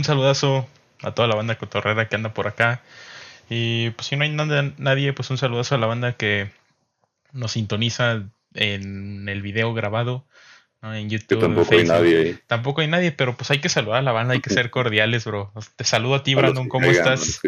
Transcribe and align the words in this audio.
un 0.00 0.04
saludazo 0.04 0.66
a 1.02 1.12
toda 1.12 1.28
la 1.28 1.34
banda 1.34 1.58
cotorrera 1.58 2.08
que 2.08 2.16
anda 2.16 2.32
por 2.32 2.46
acá. 2.46 2.82
Y 3.48 3.90
pues 3.90 4.08
si 4.08 4.16
no 4.16 4.24
hay 4.24 4.30
nadie, 4.30 5.12
pues 5.12 5.30
un 5.30 5.38
saludazo 5.38 5.74
a 5.74 5.78
la 5.78 5.86
banda 5.86 6.14
que 6.14 6.50
nos 7.32 7.52
sintoniza 7.52 8.22
en 8.54 9.28
el 9.28 9.42
video 9.42 9.74
grabado. 9.74 10.24
En 10.82 11.10
YouTube. 11.10 11.40
tampoco 11.40 11.74
hay 11.74 11.84
nadie 11.84 12.38
Tampoco 12.46 12.80
hay 12.80 12.86
nadie, 12.86 13.12
pero 13.12 13.36
pues 13.36 13.50
hay 13.50 13.60
que 13.60 13.68
saludar 13.68 13.98
a 13.98 14.02
la 14.02 14.12
banda, 14.12 14.32
hay 14.32 14.40
que 14.40 14.48
ser 14.48 14.70
cordiales, 14.70 15.26
bro. 15.26 15.52
Te 15.76 15.84
saludo 15.84 16.14
a 16.14 16.22
ti, 16.22 16.34
Brandon, 16.34 16.68
¿cómo 16.68 16.86
estás? 16.86 17.40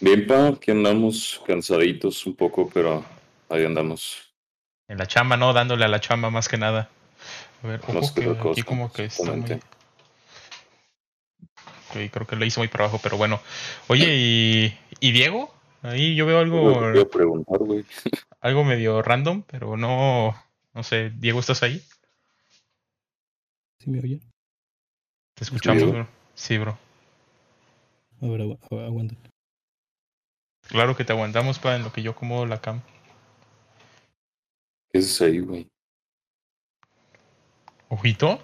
Bien, 0.00 0.26
pa, 0.26 0.48
aquí 0.48 0.70
andamos 0.70 1.42
cansaditos 1.46 2.24
un 2.26 2.34
poco, 2.34 2.70
pero 2.72 3.04
ahí 3.50 3.64
andamos. 3.66 4.32
En 4.88 4.96
la 4.96 5.06
chamba, 5.06 5.36
¿no? 5.36 5.52
Dándole 5.52 5.84
a 5.84 5.88
la 5.88 6.00
chamba 6.00 6.30
más 6.30 6.48
que 6.48 6.56
nada. 6.56 6.88
A 7.62 7.66
ver, 7.66 7.80
ojo 7.86 8.14
que 8.14 8.50
aquí 8.50 8.62
como 8.62 8.90
que 8.92 9.04
está 9.04 9.32
muy... 9.32 9.60
creo 12.10 12.26
que 12.26 12.36
lo 12.36 12.44
hizo 12.44 12.60
muy 12.60 12.68
para 12.68 12.84
abajo, 12.84 13.00
pero 13.02 13.16
bueno. 13.16 13.40
Oye, 13.88 14.14
¿y, 14.16 14.78
¿y 15.00 15.12
Diego? 15.12 15.54
Ahí 15.82 16.14
yo 16.14 16.26
veo 16.26 16.38
algo... 16.38 16.80
Voy 16.80 17.00
a 17.00 17.04
preguntar, 17.04 17.58
güey. 17.58 17.84
Algo 18.40 18.64
medio 18.64 19.02
random, 19.02 19.42
pero 19.42 19.76
no... 19.76 20.34
No 20.74 20.82
sé, 20.82 21.10
Diego, 21.10 21.40
¿estás 21.40 21.62
ahí? 21.62 21.82
¿Sí 23.78 23.90
me 23.90 24.00
oye? 24.00 24.20
Te 25.34 25.44
escuchamos, 25.44 25.90
bro. 25.90 26.08
Sí, 26.34 26.58
bro. 26.58 26.78
A 28.22 28.26
ver, 28.26 28.58
aguanta. 28.70 29.14
Claro 30.68 30.96
que 30.96 31.04
te 31.04 31.12
aguantamos 31.12 31.58
para 31.58 31.76
en 31.76 31.84
lo 31.84 31.92
que 31.92 32.02
yo 32.02 32.12
acomodo 32.12 32.46
la 32.46 32.60
cam. 32.60 32.80
¿Qué 34.90 35.00
es 35.00 35.20
ahí, 35.20 35.40
güey? 35.40 35.68
¿Ojito? 37.88 38.40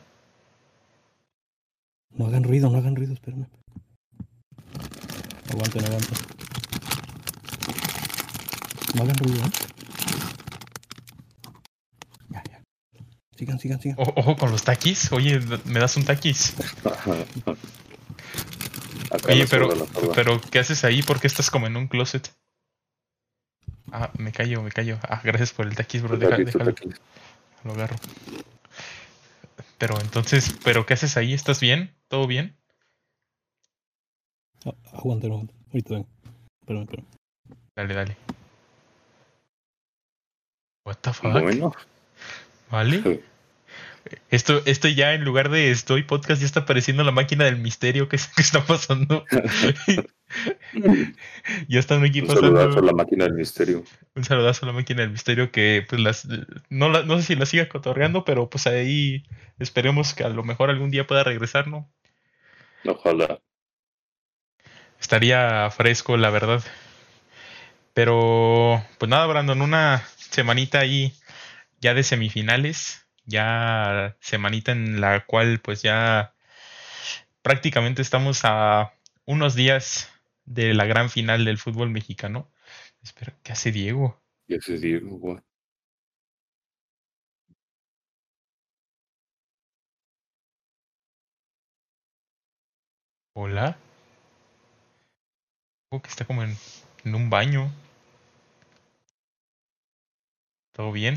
No 2.12 2.26
hagan 2.26 2.44
ruido, 2.44 2.70
no 2.70 2.78
hagan 2.78 2.96
ruido, 2.96 3.12
espérame. 3.14 3.46
Aguanten, 5.50 5.84
aguanten. 5.84 6.18
No 8.94 9.02
hagan 9.02 9.16
ruido, 9.16 9.44
¿eh? 9.44 9.50
Ya, 12.28 12.42
ya. 12.50 12.60
Sigan, 13.36 13.58
sigan, 13.58 13.80
sigan. 13.80 13.96
ojo 13.98 14.36
con 14.36 14.50
los 14.50 14.64
taquis. 14.64 15.12
Oye, 15.12 15.40
¿me 15.64 15.80
das 15.80 15.96
un 15.96 16.04
taquis? 16.04 16.54
Oye, 19.28 19.46
pero, 19.48 19.68
pero 20.14 20.40
¿qué 20.40 20.60
haces 20.60 20.84
ahí? 20.84 21.02
¿Por 21.02 21.20
qué 21.20 21.26
estás 21.26 21.50
como 21.50 21.66
en 21.66 21.76
un 21.76 21.88
closet? 21.88 22.32
Ah, 23.92 24.10
me 24.18 24.30
callo, 24.30 24.62
me 24.62 24.70
callo. 24.70 24.98
Ah, 25.02 25.20
gracias 25.22 25.52
por 25.52 25.66
el 25.66 25.74
taquis, 25.74 26.02
bro. 26.02 26.16
Déjalo, 26.16 26.44
déjalo. 26.44 26.74
Lo 27.64 27.72
agarro. 27.72 27.96
Pero 29.80 29.98
entonces, 29.98 30.54
¿pero 30.62 30.84
qué 30.84 30.92
haces 30.92 31.16
ahí? 31.16 31.32
¿Estás 31.32 31.58
bien? 31.58 31.96
¿Todo 32.08 32.26
bien? 32.26 32.54
Ah, 34.66 34.74
aguanta, 34.92 35.26
aguanta. 35.26 35.54
Ahorita 35.68 35.94
vengo. 35.94 36.08
Espérame, 36.60 36.82
espérame. 36.82 37.06
Dale, 37.74 37.94
dale. 37.94 38.16
What 40.84 40.96
the 40.96 41.12
fuck? 41.14 41.32
Bueno. 41.32 41.72
¿Vale? 42.70 43.24
Esto, 44.30 44.62
esto 44.64 44.88
ya 44.88 45.14
en 45.14 45.24
lugar 45.24 45.50
de 45.50 45.70
estoy 45.70 46.02
podcast 46.02 46.40
ya 46.40 46.46
está 46.46 46.60
apareciendo 46.60 47.04
la 47.04 47.12
máquina 47.12 47.44
del 47.44 47.58
misterio 47.58 48.08
que, 48.08 48.16
está 48.38 48.64
pasando. 48.64 49.24
ya 51.68 51.78
están 51.78 52.04
aquí 52.04 52.22
pasando. 52.22 52.50
Un 52.50 52.56
saludazo 52.56 52.78
a 52.78 52.82
la 52.82 52.92
máquina 52.92 53.24
del 53.24 53.34
misterio. 53.34 53.84
Un 54.14 54.24
saludazo 54.24 54.66
a 54.66 54.68
la 54.68 54.72
máquina 54.72 55.02
del 55.02 55.10
misterio 55.10 55.50
que 55.50 55.84
pues 55.88 56.00
las 56.00 56.28
no, 56.68 56.88
no 56.88 57.16
sé 57.18 57.22
si 57.22 57.36
la 57.36 57.46
siga 57.46 57.68
cotorreando, 57.68 58.24
pero 58.24 58.48
pues 58.50 58.66
ahí 58.66 59.24
esperemos 59.58 60.14
que 60.14 60.24
a 60.24 60.28
lo 60.28 60.42
mejor 60.42 60.70
algún 60.70 60.90
día 60.90 61.06
pueda 61.06 61.24
regresar, 61.24 61.68
¿no? 61.68 61.90
Ojalá. 62.84 63.40
Estaría 65.00 65.70
fresco, 65.70 66.16
la 66.16 66.30
verdad. 66.30 66.62
Pero, 67.94 68.84
pues 68.98 69.10
nada, 69.10 69.26
Brandon, 69.26 69.60
una 69.62 70.02
semanita 70.16 70.78
ahí 70.78 71.12
ya 71.80 71.94
de 71.94 72.02
semifinales 72.02 72.99
ya 73.30 74.16
semanita 74.20 74.72
en 74.72 75.00
la 75.00 75.24
cual 75.26 75.60
pues 75.60 75.82
ya 75.82 76.34
prácticamente 77.42 78.02
estamos 78.02 78.42
a 78.44 78.92
unos 79.26 79.54
días 79.54 80.10
de 80.44 80.74
la 80.74 80.84
gran 80.86 81.10
final 81.10 81.44
del 81.44 81.58
fútbol 81.58 81.90
mexicano. 81.90 82.50
Espera, 83.02 83.34
¿qué 83.42 83.52
hace 83.52 83.72
Diego? 83.72 84.20
¿Qué 84.46 84.56
hace 84.56 84.78
Diego? 84.78 85.40
Hola. 93.34 93.76
Oh, 95.92 96.00
que 96.02 96.08
está 96.08 96.24
como 96.24 96.42
en, 96.42 96.56
en 97.04 97.14
un 97.14 97.30
baño. 97.30 97.70
¿Todo 100.72 100.92
bien? 100.92 101.16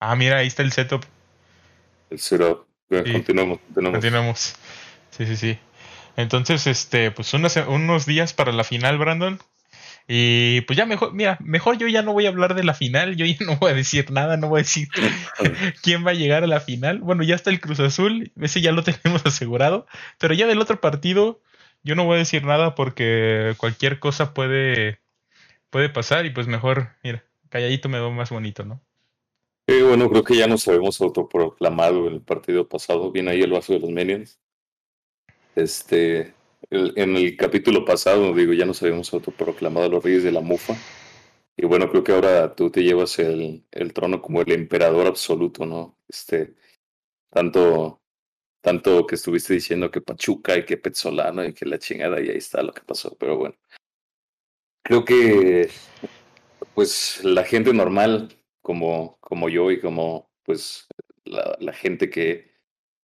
Ah, 0.00 0.14
mira, 0.16 0.38
ahí 0.38 0.46
está 0.46 0.62
el 0.62 0.72
setup. 0.72 1.04
El 2.10 2.18
setup. 2.18 2.66
continuamos, 2.88 3.58
continuamos. 3.74 4.54
Sí, 5.10 5.26
sí, 5.26 5.36
sí. 5.36 5.58
Entonces, 6.16 6.66
este, 6.66 7.10
pues 7.10 7.32
unos 7.34 8.06
días 8.06 8.32
para 8.32 8.52
la 8.52 8.64
final, 8.64 8.98
Brandon. 8.98 9.38
Y 10.10 10.62
pues 10.62 10.76
ya 10.76 10.86
mejor, 10.86 11.12
mira, 11.12 11.36
mejor 11.40 11.76
yo 11.76 11.86
ya 11.86 12.00
no 12.00 12.14
voy 12.14 12.24
a 12.24 12.30
hablar 12.30 12.54
de 12.54 12.64
la 12.64 12.72
final, 12.72 13.14
yo 13.16 13.26
ya 13.26 13.36
no 13.46 13.56
voy 13.56 13.72
a 13.72 13.74
decir 13.74 14.10
nada, 14.10 14.38
no 14.38 14.48
voy 14.48 14.60
a 14.60 14.62
decir 14.62 14.88
quién 15.82 16.06
va 16.06 16.12
a 16.12 16.14
llegar 16.14 16.42
a 16.44 16.46
la 16.46 16.60
final. 16.60 17.00
Bueno, 17.00 17.22
ya 17.22 17.34
está 17.34 17.50
el 17.50 17.60
Cruz 17.60 17.78
Azul, 17.78 18.32
ese 18.40 18.62
ya 18.62 18.72
lo 18.72 18.82
tenemos 18.84 19.24
asegurado, 19.26 19.86
pero 20.18 20.34
ya 20.34 20.46
del 20.46 20.60
otro 20.60 20.80
partido 20.80 21.42
yo 21.84 21.94
no 21.94 22.04
voy 22.04 22.16
a 22.16 22.18
decir 22.18 22.44
nada 22.44 22.74
porque 22.74 23.54
cualquier 23.58 23.98
cosa 24.00 24.34
puede, 24.34 25.00
puede 25.70 25.90
pasar 25.90 26.26
y 26.26 26.30
pues 26.30 26.46
mejor, 26.46 26.90
mira, 27.04 27.24
calladito 27.50 27.88
me 27.88 28.00
veo 28.00 28.10
más 28.10 28.30
bonito, 28.30 28.64
¿no? 28.64 28.82
Bueno, 29.68 30.08
creo 30.08 30.24
que 30.24 30.34
ya 30.34 30.46
nos 30.46 30.66
habíamos 30.66 30.98
autoproclamado 31.02 32.08
el 32.08 32.22
partido 32.22 32.66
pasado. 32.66 33.12
Viene 33.12 33.32
ahí 33.32 33.42
el 33.42 33.52
vaso 33.52 33.74
de 33.74 33.80
los 33.80 33.90
Minions. 33.90 34.40
Este, 35.56 36.34
en 36.70 37.16
el 37.16 37.36
capítulo 37.36 37.84
pasado, 37.84 38.32
digo, 38.32 38.54
ya 38.54 38.64
nos 38.64 38.82
habíamos 38.82 39.12
autoproclamado 39.12 39.90
los 39.90 40.02
Reyes 40.02 40.24
de 40.24 40.32
la 40.32 40.40
Mufa. 40.40 40.74
Y 41.54 41.66
bueno, 41.66 41.90
creo 41.90 42.02
que 42.02 42.12
ahora 42.12 42.54
tú 42.54 42.70
te 42.70 42.82
llevas 42.82 43.18
el, 43.18 43.62
el 43.70 43.92
trono 43.92 44.22
como 44.22 44.40
el 44.40 44.52
emperador 44.52 45.06
absoluto, 45.06 45.66
¿no? 45.66 45.98
Este, 46.08 46.54
tanto, 47.28 48.00
tanto 48.62 49.06
que 49.06 49.16
estuviste 49.16 49.52
diciendo 49.52 49.90
que 49.90 50.00
Pachuca 50.00 50.56
y 50.56 50.64
que 50.64 50.78
Petzolano 50.78 51.44
y 51.44 51.52
que 51.52 51.66
la 51.66 51.78
chingada, 51.78 52.22
y 52.22 52.30
ahí 52.30 52.38
está 52.38 52.62
lo 52.62 52.72
que 52.72 52.82
pasó. 52.82 53.16
Pero 53.18 53.36
bueno, 53.36 53.56
creo 54.82 55.04
que, 55.04 55.68
pues, 56.74 57.22
la 57.22 57.44
gente 57.44 57.74
normal 57.74 58.37
como, 58.68 59.16
como 59.20 59.48
yo 59.48 59.70
y 59.70 59.80
como 59.80 60.30
pues 60.42 60.86
la, 61.24 61.72
gente 61.72 62.10
que, 62.10 62.52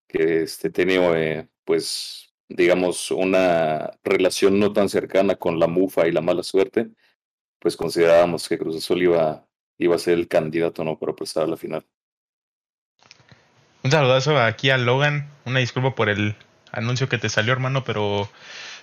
que 0.06 0.42
este, 0.42 0.68
tenido 0.68 1.16
eh, 1.16 1.48
pues 1.64 2.34
digamos 2.50 3.10
una 3.10 3.90
relación 4.04 4.60
no 4.60 4.74
tan 4.74 4.90
cercana 4.90 5.36
con 5.36 5.58
la 5.58 5.66
mufa 5.66 6.06
y 6.06 6.12
la 6.12 6.20
mala 6.20 6.42
suerte, 6.42 6.90
pues 7.58 7.78
considerábamos 7.78 8.46
que 8.46 8.58
Cruz 8.58 8.76
Azul 8.76 9.04
iba, 9.04 9.46
iba 9.78 9.96
a 9.96 9.98
ser 9.98 10.18
el 10.18 10.28
candidato 10.28 10.84
no 10.84 10.98
para 10.98 11.16
pasar 11.16 11.44
a 11.44 11.46
la 11.46 11.56
final. 11.56 11.86
Un 13.82 13.90
saludazo 13.90 14.38
aquí 14.38 14.68
a 14.68 14.76
Logan, 14.76 15.30
una 15.46 15.60
disculpa 15.60 15.94
por 15.94 16.10
el 16.10 16.36
anuncio 16.72 17.08
que 17.08 17.16
te 17.16 17.30
salió 17.30 17.54
hermano, 17.54 17.84
pero 17.84 18.28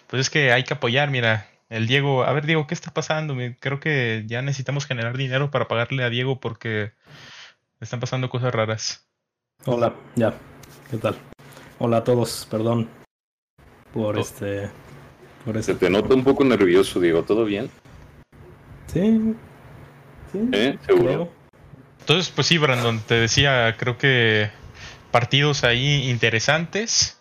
pues 0.08 0.22
es 0.22 0.30
que 0.32 0.52
hay 0.52 0.64
que 0.64 0.74
apoyar, 0.74 1.12
mira, 1.12 1.48
el 1.72 1.88
Diego, 1.88 2.26
a 2.26 2.34
ver 2.34 2.46
Diego, 2.46 2.68
¿qué 2.68 2.74
está 2.74 2.94
pasando? 2.94 3.36
Creo 3.60 3.80
que 3.80 4.26
ya 4.28 4.42
necesitamos 4.42 4.86
generar 4.86 5.18
dinero 5.18 5.52
para 5.52 5.70
pagarle 5.70 6.04
a 6.04 6.10
Diego 6.10 6.42
porque 6.42 6.92
están 7.80 8.02
pasando 8.02 8.30
cosas 8.30 8.54
raras. 8.54 9.08
Hola, 9.66 9.96
ya, 10.16 10.34
¿qué 10.92 10.98
tal? 10.98 11.16
Hola 11.80 11.98
a 11.98 12.04
todos, 12.04 12.46
perdón 12.52 12.90
por 13.94 14.18
oh. 14.18 14.22
este... 14.22 14.70
Por 15.46 15.64
Se 15.64 15.74
te 15.74 15.90
nota 15.90 16.14
un 16.14 16.24
poco 16.24 16.44
nervioso, 16.44 17.00
Diego, 17.00 17.24
¿todo 17.24 17.46
bien? 17.46 17.70
Sí. 18.88 19.34
sí 20.32 20.50
¿Eh? 20.52 20.78
¿Seguro? 20.86 21.32
Entonces, 22.02 22.32
pues 22.36 22.48
sí, 22.48 22.58
Brandon, 22.58 23.00
te 23.00 23.16
decía, 23.16 23.76
creo 23.78 23.98
que 23.98 24.52
partidos 25.10 25.64
ahí 25.64 26.10
interesantes 26.10 27.20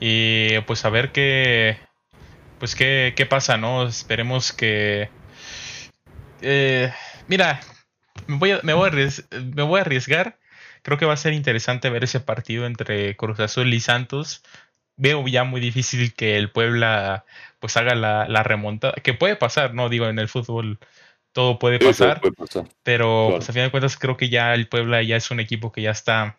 y 0.00 0.58
pues 0.60 0.84
a 0.84 0.90
ver 0.90 1.12
qué, 1.12 1.78
pues 2.58 2.74
qué, 2.74 3.14
qué 3.16 3.26
pasa, 3.26 3.56
¿no? 3.56 3.86
Esperemos 3.86 4.52
que... 4.52 5.08
Eh, 6.40 6.92
mira, 7.26 7.60
me 8.26 8.36
voy, 8.36 8.50
a, 8.52 8.60
me, 8.62 8.72
voy 8.72 8.90
me 9.54 9.62
voy 9.62 9.78
a 9.78 9.82
arriesgar. 9.82 10.38
Creo 10.82 10.98
que 10.98 11.06
va 11.06 11.14
a 11.14 11.18
ser 11.18 11.32
interesante 11.32 11.90
ver 11.90 12.04
ese 12.04 12.20
partido 12.20 12.66
entre 12.66 13.16
Cruz 13.16 13.40
Azul 13.40 13.72
y 13.72 13.80
Santos. 13.80 14.42
Veo 14.96 15.26
ya 15.28 15.44
muy 15.44 15.60
difícil 15.60 16.14
que 16.14 16.36
el 16.36 16.50
Puebla 16.50 17.24
pues 17.60 17.76
haga 17.76 17.94
la, 17.94 18.26
la 18.28 18.42
remontada, 18.42 18.94
que 18.94 19.14
puede 19.14 19.36
pasar, 19.36 19.74
¿no? 19.74 19.88
Digo, 19.88 20.06
en 20.06 20.18
el 20.18 20.28
fútbol 20.28 20.78
todo 21.32 21.58
puede 21.58 21.78
pasar. 21.78 22.20
Pero 22.82 23.28
pues, 23.30 23.48
a 23.48 23.52
fin 23.52 23.62
de 23.62 23.70
cuentas 23.70 23.96
creo 23.96 24.16
que 24.16 24.28
ya 24.28 24.54
el 24.54 24.68
Puebla 24.68 25.02
ya 25.02 25.16
es 25.16 25.30
un 25.30 25.40
equipo 25.40 25.72
que 25.72 25.82
ya 25.82 25.90
está 25.90 26.36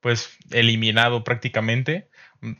pues 0.00 0.36
eliminado 0.50 1.24
prácticamente. 1.24 2.08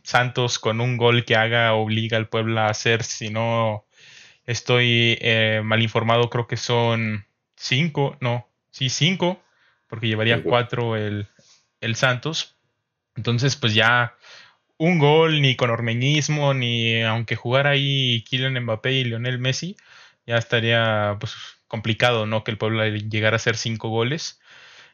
Santos 0.02 0.58
con 0.58 0.80
un 0.80 0.96
gol 0.96 1.24
que 1.24 1.36
haga 1.36 1.74
obliga 1.74 2.16
al 2.16 2.28
Puebla 2.28 2.66
a 2.66 2.70
hacer, 2.70 3.02
si 3.04 3.30
no 3.30 3.84
estoy 4.46 5.18
eh, 5.20 5.60
mal 5.64 5.82
informado, 5.82 6.30
creo 6.30 6.46
que 6.46 6.56
son 6.56 7.26
cinco, 7.56 8.16
no, 8.20 8.48
sí, 8.70 8.88
cinco, 8.88 9.42
porque 9.88 10.08
llevaría 10.08 10.42
cuatro 10.42 10.96
el, 10.96 11.26
el 11.80 11.96
Santos. 11.96 12.56
Entonces, 13.16 13.56
pues 13.56 13.74
ya 13.74 14.14
un 14.78 14.98
gol, 14.98 15.42
ni 15.42 15.56
con 15.56 15.70
ormeñismo, 15.70 16.54
ni 16.54 17.02
aunque 17.02 17.36
jugara 17.36 17.70
ahí 17.70 18.22
Kylian 18.22 18.62
Mbappé 18.62 18.92
y 18.92 19.04
Lionel 19.04 19.38
Messi, 19.38 19.76
ya 20.26 20.36
estaría 20.36 21.16
pues 21.20 21.34
complicado, 21.66 22.26
¿no? 22.26 22.44
Que 22.44 22.52
el 22.52 22.58
Puebla 22.58 22.88
llegara 22.88 23.34
a 23.34 23.36
hacer 23.36 23.56
cinco 23.56 23.88
goles. 23.88 24.40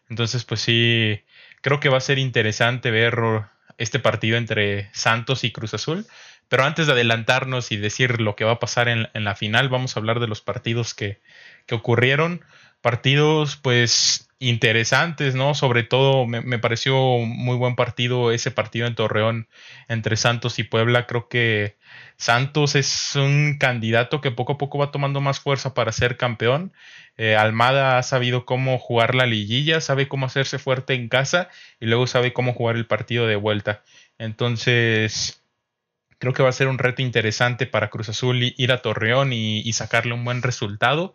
Entonces, 0.08 0.44
pues 0.44 0.60
sí, 0.60 1.22
creo 1.60 1.80
que 1.80 1.88
va 1.88 1.98
a 1.98 2.00
ser 2.00 2.18
interesante 2.18 2.90
ver 2.90 3.46
este 3.78 3.98
partido 3.98 4.36
entre 4.36 4.90
Santos 4.92 5.44
y 5.44 5.52
Cruz 5.52 5.74
Azul. 5.74 6.06
Pero 6.48 6.64
antes 6.64 6.86
de 6.86 6.92
adelantarnos 6.92 7.72
y 7.72 7.76
decir 7.76 8.20
lo 8.20 8.36
que 8.36 8.44
va 8.44 8.52
a 8.52 8.58
pasar 8.58 8.88
en, 8.88 9.08
la 9.14 9.34
final, 9.34 9.68
vamos 9.68 9.96
a 9.96 10.00
hablar 10.00 10.20
de 10.20 10.28
los 10.28 10.40
partidos 10.42 10.94
que, 10.94 11.20
que 11.66 11.74
ocurrieron. 11.74 12.44
Partidos, 12.84 13.56
pues, 13.56 14.28
interesantes, 14.38 15.34
¿no? 15.34 15.54
Sobre 15.54 15.84
todo 15.84 16.26
me, 16.26 16.42
me, 16.42 16.58
pareció 16.58 16.94
muy 17.20 17.56
buen 17.56 17.76
partido 17.76 18.30
ese 18.30 18.50
partido 18.50 18.86
en 18.86 18.94
Torreón 18.94 19.48
entre 19.88 20.16
Santos 20.18 20.58
y 20.58 20.64
Puebla. 20.64 21.06
Creo 21.06 21.30
que 21.30 21.78
Santos 22.18 22.74
es 22.74 23.16
un 23.16 23.56
candidato 23.58 24.20
que 24.20 24.32
poco 24.32 24.52
a 24.52 24.58
poco 24.58 24.76
va 24.76 24.90
tomando 24.90 25.22
más 25.22 25.40
fuerza 25.40 25.72
para 25.72 25.92
ser 25.92 26.18
campeón. 26.18 26.74
Eh, 27.16 27.36
Almada 27.36 27.96
ha 27.96 28.02
sabido 28.02 28.44
cómo 28.44 28.78
jugar 28.78 29.14
la 29.14 29.24
liguilla, 29.24 29.80
sabe 29.80 30.06
cómo 30.06 30.26
hacerse 30.26 30.58
fuerte 30.58 30.92
en 30.92 31.08
casa 31.08 31.48
y 31.80 31.86
luego 31.86 32.06
sabe 32.06 32.34
cómo 32.34 32.52
jugar 32.52 32.76
el 32.76 32.86
partido 32.86 33.26
de 33.26 33.36
vuelta. 33.36 33.82
Entonces, 34.18 35.42
creo 36.18 36.34
que 36.34 36.42
va 36.42 36.50
a 36.50 36.52
ser 36.52 36.68
un 36.68 36.76
reto 36.76 37.00
interesante 37.00 37.64
para 37.64 37.88
Cruz 37.88 38.10
Azul 38.10 38.42
ir 38.42 38.72
a 38.72 38.82
Torreón 38.82 39.32
y 39.32 39.72
sacarle 39.72 40.12
un 40.12 40.22
buen 40.26 40.42
resultado 40.42 41.14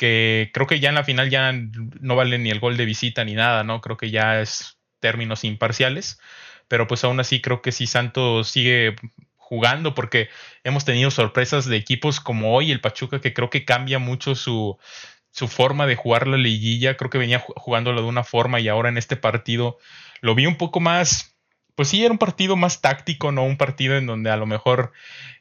que 0.00 0.50
creo 0.54 0.66
que 0.66 0.80
ya 0.80 0.88
en 0.88 0.94
la 0.94 1.04
final 1.04 1.28
ya 1.28 1.52
no 1.52 2.16
vale 2.16 2.38
ni 2.38 2.48
el 2.48 2.58
gol 2.58 2.78
de 2.78 2.86
visita 2.86 3.22
ni 3.22 3.34
nada, 3.34 3.64
¿no? 3.64 3.82
Creo 3.82 3.98
que 3.98 4.10
ya 4.10 4.40
es 4.40 4.78
términos 4.98 5.44
imparciales, 5.44 6.18
pero 6.68 6.86
pues 6.86 7.04
aún 7.04 7.20
así 7.20 7.42
creo 7.42 7.60
que 7.60 7.70
si 7.70 7.86
Santos 7.86 8.48
sigue 8.48 8.96
jugando 9.36 9.94
porque 9.94 10.30
hemos 10.64 10.86
tenido 10.86 11.10
sorpresas 11.10 11.66
de 11.66 11.76
equipos 11.76 12.18
como 12.18 12.54
hoy 12.56 12.70
el 12.70 12.80
Pachuca 12.80 13.20
que 13.20 13.34
creo 13.34 13.50
que 13.50 13.66
cambia 13.66 13.98
mucho 13.98 14.34
su, 14.34 14.78
su 15.32 15.48
forma 15.48 15.86
de 15.86 15.96
jugar 15.96 16.26
la 16.26 16.38
liguilla, 16.38 16.96
creo 16.96 17.10
que 17.10 17.18
venía 17.18 17.44
jugándolo 17.56 18.00
de 18.00 18.08
una 18.08 18.24
forma 18.24 18.58
y 18.58 18.68
ahora 18.68 18.88
en 18.88 18.96
este 18.96 19.16
partido 19.16 19.76
lo 20.22 20.34
vi 20.34 20.46
un 20.46 20.56
poco 20.56 20.80
más, 20.80 21.36
pues 21.74 21.88
sí, 21.88 22.02
era 22.02 22.12
un 22.12 22.18
partido 22.18 22.56
más 22.56 22.80
táctico, 22.80 23.32
no 23.32 23.44
un 23.44 23.58
partido 23.58 23.98
en 23.98 24.06
donde 24.06 24.30
a 24.30 24.38
lo 24.38 24.46
mejor 24.46 24.92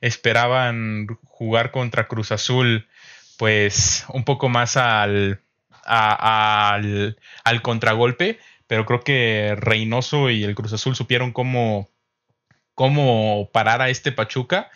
esperaban 0.01 1.07
jugar 1.23 1.71
contra 1.71 2.09
Cruz 2.09 2.33
Azul 2.33 2.89
pues 3.39 4.05
un 4.09 4.25
poco 4.25 4.49
más 4.49 4.75
al, 4.75 5.39
al, 5.85 7.15
contragolpe, 7.61 8.37
pero 8.67 8.85
creo 8.85 8.99
que 8.99 9.55
Reynoso 9.57 10.29
y 10.29 10.43
el 10.43 10.55
Cruz 10.55 10.73
Azul 10.73 10.93
supieron 10.93 11.31
cómo, 11.31 11.89
cómo 12.75 13.49
parar 13.53 13.81
a 13.81 13.89
este 13.89 14.11
Pachuca 14.11 14.69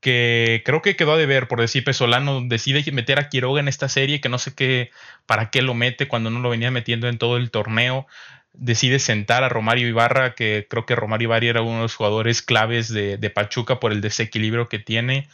que 0.00 0.62
creo 0.66 0.82
que 0.82 0.94
quedó 0.94 1.16
de 1.16 1.24
ver, 1.24 1.48
por 1.48 1.58
decir, 1.58 1.82
Pesolano 1.82 2.42
decide 2.42 2.84
meter 2.92 3.18
a 3.18 3.30
Quiroga 3.30 3.60
en 3.60 3.68
esta 3.68 3.88
serie, 3.88 4.20
que 4.20 4.28
no 4.28 4.38
sé 4.38 4.54
qué, 4.54 4.90
para 5.24 5.48
qué 5.50 5.62
lo 5.62 5.72
mete 5.72 6.06
cuando 6.06 6.28
no 6.28 6.40
lo 6.40 6.50
venía 6.50 6.70
metiendo 6.70 7.08
en 7.08 7.16
todo 7.16 7.38
el 7.38 7.50
torneo. 7.50 8.06
Decide 8.52 8.98
sentar 8.98 9.42
a 9.42 9.48
Romario 9.48 9.88
Ibarra, 9.88 10.34
que 10.34 10.66
creo 10.68 10.84
que 10.84 10.96
Romario 10.96 11.28
Ibarra 11.28 11.46
era 11.46 11.62
uno 11.62 11.76
de 11.76 11.82
los 11.82 11.94
jugadores 11.94 12.42
claves 12.42 12.92
de, 12.92 13.16
de 13.16 13.30
Pachuca 13.30 13.80
por 13.80 13.92
el 13.92 14.02
desequilibrio 14.02 14.68
que 14.68 14.78
tiene. 14.78 15.28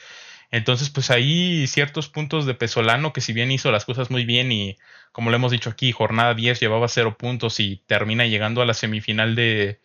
Entonces, 0.50 0.90
pues 0.90 1.10
ahí 1.10 1.66
ciertos 1.66 2.08
puntos 2.08 2.46
de 2.46 2.54
Pesolano 2.54 3.12
que 3.12 3.20
si 3.20 3.32
bien 3.32 3.50
hizo 3.50 3.70
las 3.72 3.84
cosas 3.84 4.10
muy 4.10 4.24
bien 4.24 4.52
y 4.52 4.78
como 5.12 5.30
lo 5.30 5.36
hemos 5.36 5.52
dicho 5.52 5.70
aquí, 5.70 5.92
jornada 5.92 6.34
10 6.34 6.60
llevaba 6.60 6.88
cero 6.88 7.16
puntos 7.18 7.60
y 7.60 7.82
termina 7.86 8.26
llegando 8.26 8.62
a 8.62 8.66
la 8.66 8.74
semifinal 8.74 9.34
de, 9.34 9.80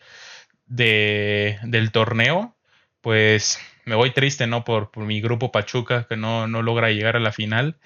de 0.68 1.60
del 1.64 1.92
torneo, 1.92 2.56
pues 3.02 3.60
me 3.86 3.96
voy 3.96 4.12
triste, 4.12 4.48
¿no? 4.48 4.64
Por, 4.64 4.92
por 4.92 5.06
mi 5.06 5.22
grupo 5.22 5.52
Pachuca 5.52 6.06
que 6.08 6.18
no, 6.18 6.48
no, 6.48 6.62
logra 6.62 6.92
llegar 6.92 7.16
a 7.16 7.20
la 7.20 7.32
final, 7.32 7.78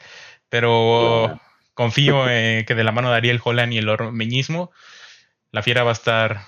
pero 0.49 1.39
confío 1.73 2.29
en 2.29 2.65
que 2.65 2.75
de 2.75 2.83
la 2.83 2.91
mano 2.91 3.11
de 3.11 3.17
Ariel 3.17 3.41
Holland 3.43 3.73
y 3.73 3.77
el 3.77 3.89
ormeñismo, 3.89 4.71
la 5.51 5.63
fiera 5.63 5.83
va 5.83 5.91
a 5.91 5.93
estar 5.93 6.41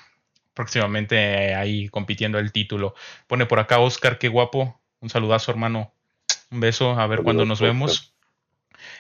próximamente 0.53 1.53
ahí 1.55 1.87
compitiendo 1.89 2.39
el 2.39 2.51
título. 2.51 2.95
Pone 3.27 3.45
por 3.45 3.59
acá 3.59 3.79
Oscar, 3.79 4.17
qué 4.17 4.27
guapo. 4.27 4.81
Un 4.99 5.09
saludazo, 5.09 5.51
hermano. 5.51 5.93
Un 6.51 6.59
beso, 6.59 6.91
a 6.91 7.07
ver 7.07 7.23
cuándo 7.23 7.45
nos 7.45 7.61
vemos. 7.61 8.13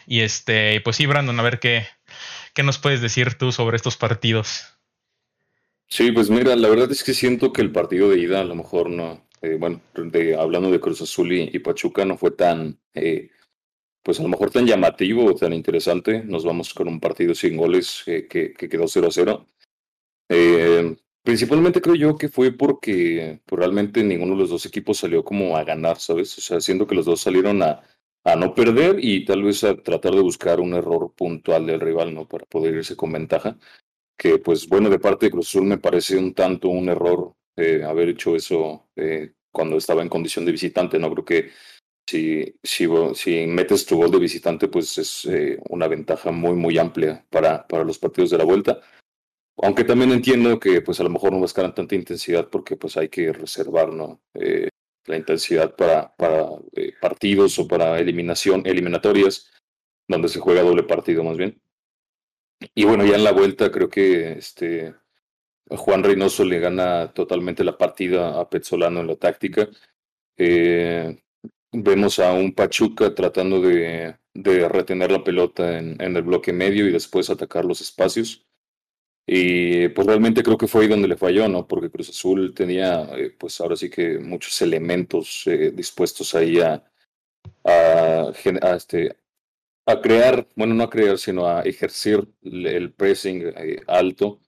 Y 0.05 0.21
este, 0.21 0.81
pues 0.81 0.95
sí, 0.95 1.05
Brandon, 1.05 1.39
a 1.39 1.43
ver 1.43 1.59
qué, 1.59 1.87
qué 2.53 2.63
nos 2.63 2.77
puedes 2.77 3.01
decir 3.01 3.35
tú 3.35 3.51
sobre 3.51 3.77
estos 3.77 3.97
partidos. 3.97 4.65
Sí, 5.87 6.11
pues 6.11 6.29
mira, 6.29 6.55
la 6.55 6.67
verdad 6.67 6.91
es 6.91 7.03
que 7.03 7.13
siento 7.13 7.53
que 7.53 7.61
el 7.61 7.71
partido 7.71 8.09
de 8.09 8.19
ida 8.19 8.41
a 8.41 8.43
lo 8.43 8.55
mejor 8.55 8.89
no, 8.89 9.27
eh, 9.41 9.55
bueno, 9.59 9.81
hablando 10.37 10.71
de 10.71 10.79
Cruz 10.79 11.01
Azul 11.01 11.31
y, 11.31 11.59
Pachuca 11.59 12.03
no 12.03 12.17
fue 12.17 12.31
tan, 12.31 12.79
eh, 12.93 13.29
pues 14.03 14.19
a 14.19 14.23
lo 14.23 14.29
mejor 14.29 14.51
tan 14.51 14.65
llamativo 14.65 15.25
o 15.25 15.35
tan 15.35 15.53
interesante. 15.53 16.23
Nos 16.23 16.43
vamos 16.43 16.73
con 16.73 16.87
un 16.87 16.99
partido 16.99 17.33
sin 17.35 17.55
goles 17.55 18.03
eh, 18.07 18.27
que, 18.27 18.53
que, 18.53 18.67
quedó 18.67 18.85
0-0. 18.85 19.45
Principalmente 21.27 21.81
creo 21.81 21.95
yo 21.95 22.17
que 22.17 22.29
fue 22.29 22.53
porque 22.53 23.41
pues, 23.45 23.59
realmente 23.59 24.01
ninguno 24.01 24.31
de 24.35 24.39
los 24.39 24.49
dos 24.49 24.65
equipos 24.65 24.99
salió 24.99 25.25
como 25.25 25.57
a 25.57 25.65
ganar, 25.65 25.99
¿sabes? 25.99 26.37
O 26.37 26.41
sea, 26.41 26.61
siendo 26.61 26.87
que 26.87 26.95
los 26.95 27.05
dos 27.05 27.19
salieron 27.19 27.61
a, 27.63 27.81
a 28.23 28.37
no 28.37 28.55
perder 28.55 29.03
y 29.03 29.25
tal 29.25 29.43
vez 29.43 29.61
a 29.65 29.75
tratar 29.75 30.13
de 30.15 30.21
buscar 30.21 30.61
un 30.61 30.73
error 30.73 31.11
puntual 31.13 31.65
del 31.65 31.81
rival, 31.81 32.13
¿no? 32.13 32.25
Para 32.29 32.45
poder 32.45 32.75
irse 32.75 32.95
con 32.95 33.11
ventaja. 33.11 33.57
Que 34.17 34.37
pues 34.37 34.69
bueno, 34.69 34.89
de 34.89 34.99
parte 34.99 35.25
de 35.25 35.31
Cruz 35.33 35.49
Azul 35.49 35.65
me 35.65 35.79
parece 35.79 36.15
un 36.15 36.33
tanto 36.33 36.69
un 36.69 36.87
error 36.87 37.33
eh, 37.57 37.83
haber 37.83 38.07
hecho 38.07 38.33
eso 38.33 38.87
eh, 38.95 39.33
cuando 39.51 39.75
estaba 39.75 40.03
en 40.03 40.07
condición 40.07 40.45
de 40.45 40.53
visitante, 40.53 40.97
¿no? 40.97 41.11
Creo 41.11 41.25
que 41.25 41.49
si, 42.09 42.55
si, 42.63 43.47
metes 43.47 43.85
tu 43.85 43.97
gol 43.97 44.11
de 44.11 44.19
visitante, 44.19 44.69
pues 44.69 44.97
es 44.97 45.25
eh, 45.25 45.59
una 45.67 45.89
ventaja 45.89 46.31
muy, 46.31 46.53
muy 46.53 46.77
amplia 46.77 47.25
para, 47.29 47.67
para 47.67 47.83
los 47.83 47.99
partidos 47.99 48.29
de 48.29 48.37
la 48.37 48.45
vuelta. 48.45 48.79
Aunque 49.57 49.83
también 49.83 50.11
entiendo 50.11 50.59
que 50.59 50.81
pues 50.81 50.99
a 50.99 51.03
lo 51.03 51.09
mejor 51.09 51.31
no 51.31 51.39
buscarán 51.39 51.73
tanta 51.73 51.95
intensidad 51.95 52.49
porque 52.49 52.75
pues 52.77 52.97
hay 52.97 53.09
que 53.09 53.33
reservar. 53.33 53.89
Eh, 54.35 54.69
la 55.07 55.17
intensidad 55.17 55.75
para, 55.75 56.13
para 56.15 56.49
eh, 56.75 56.93
partidos 57.01 57.57
o 57.59 57.67
para 57.67 57.99
eliminación, 57.99 58.61
eliminatorias, 58.65 59.49
donde 60.07 60.27
se 60.27 60.39
juega 60.39 60.61
doble 60.61 60.83
partido 60.83 61.23
más 61.23 61.37
bien. 61.37 61.59
Y 62.75 62.85
bueno, 62.85 63.05
ya 63.05 63.15
en 63.15 63.23
la 63.23 63.31
vuelta 63.31 63.71
creo 63.71 63.89
que 63.89 64.33
este 64.33 64.93
Juan 65.69 66.03
Reynoso 66.03 66.45
le 66.45 66.59
gana 66.59 67.13
totalmente 67.13 67.63
la 67.63 67.77
partida 67.77 68.39
a 68.39 68.49
Petzolano 68.49 69.01
en 69.01 69.07
la 69.07 69.15
táctica. 69.15 69.69
Eh, 70.37 71.23
vemos 71.71 72.19
a 72.19 72.33
un 72.33 72.53
Pachuca 72.53 73.13
tratando 73.13 73.61
de, 73.61 74.15
de 74.33 74.69
retener 74.69 75.11
la 75.11 75.23
pelota 75.23 75.77
en, 75.77 76.01
en, 76.01 76.15
el 76.15 76.23
bloque 76.23 76.53
medio 76.53 76.87
y 76.87 76.91
después 76.91 77.29
atacar 77.29 77.65
los 77.65 77.81
espacios. 77.81 78.46
Y 79.29 79.89
pues 79.89 80.07
realmente 80.07 80.41
creo 80.41 80.57
que 80.57 80.67
fue 80.67 80.83
ahí 80.83 80.87
donde 80.87 81.09
le 81.09 81.17
falló, 81.17 81.49
¿no? 81.49 81.67
Porque 81.67 81.89
Cruz 81.91 82.09
Azul 82.09 82.53
tenía, 82.55 83.03
eh, 83.17 83.35
pues 83.37 83.59
ahora 83.59 83.75
sí 83.75 83.89
que 83.89 84.19
muchos 84.19 84.61
elementos 84.61 85.43
eh, 85.47 85.71
dispuestos 85.71 86.33
ahí 86.33 86.61
a, 86.61 86.81
a, 87.65 88.31
este, 88.75 89.17
a 89.85 90.01
crear, 90.01 90.47
bueno, 90.55 90.73
no 90.75 90.83
a 90.85 90.89
crear, 90.89 91.17
sino 91.17 91.45
a 91.47 91.61
ejercer 91.63 92.25
el 92.43 92.93
pressing 92.93 93.53
eh, 93.57 93.81
alto 93.87 94.39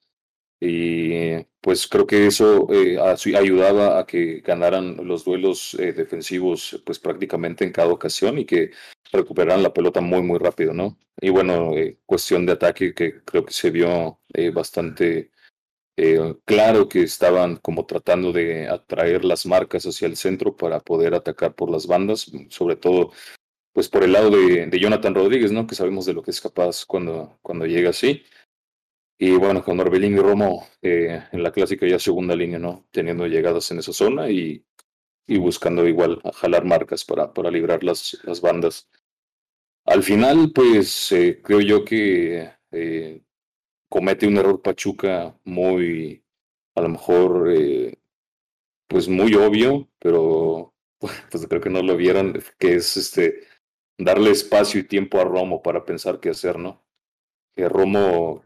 y 0.60 1.42
pues 1.62 1.86
creo 1.86 2.06
que 2.06 2.26
eso 2.26 2.68
eh, 2.70 2.98
ayudaba 3.34 3.98
a 3.98 4.06
que 4.06 4.40
ganaran 4.40 4.96
los 5.06 5.24
duelos 5.24 5.74
eh, 5.74 5.94
defensivos 5.94 6.82
pues 6.84 6.98
prácticamente 6.98 7.64
en 7.64 7.72
cada 7.72 7.88
ocasión 7.88 8.38
y 8.38 8.44
que 8.44 8.70
recuperaran 9.10 9.62
la 9.62 9.72
pelota 9.72 10.02
muy 10.02 10.22
muy 10.22 10.38
rápido, 10.38 10.74
¿no? 10.74 10.98
Y 11.20 11.30
bueno, 11.30 11.74
eh, 11.76 11.98
cuestión 12.04 12.44
de 12.44 12.52
ataque 12.52 12.94
que 12.94 13.22
creo 13.24 13.44
que 13.44 13.52
se 13.54 13.70
vio 13.70 14.20
bastante 14.52 15.30
claro 16.46 16.88
que 16.88 17.02
estaban 17.02 17.56
como 17.56 17.84
tratando 17.84 18.32
de 18.32 18.68
atraer 18.68 19.22
las 19.22 19.44
marcas 19.44 19.84
hacia 19.84 20.06
el 20.06 20.16
centro 20.16 20.56
para 20.56 20.80
poder 20.80 21.14
atacar 21.14 21.54
por 21.54 21.70
las 21.70 21.86
bandas, 21.86 22.30
sobre 22.48 22.76
todo 22.76 23.12
pues 23.72 23.88
por 23.88 24.02
el 24.04 24.12
lado 24.12 24.30
de, 24.30 24.66
de 24.66 24.80
Jonathan 24.80 25.14
Rodríguez, 25.14 25.52
¿no? 25.52 25.66
Que 25.66 25.74
sabemos 25.74 26.06
de 26.06 26.14
lo 26.14 26.22
que 26.22 26.30
es 26.30 26.40
capaz 26.40 26.86
cuando, 26.86 27.38
cuando 27.42 27.66
llega 27.66 27.90
así. 27.90 28.24
Y 29.22 29.32
bueno, 29.32 29.62
con 29.62 29.78
Orbelín 29.78 30.14
y 30.14 30.18
Romo 30.20 30.66
eh, 30.80 31.22
en 31.30 31.42
la 31.42 31.52
clásica 31.52 31.86
ya 31.86 31.98
segunda 31.98 32.34
línea, 32.34 32.58
¿no? 32.58 32.86
Teniendo 32.90 33.26
llegadas 33.26 33.70
en 33.70 33.78
esa 33.80 33.92
zona 33.92 34.30
y, 34.30 34.64
y 35.26 35.38
buscando 35.38 35.86
igual 35.86 36.20
jalar 36.34 36.64
marcas 36.64 37.04
para, 37.04 37.32
para 37.34 37.50
librar 37.50 37.84
las, 37.84 38.18
las 38.24 38.40
bandas. 38.40 38.88
Al 39.86 40.02
final, 40.02 40.52
pues 40.54 41.12
eh, 41.12 41.40
creo 41.42 41.60
yo 41.60 41.84
que 41.84 42.50
eh, 42.72 43.22
comete 43.88 44.26
un 44.26 44.38
error 44.38 44.62
Pachuca 44.62 45.38
muy, 45.44 46.24
a 46.76 46.82
lo 46.82 46.88
mejor, 46.90 47.52
eh, 47.52 47.98
pues 48.88 49.08
muy 49.08 49.34
obvio, 49.34 49.88
pero 49.98 50.74
pues 51.30 51.46
creo 51.48 51.60
que 51.60 51.70
no 51.70 51.82
lo 51.82 51.96
vieron, 51.96 52.42
que 52.58 52.76
es 52.76 52.96
este 52.96 53.40
darle 53.98 54.30
espacio 54.30 54.80
y 54.80 54.84
tiempo 54.84 55.20
a 55.20 55.24
Romo 55.24 55.62
para 55.62 55.84
pensar 55.84 56.20
qué 56.20 56.30
hacer, 56.30 56.58
¿no? 56.58 56.84
Que 57.54 57.68
Romo 57.68 58.44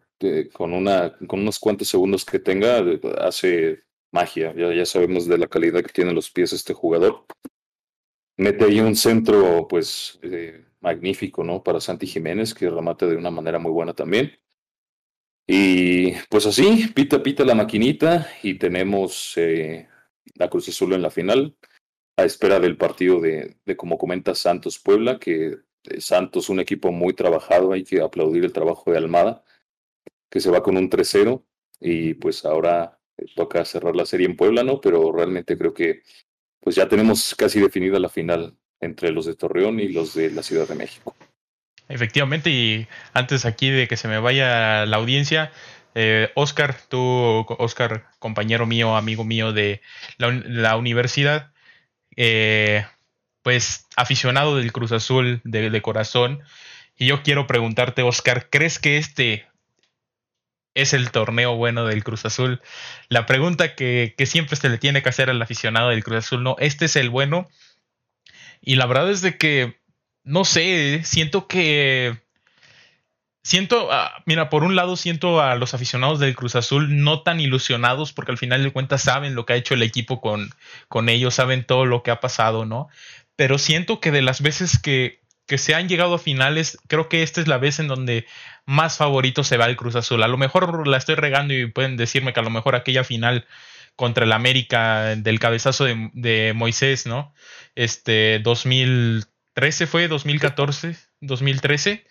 con 0.53 0.73
una 0.73 1.17
con 1.27 1.41
unos 1.41 1.59
cuantos 1.59 1.89
segundos 1.89 2.25
que 2.25 2.39
tenga 2.39 2.83
hace 3.19 3.85
magia. 4.13 4.55
Ya, 4.57 4.73
ya 4.73 4.87
sabemos 4.87 5.27
de 5.27 5.39
la 5.39 5.49
calidad 5.49 5.83
que 5.83 5.93
tienen 5.93 6.15
los 6.15 6.31
pies 6.31 6.53
este 6.53 6.73
jugador. 6.73 7.27
Mete 8.37 8.65
ahí 8.65 8.81
un 8.81 8.97
centro, 8.97 9.67
pues, 9.69 10.19
eh, 10.23 10.65
magnífico, 10.81 11.45
¿no? 11.45 11.63
Para 11.63 11.81
Santi 11.81 12.07
Jiménez, 12.07 12.55
que 12.55 12.69
remate 12.71 13.07
de 13.07 13.17
una 13.17 13.31
manera 13.31 13.59
muy 13.59 13.73
buena 13.73 13.95
también. 13.95 14.33
Y 15.47 16.13
pues 16.31 16.47
así, 16.47 16.89
pita, 16.95 17.23
pita 17.23 17.45
la 17.45 17.55
maquinita 17.55 18.29
y 18.43 18.55
tenemos 18.59 19.35
eh, 19.37 19.89
la 20.35 20.49
Cruz 20.49 20.69
Azul 20.69 20.95
en 20.95 21.03
la 21.03 21.11
final, 21.11 21.57
a 22.17 22.25
espera 22.25 22.59
del 22.61 22.77
partido 22.79 23.21
de, 23.21 23.57
de 23.65 23.77
como 23.77 23.99
comenta 23.99 24.35
Santos 24.35 24.79
Puebla, 24.79 25.19
que 25.19 25.59
eh, 25.85 26.01
Santos, 26.01 26.49
un 26.49 26.61
equipo 26.61 26.93
muy 26.93 27.13
trabajado, 27.15 27.73
hay 27.73 27.85
que 27.85 28.01
aplaudir 28.01 28.45
el 28.45 28.53
trabajo 28.53 28.91
de 28.91 28.99
Almada, 28.99 29.45
que 30.35 30.41
se 30.41 30.51
va 30.51 30.65
con 30.65 30.77
un 30.77 30.91
3-0 30.91 31.45
y 31.79 32.15
pues 32.15 32.45
ahora 32.45 32.99
toca 33.37 33.65
cerrar 33.65 33.95
la 33.95 34.05
serie 34.05 34.27
en 34.27 34.37
Puebla, 34.37 34.65
¿no? 34.65 34.81
Pero 34.81 35.13
realmente 35.13 35.57
creo 35.57 35.73
que 35.73 36.03
pues 36.59 36.75
ya 36.75 36.89
tenemos 36.89 37.37
casi 37.37 37.61
definida 37.61 38.01
la 38.01 38.09
final 38.09 38.57
entre 38.81 39.13
los 39.13 39.27
de 39.27 39.37
Torreón 39.37 39.79
y 39.79 39.91
los 39.91 40.13
de 40.15 40.33
la 40.33 40.43
Ciudad 40.43 40.67
de 40.67 40.75
México. 40.75 41.15
Efectivamente, 41.89 42.51
y 42.51 42.89
antes 43.13 43.45
aquí 43.45 43.71
de 43.71 43.87
que 43.87 43.97
se 43.97 44.09
me 44.09 44.19
vaya 44.19 44.87
la 44.87 44.97
audiencia, 44.97 45.53
eh, 45.95 46.33
Oscar, 46.35 46.75
tú, 46.89 47.47
Oscar, 47.61 48.09
compañero 48.19 48.67
mío, 48.67 48.97
amigo 48.97 49.23
mío 49.23 49.53
de 49.53 49.83
la, 50.19 50.77
universidad, 50.77 51.53
eh, 52.17 52.85
pues 53.43 53.87
aficionado 53.95 54.57
del 54.57 54.73
Cruz 54.73 54.91
Azul 54.91 55.41
de, 55.45 55.71
de, 55.71 55.83
corazón, 55.83 56.43
y 56.97 57.07
yo 57.07 57.23
quiero 57.23 57.47
preguntarte, 57.47 58.03
Oscar, 58.03 58.49
¿crees 58.51 58.81
que 58.81 58.97
este 58.97 59.47
es 60.75 60.93
el 60.93 61.11
torneo 61.11 61.57
bueno 61.57 61.87
del 61.87 62.05
Cruz 62.05 62.25
Azul. 62.25 62.61
La 63.09 63.27
pregunta 63.27 63.75
que, 63.75 64.15
siempre 64.27 64.57
se 64.57 64.69
le 64.69 64.79
tiene 64.79 65.03
que 65.03 65.09
hacer 65.09 65.31
al 65.31 65.41
aficionado 65.41 65.91
del 65.91 66.05
Cruz 66.05 66.19
Azul, 66.19 66.43
no, 66.43 66.57
este 66.59 66.87
es 66.87 66.97
el 66.97 67.11
bueno. 67.11 67.49
Y 68.61 68.77
la 68.77 68.87
verdad 68.87 69.11
es 69.11 69.23
de 69.23 69.39
que, 69.39 69.81
no 70.25 70.45
sé, 70.45 71.03
siento 71.05 71.47
que... 71.47 72.23
Siento, 73.47 73.93
ah, 73.93 74.23
mira, 74.25 74.49
por 74.49 74.65
un 74.65 74.75
lado 74.75 74.97
siento 74.97 75.43
a 75.43 75.55
los 75.55 75.75
aficionados 75.75 76.19
del 76.19 76.35
Cruz 76.35 76.57
Azul 76.57 77.05
no 77.05 77.21
tan 77.21 77.41
ilusionados 77.41 78.15
porque 78.15 78.33
al 78.33 78.39
final 78.39 78.63
de 78.65 78.73
cuentas 78.73 79.03
saben 79.03 79.35
lo 79.35 79.45
que 79.45 79.53
ha 79.53 79.57
hecho 79.57 79.75
el 79.75 79.83
equipo 79.83 80.23
con, 80.23 80.49
con 80.89 81.11
ellos, 81.11 81.35
saben 81.35 81.63
todo 81.63 81.85
lo 81.85 82.03
que 82.03 82.11
ha 82.11 82.21
pasado, 82.21 82.65
¿no? 82.65 82.89
Pero 83.37 83.59
siento 83.59 84.01
que 84.01 84.11
de 84.13 84.23
las 84.23 84.41
veces 84.41 84.79
que, 84.79 85.21
que 85.47 85.59
se 85.59 85.75
han 85.75 85.89
llegado 85.89 86.15
a 86.15 86.19
finales, 86.19 86.79
creo 86.89 87.09
que 87.09 87.23
esta 87.23 87.41
es 87.41 87.49
la 87.49 87.59
vez 87.59 87.79
en 87.79 87.89
donde 87.89 88.27
más 88.67 88.97
favorito 88.97 89.45
se 89.45 89.57
va 89.57 89.67
el 89.67 89.77
Cruz 89.77 89.95
Azul. 89.97 90.23
A 90.23 90.29
lo 90.29 90.39
mejor 90.39 90.87
la 90.87 90.97
estoy 90.97 91.17
regando 91.17 91.55
y 91.55 91.67
pueden 91.67 91.97
decirme 91.97 92.33
que 92.33 92.41
a 92.41 92.45
lo 92.45 92.51
mejor 92.51 92.75
aquella 92.75 93.05
final 93.05 93.47
contra 93.97 94.25
el 94.25 94.33
América 94.33 95.15
del 95.17 95.39
cabezazo 95.39 95.85
de, 95.85 96.53
Moisés, 96.55 97.07
¿no? 97.07 97.35
Este 97.75 98.41
2013 98.41 99.87
fue, 99.87 100.09
2014, 100.09 100.97
2013. 101.21 102.07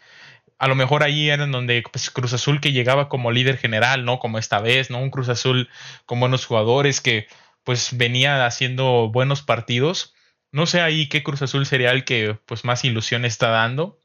A 0.60 0.68
lo 0.68 0.75
mejor 0.75 1.04
ahí 1.04 1.30
era 1.30 1.44
en 1.44 1.52
donde 1.52 1.84
pues, 1.92 2.10
Cruz 2.10 2.34
Azul 2.34 2.62
que 2.62 2.72
llegaba 2.72 3.10
como 3.10 3.32
líder 3.32 3.58
general, 3.58 4.06
¿no? 4.06 4.20
Como 4.20 4.38
esta 4.38 4.60
vez, 4.60 4.90
¿no? 4.92 5.00
Un 5.00 5.10
Cruz 5.10 5.30
Azul 5.30 5.70
con 6.06 6.20
buenos 6.20 6.46
jugadores 6.46 7.02
que 7.02 7.28
pues 7.63 7.98
venía 7.98 8.46
haciendo 8.46 9.10
buenos 9.10 9.42
partidos 9.42 10.12
no 10.54 10.68
sé 10.68 10.82
ahí 10.82 11.08
qué 11.08 11.24
Cruz 11.24 11.42
Azul 11.42 11.66
sería 11.66 11.92
el 11.92 12.06
que 12.06 12.38
pues 12.46 12.64
más 12.64 12.86
ilusión 12.86 13.26
está 13.26 13.50
dando. 13.50 14.00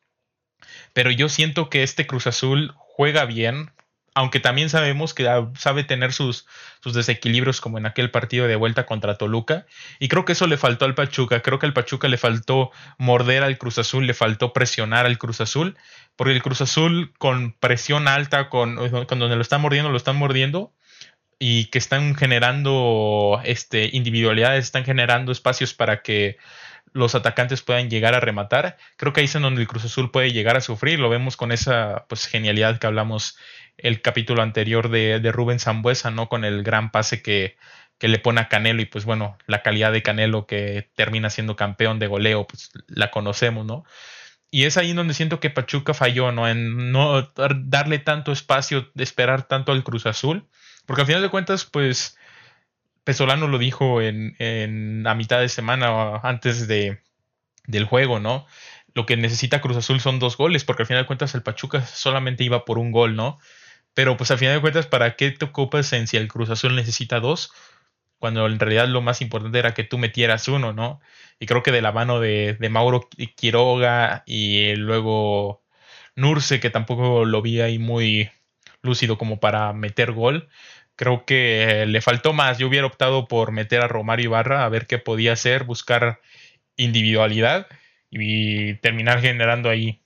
Pero 0.94 1.10
yo 1.10 1.28
siento 1.28 1.68
que 1.68 1.82
este 1.82 2.06
Cruz 2.06 2.26
Azul 2.26 2.72
juega 2.74 3.26
bien, 3.26 3.70
aunque 4.14 4.40
también 4.40 4.70
sabemos 4.70 5.12
que 5.12 5.28
sabe 5.56 5.84
tener 5.84 6.12
sus, 6.14 6.46
sus, 6.82 6.94
desequilibrios 6.94 7.60
como 7.60 7.76
en 7.76 7.84
aquel 7.84 8.10
partido 8.10 8.48
de 8.48 8.56
vuelta 8.56 8.86
contra 8.86 9.18
Toluca. 9.18 9.66
Y 10.00 10.08
creo 10.08 10.24
que 10.24 10.32
eso 10.32 10.46
le 10.46 10.56
faltó 10.56 10.86
al 10.86 10.94
Pachuca. 10.94 11.42
Creo 11.42 11.58
que 11.58 11.66
al 11.66 11.74
Pachuca 11.74 12.08
le 12.08 12.16
faltó 12.16 12.72
morder 12.96 13.42
al 13.42 13.58
Cruz 13.58 13.78
Azul, 13.78 14.06
le 14.06 14.14
faltó 14.14 14.54
presionar 14.54 15.04
al 15.04 15.18
Cruz 15.18 15.42
Azul. 15.42 15.76
Porque 16.16 16.32
el 16.32 16.42
Cruz 16.42 16.62
Azul 16.62 17.12
con 17.18 17.52
presión 17.52 18.08
alta, 18.08 18.48
con, 18.48 18.76
con 19.04 19.18
donde 19.18 19.36
lo 19.36 19.42
están 19.42 19.60
mordiendo, 19.60 19.90
lo 19.90 19.98
están 19.98 20.16
mordiendo 20.16 20.72
y 21.38 21.66
que 21.66 21.78
están 21.78 22.14
generando 22.14 23.40
este, 23.44 23.90
individualidades, 23.92 24.64
están 24.64 24.84
generando 24.84 25.32
espacios 25.32 25.74
para 25.74 26.02
que 26.02 26.36
los 26.92 27.14
atacantes 27.14 27.62
puedan 27.62 27.90
llegar 27.90 28.14
a 28.14 28.20
rematar. 28.20 28.76
Creo 28.96 29.12
que 29.12 29.20
ahí 29.20 29.26
es 29.26 29.34
en 29.34 29.42
donde 29.42 29.60
el 29.60 29.68
Cruz 29.68 29.84
Azul 29.84 30.10
puede 30.10 30.32
llegar 30.32 30.56
a 30.56 30.60
sufrir. 30.60 30.98
Lo 30.98 31.08
vemos 31.08 31.36
con 31.36 31.52
esa 31.52 32.06
pues, 32.08 32.26
genialidad 32.26 32.78
que 32.78 32.86
hablamos 32.86 33.38
el 33.76 34.02
capítulo 34.02 34.42
anterior 34.42 34.90
de, 34.90 35.20
de 35.20 35.32
Rubén 35.32 35.60
Zambuesa, 35.60 36.10
¿no? 36.10 36.28
Con 36.28 36.44
el 36.44 36.64
gran 36.64 36.90
pase 36.90 37.22
que, 37.22 37.56
que, 37.98 38.08
le 38.08 38.18
pone 38.18 38.40
a 38.40 38.48
Canelo 38.48 38.82
y 38.82 38.86
pues 38.86 39.04
bueno, 39.04 39.38
la 39.46 39.62
calidad 39.62 39.92
de 39.92 40.02
Canelo 40.02 40.46
que 40.46 40.90
termina 40.96 41.30
siendo 41.30 41.54
campeón 41.54 42.00
de 42.00 42.08
goleo, 42.08 42.46
pues 42.46 42.70
la 42.88 43.10
conocemos, 43.10 43.64
¿no? 43.64 43.84
Y 44.50 44.64
es 44.64 44.76
ahí 44.78 44.92
donde 44.94 45.14
siento 45.14 45.40
que 45.40 45.50
Pachuca 45.50 45.94
falló, 45.94 46.32
¿no? 46.32 46.48
En 46.48 46.90
no 46.90 47.30
darle 47.36 47.98
tanto 47.98 48.32
espacio, 48.32 48.90
de 48.94 49.04
esperar 49.04 49.46
tanto 49.46 49.72
al 49.72 49.84
Cruz 49.84 50.06
Azul 50.06 50.48
porque 50.88 51.02
al 51.02 51.06
final 51.06 51.20
de 51.20 51.28
cuentas, 51.28 51.66
pues, 51.66 52.16
Pesolano 53.04 53.46
lo 53.46 53.58
dijo 53.58 54.00
en, 54.00 54.34
en 54.38 55.06
a 55.06 55.14
mitad 55.14 55.38
de 55.38 55.50
semana 55.50 56.16
antes 56.22 56.66
de, 56.66 57.02
del 57.66 57.84
juego, 57.84 58.20
¿no? 58.20 58.46
Lo 58.94 59.04
que 59.04 59.18
necesita 59.18 59.60
Cruz 59.60 59.76
Azul 59.76 60.00
son 60.00 60.18
dos 60.18 60.38
goles, 60.38 60.64
porque 60.64 60.84
al 60.84 60.86
final 60.86 61.02
de 61.02 61.06
cuentas 61.06 61.34
el 61.34 61.42
Pachuca 61.42 61.84
solamente 61.84 62.42
iba 62.42 62.64
por 62.64 62.78
un 62.78 62.90
gol, 62.90 63.16
¿no? 63.16 63.38
Pero 63.92 64.16
pues 64.16 64.30
al 64.30 64.38
final 64.38 64.54
de 64.54 64.60
cuentas, 64.62 64.86
¿para 64.86 65.14
qué 65.14 65.30
te 65.30 65.44
ocupas 65.44 65.92
en 65.92 66.06
si 66.06 66.16
el 66.16 66.26
Cruz 66.26 66.48
Azul 66.48 66.74
necesita 66.74 67.20
dos? 67.20 67.52
Cuando 68.18 68.46
en 68.46 68.58
realidad 68.58 68.88
lo 68.88 69.02
más 69.02 69.20
importante 69.20 69.58
era 69.58 69.74
que 69.74 69.84
tú 69.84 69.98
metieras 69.98 70.48
uno, 70.48 70.72
¿no? 70.72 71.02
Y 71.38 71.44
creo 71.44 71.62
que 71.62 71.70
de 71.70 71.82
la 71.82 71.92
mano 71.92 72.18
de, 72.18 72.56
de 72.58 72.68
Mauro 72.70 73.10
Quiroga 73.36 74.22
y 74.24 74.74
luego 74.76 75.62
Nurse, 76.16 76.60
que 76.60 76.70
tampoco 76.70 77.26
lo 77.26 77.42
vi 77.42 77.60
ahí 77.60 77.78
muy 77.78 78.30
lúcido 78.82 79.18
como 79.18 79.40
para 79.40 79.72
meter 79.72 80.12
gol, 80.12 80.48
creo 80.98 81.24
que 81.24 81.86
le 81.86 82.00
faltó 82.02 82.32
más. 82.32 82.58
Yo 82.58 82.66
hubiera 82.66 82.86
optado 82.86 83.28
por 83.28 83.52
meter 83.52 83.80
a 83.80 83.88
Romario 83.88 84.26
Ibarra 84.26 84.64
a 84.64 84.68
ver 84.68 84.86
qué 84.86 84.98
podía 84.98 85.32
hacer, 85.32 85.64
buscar 85.64 86.20
individualidad 86.76 87.68
y 88.10 88.74
terminar 88.76 89.20
generando 89.20 89.70
ahí 89.70 90.02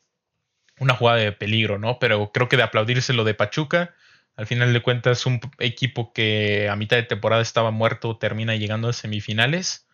una 0.79 0.95
jugada 0.95 1.19
de 1.19 1.33
peligro, 1.33 1.79
¿no? 1.79 1.99
Pero 1.99 2.31
creo 2.33 2.49
que 2.49 2.59
de 2.59 2.65
aplaudirse 2.65 3.15
lo 3.15 3.25
de 3.25 3.35
Pachuca, 3.35 3.95
al 4.37 4.47
final 4.47 4.73
de 4.73 4.83
cuentas 4.83 5.25
un 5.27 5.41
equipo 5.59 6.13
que 6.13 6.69
a 6.69 6.77
mitad 6.77 6.97
de 6.97 7.05
temporada 7.05 7.43
estaba 7.43 7.71
muerto 7.71 8.19
termina 8.19 8.55
llegando 8.57 8.89
a 8.89 8.93
semifinales 8.93 9.89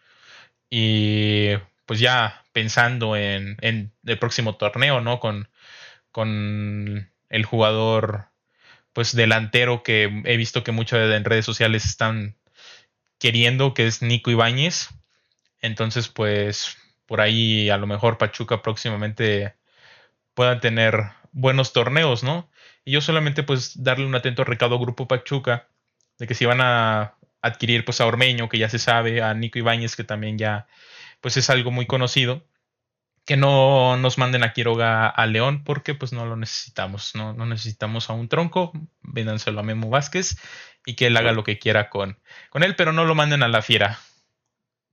y 0.71 1.51
pues 1.87 2.01
ya 2.01 2.45
pensando 2.53 3.17
en, 3.17 3.57
en 3.61 3.93
el 4.05 4.19
próximo 4.19 4.57
torneo, 4.57 5.01
¿no? 5.01 5.21
Con, 5.21 5.49
con 6.11 7.13
el 7.29 7.45
jugador 7.45 8.31
pues 8.93 9.15
delantero 9.15 9.83
que 9.83 10.23
he 10.25 10.37
visto 10.37 10.65
que 10.65 10.73
muchos 10.73 10.99
en 10.99 11.25
redes 11.25 11.45
sociales 11.45 11.85
están 11.85 12.37
queriendo, 13.19 13.75
que 13.75 13.87
es 13.87 14.03
Nico 14.03 14.31
Ibáñez. 14.31 14.89
Entonces, 15.61 16.09
pues 16.09 16.77
por 17.07 17.21
ahí 17.21 17.71
a 17.71 17.77
lo 17.79 17.87
mejor 17.87 18.19
Pachuca 18.19 18.63
próximamente 18.63 19.55
puedan 20.35 20.61
tener 20.61 21.11
buenos 21.33 21.73
torneos, 21.73 22.23
¿no? 22.23 22.51
Y 22.85 22.93
yo 22.93 23.01
solamente 23.01 23.43
pues 23.43 23.83
darle 23.83 24.07
un 24.07 24.15
atento 24.15 24.45
recado 24.45 24.75
al 24.75 24.81
Grupo 24.81 25.09
Pachuca 25.09 25.69
de 26.19 26.27
que 26.27 26.35
si 26.35 26.45
van 26.45 26.61
a 26.61 27.15
adquirir 27.43 27.85
pues 27.85 28.01
a 28.01 28.07
Ormeño, 28.07 28.49
que 28.49 28.59
ya 28.59 28.69
se 28.69 28.79
sabe, 28.79 29.23
a 29.23 29.35
Nico 29.35 29.59
Ibáñez, 29.59 29.97
que 29.97 30.05
también 30.05 30.39
ya 30.39 30.67
pues 31.21 31.37
es 31.37 31.51
algo 31.51 31.71
muy 31.71 31.87
conocido, 31.87 32.47
que 33.29 33.37
no 33.37 33.99
nos 33.99 34.17
manden 34.17 34.43
a 34.43 34.55
Quiroga 34.55 35.07
a 35.07 35.27
León 35.27 35.63
porque 35.63 35.95
pues 35.95 36.15
no 36.15 36.25
lo 36.25 36.35
necesitamos, 36.35 37.15
no, 37.15 37.35
no 37.35 37.45
necesitamos 37.45 38.09
a 38.09 38.15
un 38.15 38.27
tronco, 38.27 38.73
véndanselo 39.03 39.61
a 39.61 39.63
Memo 39.63 39.91
Vázquez 39.91 40.39
y 40.87 40.97
que 40.97 41.09
él 41.09 41.17
haga 41.19 41.33
lo 41.33 41.45
que 41.45 41.59
quiera 41.59 41.91
con, 41.91 42.19
con 42.49 42.63
él, 42.63 42.75
pero 42.75 42.91
no 42.95 43.05
lo 43.05 43.15
manden 43.15 43.43
a 43.43 43.49
la 43.49 43.61
fiera. 43.61 43.99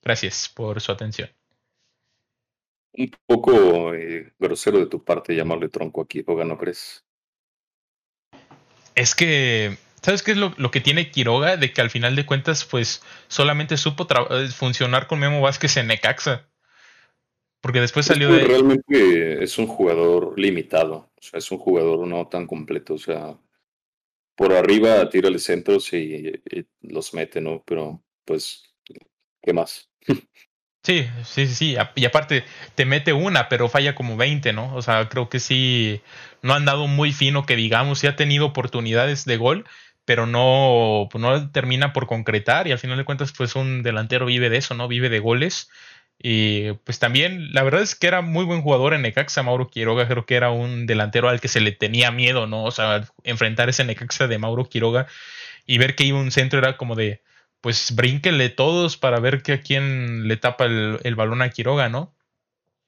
Gracias 0.01 0.51
por 0.53 0.81
su 0.81 0.91
atención. 0.91 1.29
Un 2.91 3.11
poco 3.25 3.93
eh, 3.93 4.33
grosero 4.37 4.79
de 4.79 4.87
tu 4.87 5.01
parte 5.01 5.33
llamarle 5.33 5.69
tronco 5.69 6.01
a 6.01 6.05
Quiroga, 6.05 6.43
¿no 6.43 6.57
crees? 6.57 7.05
Es 8.95 9.15
que, 9.15 9.77
¿sabes 10.01 10.23
qué 10.23 10.31
es 10.31 10.37
lo, 10.37 10.53
lo, 10.57 10.71
que 10.71 10.81
tiene 10.81 11.09
Quiroga? 11.09 11.55
De 11.55 11.71
que 11.71 11.79
al 11.79 11.89
final 11.89 12.17
de 12.17 12.25
cuentas, 12.25 12.65
pues 12.65 13.01
solamente 13.29 13.77
supo 13.77 14.05
funcionar 14.53 15.07
con 15.07 15.19
Memo 15.19 15.39
Vázquez 15.39 15.77
en 15.77 15.87
Necaxa 15.87 16.49
Porque 17.65 17.81
después 17.81 18.05
salió 18.05 18.31
de... 18.31 18.43
Realmente 18.43 19.43
es 19.43 19.57
un 19.57 19.65
jugador 19.65 20.39
limitado, 20.39 21.09
o 21.17 21.19
sea, 21.19 21.39
es 21.39 21.49
un 21.49 21.57
jugador 21.57 22.05
no 22.05 22.27
tan 22.27 22.45
completo, 22.45 22.93
o 22.93 22.99
sea, 22.99 23.39
por 24.35 24.53
arriba 24.53 25.09
tira 25.09 25.29
el 25.29 25.39
centros 25.39 25.91
y, 25.91 26.31
los 26.81 27.15
mete, 27.15 27.41
¿no? 27.41 27.63
Pero 27.65 28.03
pues, 28.23 28.71
¿qué 29.41 29.51
más? 29.51 29.89
Sí, 30.83 31.07
sí, 31.23 31.47
sí. 31.47 31.75
Y 31.95 32.05
aparte, 32.05 32.43
te 32.75 32.85
mete 32.85 33.13
una, 33.13 33.49
pero 33.49 33.67
falla 33.67 33.95
como 33.95 34.15
20, 34.15 34.53
¿no? 34.53 34.75
O 34.75 34.83
sea, 34.83 35.09
creo 35.09 35.27
que 35.27 35.39
sí, 35.39 36.01
no 36.43 36.53
han 36.53 36.65
dado 36.65 36.85
muy 36.85 37.13
fino 37.13 37.47
que 37.47 37.55
digamos, 37.55 37.97
sí 37.97 38.05
ha 38.05 38.15
tenido 38.15 38.45
oportunidades 38.45 39.25
de 39.25 39.37
gol, 39.37 39.65
pero 40.05 40.27
no, 40.27 41.09
no 41.15 41.51
termina 41.51 41.93
por 41.93 42.05
concretar 42.05 42.67
y 42.67 42.71
al 42.71 42.77
final 42.77 42.99
de 42.99 43.05
cuentas, 43.05 43.33
pues 43.35 43.55
un 43.55 43.81
delantero 43.81 44.27
vive 44.27 44.51
de 44.51 44.57
eso, 44.57 44.75
¿no? 44.75 44.87
Vive 44.87 45.09
de 45.09 45.17
goles. 45.17 45.71
Y 46.17 46.71
pues 46.85 46.99
también, 46.99 47.53
la 47.53 47.63
verdad 47.63 47.81
es 47.81 47.95
que 47.95 48.07
era 48.07 48.21
muy 48.21 48.45
buen 48.45 48.61
jugador 48.61 48.93
en 48.93 49.01
Necaxa, 49.01 49.43
Mauro 49.43 49.69
Quiroga, 49.69 50.07
creo 50.07 50.25
que 50.25 50.35
era 50.35 50.51
un 50.51 50.85
delantero 50.87 51.29
al 51.29 51.41
que 51.41 51.47
se 51.47 51.59
le 51.59 51.71
tenía 51.71 52.11
miedo, 52.11 52.47
¿no? 52.47 52.63
O 52.63 52.71
sea, 52.71 53.07
enfrentar 53.23 53.69
ese 53.69 53.83
Necaxa 53.83 54.27
de 54.27 54.37
Mauro 54.37 54.65
Quiroga 54.69 55.07
y 55.65 55.77
ver 55.77 55.95
que 55.95 56.05
iba 56.05 56.19
un 56.19 56.31
centro 56.31 56.59
era 56.59 56.77
como 56.77 56.95
de, 56.95 57.21
pues 57.61 57.95
brínquenle 57.95 58.49
todos 58.49 58.97
para 58.97 59.19
ver 59.19 59.43
que 59.43 59.53
a 59.53 59.61
quién 59.61 60.27
le 60.27 60.37
tapa 60.37 60.65
el, 60.65 60.99
el, 61.03 61.15
balón 61.15 61.41
a 61.41 61.49
Quiroga, 61.49 61.89
¿no? 61.89 62.15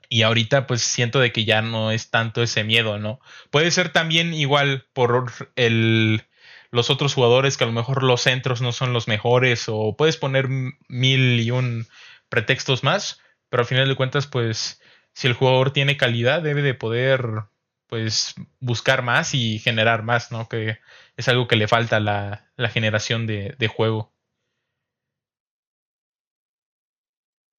Y 0.09 0.21
ahorita 0.21 0.67
pues 0.67 0.81
siento 0.81 1.19
de 1.19 1.31
que 1.31 1.45
ya 1.45 1.61
no 1.61 1.91
es 1.91 2.09
tanto 2.09 2.41
ese 2.41 2.63
miedo, 2.63 2.97
¿no? 2.97 3.19
Puede 3.51 3.71
ser 3.71 3.89
también 3.89 4.33
igual 4.33 4.87
por 4.93 5.31
el, 5.55 6.23
los 6.71 6.89
otros 6.89 7.13
jugadores 7.13 7.57
que 7.57 7.63
a 7.63 7.67
lo 7.67 7.73
mejor 7.73 8.03
los 8.03 8.21
centros 8.21 8.61
no 8.61 8.71
son 8.71 8.93
los 8.93 9.07
mejores 9.07 9.65
o 9.67 9.95
puedes 9.97 10.17
poner 10.17 10.47
mil 10.87 11.39
y 11.39 11.51
un 11.51 11.87
pretextos 12.29 12.83
más, 12.83 13.21
pero 13.49 13.61
al 13.61 13.67
final 13.67 13.87
de 13.87 13.95
cuentas 13.95 14.27
pues 14.27 14.81
si 15.13 15.27
el 15.27 15.33
jugador 15.33 15.71
tiene 15.71 15.97
calidad 15.97 16.41
debe 16.41 16.61
de 16.61 16.73
poder 16.73 17.45
pues 17.87 18.35
buscar 18.59 19.01
más 19.01 19.33
y 19.33 19.59
generar 19.59 20.03
más, 20.03 20.31
¿no? 20.31 20.47
Que 20.49 20.79
es 21.15 21.27
algo 21.29 21.47
que 21.47 21.55
le 21.55 21.67
falta 21.67 21.97
a 21.97 22.01
la, 22.01 22.51
la 22.57 22.69
generación 22.69 23.25
de, 23.27 23.55
de 23.57 23.67
juego. 23.67 24.13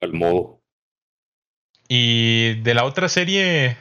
Al 0.01 0.13
modo. 0.13 0.61
Y 1.89 2.61
de 2.61 2.75
la 2.75 2.85
otra 2.85 3.09
serie, 3.09 3.79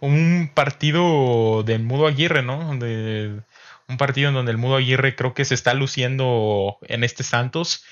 un 0.00 0.52
partido 0.54 1.62
del 1.62 1.82
Mudo 1.82 2.06
Aguirre, 2.06 2.42
¿no? 2.42 2.76
De, 2.76 3.42
un 3.88 3.96
partido 3.96 4.28
en 4.28 4.34
donde 4.34 4.52
el 4.52 4.58
Mudo 4.58 4.76
Aguirre 4.76 5.16
creo 5.16 5.34
que 5.34 5.46
se 5.46 5.54
está 5.54 5.74
luciendo 5.74 6.78
en 6.82 7.02
este 7.04 7.24
Santos. 7.24 7.84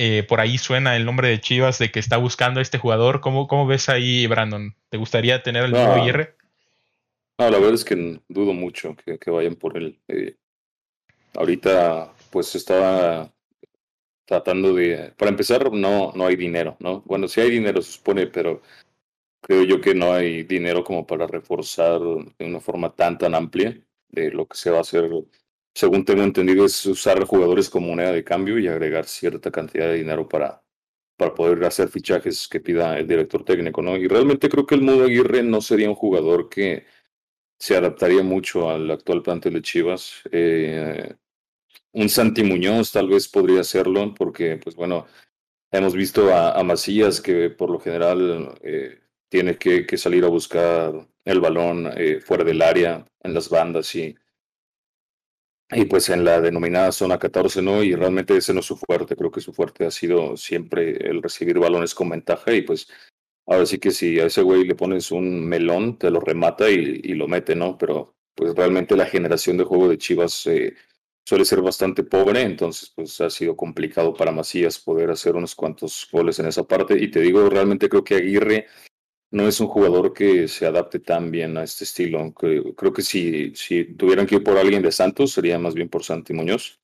Eh, 0.00 0.22
por 0.22 0.38
ahí 0.38 0.58
suena 0.58 0.94
el 0.94 1.04
nombre 1.04 1.26
de 1.26 1.40
Chivas 1.40 1.80
de 1.80 1.90
que 1.90 1.98
está 1.98 2.18
buscando 2.18 2.60
a 2.60 2.62
este 2.62 2.78
jugador. 2.78 3.20
¿Cómo, 3.20 3.48
cómo 3.48 3.66
ves 3.66 3.88
ahí, 3.88 4.28
Brandon? 4.28 4.76
¿Te 4.90 4.96
gustaría 4.96 5.42
tener 5.42 5.64
al 5.64 5.72
Mudo 5.72 5.92
Aguirre? 5.94 6.36
No, 7.36 7.50
la 7.50 7.58
verdad 7.58 7.74
es 7.74 7.84
que 7.84 8.20
dudo 8.28 8.52
mucho 8.52 8.94
que, 8.94 9.18
que 9.18 9.30
vayan 9.32 9.56
por 9.56 9.76
él. 9.76 9.98
Eh, 10.06 10.36
ahorita, 11.34 12.12
pues 12.30 12.54
estaba 12.54 13.28
tratando 14.24 14.72
de, 14.72 15.12
para 15.16 15.32
empezar, 15.32 15.72
no, 15.72 16.12
no 16.14 16.26
hay 16.28 16.36
dinero, 16.36 16.76
¿no? 16.78 17.00
Bueno, 17.00 17.26
sí 17.26 17.40
hay 17.40 17.50
dinero, 17.50 17.82
se 17.82 17.90
supone, 17.90 18.28
pero 18.28 18.62
creo 19.40 19.64
yo 19.64 19.80
que 19.80 19.96
no 19.96 20.12
hay 20.12 20.44
dinero 20.44 20.84
como 20.84 21.08
para 21.08 21.26
reforzar 21.26 21.98
de 22.00 22.46
una 22.46 22.60
forma 22.60 22.94
tan, 22.94 23.18
tan 23.18 23.34
amplia 23.34 23.76
de 24.10 24.30
lo 24.30 24.46
que 24.46 24.56
se 24.56 24.70
va 24.70 24.78
a 24.78 24.82
hacer. 24.82 25.10
Según 25.78 26.04
tengo 26.04 26.24
entendido, 26.24 26.64
es 26.64 26.84
usar 26.86 27.24
jugadores 27.24 27.70
como 27.70 27.86
moneda 27.86 28.10
de 28.10 28.24
cambio 28.24 28.58
y 28.58 28.66
agregar 28.66 29.06
cierta 29.06 29.52
cantidad 29.52 29.86
de 29.86 29.98
dinero 29.98 30.28
para, 30.28 30.60
para 31.16 31.32
poder 31.34 31.64
hacer 31.64 31.88
fichajes 31.88 32.48
que 32.48 32.58
pida 32.58 32.98
el 32.98 33.06
director 33.06 33.44
técnico, 33.44 33.80
¿no? 33.80 33.96
Y 33.96 34.08
realmente 34.08 34.48
creo 34.48 34.66
que 34.66 34.74
el 34.74 34.82
Mudo 34.82 35.04
Aguirre 35.04 35.44
no 35.44 35.60
sería 35.60 35.88
un 35.88 35.94
jugador 35.94 36.48
que 36.48 36.84
se 37.60 37.76
adaptaría 37.76 38.24
mucho 38.24 38.68
al 38.68 38.90
actual 38.90 39.22
plantel 39.22 39.54
de 39.54 39.62
Chivas. 39.62 40.22
Eh, 40.32 41.14
un 41.92 42.08
Santi 42.08 42.42
Muñoz 42.42 42.90
tal 42.90 43.08
vez 43.08 43.28
podría 43.28 43.62
serlo, 43.62 44.12
porque, 44.14 44.56
pues 44.56 44.74
bueno, 44.74 45.06
hemos 45.70 45.94
visto 45.94 46.34
a, 46.34 46.60
Macías 46.64 47.20
que 47.20 47.50
por 47.50 47.70
lo 47.70 47.78
general 47.78 48.58
eh, 48.62 48.98
tiene 49.28 49.56
que, 49.56 49.86
que, 49.86 49.96
salir 49.96 50.24
a 50.24 50.28
buscar 50.28 50.92
el 51.24 51.40
balón 51.40 51.88
eh, 51.96 52.20
fuera 52.20 52.42
del 52.42 52.62
área, 52.62 53.06
en 53.22 53.32
las 53.32 53.48
bandas 53.48 53.94
y, 53.94 54.16
y 55.70 55.84
pues 55.84 56.08
en 56.08 56.24
la 56.24 56.40
denominada 56.40 56.92
zona 56.92 57.18
14 57.18 57.62
no, 57.62 57.82
y 57.82 57.94
realmente 57.94 58.36
ese 58.36 58.54
no 58.54 58.60
es 58.60 58.66
su 58.66 58.76
fuerte, 58.76 59.16
creo 59.16 59.30
que 59.30 59.40
su 59.40 59.52
fuerte 59.52 59.86
ha 59.86 59.90
sido 59.90 60.36
siempre 60.36 61.08
el 61.08 61.22
recibir 61.22 61.58
balones 61.58 61.94
con 61.94 62.08
ventaja 62.08 62.52
y 62.52 62.62
pues 62.62 62.88
ahora 63.46 63.66
sí 63.66 63.78
que 63.78 63.90
si 63.90 64.18
a 64.20 64.26
ese 64.26 64.42
güey 64.42 64.64
le 64.64 64.74
pones 64.74 65.10
un 65.10 65.46
melón, 65.46 65.98
te 65.98 66.10
lo 66.10 66.20
remata 66.20 66.70
y, 66.70 67.14
lo 67.14 67.28
mete, 67.28 67.54
¿no? 67.54 67.76
Pero 67.78 68.16
pues 68.34 68.54
realmente 68.54 68.96
la 68.96 69.06
generación 69.06 69.56
de 69.58 69.64
juego 69.64 69.88
de 69.88 69.98
Chivas... 69.98 70.46
Eh, 70.46 70.74
suele 71.28 71.44
ser 71.44 71.60
bastante 71.60 72.04
pobre, 72.04 72.40
entonces 72.40 72.90
pues 72.96 73.20
ha 73.20 73.28
sido 73.28 73.54
complicado 73.54 74.14
para 74.14 74.32
Macías 74.32 74.78
poder 74.78 75.10
hacer 75.10 75.36
unos 75.36 75.54
cuantos 75.54 76.08
goles 76.10 76.38
en 76.38 76.46
esa 76.46 76.64
parte. 76.66 76.96
Y 76.98 77.10
te 77.10 77.20
digo, 77.20 77.50
realmente 77.50 77.90
creo 77.90 78.02
que 78.02 78.14
Aguirre 78.14 78.66
no 79.30 79.46
es 79.48 79.60
un 79.60 79.68
jugador 79.68 80.12
que 80.14 80.48
se 80.48 80.66
adapte 80.66 81.00
tan 81.00 81.30
bien 81.30 81.56
a 81.58 81.64
este 81.64 81.84
estilo. 81.84 82.32
Creo, 82.32 82.74
creo 82.74 82.92
que 82.92 83.02
si, 83.02 83.54
si 83.54 83.84
tuvieran 83.84 84.26
que 84.26 84.36
ir 84.36 84.44
por 84.44 84.56
alguien 84.58 84.82
de 84.82 84.92
Santos, 84.92 85.32
sería 85.32 85.58
más 85.58 85.74
bien 85.74 85.88
por 85.88 86.04
Santi 86.04 86.32
Muñoz. 86.32 86.80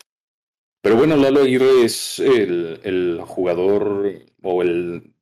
Pero 0.83 0.97
bueno, 0.97 1.17
Lalo 1.17 1.41
Aguirre 1.43 1.85
es 1.85 2.19
el, 2.19 2.81
el 2.85 3.21
jugador 3.23 4.13
o 4.43 4.63
el 4.63 5.15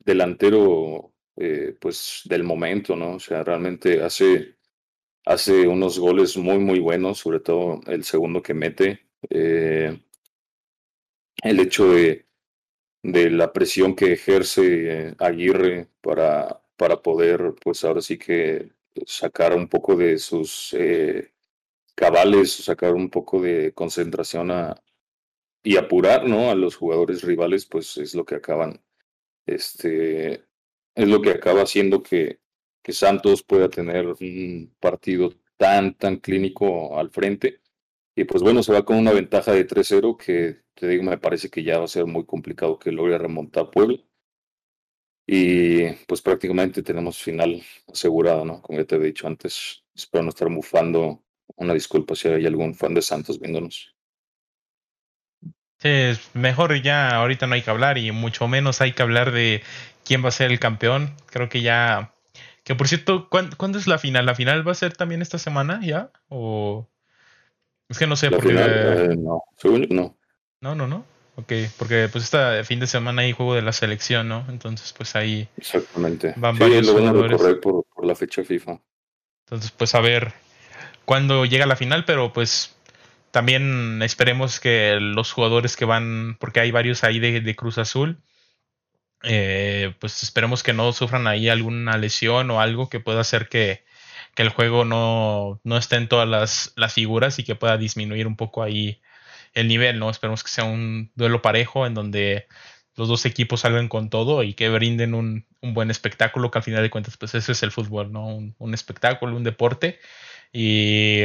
delantero 0.00 1.12
eh, 1.36 1.74
pues 1.80 2.22
del 2.26 2.44
momento, 2.44 2.96
¿no? 2.96 3.14
O 3.16 3.20
sea, 3.20 3.42
realmente 3.44 4.02
hace 4.02 4.56
hace 5.26 5.66
unos 5.66 5.98
goles 5.98 6.36
muy, 6.36 6.58
muy 6.58 6.78
buenos, 6.80 7.18
sobre 7.18 7.40
todo 7.40 7.80
el 7.86 8.04
segundo 8.04 8.42
que 8.42 8.54
mete. 8.54 9.06
Eh, 9.28 10.00
el 11.42 11.60
hecho 11.60 11.90
de, 11.92 12.26
de, 13.02 13.30
la 13.30 13.52
presión 13.52 13.94
que 13.96 14.12
ejerce 14.12 15.14
Aguirre 15.18 15.88
para, 16.00 16.62
para 16.76 17.02
poder, 17.02 17.54
pues 17.62 17.84
ahora 17.84 18.00
sí 18.02 18.18
que 18.18 18.72
sacar 19.06 19.54
un 19.54 19.68
poco 19.68 19.96
de 19.96 20.18
sus 20.18 20.74
eh, 20.74 21.32
cabales, 21.94 22.52
sacar 22.52 22.94
un 22.94 23.10
poco 23.10 23.40
de 23.40 23.72
concentración 23.74 24.50
a, 24.50 24.82
y 25.62 25.76
apurar 25.76 26.28
¿no? 26.28 26.50
a 26.50 26.54
los 26.54 26.76
jugadores 26.76 27.22
rivales, 27.22 27.66
pues 27.66 27.96
es 27.98 28.14
lo 28.14 28.24
que 28.24 28.36
acaban, 28.36 28.80
este, 29.46 30.44
es 30.94 31.08
lo 31.08 31.20
que 31.22 31.30
acaba 31.30 31.62
haciendo 31.62 32.02
que, 32.02 32.40
que 32.82 32.92
Santos 32.92 33.42
pueda 33.42 33.68
tener 33.68 34.06
un 34.06 34.74
partido 34.80 35.32
tan, 35.56 35.94
tan 35.94 36.16
clínico 36.16 36.98
al 36.98 37.10
frente. 37.10 37.60
Y 38.14 38.24
pues 38.24 38.42
bueno, 38.42 38.62
se 38.62 38.72
va 38.72 38.84
con 38.84 38.96
una 38.96 39.12
ventaja 39.12 39.52
de 39.52 39.66
3-0 39.66 40.16
que 40.16 40.62
te 40.74 40.88
digo, 40.88 41.02
me 41.02 41.18
parece 41.18 41.50
que 41.50 41.62
ya 41.62 41.78
va 41.78 41.84
a 41.84 41.88
ser 41.88 42.06
muy 42.06 42.24
complicado 42.24 42.78
que 42.78 42.92
logre 42.92 43.18
remontar 43.18 43.70
Puebla. 43.70 43.98
Y 45.26 45.90
pues 46.06 46.22
prácticamente 46.22 46.82
tenemos 46.82 47.18
final 47.18 47.62
asegurado, 47.92 48.44
¿no? 48.44 48.62
Como 48.62 48.78
ya 48.78 48.84
te 48.84 48.96
he 48.96 49.00
dicho 49.00 49.26
antes, 49.26 49.82
espero 49.94 50.22
no 50.22 50.30
estar 50.30 50.48
mufando. 50.48 51.22
Una 51.56 51.74
disculpa 51.74 52.14
si 52.14 52.28
hay 52.28 52.46
algún 52.46 52.74
fan 52.74 52.94
de 52.94 53.02
Santos 53.02 53.40
viéndonos. 53.40 53.94
Sí, 55.78 56.12
mejor 56.34 56.80
ya 56.80 57.16
ahorita 57.16 57.46
no 57.46 57.54
hay 57.54 57.62
que 57.62 57.70
hablar 57.70 57.98
y 57.98 58.12
mucho 58.12 58.48
menos 58.48 58.80
hay 58.80 58.92
que 58.92 59.02
hablar 59.02 59.32
de 59.32 59.62
quién 60.04 60.24
va 60.24 60.28
a 60.28 60.32
ser 60.32 60.50
el 60.50 60.60
campeón. 60.60 61.14
Creo 61.26 61.48
que 61.48 61.62
ya 61.62 62.14
que 62.66 62.74
por 62.74 62.88
cierto, 62.88 63.28
¿cuándo, 63.28 63.78
es 63.78 63.86
la 63.86 63.96
final? 63.96 64.26
¿La 64.26 64.34
final 64.34 64.66
va 64.66 64.72
a 64.72 64.74
ser 64.74 64.96
también 64.96 65.22
esta 65.22 65.38
semana 65.38 65.80
ya? 65.84 66.10
¿O.? 66.28 66.88
Es 67.88 67.96
que 67.96 68.08
no 68.08 68.16
sé, 68.16 68.28
porque. 68.28 68.56
Eh, 68.58 69.14
no, 69.16 69.44
según 69.56 69.86
no. 69.90 70.18
No, 70.60 70.74
no, 70.74 70.88
no. 70.88 71.04
Ok, 71.36 71.52
porque 71.78 72.08
pues 72.10 72.24
este 72.24 72.64
fin 72.64 72.80
de 72.80 72.86
semana 72.86 73.22
hay 73.22 73.32
juego 73.32 73.54
de 73.54 73.62
la 73.62 73.72
selección, 73.72 74.28
¿no? 74.28 74.46
Entonces, 74.48 74.92
pues 74.92 75.14
ahí. 75.16 75.48
Exactamente. 75.56 76.32
Van 76.36 76.58
varios 76.58 76.86
lo 76.86 76.94
van 76.94 77.08
a 77.08 77.12
correr 77.12 77.60
por, 77.60 77.84
por 77.94 78.06
la 78.06 78.14
fecha 78.14 78.42
FIFA. 78.42 78.80
Entonces, 79.44 79.70
pues 79.70 79.94
a 79.94 80.00
ver 80.00 80.32
cuándo 81.04 81.44
llega 81.44 81.66
la 81.66 81.76
final, 81.76 82.04
pero 82.04 82.32
pues 82.32 82.74
también 83.30 84.00
esperemos 84.02 84.60
que 84.60 84.98
los 84.98 85.30
jugadores 85.32 85.76
que 85.76 85.84
van, 85.84 86.38
porque 86.40 86.60
hay 86.60 86.70
varios 86.70 87.04
ahí 87.04 87.18
de, 87.18 87.42
de 87.42 87.54
Cruz 87.54 87.76
Azul, 87.76 88.22
eh, 89.22 89.94
pues 90.00 90.22
esperemos 90.22 90.62
que 90.62 90.72
no 90.72 90.92
sufran 90.92 91.26
ahí 91.26 91.48
alguna 91.48 91.98
lesión 91.98 92.50
o 92.50 92.60
algo 92.60 92.88
que 92.88 93.00
pueda 93.00 93.20
hacer 93.20 93.48
que, 93.48 93.84
el 94.36 94.50
juego 94.50 94.84
no, 94.84 95.60
no 95.64 95.78
esté 95.78 95.96
en 95.96 96.08
todas 96.08 96.28
las, 96.28 96.72
las, 96.76 96.92
figuras 96.92 97.38
y 97.38 97.44
que 97.44 97.54
pueda 97.54 97.78
disminuir 97.78 98.26
un 98.26 98.36
poco 98.36 98.62
ahí 98.62 99.00
el 99.56 99.68
nivel, 99.68 99.98
¿no? 99.98 100.10
Esperemos 100.10 100.44
que 100.44 100.50
sea 100.50 100.64
un 100.64 101.10
duelo 101.16 101.42
parejo 101.42 101.86
en 101.86 101.94
donde 101.94 102.46
los 102.94 103.08
dos 103.08 103.24
equipos 103.26 103.62
salgan 103.62 103.88
con 103.88 104.10
todo 104.10 104.42
y 104.42 104.54
que 104.54 104.68
brinden 104.68 105.14
un, 105.14 105.46
un 105.60 105.74
buen 105.74 105.90
espectáculo, 105.90 106.50
que 106.50 106.58
al 106.58 106.64
final 106.64 106.82
de 106.82 106.90
cuentas, 106.90 107.16
pues 107.16 107.34
eso 107.34 107.52
es 107.52 107.62
el 107.62 107.72
fútbol, 107.72 108.12
¿no? 108.12 108.26
Un, 108.26 108.54
un 108.58 108.74
espectáculo, 108.74 109.36
un 109.36 109.44
deporte. 109.44 109.98
Y 110.52 111.24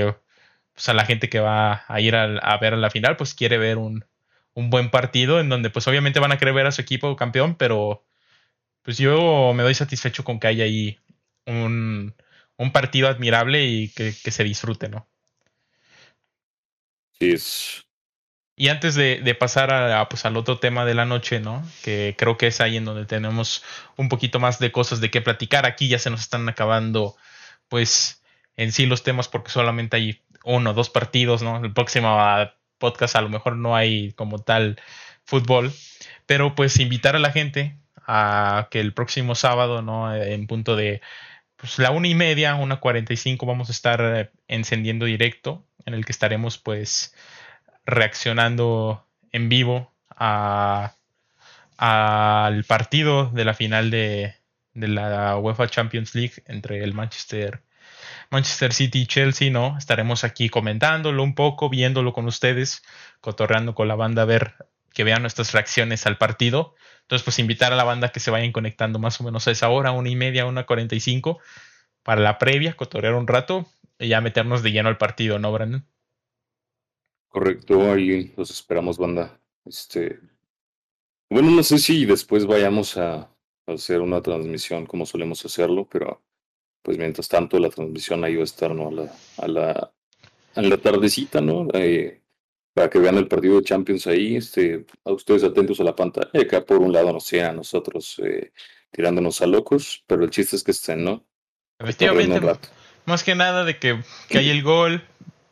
pues 0.74 0.90
a 0.90 0.94
la 0.94 1.06
gente 1.06 1.30
que 1.30 1.40
va 1.40 1.84
a 1.88 2.02
ir 2.02 2.16
a, 2.16 2.24
a 2.24 2.58
ver 2.58 2.74
a 2.74 2.78
la 2.78 2.90
final, 2.90 3.18
pues 3.18 3.34
quiere 3.34 3.58
ver 3.58 3.78
un, 3.78 4.06
un 4.54 4.70
buen 4.70 4.92
partido 4.92 5.40
en 5.40 5.50
donde 5.50 5.70
pues 5.70 5.88
obviamente 5.88 6.20
van 6.20 6.32
a 6.32 6.38
querer 6.38 6.54
ver 6.54 6.68
a 6.68 6.72
su 6.72 6.82
equipo 6.82 7.16
campeón, 7.16 7.56
pero 7.56 8.06
pues 8.82 8.98
yo 8.98 9.54
me 9.54 9.64
doy 9.64 9.76
satisfecho 9.76 10.24
con 10.24 10.40
que 10.40 10.48
haya 10.48 10.64
ahí 10.64 11.00
un, 11.46 12.16
un 12.58 12.72
partido 12.72 13.08
admirable 13.10 13.66
y 13.66 13.90
que, 13.90 14.14
que, 14.24 14.32
se 14.32 14.44
disfrute, 14.44 14.90
¿no? 14.90 15.08
Sí. 17.20 17.36
Y 18.62 18.70
antes 18.70 18.94
de, 18.94 19.36
pasar 19.40 19.74
a, 19.74 20.08
pues, 20.08 20.24
al 20.24 20.38
otro 20.38 20.60
tema 20.60 20.86
de 20.86 20.94
la 20.94 21.04
noche, 21.04 21.40
¿no? 21.40 21.68
Que 21.84 22.14
creo 22.16 22.38
que 22.38 22.46
es 22.46 22.62
ahí 22.62 22.78
en 22.78 22.86
donde 22.86 23.08
tenemos 23.08 23.64
un 23.98 24.08
poquito 24.08 24.40
más 24.40 24.60
de 24.60 24.72
cosas 24.72 25.02
de 25.02 25.10
qué 25.10 25.20
platicar. 25.20 25.66
Aquí 25.66 25.88
ya 25.88 25.98
se 25.98 26.12
nos 26.12 26.20
están 26.20 26.48
acabando, 26.48 27.16
pues, 27.70 28.22
en 28.58 28.72
sí 28.72 28.86
los 28.86 29.02
temas 29.02 29.28
porque 29.28 29.50
solamente 29.50 29.98
hay 29.98 30.22
uno 30.44 30.70
o 30.70 30.74
dos 30.76 30.92
partidos, 30.92 31.42
¿no? 31.42 31.58
El 31.66 31.74
próximo 31.74 32.16
podcast 32.78 33.16
a 33.16 33.22
lo 33.22 33.30
mejor 33.30 33.56
no 33.56 33.76
hay 33.76 34.12
como 34.12 34.38
tal 34.38 34.80
fútbol, 35.26 35.74
pero 36.28 36.54
pues 36.54 36.80
invitar 36.80 37.16
a 37.16 37.20
la 37.20 37.32
gente 37.32 37.80
a 38.06 38.68
que 38.70 38.80
el 38.80 38.94
próximo 38.94 39.34
sábado, 39.34 39.82
¿no? 39.82 40.14
En 40.14 40.46
punto 40.46 40.76
de 40.76 41.02
pues, 41.56 41.80
la 41.80 41.90
una 41.90 42.08
y 42.08 42.14
media, 42.14 42.54
una 42.54 42.80
cuarenta 42.80 43.12
y 43.12 43.18
cinco, 43.18 43.48
vamos 43.48 43.70
a 43.70 43.72
estar 43.72 44.02
eh, 44.02 44.30
encendiendo 44.48 45.06
directo, 45.08 45.66
en 45.88 45.96
el 45.96 46.06
que 46.06 46.12
estaremos 46.12 46.60
pues 46.60 47.16
reaccionando 47.86 49.08
en 49.32 49.50
vivo 49.50 49.94
al 50.16 50.94
partido 52.66 53.30
de 53.32 53.46
la 53.46 53.54
final 53.54 53.92
de, 53.92 54.36
de 54.74 54.88
la 54.88 55.38
UEFA 55.38 55.68
Champions 55.68 56.16
League 56.16 56.44
entre 56.46 56.84
el 56.84 56.94
Manchester 56.94 57.64
Manchester 58.32 58.74
City 58.74 59.02
y 59.02 59.08
Chelsea, 59.08 59.52
¿no? 59.52 59.78
Estaremos 59.78 60.24
aquí 60.24 60.50
comentándolo 60.50 61.22
un 61.22 61.36
poco, 61.36 61.70
viéndolo 61.70 62.14
con 62.14 62.28
ustedes, 62.28 62.82
cotorreando 63.20 63.76
con 63.76 63.90
la 63.90 63.96
banda 63.96 64.22
a 64.22 64.26
ver 64.26 64.56
que 64.94 65.04
vean 65.04 65.22
nuestras 65.22 65.52
reacciones 65.52 66.06
al 66.06 66.18
partido. 66.18 66.76
Entonces, 67.02 67.26
pues 67.26 67.40
invitar 67.40 67.74
a 67.74 67.76
la 67.76 67.84
banda 67.84 68.10
que 68.10 68.22
se 68.22 68.32
vayan 68.32 68.54
conectando 68.54 69.00
más 69.00 69.20
o 69.20 69.26
menos 69.26 69.48
a 69.48 69.52
esa 69.52 69.70
hora, 69.70 69.92
una 69.92 70.10
y 70.10 70.16
media, 70.16 70.46
una 70.46 70.66
cuarenta 70.66 70.96
y 70.96 71.02
cinco, 71.02 71.40
para 72.04 72.22
la 72.22 72.38
previa, 72.38 72.74
cotorrear 72.74 73.16
un 73.16 73.28
rato 73.28 73.68
y 74.00 74.08
ya 74.08 74.22
meternos 74.22 74.64
de 74.64 74.72
lleno 74.72 74.90
al 74.90 74.98
partido, 74.98 75.38
¿no, 75.38 75.52
Brandon? 75.52 75.86
Correcto, 77.32 77.94
ahí 77.94 78.34
los 78.36 78.52
esperamos, 78.52 78.98
banda. 78.98 79.40
Este, 79.66 80.20
bueno, 81.30 81.50
no 81.50 81.64
sé 81.64 81.78
si 81.78 82.06
después 82.06 82.46
vayamos 82.46 82.98
a 82.98 83.34
hacer 83.68 84.02
una 84.02 84.22
transmisión 84.22 84.86
como 84.86 85.06
solemos 85.06 85.46
hacerlo, 85.46 85.88
pero 85.90 86.22
pues 86.82 86.98
mientras 86.98 87.30
tanto 87.30 87.58
la 87.58 87.70
transmisión 87.70 88.26
ahí 88.26 88.36
va 88.36 88.42
a 88.42 88.44
estar, 88.44 88.76
¿no? 88.76 88.90
A 88.90 88.92
la, 88.92 89.14
a 89.38 89.48
la, 89.48 89.94
a 90.56 90.62
la 90.62 90.78
tardecita, 90.78 91.40
¿no? 91.40 91.70
Eh, 91.74 92.20
para 92.74 92.90
que 92.90 93.00
vean 93.00 93.18
el 93.18 93.30
partido 93.30 93.56
de 93.56 93.64
Champions 93.64 94.08
ahí, 94.08 94.36
este, 94.36 94.86
a 95.06 95.14
ustedes 95.14 95.46
atentos 95.46 95.80
a 95.80 95.86
la 95.86 95.96
pantalla, 95.96 96.30
acá 96.42 96.66
por 96.66 96.80
un 96.80 96.92
lado 96.92 97.14
no 97.14 97.22
sea 97.22 97.52
a 97.52 97.54
nosotros 97.54 98.20
eh, 98.26 98.52
tirándonos 98.92 99.42
a 99.42 99.48
locos, 99.48 100.04
pero 100.06 100.26
el 100.26 100.32
chiste 100.32 100.58
es 100.58 100.66
que 100.66 100.72
estén, 100.72 101.06
¿no? 101.06 101.26
Efectivamente, 101.80 102.42
más 103.06 103.24
que 103.24 103.36
nada 103.36 103.64
de 103.64 103.80
que, 103.80 104.04
que 104.28 104.38
hay 104.38 104.50
el 104.50 104.64
gol, 104.64 105.02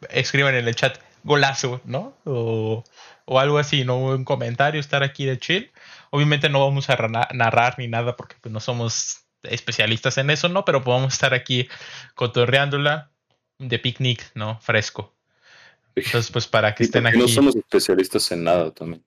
escriban 0.09 0.55
en 0.55 0.67
el 0.67 0.75
chat 0.75 0.99
golazo, 1.23 1.82
¿no? 1.86 2.13
O, 2.25 2.84
o 3.25 3.39
algo 3.39 3.58
así, 3.58 3.84
¿no? 3.84 3.97
Un 3.97 4.25
comentario, 4.25 4.79
estar 4.79 5.03
aquí 5.03 5.25
de 5.25 5.38
chill. 5.38 5.71
Obviamente 6.12 6.49
no 6.49 6.65
vamos 6.65 6.89
a 6.89 6.97
narrar 7.34 7.75
ni 7.77 7.88
nada 7.88 8.15
porque 8.15 8.36
pues, 8.41 8.51
no 8.51 8.60
somos 8.60 9.25
especialistas 9.43 10.17
en 10.17 10.29
eso, 10.29 10.49
¿no? 10.49 10.65
Pero 10.65 10.84
podemos 10.84 11.13
estar 11.13 11.34
aquí 11.34 11.69
cotorreándola 12.15 13.12
de 13.60 13.79
picnic, 13.79 14.32
¿no? 14.36 14.60
Fresco. 14.62 15.15
Entonces, 15.95 16.32
pues 16.32 16.47
para 16.47 16.75
que 16.75 16.84
estén 16.84 17.08
aquí. 17.08 17.17
No 17.17 17.27
somos 17.27 17.55
especialistas 17.55 18.32
en 18.32 18.43
nada 18.43 18.71
también. 18.71 19.03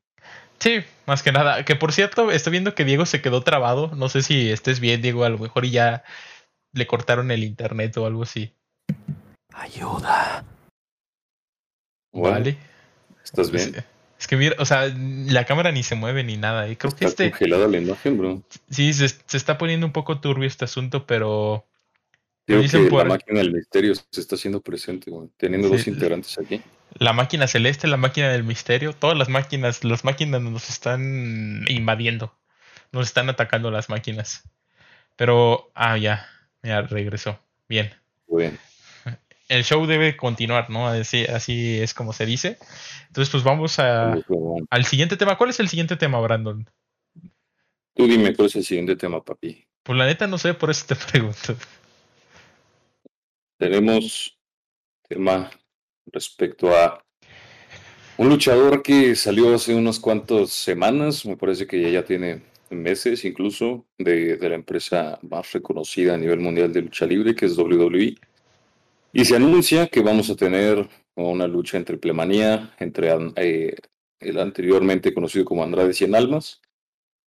Sí, 0.59 0.85
más 1.07 1.23
que 1.23 1.33
nada. 1.33 1.65
Que 1.65 1.75
por 1.75 1.93
cierto, 1.93 2.31
estoy 2.31 2.53
viendo 2.53 2.75
que 2.75 2.85
Diego 2.85 3.07
se 3.07 3.21
quedó 3.21 3.43
trabado. 3.43 3.91
No 3.97 4.09
sé 4.09 4.23
si 4.23 4.51
estés 4.51 4.79
bien, 4.79 5.03
Diego. 5.03 5.25
A 5.25 5.29
lo 5.29 5.39
mejor 5.39 5.67
ya 5.67 6.05
le 6.73 6.87
cortaron 6.87 7.31
el 7.31 7.45
internet 7.45 7.97
o 7.97 8.07
algo 8.07 8.23
así. 8.23 8.55
Ayuda. 9.55 10.45
Vale. 12.13 12.57
¿Estás 13.25 13.51
bien? 13.51 13.85
Es 14.19 14.29
que 14.29 14.37
mira, 14.37 14.55
o 14.59 14.65
sea, 14.65 14.87
la 14.87 15.45
cámara 15.47 15.73
ni 15.73 15.83
se 15.83 15.97
mueve 15.97 16.23
ni 16.23 16.37
nada. 16.37 16.69
Y 16.69 16.77
creo 16.77 16.91
está 16.91 16.99
que 16.99 17.07
este. 17.07 17.31
congelada 17.31 17.67
la 17.67 17.79
imagen, 17.79 18.19
bro. 18.19 18.43
Sí, 18.71 18.93
se, 18.93 19.09
se, 19.09 19.37
está 19.37 19.59
poniendo 19.59 19.85
un 19.85 19.93
poco 19.93 20.21
turbio 20.21 20.47
este 20.47 20.65
asunto, 20.65 21.07
pero. 21.07 21.67
Creo 22.47 22.63
que 22.63 22.79
por... 22.89 23.03
la 23.03 23.15
máquina 23.15 23.41
del 23.41 23.53
misterio 23.53 23.95
se 23.95 24.21
está 24.21 24.37
haciendo 24.37 24.61
presente. 24.61 25.11
Teniendo 25.37 25.69
sí, 25.69 25.75
dos 25.75 25.87
integrantes 25.89 26.39
aquí. 26.39 26.63
La 26.95 27.13
máquina 27.13 27.49
celeste, 27.49 27.89
la 27.89 27.97
máquina 27.97 28.31
del 28.31 28.45
misterio, 28.45 28.93
todas 28.93 29.17
las 29.17 29.29
máquinas, 29.29 29.83
las 29.83 30.05
máquinas 30.05 30.41
nos 30.41 30.69
están 30.69 31.65
invadiendo. 31.69 32.33
Nos 32.93 33.07
están 33.07 33.29
atacando 33.29 33.71
las 33.71 33.89
máquinas. 33.89 34.45
Pero, 35.17 35.73
ah, 35.75 35.97
ya, 35.99 36.29
ya 36.63 36.83
regresó. 36.83 37.41
Bien. 37.69 37.91
Muy 38.29 38.43
bien 38.43 38.72
el 39.53 39.65
show 39.65 39.87
debe 39.87 40.17
continuar, 40.17 40.71
¿no? 40.71 40.89
Así, 40.89 41.25
así 41.27 41.79
es 41.79 41.93
como 41.93 42.15
se 42.15 42.25
dice. 42.25 42.59
Entonces, 43.09 43.31
pues 43.31 43.45
vamos 43.45 43.79
a, 43.79 44.17
al 44.71 44.85
siguiente 44.87 45.19
tema. 45.19 45.37
¿Cuál 45.37 45.51
es 45.51 45.61
el 45.61 45.69
siguiente 45.69 45.97
tema, 45.97 46.19
Brandon? 46.21 46.67
Tú 47.95 48.07
dime 48.07 48.35
cuál 48.35 48.47
es 48.47 48.57
el 48.57 48.65
siguiente 48.65 48.97
tema, 48.97 49.23
papi. 49.23 49.67
Pues 49.83 49.99
la 49.99 50.07
neta 50.07 50.27
no 50.27 50.39
sé, 50.39 50.55
por 50.55 50.71
eso 50.71 50.87
te 50.87 50.97
pregunto. 51.13 51.55
Tenemos 53.59 54.39
tema 55.07 55.51
respecto 56.07 56.75
a 56.75 57.05
un 58.17 58.31
luchador 58.31 58.83
que 58.83 59.15
salió 59.15 59.55
hace 59.55 59.75
unas 59.75 60.01
cuantas 60.01 60.51
semanas, 60.51 61.27
me 61.27 61.37
parece 61.37 61.67
que 61.67 61.93
ya 61.93 62.05
tiene 62.05 62.43
meses 62.71 63.25
incluso, 63.27 63.85
de, 63.99 64.39
de 64.39 64.49
la 64.49 64.55
empresa 64.55 65.19
más 65.23 65.53
reconocida 65.53 66.15
a 66.15 66.19
nivel 66.19 66.41
mundial 66.41 66.73
de 66.73 66.81
lucha 66.81 67.05
libre, 67.05 67.35
que 67.35 67.45
es 67.45 67.59
WWE 67.59 68.17
y 69.13 69.25
se 69.25 69.37
anuncia 69.37 69.89
que 69.89 70.01
vamos 70.01 70.31
a 70.31 70.37
tener 70.37 70.89
una 71.15 71.47
lucha 71.47 71.77
entre 71.77 71.99
Plemanía, 71.99 72.75
entre 72.79 73.11
eh, 73.37 73.77
el 74.21 74.39
anteriormente 74.39 75.13
conocido 75.13 75.45
como 75.45 75.63
Andrade 75.63 75.93
Cien 75.93 76.15
Almas, 76.15 76.61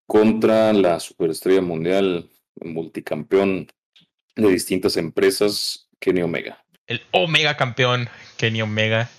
contra 0.07 0.73
la 0.73 1.01
superestrella 1.01 1.61
mundial 1.61 2.29
multicampeón 2.62 3.68
de 4.37 4.49
distintas 4.49 4.97
empresas, 4.97 5.88
Kenny 6.01 6.23
Omega. 6.23 6.64
El 6.87 7.03
Omega 7.12 7.57
campeón, 7.57 8.09
Kenny 8.37 8.62
Omega. 8.62 9.11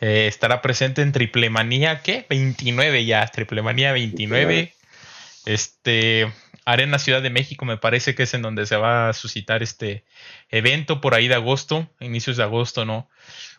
Eh, 0.00 0.26
estará 0.28 0.62
presente 0.62 1.02
en 1.02 1.12
Triplemanía, 1.12 2.00
¿qué? 2.02 2.26
29 2.28 3.04
ya, 3.04 3.26
Triplemanía 3.26 3.92
29. 3.92 4.72
Este, 5.46 6.32
Arena 6.64 6.98
Ciudad 6.98 7.22
de 7.22 7.30
México 7.30 7.64
me 7.64 7.78
parece 7.78 8.14
que 8.14 8.24
es 8.24 8.34
en 8.34 8.42
donde 8.42 8.66
se 8.66 8.76
va 8.76 9.08
a 9.08 9.12
suscitar 9.12 9.62
este 9.62 10.04
evento 10.50 11.00
por 11.00 11.14
ahí 11.14 11.28
de 11.28 11.34
agosto, 11.34 11.90
inicios 12.00 12.36
de 12.36 12.42
agosto, 12.42 12.84
¿no? 12.84 13.08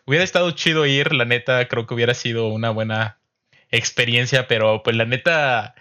Hubiera 0.06 0.24
estado 0.24 0.50
chido 0.52 0.86
ir, 0.86 1.12
la 1.12 1.24
neta, 1.24 1.66
creo 1.68 1.86
que 1.86 1.94
hubiera 1.94 2.14
sido 2.14 2.48
una 2.48 2.70
buena 2.70 3.18
experiencia, 3.70 4.48
pero 4.48 4.82
pues 4.82 4.96
la 4.96 5.04
neta, 5.04 5.74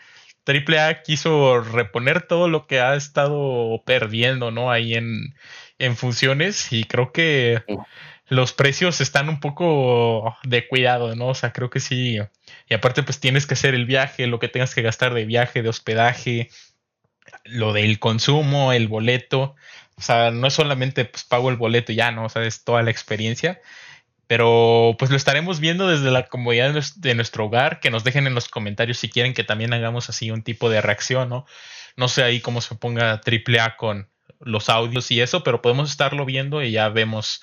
AAA 0.46 1.04
quiso 1.04 1.62
reponer 1.62 2.24
todo 2.24 2.48
lo 2.50 2.68
que 2.68 2.80
ha 2.80 2.96
estado 2.96 3.84
perdiendo, 3.86 4.52
¿no? 4.52 4.72
Ahí 4.72 4.96
en, 4.96 5.36
en 5.80 5.96
funciones 5.96 6.72
y 6.72 6.84
creo 6.84 7.12
que 7.12 7.64
los 8.32 8.54
precios 8.54 9.02
están 9.02 9.28
un 9.28 9.42
poco 9.42 10.38
de 10.44 10.66
cuidado, 10.66 11.18
¿no? 11.18 11.28
O 11.28 11.36
sea, 11.36 11.52
creo 11.52 11.70
que 11.70 11.82
sí. 11.82 12.18
Y 12.70 12.74
aparte, 12.74 13.04
pues 13.04 13.20
tienes 13.20 13.46
que 13.46 13.56
hacer 13.56 13.76
el 13.76 13.86
viaje, 13.86 14.26
lo 14.26 14.40
que 14.40 14.48
tengas 14.48 14.74
que 14.74 14.82
gastar 14.82 15.14
de 15.14 15.26
viaje, 15.26 15.62
de 15.62 15.68
hospedaje, 15.68 16.50
lo 17.44 17.74
del 17.74 18.00
consumo, 18.00 18.72
el 18.72 18.88
boleto. 18.88 19.56
O 19.98 20.02
sea, 20.02 20.32
no 20.32 20.48
es 20.48 20.54
solamente 20.54 21.04
pues 21.04 21.26
pago 21.26 21.50
el 21.50 21.58
boleto 21.58 21.92
ya, 21.92 22.12
¿no? 22.12 22.24
O 22.24 22.30
sea, 22.30 22.44
es 22.44 22.64
toda 22.64 22.82
la 22.84 22.92
experiencia. 22.92 23.60
Pero 24.28 24.96
pues 24.98 25.12
lo 25.12 25.18
estaremos 25.18 25.60
viendo 25.60 25.90
desde 25.90 26.10
la 26.10 26.28
comodidad 26.28 26.74
de 26.96 27.16
nuestro 27.16 27.48
hogar. 27.48 27.82
Que 27.82 27.92
nos 27.92 28.06
dejen 28.06 28.28
en 28.28 28.34
los 28.34 28.48
comentarios 28.48 28.98
si 28.98 29.10
quieren 29.10 29.34
que 29.34 29.44
también 29.44 29.74
hagamos 29.74 30.08
así 30.08 30.32
un 30.32 30.42
tipo 30.42 30.70
de 30.70 30.80
reacción, 30.80 31.28
¿no? 31.28 31.46
No 31.98 32.08
sé 32.08 32.24
ahí 32.24 32.40
cómo 32.40 32.62
se 32.62 32.76
ponga 32.76 33.20
AAA 33.26 33.76
con 33.76 34.10
los 34.44 34.70
audios 34.70 35.12
y 35.12 35.22
eso, 35.22 35.44
pero 35.44 35.62
podemos 35.62 35.92
estarlo 35.92 36.26
viendo 36.26 36.62
y 36.64 36.72
ya 36.72 36.90
vemos 36.90 37.42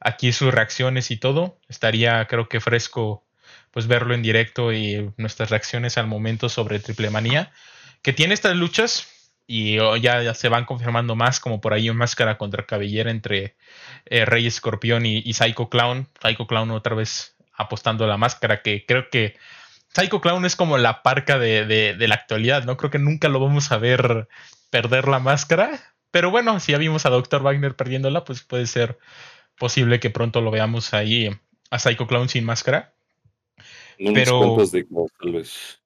aquí 0.00 0.32
sus 0.32 0.52
reacciones 0.52 1.10
y 1.10 1.16
todo. 1.16 1.58
Estaría, 1.68 2.26
creo 2.26 2.48
que 2.48 2.60
fresco, 2.60 3.24
pues 3.70 3.86
verlo 3.86 4.14
en 4.14 4.22
directo 4.22 4.72
y 4.72 5.10
nuestras 5.16 5.50
reacciones 5.50 5.98
al 5.98 6.06
momento 6.06 6.48
sobre 6.48 6.78
Triple 6.78 7.10
Manía. 7.10 7.52
Que 8.02 8.12
tiene 8.12 8.34
estas 8.34 8.54
luchas, 8.56 9.08
y 9.46 9.78
oh, 9.78 9.96
ya, 9.96 10.22
ya, 10.22 10.34
se 10.34 10.48
van 10.48 10.64
confirmando 10.64 11.16
más, 11.16 11.40
como 11.40 11.60
por 11.60 11.74
ahí 11.74 11.90
un 11.90 11.96
máscara 11.96 12.38
contra 12.38 12.66
cabellera 12.66 13.10
entre 13.10 13.56
eh, 14.06 14.24
Rey 14.24 14.46
Escorpión 14.46 15.04
y, 15.06 15.32
Psycho 15.32 15.68
Clown. 15.68 16.08
Psycho 16.22 16.46
Clown 16.46 16.70
otra 16.70 16.94
vez 16.94 17.36
apostando 17.52 18.04
a 18.04 18.08
la 18.08 18.16
máscara, 18.16 18.62
que 18.62 18.84
creo 18.86 19.10
que 19.10 19.36
Psycho 19.94 20.20
Clown 20.20 20.44
es 20.44 20.56
como 20.56 20.78
la 20.78 21.02
parca 21.02 21.38
de, 21.38 21.66
de, 21.66 22.08
la 22.08 22.14
actualidad, 22.14 22.64
¿no? 22.64 22.76
Creo 22.76 22.90
que 22.90 22.98
nunca 22.98 23.28
lo 23.28 23.40
vamos 23.40 23.70
a 23.70 23.78
ver 23.78 24.28
perder 24.70 25.08
la 25.08 25.20
máscara. 25.20 25.93
Pero 26.14 26.30
bueno, 26.30 26.60
si 26.60 26.70
ya 26.70 26.78
vimos 26.78 27.06
a 27.06 27.10
Dr. 27.10 27.42
Wagner 27.42 27.74
perdiéndola, 27.74 28.24
pues 28.24 28.44
puede 28.44 28.68
ser 28.68 29.00
posible 29.58 29.98
que 29.98 30.10
pronto 30.10 30.40
lo 30.40 30.52
veamos 30.52 30.94
ahí 30.94 31.28
a 31.70 31.80
Psycho 31.80 32.06
Clown 32.06 32.28
sin 32.28 32.44
máscara. 32.44 32.94
No 33.98 34.12
pero... 34.12 34.56
de 34.64 34.86
tal 35.18 35.32
vez. 35.32 35.80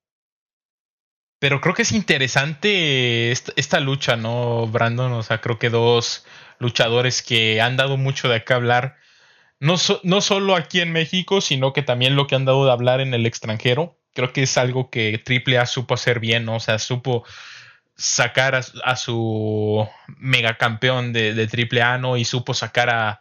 Pero 1.39 1.63
creo 1.63 1.75
que 1.75 1.81
es 1.81 1.93
interesante 1.93 3.31
esta, 3.33 3.81
lucha, 3.81 4.17
¿no, 4.17 4.67
Brandon? 4.67 5.13
O 5.13 5.23
sea, 5.23 5.41
creo 5.41 5.59
que 5.59 5.71
dos 5.71 6.27
luchadores 6.59 7.23
que 7.23 7.63
han 7.63 7.79
dado 7.79 7.97
mucho 7.97 8.29
de 8.29 8.45
qué 8.45 8.53
hablar, 8.53 8.97
no, 9.61 9.77
no 10.03 10.21
solo 10.21 10.57
aquí 10.57 10.83
en 10.83 10.93
México, 10.93 11.41
sino 11.41 11.73
que 11.73 11.81
también 11.81 12.17
lo 12.17 12.27
que 12.27 12.35
han 12.35 12.45
dado 12.45 12.67
de 12.67 12.73
hablar 12.73 13.01
en 13.01 13.15
el 13.15 13.25
extranjero. 13.25 13.97
Creo 14.13 14.35
que 14.35 14.43
es 14.43 14.59
algo 14.59 14.91
que 14.91 15.25
AAA 15.27 15.65
supo 15.65 15.95
hacer 15.95 16.21
bien, 16.21 16.45
¿no? 16.45 16.57
O 16.57 16.61
sea, 16.61 16.79
supo 16.79 17.25
sacar 17.99 18.55
a, 18.55 18.97
su 18.97 19.87
megacampeón 20.19 21.13
de, 21.13 21.35
de 21.35 21.69
AAA, 21.83 21.99
¿no? 21.99 22.17
Y 22.17 22.25
supo 22.25 22.55
sacar 22.55 22.89
a, 22.91 23.21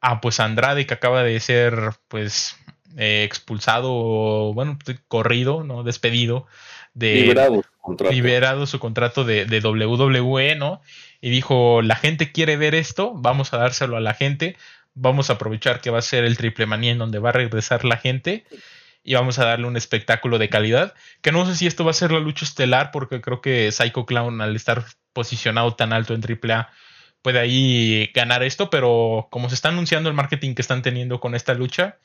a 0.00 0.20
pues 0.20 0.40
Andrade, 0.40 0.86
que 0.86 0.94
acaba 0.94 1.22
de 1.22 1.38
ser, 1.40 1.92
pues, 2.08 2.56
eh, 2.96 3.22
expulsado, 3.24 4.54
bueno, 4.54 4.78
corrido, 5.08 5.62
¿no? 5.62 5.82
Despedido 5.82 6.46
de 6.94 7.14
liberado 7.16 7.56
su 7.56 7.80
contrato, 7.80 8.14
liberado 8.14 8.66
su 8.66 8.78
contrato 8.78 9.24
de, 9.24 9.44
de, 9.44 9.60
WWE, 9.60 10.56
¿no? 10.56 10.80
Y 11.20 11.28
dijo, 11.28 11.82
la 11.82 11.96
gente 11.96 12.32
quiere 12.32 12.56
ver 12.56 12.74
esto, 12.74 13.12
vamos 13.14 13.52
a 13.52 13.58
dárselo 13.58 13.96
a 13.96 14.00
la 14.00 14.14
gente, 14.14 14.56
vamos 14.94 15.28
a 15.28 15.34
aprovechar 15.34 15.80
que 15.80 15.90
va 15.90 15.98
a 15.98 16.02
ser 16.02 16.24
el 16.24 16.38
triple 16.38 16.66
manía 16.66 16.92
en 16.92 16.98
donde 16.98 17.18
va 17.18 17.28
a 17.28 17.32
regresar 17.32 17.84
la 17.84 17.98
gente 17.98 18.44
y 19.04 19.14
vamos 19.14 19.38
a 19.38 19.44
darle 19.44 19.66
un 19.66 19.76
espectáculo 19.76 20.38
de 20.38 20.48
calidad, 20.48 20.94
que 21.20 21.30
no 21.30 21.44
sé 21.46 21.54
si 21.54 21.66
esto 21.66 21.84
va 21.84 21.90
a 21.90 21.94
ser 21.94 22.10
la 22.10 22.20
lucha 22.20 22.46
estelar, 22.46 22.90
porque 22.90 23.20
creo 23.20 23.42
que 23.42 23.70
Psycho 23.70 24.06
Clown 24.06 24.40
al 24.40 24.56
estar 24.56 24.84
posicionado 25.12 25.74
tan 25.76 25.92
alto 25.92 26.14
en 26.14 26.22
AAA 26.22 26.70
puede 27.22 27.38
ahí 27.38 28.10
ganar 28.14 28.42
esto, 28.42 28.70
pero 28.70 29.28
como 29.30 29.48
se 29.48 29.54
está 29.54 29.68
anunciando 29.68 30.08
el 30.08 30.16
marketing 30.16 30.54
que 30.54 30.62
están 30.62 30.82
teniendo 30.82 31.20
con 31.20 31.34
esta 31.34 31.54
lucha, 31.54 31.98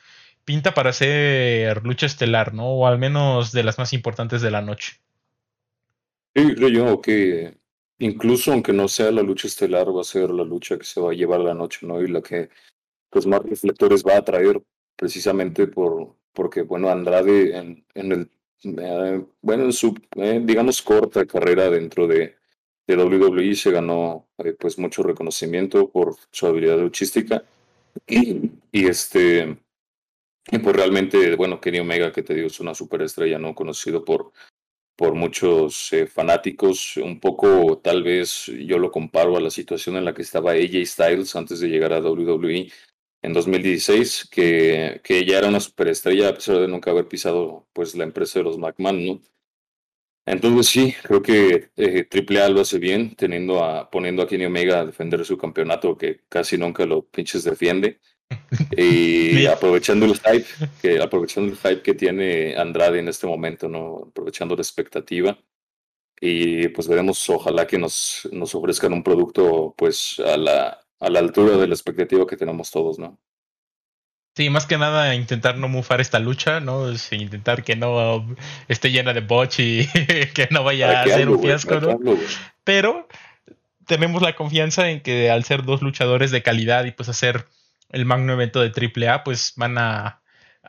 pinta 0.44 0.74
para 0.74 0.94
ser 0.94 1.86
lucha 1.86 2.06
estelar, 2.06 2.54
¿no? 2.54 2.68
O 2.68 2.88
al 2.88 3.00
menos 3.00 3.54
de 3.54 3.64
las 3.64 3.78
más 3.78 3.94
importantes 3.94 4.42
de 4.42 4.52
la 4.52 4.62
noche. 4.62 5.00
Sí, 6.36 6.54
creo 6.54 6.70
yo 6.70 7.02
que 7.02 7.58
incluso 8.00 8.52
aunque 8.52 8.74
no 8.74 8.88
sea 8.88 9.12
la 9.12 9.22
lucha 9.22 9.48
estelar, 9.48 9.88
va 9.96 10.02
a 10.02 10.06
ser 10.06 10.30
la 10.30 10.44
lucha 10.44 10.78
que 10.78 10.86
se 10.86 11.00
va 11.00 11.12
a 11.12 11.16
llevar 11.16 11.40
la 11.40 11.54
noche, 11.54 11.86
¿no? 11.88 12.02
Y 12.02 12.08
la 12.08 12.22
que 12.22 12.50
pues 13.10 13.26
más 13.26 13.42
reflectores 13.44 14.04
va 14.04 14.18
a 14.18 14.24
traer 14.24 14.62
precisamente 14.96 15.68
por 15.68 16.19
porque 16.34 16.62
bueno 16.62 16.90
Andrade 16.90 17.58
en, 17.58 17.86
el 17.94 18.30
eh, 18.64 19.22
bueno 19.42 19.66
en 19.66 19.74
su 19.74 19.96
eh, 20.16 20.42
digamos 20.44 20.82
corta 20.82 21.26
carrera 21.26 21.70
dentro 21.70 22.08
de, 22.08 22.36
de 22.88 22.96
WWE 22.96 23.56
se 23.56 23.72
ganó 23.72 24.28
eh, 24.38 24.56
pues 24.60 24.78
mucho 24.78 25.04
reconocimiento 25.04 25.90
por 25.90 26.16
su 26.32 26.48
habilidad 26.48 26.80
luchística 26.80 27.44
y, 28.08 28.52
y 28.72 28.88
este 28.88 29.58
pues 30.58 30.76
realmente, 30.76 31.36
bueno, 31.36 31.62
Kenny 31.62 31.80
Omega, 31.80 32.12
que 32.12 32.24
te 32.24 32.34
digo, 32.34 32.48
es 32.48 32.60
una 32.60 32.74
superestrella, 32.74 33.38
¿no? 33.38 33.54
Conocido 33.54 34.04
por, 34.04 34.32
por 34.96 35.14
muchos 35.14 35.94
eh, 35.94 36.08
fanáticos. 36.08 36.98
Un 36.98 37.20
poco, 37.20 37.78
tal 37.78 38.02
vez, 38.04 38.46
yo 38.46 38.80
lo 38.80 38.92
comparo 38.92 39.38
a 39.38 39.42
la 39.42 39.52
situación 39.52 39.96
en 39.98 40.06
la 40.06 40.14
que 40.14 40.24
estaba 40.24 40.52
AJ 40.52 40.86
Styles 40.86 41.36
antes 41.36 41.60
de 41.60 41.70
llegar 41.70 41.94
a 41.94 42.00
WWE 42.00 42.72
en 43.22 43.34
2016, 43.34 44.30
que, 44.32 45.02
que 45.04 45.20
ella 45.20 45.40
era 45.40 45.50
una 45.50 45.60
superestrella 45.60 46.30
a 46.30 46.34
pesar 46.34 46.60
de 46.60 46.68
nunca 46.68 46.92
haber 46.92 47.08
pisado, 47.08 47.68
pues, 47.74 47.96
la 47.96 48.04
empresa 48.06 48.40
de 48.40 48.46
los 48.46 48.58
McMahon, 48.58 49.06
¿no? 49.06 49.22
Entonces 50.30 50.68
sí, 50.68 50.94
creo 51.02 51.24
que 51.24 51.72
eh, 51.76 52.08
AAA 52.08 52.50
lo 52.50 52.62
hace 52.62 52.78
bien, 52.78 53.16
teniendo 53.16 53.64
a, 53.64 53.90
poniendo 53.90 54.22
a 54.22 54.28
Kenny 54.28 54.46
Omega 54.46 54.82
a 54.82 54.86
defender 54.86 55.26
su 55.26 55.38
campeonato, 55.40 55.98
que 55.98 56.22
casi 56.30 56.56
nunca 56.56 56.86
lo 56.86 57.04
pinches 57.08 57.44
defiende. 57.44 58.00
Y 58.78 59.48
aprovechando 59.48 60.06
el 60.06 60.14
hype, 60.14 60.46
que 60.82 61.02
aprovechando 61.02 61.52
el 61.52 61.58
hype 61.58 61.82
que 61.82 61.96
tiene 61.96 62.56
Andrade 62.56 63.00
en 63.00 63.08
este 63.08 63.26
momento, 63.26 63.68
¿no? 63.68 64.06
Aprovechando 64.10 64.56
la 64.56 64.62
expectativa. 64.62 65.38
Y 66.22 66.68
pues 66.70 66.88
veremos, 66.88 67.28
ojalá 67.30 67.66
que 67.66 67.80
nos, 67.80 68.30
nos 68.32 68.54
ofrezcan 68.54 68.94
un 68.94 69.04
producto 69.04 69.74
pues 69.76 70.20
a 70.20 70.38
la, 70.38 70.80
a 71.00 71.10
la 71.10 71.20
altura 71.20 71.58
de 71.58 71.68
la 71.68 71.74
expectativa 71.74 72.28
que 72.28 72.38
tenemos 72.38 72.72
todos, 72.72 73.00
¿no? 73.00 73.18
Sí, 74.36 74.50
más 74.50 74.66
que 74.66 74.78
nada 74.78 75.16
intentar 75.16 75.58
no 75.58 75.68
mufar 75.68 76.00
esta 76.00 76.20
lucha, 76.20 76.60
¿no? 76.60 76.86
intentar 77.12 77.64
que 77.64 77.76
no 77.76 78.26
esté 78.68 78.92
llena 78.92 79.14
de 79.14 79.22
botch 79.22 79.60
y 79.60 79.88
que 80.34 80.48
no 80.52 80.64
vaya 80.64 81.02
a 81.02 81.06
ser 81.06 81.30
un 81.30 81.42
fiasco, 81.42 81.80
¿no? 81.80 82.00
Pero 82.64 83.08
tenemos 83.86 84.22
la 84.22 84.36
confianza 84.36 84.90
en 84.92 85.02
que 85.02 85.32
al 85.32 85.44
ser 85.44 85.64
dos 85.64 85.82
luchadores 85.82 86.32
de 86.32 86.44
calidad 86.44 86.86
y 86.86 86.92
pues 86.92 87.10
hacer 87.10 87.48
el 87.90 88.06
magno 88.06 88.34
evento 88.34 88.62
de 88.62 88.72
AAA, 88.72 89.24
pues 89.24 89.54
van 89.56 89.78
a, 89.78 90.22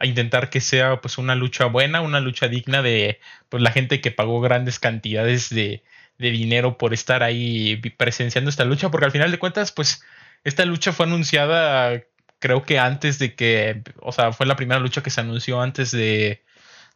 intentar 0.03 0.49
que 0.49 0.63
sea 0.63 1.03
pues 1.03 1.19
una 1.19 1.35
lucha 1.35 1.67
buena, 1.67 2.01
una 2.01 2.21
lucha 2.21 2.49
digna 2.49 2.81
de 2.81 3.21
pues 3.51 3.63
la 3.63 3.71
gente 3.71 4.01
que 4.01 4.11
pagó 4.11 4.41
grandes 4.41 4.79
cantidades 4.79 5.51
de, 5.51 5.85
de 6.17 6.31
dinero 6.31 6.79
por 6.79 6.95
estar 6.95 7.23
ahí 7.23 7.77
presenciando 7.99 8.49
esta 8.49 8.65
lucha, 8.65 8.91
porque 8.91 9.05
al 9.05 9.13
final 9.13 9.31
de 9.31 9.39
cuentas, 9.39 9.71
pues 9.73 10.03
esta 10.45 10.65
lucha 10.65 10.93
fue 10.93 11.07
anunciada 11.07 12.03
creo 12.41 12.65
que 12.65 12.79
antes 12.79 13.19
de 13.21 13.37
que, 13.37 13.83
o 14.01 14.13
sea, 14.13 14.33
fue 14.33 14.47
la 14.47 14.57
primera 14.57 14.81
lucha 14.81 15.03
que 15.03 15.11
se 15.11 15.21
anunció 15.21 15.61
antes 15.61 15.93
de 15.93 16.43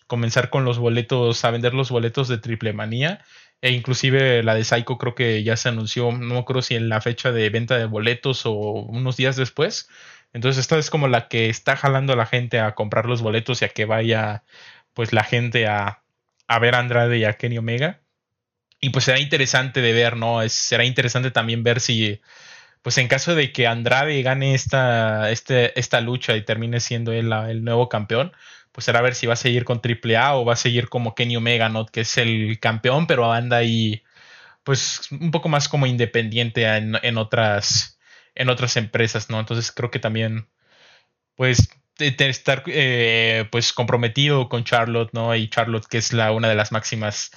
comenzar 0.06 0.50
con 0.50 0.64
los 0.64 0.78
boletos, 0.78 1.44
a 1.44 1.50
vender 1.50 1.74
los 1.74 1.90
boletos 1.90 2.28
de 2.28 2.38
Triple 2.38 2.72
Manía. 2.72 3.24
E 3.60 3.70
inclusive 3.72 4.42
la 4.42 4.54
de 4.54 4.64
Psycho 4.64 4.98
creo 4.98 5.14
que 5.14 5.42
ya 5.42 5.56
se 5.56 5.68
anunció, 5.68 6.12
no 6.12 6.38
acuerdo 6.38 6.62
si 6.62 6.74
en 6.74 6.88
la 6.88 7.00
fecha 7.00 7.32
de 7.32 7.48
venta 7.50 7.78
de 7.78 7.86
boletos 7.86 8.44
o 8.46 8.52
unos 8.52 9.16
días 9.16 9.36
después. 9.36 9.88
Entonces 10.32 10.60
esta 10.60 10.78
es 10.78 10.90
como 10.90 11.08
la 11.08 11.28
que 11.28 11.48
está 11.48 11.76
jalando 11.76 12.12
a 12.14 12.16
la 12.16 12.26
gente 12.26 12.58
a 12.60 12.74
comprar 12.74 13.06
los 13.06 13.22
boletos 13.22 13.62
y 13.62 13.64
a 13.66 13.68
que 13.68 13.84
vaya 13.84 14.44
pues 14.94 15.12
la 15.12 15.24
gente 15.24 15.66
a, 15.66 16.02
a 16.48 16.58
ver 16.58 16.74
a 16.74 16.80
Andrade 16.80 17.18
y 17.18 17.24
a 17.24 17.34
Kenny 17.34 17.58
Omega. 17.58 18.00
Y 18.80 18.90
pues 18.90 19.04
será 19.04 19.18
interesante 19.20 19.80
de 19.80 19.92
ver, 19.92 20.16
¿no? 20.16 20.42
Es, 20.42 20.52
será 20.52 20.84
interesante 20.84 21.30
también 21.30 21.62
ver 21.62 21.80
si, 21.80 22.20
pues 22.84 22.98
en 22.98 23.08
caso 23.08 23.34
de 23.34 23.50
que 23.52 23.66
Andrade 23.66 24.22
gane 24.22 24.54
esta, 24.54 25.30
este, 25.30 25.78
esta 25.80 26.02
lucha 26.02 26.36
y 26.36 26.44
termine 26.44 26.80
siendo 26.80 27.12
él 27.12 27.32
el 27.32 27.64
nuevo 27.64 27.88
campeón, 27.88 28.32
pues 28.72 28.84
será 28.84 29.00
ver 29.00 29.14
si 29.14 29.26
va 29.26 29.34
a 29.34 29.36
seguir 29.36 29.64
con 29.64 29.80
AAA 29.82 30.36
o 30.36 30.44
va 30.44 30.52
a 30.54 30.56
seguir 30.56 30.90
como 30.90 31.14
Kenny 31.14 31.36
Omega, 31.38 31.70
¿no? 31.70 31.86
Que 31.86 32.02
es 32.02 32.18
el 32.18 32.60
campeón, 32.60 33.06
pero 33.06 33.32
anda 33.32 33.56
ahí, 33.58 34.02
pues 34.64 35.10
un 35.12 35.30
poco 35.30 35.48
más 35.48 35.68
como 35.68 35.86
independiente 35.86 36.64
en, 36.66 36.96
en 37.02 37.18
otras 37.18 37.98
en 38.34 38.50
otras 38.50 38.76
empresas, 38.76 39.30
¿no? 39.30 39.40
Entonces 39.40 39.72
creo 39.72 39.90
que 39.90 39.98
también, 39.98 40.48
pues, 41.36 41.68
estar 41.98 42.64
eh, 42.66 43.48
pues 43.52 43.72
comprometido 43.72 44.48
con 44.48 44.64
Charlotte, 44.64 45.10
¿no? 45.12 45.34
Y 45.34 45.48
Charlotte, 45.48 45.86
que 45.86 45.98
es 45.98 46.12
la, 46.12 46.32
una 46.32 46.48
de 46.48 46.56
las 46.56 46.72
máximas 46.72 47.30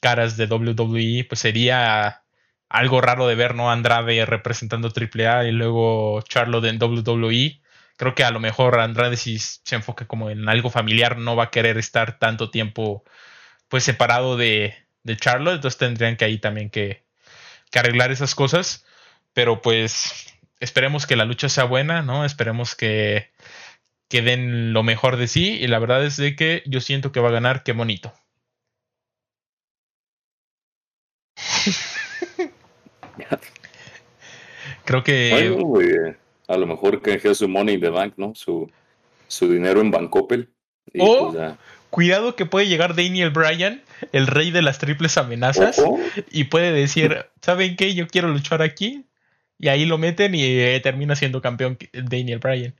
caras 0.00 0.36
de 0.36 0.46
WWE, 0.46 1.26
pues 1.28 1.40
sería 1.40 2.24
algo 2.68 3.00
raro 3.00 3.26
de 3.26 3.34
ver, 3.34 3.54
¿no? 3.54 3.70
Andrade 3.70 4.24
representando 4.26 4.88
AAA 4.88 5.46
y 5.46 5.52
luego 5.52 6.22
Charlotte 6.22 6.66
en 6.66 6.82
WWE. 6.82 7.60
Creo 7.96 8.14
que 8.14 8.24
a 8.24 8.30
lo 8.30 8.40
mejor 8.40 8.78
Andrade 8.80 9.16
si 9.16 9.38
se 9.38 9.74
enfoca 9.74 10.06
como 10.06 10.30
en 10.30 10.48
algo 10.48 10.70
familiar 10.70 11.18
no 11.18 11.36
va 11.36 11.44
a 11.44 11.50
querer 11.50 11.78
estar 11.78 12.18
tanto 12.18 12.50
tiempo 12.50 13.04
pues 13.68 13.84
separado 13.84 14.36
de, 14.36 14.74
de 15.02 15.16
Charlotte, 15.16 15.56
entonces 15.56 15.78
tendrían 15.78 16.16
que 16.16 16.24
ahí 16.24 16.38
también 16.38 16.70
que, 16.70 17.04
que 17.70 17.78
arreglar 17.78 18.12
esas 18.12 18.34
cosas. 18.34 18.84
Pero 19.34 19.62
pues 19.62 20.34
esperemos 20.60 21.06
que 21.06 21.16
la 21.16 21.24
lucha 21.24 21.48
sea 21.48 21.64
buena, 21.64 22.02
¿no? 22.02 22.24
Esperemos 22.24 22.74
que, 22.76 23.32
que 24.08 24.22
den 24.22 24.72
lo 24.72 24.82
mejor 24.82 25.16
de 25.16 25.28
sí. 25.28 25.58
Y 25.60 25.66
la 25.68 25.78
verdad 25.78 26.04
es 26.04 26.16
de 26.16 26.36
que 26.36 26.62
yo 26.66 26.80
siento 26.80 27.12
que 27.12 27.20
va 27.20 27.28
a 27.30 27.32
ganar, 27.32 27.62
qué 27.64 27.72
bonito. 27.72 28.12
Creo 34.84 35.04
que. 35.04 36.16
a 36.46 36.56
lo 36.56 36.66
mejor 36.66 37.02
que 37.02 37.34
su 37.34 37.48
money 37.48 37.74
in 37.74 37.80
the 37.80 37.90
bank, 37.90 38.14
¿no? 38.16 38.34
Su, 38.34 38.70
su 39.26 39.50
dinero 39.50 39.80
en 39.80 39.90
Bancopel. 39.90 40.48
o, 40.98 41.32
pues 41.32 41.52
cuidado 41.90 42.36
que 42.36 42.46
puede 42.46 42.66
llegar 42.66 42.94
Daniel 42.94 43.30
Bryan, 43.30 43.82
el 44.12 44.26
rey 44.26 44.50
de 44.50 44.62
las 44.62 44.78
triples 44.78 45.16
amenazas, 45.16 45.82
y 46.30 46.44
puede 46.44 46.72
decir: 46.72 47.26
¿Saben 47.42 47.76
qué? 47.76 47.94
Yo 47.94 48.06
quiero 48.08 48.28
luchar 48.28 48.62
aquí. 48.62 49.04
Y 49.60 49.68
ahí 49.68 49.86
lo 49.86 49.98
meten 49.98 50.36
y 50.36 50.44
eh, 50.44 50.78
termina 50.80 51.16
siendo 51.16 51.42
campeón 51.42 51.76
Daniel 51.92 52.38
Bryan. 52.38 52.74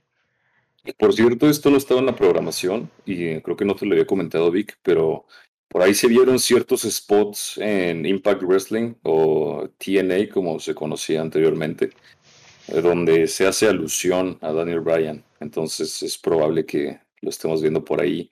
Por 0.97 1.13
cierto, 1.13 1.49
esto 1.49 1.69
no 1.69 1.77
estaba 1.77 1.99
en 1.99 2.05
la 2.05 2.15
programación 2.15 2.89
y 3.05 3.41
creo 3.41 3.57
que 3.57 3.65
no 3.65 3.75
te 3.75 3.85
lo 3.85 3.93
había 3.93 4.07
comentado 4.07 4.49
Vic, 4.49 4.77
pero 4.81 5.25
por 5.69 5.83
ahí 5.83 5.93
se 5.93 6.07
vieron 6.07 6.39
ciertos 6.39 6.81
spots 6.81 7.57
en 7.59 8.05
Impact 8.05 8.41
Wrestling 8.43 8.95
o 9.03 9.69
TNA 9.77 10.29
como 10.33 10.59
se 10.59 10.73
conocía 10.73 11.21
anteriormente, 11.21 11.91
eh, 12.67 12.81
donde 12.81 13.27
se 13.27 13.47
hace 13.47 13.67
alusión 13.67 14.39
a 14.41 14.51
Daniel 14.51 14.81
Bryan. 14.81 15.23
Entonces 15.39 16.01
es 16.03 16.17
probable 16.17 16.65
que 16.65 16.99
lo 17.21 17.29
estemos 17.29 17.61
viendo 17.61 17.85
por 17.85 18.01
ahí. 18.01 18.31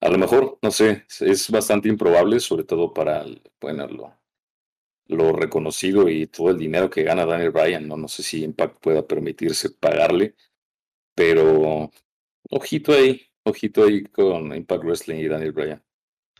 A 0.00 0.08
lo 0.08 0.18
mejor, 0.18 0.58
no 0.62 0.70
sé, 0.70 1.04
es 1.20 1.50
bastante 1.50 1.88
improbable, 1.88 2.40
sobre 2.40 2.64
todo 2.64 2.92
para, 2.94 3.24
bueno, 3.60 4.16
lo 5.08 5.32
reconocido 5.32 6.08
y 6.08 6.26
todo 6.26 6.50
el 6.50 6.58
dinero 6.58 6.90
que 6.90 7.02
gana 7.02 7.26
Daniel 7.26 7.50
Bryan. 7.50 7.86
No, 7.88 7.96
no 7.96 8.08
sé 8.08 8.22
si 8.22 8.42
Impact 8.44 8.80
pueda 8.80 9.06
permitirse 9.06 9.70
pagarle, 9.70 10.34
pero 11.14 11.90
ojito 12.50 12.92
ahí, 12.92 13.22
ojito 13.44 13.84
ahí 13.84 14.04
con 14.04 14.54
Impact 14.54 14.84
Wrestling 14.84 15.16
y 15.18 15.28
Daniel 15.28 15.52
Bryan. 15.52 15.85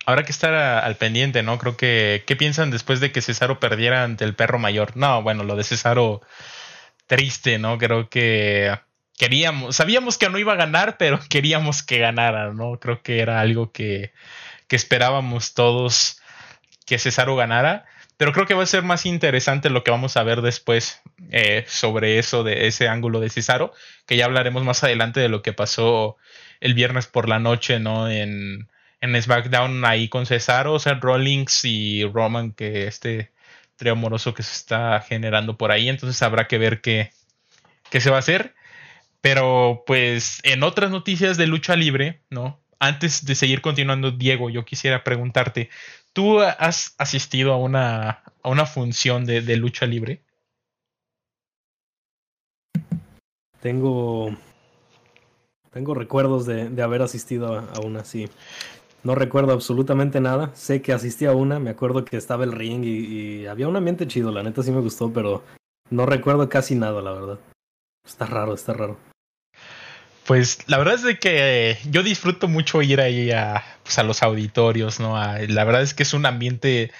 Habrá 0.06 0.22
que 0.24 0.32
estar 0.32 0.54
al 0.54 0.96
pendiente, 0.96 1.42
¿no? 1.42 1.58
Creo 1.58 1.76
que, 1.76 2.24
¿qué 2.26 2.36
piensan 2.36 2.70
después 2.70 3.00
de 3.00 3.12
que 3.12 3.20
Cesaro 3.20 3.60
perdiera 3.60 4.04
ante 4.04 4.24
el 4.24 4.34
perro 4.34 4.58
mayor? 4.58 4.96
No, 4.96 5.22
bueno, 5.22 5.44
lo 5.44 5.56
de 5.56 5.64
Cesaro, 5.64 6.22
triste, 7.06 7.58
¿no? 7.58 7.76
Creo 7.78 8.08
que 8.08 8.72
queríamos, 9.18 9.76
sabíamos 9.76 10.16
que 10.16 10.30
no 10.30 10.38
iba 10.38 10.52
a 10.54 10.56
ganar, 10.56 10.96
pero 10.96 11.18
queríamos 11.28 11.82
que 11.82 11.98
ganara, 11.98 12.52
¿no? 12.52 12.78
Creo 12.78 13.02
que 13.02 13.20
era 13.20 13.40
algo 13.40 13.72
que, 13.72 14.12
que 14.68 14.76
esperábamos 14.76 15.54
todos 15.54 16.20
que 16.86 16.98
Cesaro 16.98 17.36
ganara. 17.36 17.84
Pero 18.16 18.32
creo 18.32 18.46
que 18.46 18.54
va 18.54 18.62
a 18.62 18.66
ser 18.66 18.82
más 18.82 19.04
interesante 19.04 19.68
lo 19.68 19.84
que 19.84 19.90
vamos 19.90 20.16
a 20.16 20.22
ver 20.22 20.40
después 20.40 21.02
eh, 21.30 21.64
sobre 21.68 22.18
eso, 22.18 22.44
de 22.44 22.66
ese 22.66 22.88
ángulo 22.88 23.20
de 23.20 23.28
Cesaro, 23.28 23.74
que 24.06 24.16
ya 24.16 24.24
hablaremos 24.24 24.64
más 24.64 24.82
adelante 24.84 25.20
de 25.20 25.28
lo 25.28 25.42
que 25.42 25.52
pasó 25.52 26.16
el 26.60 26.72
viernes 26.72 27.06
por 27.08 27.28
la 27.28 27.38
noche, 27.38 27.78
¿no? 27.78 28.08
En, 28.08 28.68
en 29.00 29.20
SmackDown 29.20 29.84
ahí 29.84 30.08
con 30.08 30.26
Cesaro, 30.26 30.78
sea, 30.78 30.94
Rollins 30.94 31.64
y 31.64 32.04
Roman, 32.04 32.52
que 32.52 32.86
este 32.86 33.32
trío 33.76 33.92
amoroso 33.92 34.34
que 34.34 34.42
se 34.42 34.54
está 34.54 35.00
generando 35.00 35.56
por 35.56 35.70
ahí, 35.70 35.88
entonces 35.88 36.22
habrá 36.22 36.48
que 36.48 36.58
ver 36.58 36.80
qué, 36.80 37.10
qué 37.90 38.00
se 38.00 38.10
va 38.10 38.16
a 38.16 38.20
hacer. 38.20 38.54
Pero 39.20 39.84
pues 39.86 40.40
en 40.44 40.62
otras 40.62 40.90
noticias 40.90 41.36
de 41.36 41.46
lucha 41.46 41.76
libre, 41.76 42.22
¿no? 42.30 42.60
Antes 42.78 43.24
de 43.24 43.34
seguir 43.34 43.60
continuando, 43.60 44.10
Diego, 44.10 44.50
yo 44.50 44.64
quisiera 44.64 45.02
preguntarte, 45.02 45.70
¿tú 46.12 46.40
has 46.40 46.94
asistido 46.98 47.52
a 47.52 47.56
una, 47.56 48.22
a 48.42 48.48
una 48.48 48.66
función 48.66 49.24
de, 49.24 49.40
de 49.40 49.56
lucha 49.56 49.86
libre? 49.86 50.22
Tengo 53.60 54.36
tengo 55.76 55.92
recuerdos 55.92 56.46
de, 56.46 56.70
de 56.70 56.82
haber 56.82 57.02
asistido 57.02 57.54
a, 57.54 57.68
a, 57.74 57.80
una 57.80 58.00
así. 58.00 58.30
No 59.06 59.14
recuerdo 59.14 59.52
absolutamente 59.52 60.20
nada. 60.20 60.50
Sé 60.56 60.82
que 60.82 60.92
asistí 60.92 61.26
a 61.26 61.32
una, 61.32 61.60
me 61.60 61.70
acuerdo 61.70 62.04
que 62.04 62.16
estaba 62.16 62.42
el 62.42 62.50
ring 62.50 62.82
y, 62.84 63.46
había 63.46 63.68
un 63.68 63.76
ambiente 63.76 64.08
chido, 64.08 64.32
la 64.32 64.42
neta 64.42 64.64
sí 64.64 64.72
me 64.72 64.80
gustó, 64.80 65.12
pero 65.12 65.44
no 65.90 66.06
recuerdo 66.06 66.48
casi 66.48 66.74
nada, 66.74 67.00
la 67.00 67.12
verdad. 67.12 67.38
Está 68.04 68.26
raro, 68.26 68.52
está 68.52 68.72
raro. 68.72 68.98
Pues 70.26 70.58
la 70.66 70.78
verdad 70.78 70.94
es 70.94 71.04
de 71.04 71.20
que 71.20 71.78
yo 71.88 72.02
disfruto 72.02 72.48
mucho 72.48 72.82
ir 72.82 73.00
ahí 73.00 73.30
a, 73.30 73.62
pues, 73.84 73.96
a 74.00 74.02
los 74.02 74.24
auditorios, 74.24 74.98
¿no? 74.98 75.16
A, 75.16 75.38
la 75.38 75.62
verdad 75.62 75.82
es 75.82 75.94
que 75.94 76.02
es 76.02 76.12
un 76.12 76.26
ambiente 76.26 76.90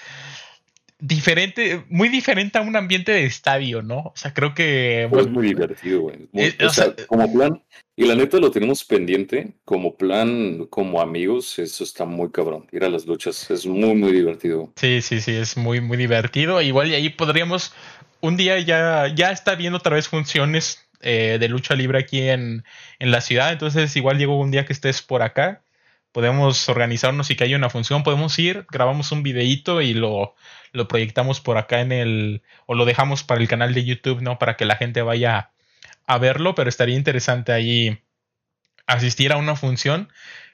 diferente, 0.99 1.83
muy 1.89 2.09
diferente 2.09 2.57
a 2.57 2.61
un 2.61 2.75
ambiente 2.75 3.11
de 3.11 3.25
estadio, 3.25 3.81
¿no? 3.81 3.97
O 3.97 4.13
sea, 4.15 4.33
creo 4.33 4.53
que... 4.53 5.07
Bueno, 5.09 5.27
es 5.27 5.31
muy 5.31 5.47
divertido, 5.47 6.01
güey. 6.01 6.27
Eh, 6.33 6.55
o, 6.61 6.65
o 6.65 6.69
sea, 6.69 6.85
sea, 6.85 7.05
como 7.07 7.31
plan, 7.31 7.61
y 7.95 8.05
la 8.05 8.15
neta 8.15 8.37
lo 8.39 8.49
tenemos 8.51 8.83
pendiente, 8.83 9.53
como 9.63 9.95
plan, 9.95 10.65
como 10.69 11.01
amigos, 11.01 11.59
eso 11.59 11.83
está 11.83 12.05
muy 12.05 12.31
cabrón. 12.31 12.67
Ir 12.71 12.83
a 12.83 12.89
las 12.89 13.05
luchas 13.05 13.49
es 13.51 13.65
muy, 13.65 13.95
muy 13.95 14.11
divertido. 14.11 14.71
Sí, 14.75 15.01
sí, 15.01 15.21
sí, 15.21 15.35
es 15.35 15.55
muy, 15.55 15.81
muy 15.81 15.97
divertido. 15.97 16.61
Igual 16.61 16.89
y 16.89 16.95
ahí 16.95 17.09
podríamos, 17.09 17.73
un 18.21 18.35
día 18.37 18.59
ya, 18.59 19.07
ya 19.13 19.31
está 19.31 19.55
viendo 19.55 19.77
otra 19.77 19.95
vez 19.95 20.07
funciones 20.07 20.89
eh, 21.01 21.37
de 21.39 21.47
lucha 21.47 21.75
libre 21.75 21.99
aquí 21.99 22.21
en, 22.21 22.63
en 22.97 23.11
la 23.11 23.21
ciudad, 23.21 23.51
entonces 23.51 23.95
igual 23.95 24.17
llegó 24.17 24.39
un 24.39 24.49
día 24.49 24.65
que 24.65 24.73
estés 24.73 25.03
por 25.03 25.21
acá 25.21 25.61
podemos 26.11 26.67
organizarnos 26.67 27.29
y 27.29 27.35
que 27.35 27.43
haya 27.43 27.57
una 27.57 27.69
función, 27.69 28.01
podemos 28.01 28.39
ir, 28.39 28.65
grabamos 28.71 29.11
un 29.11 29.21
videíto 29.21 29.81
y 29.81 29.93
lo, 29.93 30.33
lo 30.71 30.87
proyectamos 30.87 31.41
por 31.41 31.57
acá 31.57 31.81
en 31.81 31.91
el, 31.91 32.41
o 32.65 32.75
lo 32.75 32.85
dejamos 32.85 33.23
para 33.23 33.41
el 33.41 33.47
canal 33.47 33.73
de 33.73 33.85
YouTube, 33.85 34.21
¿no? 34.21 34.39
Para 34.39 34.57
que 34.57 34.65
la 34.65 34.75
gente 34.75 35.01
vaya 35.01 35.51
a 36.05 36.17
verlo, 36.17 36.55
pero 36.55 36.69
estaría 36.69 36.95
interesante 36.95 37.51
ahí 37.51 38.01
asistir 38.85 39.31
a 39.31 39.37
una 39.37 39.55
función. 39.55 40.09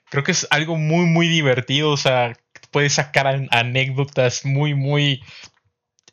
Creo 0.09 0.23
que 0.23 0.31
es 0.31 0.47
algo 0.51 0.77
muy, 0.77 1.05
muy 1.05 1.27
divertido, 1.27 1.91
o 1.91 1.97
sea, 1.97 2.33
puedes 2.71 2.93
sacar 2.93 3.47
anécdotas 3.51 4.45
muy, 4.45 4.73
muy, 4.73 5.23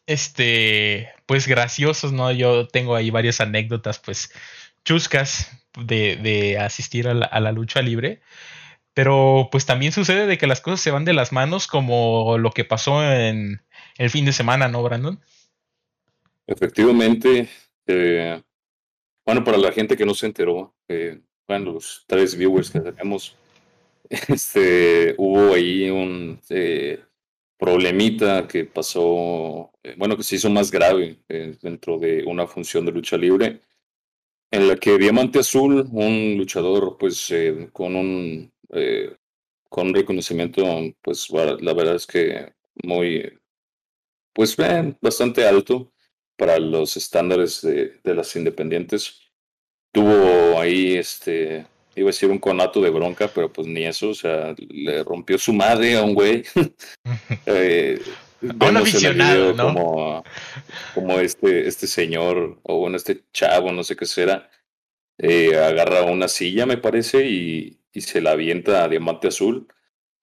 este, 0.06 1.08
pues 1.26 1.46
graciosos, 1.46 2.12
¿no? 2.12 2.30
Yo 2.32 2.68
tengo 2.68 2.94
ahí 2.94 3.10
varias 3.10 3.40
anécdotas, 3.40 3.98
pues, 3.98 4.32
chuscas 4.84 5.50
de, 5.78 6.16
de 6.16 6.58
asistir 6.58 7.08
a 7.08 7.14
la, 7.14 7.26
a 7.26 7.40
la 7.40 7.52
lucha 7.52 7.82
libre. 7.82 8.20
Pero 8.94 9.48
pues 9.52 9.66
también 9.66 9.92
sucede 9.92 10.26
de 10.26 10.36
que 10.36 10.46
las 10.46 10.60
cosas 10.60 10.80
se 10.80 10.90
van 10.90 11.04
de 11.04 11.12
las 11.12 11.32
manos 11.32 11.66
como 11.66 12.38
lo 12.38 12.50
que 12.50 12.64
pasó 12.64 13.04
en 13.04 13.62
el 14.00 14.08
fin 14.08 14.24
de 14.24 14.32
semana, 14.32 14.66
¿no, 14.66 14.82
Brandon? 14.82 15.20
Efectivamente. 16.46 17.50
Eh, 17.86 18.42
bueno, 19.26 19.44
para 19.44 19.58
la 19.58 19.72
gente 19.72 19.94
que 19.94 20.06
no 20.06 20.14
se 20.14 20.24
enteró, 20.24 20.74
eh, 20.88 21.20
bueno, 21.46 21.72
los 21.72 22.04
tres 22.06 22.34
viewers 22.34 22.70
que 22.70 22.80
tenemos, 22.80 23.36
este, 24.08 25.14
hubo 25.18 25.52
ahí 25.52 25.90
un 25.90 26.40
eh, 26.48 26.98
problemita 27.58 28.48
que 28.48 28.64
pasó, 28.64 29.70
eh, 29.82 29.94
bueno, 29.98 30.16
que 30.16 30.22
se 30.22 30.36
hizo 30.36 30.48
más 30.48 30.70
grave 30.70 31.18
dentro 31.28 31.98
de 31.98 32.24
una 32.24 32.46
función 32.46 32.86
de 32.86 32.92
lucha 32.92 33.18
libre, 33.18 33.60
en 34.50 34.66
la 34.66 34.76
que 34.76 34.96
Diamante 34.96 35.40
Azul, 35.40 35.86
un 35.92 36.38
luchador, 36.38 36.96
pues, 36.98 37.30
con 37.70 37.96
un 37.96 38.50
con 39.68 39.94
reconocimiento, 39.94 40.64
pues 41.02 41.28
la 41.30 41.74
verdad 41.74 41.96
es 41.96 42.06
que 42.06 42.52
muy, 42.82 43.39
pues 44.40 44.59
eh, 44.59 44.94
bastante 45.03 45.46
alto 45.46 45.92
para 46.35 46.59
los 46.59 46.96
estándares 46.96 47.61
de, 47.61 48.00
de, 48.03 48.14
las 48.14 48.35
independientes. 48.37 49.20
Tuvo 49.92 50.59
ahí, 50.59 50.96
este, 50.96 51.66
iba 51.94 52.07
a 52.07 52.12
decir 52.12 52.31
un 52.31 52.38
conato 52.38 52.81
de 52.81 52.88
bronca, 52.88 53.29
pero 53.29 53.53
pues 53.53 53.68
ni 53.68 53.85
eso, 53.85 54.09
o 54.09 54.14
sea, 54.14 54.55
le 54.57 55.05
rompió 55.05 55.37
su 55.37 55.53
madre 55.53 55.98
a 55.98 56.05
un 56.05 56.14
güey. 56.14 56.42
eh, 57.44 58.00
un 58.40 58.76
aficionado, 58.79 59.53
¿no? 59.53 59.74
Como, 59.74 60.24
como 60.94 61.18
este, 61.18 61.68
este 61.68 61.87
señor, 61.87 62.61
o 62.62 62.79
bueno, 62.79 62.96
este 62.96 63.24
chavo, 63.35 63.72
no 63.72 63.85
sé 63.85 63.94
qué 63.94 64.07
será, 64.07 64.50
eh, 65.18 65.55
agarra 65.55 66.05
una 66.05 66.29
silla, 66.29 66.64
me 66.64 66.79
parece, 66.79 67.26
y, 67.26 67.79
y 67.92 68.00
se 68.00 68.22
la 68.22 68.31
avienta 68.31 68.85
a 68.85 68.88
Diamante 68.88 69.29
Azul. 69.29 69.68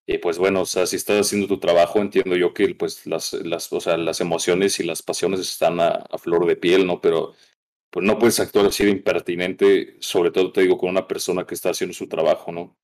Y 0.10 0.20
pues 0.20 0.38
bueno, 0.38 0.62
o 0.62 0.66
sea, 0.66 0.86
si 0.86 0.96
estás 0.96 1.28
haciendo 1.28 1.48
tu 1.48 1.60
trabajo, 1.60 2.00
entiendo 2.00 2.38
yo 2.38 2.54
que 2.54 2.74
pues 2.76 3.06
las, 3.06 3.34
las, 3.34 3.72
o 3.74 3.82
sea, 3.82 3.98
las 3.98 4.22
emociones 4.22 4.80
y 4.80 4.84
las 4.84 5.04
pasiones 5.04 5.42
están 5.42 5.82
a, 5.82 5.90
a, 5.90 6.18
flor 6.18 6.48
de 6.48 6.56
piel, 6.56 6.88
¿no? 6.88 7.02
Pero 7.02 7.34
pues 7.90 8.06
no 8.06 8.18
puedes 8.18 8.40
actuar 8.40 8.68
así 8.68 8.86
de 8.86 8.92
impertinente, 8.92 9.98
sobre 10.00 10.32
todo 10.32 10.54
te 10.54 10.62
digo 10.62 10.78
con 10.78 10.90
una 10.92 11.08
persona 11.08 11.46
que 11.46 11.56
está 11.56 11.72
haciendo 11.72 11.94
su 11.94 12.08
trabajo, 12.08 12.54
¿no? 12.54 12.78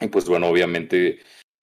Y 0.00 0.08
pues 0.08 0.26
bueno, 0.26 0.48
obviamente 0.48 1.18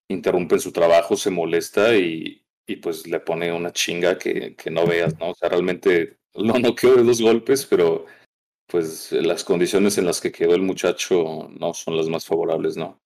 interrumpen 0.08 0.60
su 0.60 0.70
trabajo, 0.70 1.16
se 1.16 1.30
molesta 1.30 1.96
y, 1.96 2.44
y 2.64 2.76
pues 2.76 3.08
le 3.08 3.18
pone 3.18 3.52
una 3.52 3.72
chinga 3.72 4.16
que, 4.18 4.54
que 4.54 4.70
no 4.70 4.86
veas, 4.86 5.18
¿no? 5.18 5.30
O 5.30 5.34
sea, 5.34 5.48
realmente 5.48 6.18
lo 6.34 6.58
noqueó 6.60 6.94
de 6.94 7.02
dos 7.02 7.20
golpes, 7.20 7.66
pero 7.66 8.06
pues 8.68 9.10
las 9.10 9.42
condiciones 9.42 9.98
en 9.98 10.06
las 10.06 10.20
que 10.20 10.30
quedó 10.30 10.54
el 10.54 10.62
muchacho 10.62 11.48
no 11.58 11.74
son 11.74 11.96
las 11.96 12.08
más 12.08 12.24
favorables, 12.24 12.76
¿no? 12.76 13.00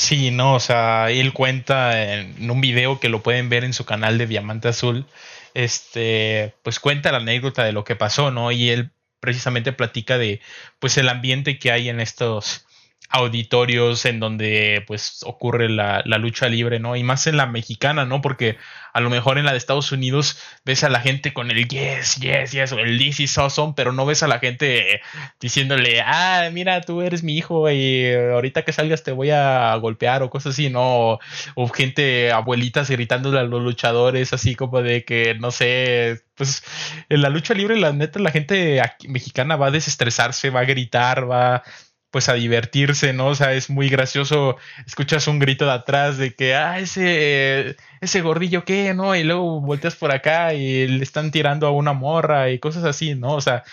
Sí, 0.00 0.30
no, 0.30 0.54
o 0.54 0.60
sea, 0.60 1.10
él 1.10 1.34
cuenta 1.34 2.14
en 2.14 2.50
un 2.50 2.62
video 2.62 2.98
que 3.00 3.10
lo 3.10 3.22
pueden 3.22 3.50
ver 3.50 3.64
en 3.64 3.74
su 3.74 3.84
canal 3.84 4.16
de 4.16 4.26
Diamante 4.26 4.68
Azul, 4.68 5.04
este, 5.52 6.54
pues 6.62 6.80
cuenta 6.80 7.12
la 7.12 7.18
anécdota 7.18 7.64
de 7.64 7.72
lo 7.72 7.84
que 7.84 7.96
pasó, 7.96 8.30
¿no? 8.30 8.50
Y 8.50 8.70
él 8.70 8.92
precisamente 9.20 9.72
platica 9.72 10.16
de, 10.16 10.40
pues, 10.78 10.96
el 10.96 11.10
ambiente 11.10 11.58
que 11.58 11.70
hay 11.70 11.90
en 11.90 12.00
estos 12.00 12.66
auditorios 13.10 14.04
en 14.04 14.20
donde 14.20 14.84
pues 14.86 15.20
ocurre 15.24 15.68
la, 15.68 16.02
la, 16.06 16.18
lucha 16.18 16.48
libre, 16.48 16.78
¿no? 16.78 16.94
Y 16.94 17.02
más 17.02 17.26
en 17.26 17.36
la 17.36 17.46
mexicana, 17.46 18.04
¿no? 18.04 18.20
Porque 18.20 18.56
a 18.92 19.00
lo 19.00 19.10
mejor 19.10 19.36
en 19.36 19.44
la 19.44 19.50
de 19.50 19.58
Estados 19.58 19.90
Unidos 19.90 20.38
ves 20.64 20.84
a 20.84 20.88
la 20.88 21.00
gente 21.00 21.32
con 21.32 21.50
el 21.50 21.66
yes, 21.66 22.16
yes, 22.16 22.52
yes, 22.52 22.72
o 22.72 22.78
el 22.78 22.98
this 22.98 23.18
is 23.18 23.36
awesome, 23.36 23.72
pero 23.76 23.92
no 23.92 24.06
ves 24.06 24.22
a 24.22 24.28
la 24.28 24.38
gente 24.38 25.00
diciéndole, 25.40 26.00
ah, 26.04 26.50
mira, 26.52 26.80
tú 26.82 27.02
eres 27.02 27.24
mi 27.24 27.36
hijo 27.36 27.68
y 27.68 28.12
ahorita 28.14 28.62
que 28.62 28.72
salgas 28.72 29.02
te 29.02 29.10
voy 29.10 29.30
a 29.30 29.74
golpear 29.76 30.22
o 30.22 30.30
cosas 30.30 30.54
así, 30.54 30.70
¿no? 30.70 31.18
O 31.56 31.68
gente, 31.68 32.30
abuelitas 32.30 32.90
gritándole 32.90 33.40
a 33.40 33.42
los 33.42 33.60
luchadores, 33.62 34.32
así 34.32 34.54
como 34.54 34.82
de 34.82 35.04
que, 35.04 35.34
no 35.34 35.50
sé, 35.50 36.22
pues 36.36 36.62
en 37.08 37.22
la 37.22 37.28
lucha 37.28 37.54
libre, 37.54 37.76
la 37.76 37.92
neta, 37.92 38.20
la 38.20 38.30
gente 38.30 38.80
mexicana 39.08 39.56
va 39.56 39.66
a 39.66 39.70
desestresarse, 39.72 40.50
va 40.50 40.60
a 40.60 40.64
gritar, 40.64 41.28
va 41.28 41.64
pues 42.10 42.28
a 42.28 42.34
divertirse, 42.34 43.12
¿no? 43.12 43.28
O 43.28 43.34
sea, 43.34 43.52
es 43.54 43.70
muy 43.70 43.88
gracioso, 43.88 44.56
escuchas 44.86 45.28
un 45.28 45.38
grito 45.38 45.64
de 45.66 45.72
atrás 45.72 46.18
de 46.18 46.34
que, 46.34 46.54
ah, 46.54 46.78
ese, 46.80 47.76
ese 48.00 48.20
gordillo 48.20 48.64
qué, 48.64 48.94
¿no? 48.94 49.14
Y 49.14 49.22
luego 49.22 49.60
volteas 49.60 49.94
por 49.96 50.12
acá 50.12 50.54
y 50.54 50.88
le 50.88 51.02
están 51.02 51.30
tirando 51.30 51.66
a 51.66 51.70
una 51.70 51.92
morra 51.92 52.50
y 52.50 52.58
cosas 52.58 52.84
así, 52.84 53.14
¿no? 53.14 53.34
O 53.34 53.40
sea, 53.40 53.64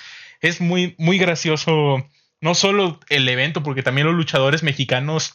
es 0.41 0.61
muy, 0.61 0.95
muy 0.99 1.17
gracioso, 1.17 2.07
no 2.41 2.55
solo 2.55 2.99
el 3.09 3.27
evento, 3.27 3.63
porque 3.63 3.83
también 3.83 4.07
los 4.07 4.15
luchadores 4.15 4.63
mexicanos, 4.63 5.33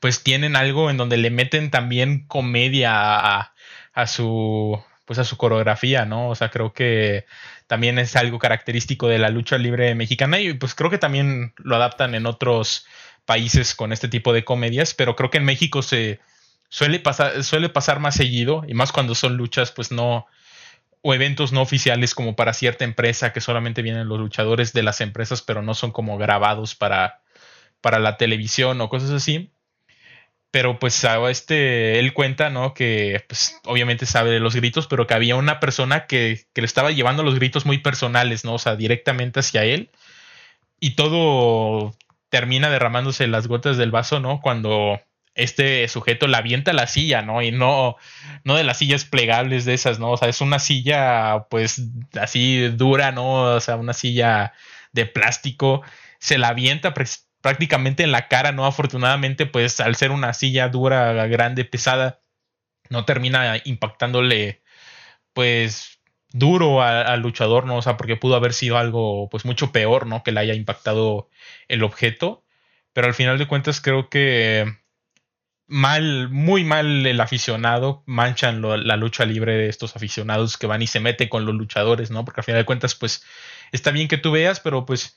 pues 0.00 0.22
tienen 0.22 0.56
algo 0.56 0.90
en 0.90 0.98
donde 0.98 1.16
le 1.16 1.30
meten 1.30 1.70
también 1.70 2.26
comedia 2.26 2.92
a, 2.94 3.54
a 3.94 4.06
su, 4.06 4.82
pues 5.06 5.18
a 5.18 5.24
su 5.24 5.36
coreografía, 5.36 6.04
¿no? 6.04 6.28
O 6.28 6.34
sea, 6.34 6.50
creo 6.50 6.72
que 6.72 7.24
también 7.72 7.98
es 7.98 8.16
algo 8.16 8.38
característico 8.38 9.08
de 9.08 9.18
la 9.18 9.30
lucha 9.30 9.56
libre 9.56 9.94
mexicana 9.94 10.38
y 10.38 10.52
pues 10.52 10.74
creo 10.74 10.90
que 10.90 10.98
también 10.98 11.54
lo 11.56 11.74
adaptan 11.74 12.14
en 12.14 12.26
otros 12.26 12.84
países 13.24 13.74
con 13.74 13.94
este 13.94 14.08
tipo 14.08 14.34
de 14.34 14.44
comedias, 14.44 14.92
pero 14.92 15.16
creo 15.16 15.30
que 15.30 15.38
en 15.38 15.46
México 15.46 15.80
se, 15.80 16.20
suele 16.68 17.00
pasar, 17.00 17.42
suele 17.42 17.70
pasar 17.70 17.98
más 17.98 18.14
seguido, 18.14 18.62
y 18.68 18.74
más 18.74 18.92
cuando 18.92 19.14
son 19.14 19.38
luchas, 19.38 19.72
pues 19.72 19.90
no, 19.90 20.26
o 21.00 21.14
eventos 21.14 21.50
no 21.54 21.62
oficiales 21.62 22.14
como 22.14 22.36
para 22.36 22.52
cierta 22.52 22.84
empresa, 22.84 23.32
que 23.32 23.40
solamente 23.40 23.80
vienen 23.80 24.06
los 24.06 24.20
luchadores 24.20 24.74
de 24.74 24.82
las 24.82 25.00
empresas, 25.00 25.40
pero 25.40 25.62
no 25.62 25.72
son 25.72 25.92
como 25.92 26.18
grabados 26.18 26.74
para, 26.74 27.22
para 27.80 28.00
la 28.00 28.18
televisión 28.18 28.82
o 28.82 28.90
cosas 28.90 29.12
así. 29.12 29.50
Pero 30.52 30.78
pues 30.78 31.02
este, 31.30 31.98
él 31.98 32.12
cuenta, 32.12 32.50
¿no? 32.50 32.74
Que 32.74 33.24
pues 33.26 33.60
obviamente 33.64 34.06
sabe 34.06 34.30
de 34.30 34.38
los 34.38 34.54
gritos, 34.54 34.86
pero 34.86 35.08
que 35.08 35.14
había 35.14 35.34
una 35.34 35.58
persona 35.58 36.06
que, 36.06 36.46
que 36.52 36.60
le 36.60 36.66
estaba 36.66 36.92
llevando 36.92 37.24
los 37.24 37.34
gritos 37.34 37.66
muy 37.66 37.78
personales, 37.78 38.44
¿no? 38.44 38.54
O 38.54 38.58
sea, 38.58 38.76
directamente 38.76 39.40
hacia 39.40 39.64
él. 39.64 39.90
Y 40.78 40.94
todo 40.94 41.94
termina 42.28 42.70
derramándose 42.70 43.26
las 43.26 43.48
gotas 43.48 43.76
del 43.76 43.90
vaso, 43.90 44.20
¿no? 44.20 44.40
Cuando 44.40 45.00
este 45.34 45.88
sujeto 45.88 46.26
la 46.26 46.38
avienta 46.38 46.72
la 46.72 46.86
silla, 46.86 47.22
¿no? 47.22 47.42
Y 47.42 47.52
no, 47.52 47.96
no 48.44 48.56
de 48.56 48.64
las 48.64 48.78
sillas 48.78 49.04
plegables 49.04 49.64
de 49.64 49.74
esas, 49.74 49.98
¿no? 49.98 50.10
O 50.12 50.16
sea, 50.16 50.28
es 50.28 50.40
una 50.40 50.58
silla, 50.58 51.46
pues, 51.50 51.82
así 52.20 52.68
dura, 52.68 53.12
¿no? 53.12 53.54
O 53.54 53.60
sea, 53.60 53.76
una 53.76 53.94
silla 53.94 54.52
de 54.92 55.06
plástico. 55.06 55.82
Se 56.18 56.38
la 56.38 56.48
avienta 56.48 56.94
prácticamente 57.42 58.02
en 58.04 58.12
la 58.12 58.28
cara, 58.28 58.52
¿no? 58.52 58.66
Afortunadamente, 58.66 59.46
pues, 59.46 59.80
al 59.80 59.96
ser 59.96 60.12
una 60.12 60.32
silla 60.32 60.68
dura, 60.68 61.26
grande, 61.26 61.64
pesada, 61.64 62.20
no 62.88 63.04
termina 63.04 63.60
impactándole, 63.64 64.62
pues, 65.34 66.00
duro 66.30 66.82
al 66.82 67.20
luchador, 67.20 67.66
¿no? 67.66 67.76
O 67.76 67.82
sea, 67.82 67.96
porque 67.98 68.16
pudo 68.16 68.36
haber 68.36 68.54
sido 68.54 68.78
algo, 68.78 69.28
pues, 69.30 69.44
mucho 69.44 69.72
peor, 69.72 70.06
¿no? 70.06 70.22
Que 70.22 70.32
le 70.32 70.40
haya 70.40 70.54
impactado 70.54 71.28
el 71.68 71.82
objeto. 71.84 72.44
Pero 72.94 73.06
al 73.08 73.14
final 73.14 73.38
de 73.38 73.48
cuentas 73.48 73.80
creo 73.80 74.08
que 74.10 74.76
mal, 75.66 76.28
muy 76.28 76.64
mal 76.64 77.06
el 77.06 77.20
aficionado, 77.20 78.02
manchan 78.06 78.62
la 78.86 78.96
lucha 78.96 79.24
libre 79.24 79.54
de 79.54 79.68
estos 79.68 79.96
aficionados 79.96 80.58
que 80.58 80.66
van 80.66 80.82
y 80.82 80.86
se 80.86 81.00
meten 81.00 81.28
con 81.28 81.46
los 81.46 81.54
luchadores, 81.54 82.10
¿no? 82.10 82.24
Porque 82.24 82.40
al 82.42 82.44
final 82.44 82.60
de 82.62 82.66
cuentas, 82.66 82.94
pues, 82.94 83.24
está 83.72 83.90
bien 83.90 84.08
que 84.08 84.18
tú 84.18 84.32
veas, 84.32 84.60
pero 84.60 84.84
pues, 84.84 85.16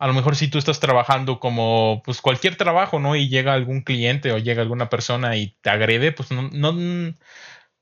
a 0.00 0.06
lo 0.06 0.14
mejor 0.14 0.34
si 0.34 0.48
tú 0.48 0.58
estás 0.58 0.80
trabajando 0.80 1.40
como, 1.40 2.02
pues, 2.04 2.22
cualquier 2.22 2.56
trabajo, 2.56 2.98
¿no? 2.98 3.16
Y 3.16 3.28
llega 3.28 3.52
algún 3.54 3.82
cliente 3.82 4.32
o 4.32 4.38
llega 4.38 4.62
alguna 4.62 4.88
persona 4.88 5.36
y 5.36 5.56
te 5.60 5.70
agrede, 5.70 6.12
pues, 6.12 6.30
no, 6.32 6.48
no, 6.50 6.72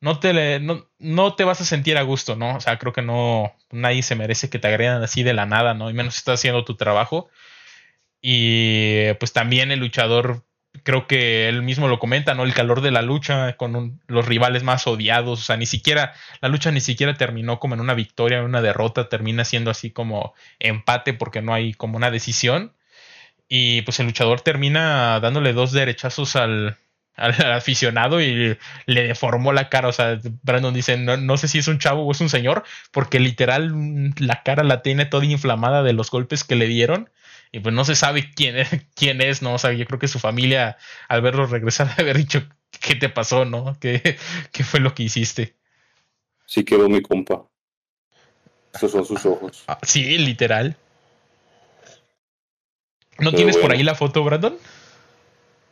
no 0.00 0.20
te, 0.20 0.60
no, 0.60 0.88
no 0.98 1.34
te 1.34 1.44
vas 1.44 1.60
a 1.60 1.64
sentir 1.64 1.96
a 1.96 2.02
gusto, 2.02 2.36
¿no? 2.36 2.56
O 2.56 2.60
sea, 2.60 2.78
creo 2.78 2.92
que 2.92 3.02
no, 3.02 3.54
nadie 3.70 4.02
se 4.02 4.16
merece 4.16 4.50
que 4.50 4.58
te 4.58 4.68
agredan 4.68 5.02
así 5.02 5.22
de 5.22 5.32
la 5.34 5.46
nada, 5.46 5.74
¿no? 5.74 5.90
Y 5.90 5.94
menos 5.94 6.14
si 6.14 6.18
estás 6.18 6.40
haciendo 6.40 6.64
tu 6.64 6.76
trabajo. 6.76 7.28
Y 8.20 9.12
pues 9.20 9.32
también 9.32 9.70
el 9.70 9.80
luchador 9.80 10.44
creo 10.82 11.06
que 11.06 11.48
él 11.48 11.62
mismo 11.62 11.88
lo 11.88 11.98
comenta, 11.98 12.34
¿no? 12.34 12.44
El 12.44 12.54
calor 12.54 12.80
de 12.80 12.90
la 12.90 13.02
lucha 13.02 13.56
con 13.56 14.00
los 14.06 14.26
rivales 14.26 14.62
más 14.62 14.86
odiados, 14.86 15.40
o 15.40 15.42
sea, 15.42 15.56
ni 15.56 15.66
siquiera, 15.66 16.14
la 16.40 16.48
lucha 16.48 16.70
ni 16.70 16.80
siquiera 16.80 17.14
terminó 17.14 17.58
como 17.60 17.74
en 17.74 17.80
una 17.80 17.94
victoria, 17.94 18.38
en 18.38 18.44
una 18.44 18.62
derrota, 18.62 19.08
termina 19.08 19.44
siendo 19.44 19.70
así 19.70 19.90
como 19.90 20.34
empate 20.58 21.14
porque 21.14 21.42
no 21.42 21.54
hay 21.54 21.74
como 21.74 21.96
una 21.96 22.10
decisión. 22.10 22.72
Y 23.48 23.82
pues 23.82 24.00
el 24.00 24.06
luchador 24.06 24.42
termina 24.42 25.20
dándole 25.20 25.52
dos 25.54 25.72
derechazos 25.72 26.36
al, 26.36 26.76
aficionado 27.16 28.20
y 28.20 28.56
le 28.86 29.02
deformó 29.08 29.52
la 29.52 29.68
cara. 29.68 29.88
O 29.88 29.92
sea, 29.92 30.18
Brandon 30.42 30.74
dice, 30.74 30.96
no, 30.98 31.16
no, 31.16 31.36
sé 31.36 31.48
si 31.48 31.58
es 31.58 31.68
un 31.68 31.78
chavo 31.78 32.04
o 32.04 32.12
es 32.12 32.20
un 32.20 32.28
señor, 32.28 32.64
porque 32.92 33.20
literal 33.20 34.14
la 34.18 34.42
cara 34.42 34.64
la 34.64 34.82
tiene 34.82 35.06
toda 35.06 35.24
inflamada 35.24 35.82
de 35.82 35.94
los 35.94 36.10
golpes 36.10 36.44
que 36.44 36.56
le 36.56 36.66
dieron 36.66 37.10
y 37.52 37.60
pues 37.60 37.74
no 37.74 37.84
se 37.84 37.94
sabe 37.94 38.30
quién 38.34 38.56
es, 38.56 38.68
quién 38.94 39.20
es, 39.20 39.42
¿no? 39.42 39.54
O 39.54 39.58
sea, 39.58 39.72
yo 39.72 39.86
creo 39.86 39.98
que 39.98 40.08
su 40.08 40.18
familia 40.18 40.76
al 41.08 41.22
verlo 41.22 41.46
regresar 41.46 41.90
haber 41.98 42.16
dicho 42.16 42.42
qué 42.80 42.94
te 42.94 43.08
pasó, 43.08 43.44
¿no? 43.44 43.76
¿Qué, 43.80 44.16
qué 44.52 44.64
fue 44.64 44.80
lo 44.80 44.94
que 44.94 45.04
hiciste? 45.04 45.54
Sí 46.46 46.64
quedó 46.64 46.88
mi 46.88 47.02
compa. 47.02 47.44
Esos 48.72 48.92
son 48.92 49.04
sus 49.04 49.24
ojos. 49.26 49.64
Ah, 49.66 49.78
sí, 49.82 50.18
literal. 50.18 50.76
¿No 53.18 53.32
tienes 53.32 53.56
por 53.56 53.72
ahí 53.72 53.82
la 53.82 53.96
foto, 53.96 54.22
Brandon? 54.22 54.56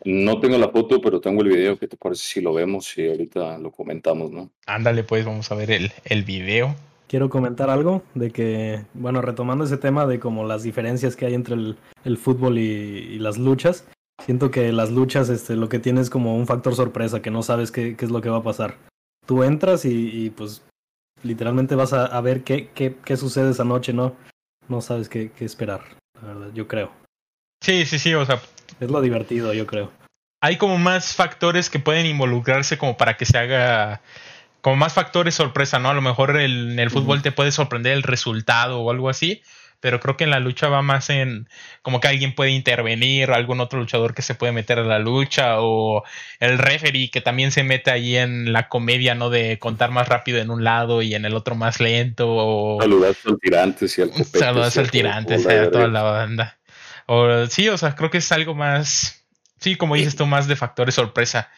No 0.05 0.41
tengo 0.41 0.59
la 0.59 0.69
foto, 0.69 1.01
pero 1.01 1.21
tengo 1.21 1.43
el 1.43 1.49
video. 1.49 1.79
¿Qué 1.79 1.87
te 1.87 1.97
parece 1.97 2.23
si 2.23 2.41
lo 2.41 2.53
vemos 2.53 2.97
y 2.99 3.07
ahorita 3.07 3.59
lo 3.59 3.71
comentamos, 3.71 4.33
no? 4.33 4.51
Ándale, 4.67 5.05
pues 5.05 5.25
vamos 5.25 5.51
a 5.53 5.55
ver 5.55 5.71
el, 5.71 5.93
el 6.05 6.25
video 6.25 6.75
quiero 7.09 7.31
comentar 7.31 7.71
algo 7.71 8.03
de 8.15 8.31
que, 8.31 8.85
bueno, 8.95 9.21
retomando 9.21 9.65
ese 9.65 9.77
tema 9.77 10.07
de 10.07 10.19
como 10.19 10.45
las 10.45 10.63
diferencias 10.63 11.17
que 11.17 11.27
hay 11.27 11.35
entre 11.35 11.55
el, 11.55 12.19
fútbol 12.19 12.59
y, 12.59 13.19
las 13.19 13.39
luchas, 13.39 13.87
siento 14.25 14.51
que 14.51 14.73
las 14.73 14.91
luchas 14.91 15.29
este, 15.29 15.57
lo 15.57 15.69
que 15.69 15.79
tienes 15.79 16.11
como 16.11 16.37
un 16.37 16.47
factor 16.47 16.75
sorpresa, 16.75 17.23
que 17.23 17.31
no 17.31 17.43
sabes 17.43 17.71
qué, 17.71 17.97
es 17.99 18.11
lo 18.11 18.21
que 18.21 18.31
va 18.31 18.39
a 18.39 18.43
pasar. 18.43 18.77
Tú 19.27 19.43
entras 19.43 19.85
y, 19.85 20.31
pues 20.31 20.63
literalmente 21.23 21.75
vas 21.75 21.93
a, 21.93 22.21
ver 22.21 22.45
qué, 22.45 22.69
qué, 22.75 22.97
qué, 23.05 23.17
sucede 23.17 23.51
esa 23.51 23.65
noche, 23.65 23.93
¿no? 23.93 24.15
No 24.69 24.81
sabes 24.81 25.09
qué, 25.09 25.33
qué 25.33 25.45
esperar, 25.45 25.83
la 26.21 26.29
verdad, 26.29 26.53
yo 26.55 26.69
creo. 26.69 26.93
Sí, 27.63 27.87
sí, 27.87 27.99
sí, 27.99 28.15
o 28.15 28.25
sea... 28.25 28.41
Es 28.79 28.91
lo 28.91 29.01
divertido, 29.01 29.53
yo 29.55 29.67
creo. 29.67 29.91
Hay 30.43 30.59
como 30.59 30.79
más 30.79 31.15
factores 31.15 31.71
que 31.71 31.79
pueden 31.79 32.07
involucrarse 32.07 32.77
como 32.77 32.97
para 32.97 33.17
que 33.17 33.25
se 33.25 33.39
haga 33.39 34.03
como 34.67 34.75
más 34.75 34.95
factores 34.95 35.37
sorpresa, 35.37 35.79
¿no? 35.79 35.91
A 35.91 35.95
lo 35.95 36.03
mejor 36.03 36.41
en 36.41 36.81
el 36.81 36.91
fútbol 36.91 37.23
te 37.23 37.31
puede 37.31 37.53
sorprender 37.53 37.93
el 37.93 38.03
resultado 38.03 38.81
o 38.81 38.91
algo 38.91 39.09
así, 39.09 39.41
pero 39.79 40.01
creo 40.01 40.17
que 40.17 40.25
en 40.25 40.31
la 40.31 40.41
lucha 40.41 40.69
va 40.69 40.83
más 40.83 41.09
en 41.09 41.49
como 41.83 42.01
que 42.01 42.09
alguien 42.09 42.35
puede 42.35 42.51
intervenir, 42.51 43.31
algún 43.31 43.61
otro 43.61 43.79
luchador 43.79 44.13
que 44.13 44.23
se 44.23 44.35
puede 44.35 44.51
meter 44.51 44.81
a 44.81 44.83
la 44.83 44.99
lucha, 44.99 45.61
o 45.61 46.03
el 46.41 46.59
referee 46.59 47.13
que 47.13 47.21
también 47.21 47.53
se 47.53 47.63
mete 47.63 47.93
ahí 47.93 48.17
en 48.17 48.53
la 48.53 48.69
comedia, 48.69 49.15
¿no? 49.15 49.31
De 49.31 49.61
contar 49.61 49.93
más 49.93 50.09
rápido 50.09 50.39
en 50.39 50.51
un 50.51 50.65
lado 50.65 51.01
y 51.01 51.15
en 51.15 51.25
el 51.27 51.37
otro 51.37 51.55
más 51.55 51.79
lento, 51.79 52.27
o... 52.29 52.81
Saludas 52.81 53.19
al 53.25 53.39
tirante, 53.39 53.87
y 53.87 54.01
al 54.03 54.25
Saludas 54.25 54.79
al 54.79 54.91
tirante, 54.91 55.35
a 55.35 55.71
toda 55.71 55.87
la 55.87 56.03
banda. 56.03 56.59
O, 57.07 57.47
sí, 57.47 57.69
o 57.69 57.79
sea, 57.79 57.95
creo 57.95 58.11
que 58.11 58.19
es 58.19 58.33
algo 58.33 58.57
más, 58.57 59.25
sí, 59.61 59.77
como 59.77 59.95
dices 59.95 60.17
tú, 60.17 60.27
más 60.27 60.49
de 60.49 60.57
factores 60.57 60.97
sorpresa. 60.97 61.53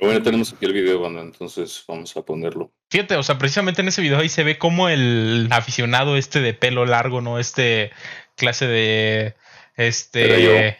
Bueno, 0.00 0.22
tenemos 0.22 0.52
aquí 0.52 0.64
el 0.64 0.72
video, 0.72 1.00
banda, 1.00 1.22
entonces 1.22 1.82
vamos 1.88 2.16
a 2.16 2.22
ponerlo. 2.22 2.72
Fíjate, 2.90 3.16
o 3.16 3.22
sea, 3.22 3.36
precisamente 3.38 3.82
en 3.82 3.88
ese 3.88 4.00
video 4.00 4.18
ahí 4.18 4.28
se 4.28 4.44
ve 4.44 4.56
como 4.56 4.88
el 4.88 5.48
aficionado 5.50 6.16
este 6.16 6.40
de 6.40 6.54
pelo 6.54 6.86
largo, 6.86 7.20
¿no? 7.20 7.38
Este 7.38 7.90
clase 8.36 8.66
de. 8.66 9.34
Este. 9.76 10.78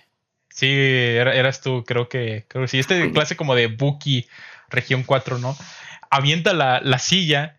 Sí, 0.48 0.68
eras 0.70 1.60
tú, 1.60 1.84
creo 1.84 2.08
que. 2.08 2.44
Creo 2.48 2.64
que 2.64 2.68
sí. 2.68 2.78
Este 2.78 3.10
clase 3.12 3.36
como 3.36 3.54
de 3.54 3.66
Buki, 3.66 4.28
región 4.68 5.02
4, 5.02 5.38
¿no? 5.38 5.56
Avienta 6.10 6.52
la, 6.52 6.80
la 6.80 6.98
silla 6.98 7.58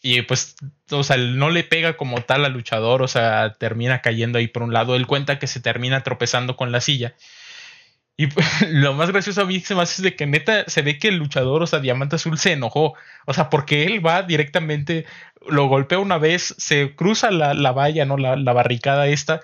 y 0.00 0.22
pues, 0.22 0.56
o 0.90 1.02
sea, 1.02 1.16
no 1.16 1.50
le 1.50 1.64
pega 1.64 1.96
como 1.96 2.22
tal 2.22 2.44
al 2.44 2.52
luchador, 2.52 3.02
o 3.02 3.08
sea, 3.08 3.54
termina 3.54 4.02
cayendo 4.02 4.38
ahí 4.38 4.48
por 4.48 4.62
un 4.62 4.72
lado. 4.72 4.96
Él 4.96 5.06
cuenta 5.06 5.38
que 5.38 5.46
se 5.46 5.60
termina 5.60 6.02
tropezando 6.02 6.56
con 6.56 6.72
la 6.72 6.80
silla 6.80 7.14
y 8.16 8.28
lo 8.70 8.94
más 8.94 9.10
gracioso 9.10 9.42
a 9.42 9.46
mí 9.46 9.60
se 9.60 9.74
me 9.74 9.82
hace 9.82 9.94
es 10.00 10.02
de 10.02 10.16
que 10.16 10.26
neta 10.26 10.64
se 10.68 10.82
ve 10.82 10.98
que 10.98 11.08
el 11.08 11.16
luchador, 11.16 11.62
o 11.62 11.66
sea, 11.66 11.80
Diamante 11.80 12.16
Azul 12.16 12.38
se 12.38 12.52
enojó. 12.52 12.94
O 13.26 13.34
sea, 13.34 13.50
porque 13.50 13.84
él 13.84 14.04
va 14.04 14.22
directamente, 14.22 15.06
lo 15.48 15.66
golpea 15.66 15.98
una 15.98 16.18
vez, 16.18 16.54
se 16.58 16.94
cruza 16.94 17.30
la, 17.30 17.54
la 17.54 17.72
valla, 17.72 18.04
¿no? 18.04 18.16
La, 18.16 18.36
la 18.36 18.52
barricada 18.52 19.08
esta 19.08 19.40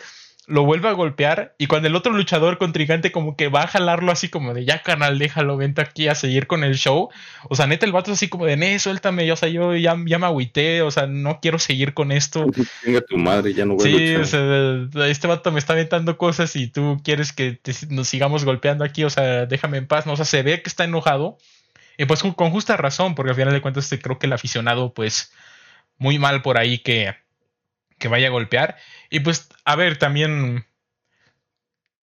lo 0.50 0.64
vuelve 0.64 0.88
a 0.88 0.92
golpear 0.92 1.54
y 1.58 1.68
cuando 1.68 1.86
el 1.86 1.94
otro 1.94 2.12
luchador 2.12 2.58
contrincante 2.58 3.12
como 3.12 3.36
que 3.36 3.48
va 3.48 3.62
a 3.62 3.66
jalarlo 3.68 4.10
así 4.10 4.28
como 4.28 4.52
de 4.52 4.64
ya 4.64 4.82
canal, 4.82 5.18
déjalo, 5.18 5.56
vente 5.56 5.80
aquí 5.80 6.08
a 6.08 6.16
seguir 6.16 6.48
con 6.48 6.64
el 6.64 6.74
show. 6.74 7.08
O 7.48 7.54
sea, 7.54 7.68
neta 7.68 7.86
el 7.86 7.92
vato 7.92 8.10
es 8.10 8.18
así 8.18 8.28
como 8.28 8.46
de, 8.46 8.56
ne, 8.56 8.78
suéltame, 8.80 9.30
o 9.30 9.36
sea, 9.36 9.48
yo 9.48 9.76
ya, 9.76 9.96
ya 10.06 10.18
me 10.18 10.26
agüité, 10.26 10.82
o 10.82 10.90
sea, 10.90 11.06
no 11.06 11.38
quiero 11.40 11.60
seguir 11.60 11.94
con 11.94 12.10
esto. 12.10 12.46
Venga 12.84 13.00
tu 13.00 13.16
madre, 13.16 13.54
ya 13.54 13.64
no 13.64 13.76
voy 13.76 13.84
sí, 13.84 13.94
a 13.94 13.98
Sí, 13.98 14.14
o 14.16 14.24
sea, 14.24 15.06
este 15.06 15.28
vato 15.28 15.52
me 15.52 15.60
está 15.60 15.74
aventando 15.74 16.18
cosas 16.18 16.54
y 16.56 16.66
tú 16.66 17.00
quieres 17.04 17.32
que 17.32 17.60
nos 17.88 18.08
sigamos 18.08 18.44
golpeando 18.44 18.84
aquí, 18.84 19.04
o 19.04 19.10
sea, 19.10 19.46
déjame 19.46 19.78
en 19.78 19.86
paz, 19.86 20.06
¿no? 20.06 20.14
O 20.14 20.16
sea, 20.16 20.24
se 20.24 20.42
ve 20.42 20.62
que 20.62 20.68
está 20.68 20.84
enojado. 20.84 21.38
Y 21.96 22.06
pues 22.06 22.22
con, 22.22 22.32
con 22.32 22.50
justa 22.50 22.76
razón, 22.76 23.14
porque 23.14 23.30
al 23.30 23.36
final 23.36 23.52
de 23.52 23.60
cuentas 23.60 23.88
creo 24.02 24.18
que 24.18 24.26
el 24.26 24.32
aficionado, 24.32 24.94
pues, 24.94 25.32
muy 25.98 26.18
mal 26.18 26.42
por 26.42 26.58
ahí 26.58 26.78
que 26.78 27.14
que 28.00 28.08
vaya 28.08 28.26
a 28.26 28.30
golpear. 28.30 28.76
Y 29.10 29.20
pues, 29.20 29.48
a 29.64 29.76
ver, 29.76 29.96
también 29.98 30.66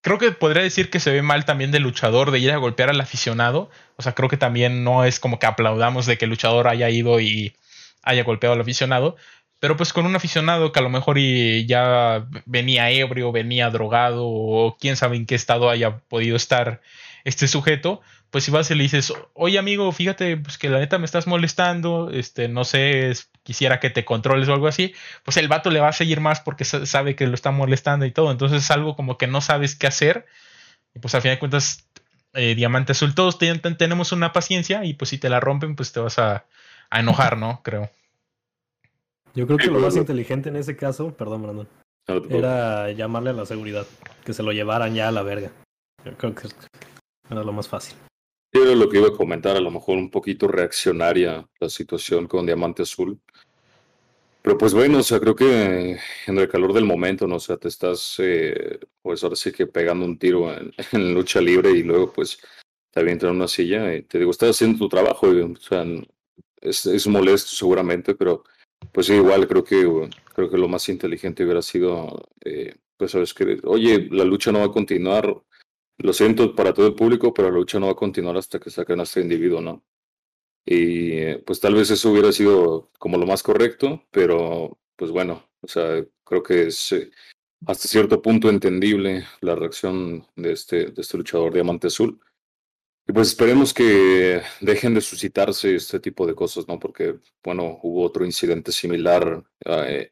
creo 0.03 0.19
que 0.19 0.31
podría 0.31 0.63
decir 0.63 0.89
que 0.91 1.01
se 1.01 1.11
ve 1.11 1.23
mal 1.23 1.45
también 1.45 1.73
del 1.73 1.83
luchador 1.83 2.31
de 2.31 2.39
ir 2.39 2.53
a 2.53 2.59
golpear 2.59 2.91
al 2.91 3.01
aficionado. 3.01 3.71
O 3.97 4.03
sea, 4.03 4.15
creo 4.15 4.29
que 4.29 4.37
también 4.37 4.85
no 4.85 5.05
es 5.05 5.19
como 5.19 5.41
que 5.41 5.47
aplaudamos 5.47 6.07
de 6.07 6.17
que 6.17 6.27
el 6.27 6.31
luchador 6.31 6.69
haya 6.69 6.89
ido 6.91 7.19
y 7.21 7.57
haya 8.05 8.23
golpeado 8.23 8.55
al 8.55 8.61
aficionado. 8.61 9.17
Pero 9.59 9.77
pues 9.77 9.93
con 9.93 10.07
un 10.07 10.15
aficionado 10.15 10.71
que 10.71 10.79
a 10.79 10.83
lo 10.83 10.91
mejor 10.91 11.19
ya 11.19 12.27
venía 12.45 12.91
ebrio, 12.91 13.33
venía 13.33 13.71
drogado 13.71 14.27
o 14.29 14.77
quién 14.79 14.97
sabe 14.97 15.17
en 15.17 15.27
qué 15.27 15.35
estado 15.35 15.71
haya 15.71 15.99
podido 15.99 16.37
estar 16.37 16.83
este 17.25 17.49
sujeto, 17.49 18.01
pues 18.37 18.45
si 18.45 18.51
vas 18.51 18.71
y 18.71 18.75
le 18.75 18.83
dices, 18.83 19.15
oye 19.33 19.59
amigo, 19.59 19.91
fíjate 19.93 20.37
pues 20.37 20.59
que 20.59 20.69
la 20.69 20.79
neta 20.79 20.99
me 20.99 21.07
estás 21.07 21.27
molestando, 21.27 22.11
este, 22.11 22.49
no 22.49 22.65
sé, 22.65 23.15
quisiera 23.45 23.81
que 23.81 23.89
te 23.89 24.05
controles 24.05 24.47
o 24.51 24.53
algo 24.53 24.67
así, 24.67 24.93
pues 25.25 25.39
el 25.39 25.49
vato 25.49 25.71
le 25.71 25.81
va 25.81 25.89
a 25.89 25.95
seguir 25.95 26.21
más 26.21 26.41
porque 26.43 26.67
sabe 26.67 27.17
que 27.17 27.27
lo 27.27 27.33
está 27.33 27.51
molestando 27.51 28.05
y 28.05 28.11
todo, 28.11 28.31
entonces 28.31 28.63
es 28.63 28.71
algo 28.71 28.95
como 28.95 29.17
que 29.17 29.27
no 29.27 29.41
sabes 29.41 29.75
qué 29.75 29.87
hacer, 29.87 30.27
y 30.95 30.99
pues 30.99 31.15
al 31.15 31.23
final 31.23 31.37
de 31.37 31.39
cuentas 31.39 31.89
eh, 32.35 32.55
Diamante 32.55 32.93
Azul. 32.93 33.15
Todos 33.15 33.39
tenemos 33.39 34.13
una 34.13 34.35
paciencia 34.35 34.85
y 34.85 34.93
pues 34.93 35.09
si 35.09 35.17
te 35.17 35.31
la 35.31 35.41
rompen, 35.41 35.75
pues 35.75 35.93
te 35.93 36.01
vas 36.01 36.19
a, 36.19 36.45
enojar, 36.91 37.39
¿no? 37.39 37.61
Creo. 37.65 37.89
Yo 39.35 39.47
creo 39.47 39.57
que 39.57 39.69
lo 39.69 39.81
más 39.81 39.97
inteligente 39.97 40.51
en 40.51 40.57
ese 40.57 40.77
caso, 40.77 41.15
perdón, 41.15 41.43
Brandon, 41.43 41.69
era 42.29 42.93
llamarle 42.93 43.31
a 43.31 43.33
la 43.33 43.47
seguridad, 43.47 43.87
que 44.27 44.35
se 44.35 44.43
lo 44.43 44.53
llevaran 44.53 44.95
ya 44.95 45.09
a 45.09 45.11
la 45.11 45.23
verga. 45.23 45.53
Yo 46.05 46.15
creo 46.19 46.35
que 46.35 46.49
era 47.31 47.43
lo 47.43 47.55
más 47.55 47.67
fácil. 47.67 47.97
Era 48.63 48.75
lo 48.75 48.89
que 48.89 48.99
iba 48.99 49.09
a 49.09 49.13
comentar, 49.13 49.55
a 49.55 49.61
lo 49.61 49.71
mejor 49.71 49.99
un 49.99 50.11
poquito 50.11 50.49
reaccionaria 50.49 51.47
la 51.61 51.69
situación 51.69 52.27
con 52.27 52.47
Diamante 52.47 52.83
Azul. 52.83 53.21
Pero 54.41 54.57
pues 54.57 54.73
bueno, 54.73 54.99
o 54.99 55.03
sea, 55.03 55.21
creo 55.21 55.37
que 55.37 55.99
en 56.27 56.39
el 56.39 56.49
calor 56.49 56.73
del 56.73 56.85
momento, 56.85 57.27
¿no? 57.27 57.37
O 57.37 57.41
sea, 57.41 57.59
te 57.59 57.69
estás, 57.69 58.15
eh, 58.19 58.79
pues 59.03 59.23
ahora 59.23 59.37
sí 59.37 59.53
que 59.53 59.67
pegando 59.67 60.07
un 60.07 60.19
tiro 60.19 60.51
en, 60.53 60.73
lucha 61.15 61.41
libre 61.41 61.71
y 61.73 61.83
luego 61.83 62.13
pues 62.13 62.39
te 62.91 63.01
avientan 63.01 63.31
en 63.31 63.37
una 63.37 63.49
silla 63.49 63.95
y 63.95 64.03
te 64.03 64.19
digo, 64.19 64.31
estás 64.31 64.51
haciendo 64.51 64.79
tu 64.79 64.89
trabajo, 64.89 65.27
o 65.27 65.57
sea, 65.57 65.85
es, 66.61 66.87
es, 66.87 67.07
molesto 67.09 67.51
seguramente, 67.51 68.15
pero 68.15 68.45
pues 68.93 69.11
igual 69.11 69.47
creo 69.47 69.65
que, 69.65 70.09
creo 70.35 70.51
que 70.51 70.59
lo 70.59 70.69
más 70.69 70.89
inteligente 70.89 71.45
hubiera 71.45 71.61
sido, 71.61 72.27
eh, 72.45 72.75
pues 72.97 73.11
sabes 73.11 73.35
que, 73.35 73.61
oye, 73.65 74.09
la 74.11 74.25
lucha 74.25 74.51
no 74.51 74.61
va 74.61 74.67
a 74.67 74.73
continuar, 74.73 75.43
lo 75.99 76.13
siento 76.13 76.55
para 76.55 76.73
todo 76.75 76.87
el 76.87 76.95
público, 76.95 77.33
pero 77.33 77.51
la 77.51 77.57
lucha 77.57 77.79
no 77.79 77.87
va 77.87 77.93
a 77.93 77.97
continuar 77.97 78.37
hasta 78.37 78.59
que 78.61 78.71
saquen 78.71 79.01
a 79.01 79.05
este 79.05 79.21
individuo, 79.21 79.61
¿no? 79.61 79.85
Y 80.65 81.37
pues 81.39 81.61
tal 81.61 81.75
vez 81.75 81.91
eso 81.91 82.11
hubiera 82.11 82.33
sido 82.33 82.91
como 82.99 83.19
lo 83.19 83.27
más 83.27 83.43
correcto, 83.43 84.03
pero 84.11 84.79
pues 84.97 85.11
bueno, 85.11 85.49
o 85.61 85.69
sea, 85.69 86.05
creo 86.25 86.43
que 86.43 86.67
es 86.67 86.93
eh, 86.93 87.11
hasta 87.67 87.89
cierto 87.89 88.21
punto 88.21 88.49
entendible 88.51 89.27
la 89.41 89.55
reacción 89.55 90.27
de 90.37 90.53
este, 90.53 90.87
de 90.87 91.03
este 91.03 91.17
luchador 91.17 91.53
Diamante 91.53 91.87
Azul. 91.87 92.21
Y 93.09 93.13
pues 93.13 93.29
esperemos 93.29 93.73
que 93.73 94.43
dejen 94.61 94.95
de 94.95 95.01
suscitarse 95.01 95.77
este 95.77 96.01
tipo 96.01 96.27
de 96.27 96.35
cosas, 96.35 96.67
¿no? 96.67 96.81
Porque, 96.81 97.21
bueno, 97.45 97.79
hubo 97.85 98.03
otro 98.03 98.25
incidente 98.25 98.73
similar 98.73 99.45
eh, 99.65 100.11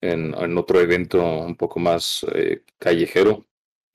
en, 0.00 0.34
en, 0.34 0.58
otro 0.58 0.80
evento 0.80 1.20
un 1.40 1.56
poco 1.56 1.80
más 1.80 2.24
eh, 2.32 2.62
callejero. 2.78 3.47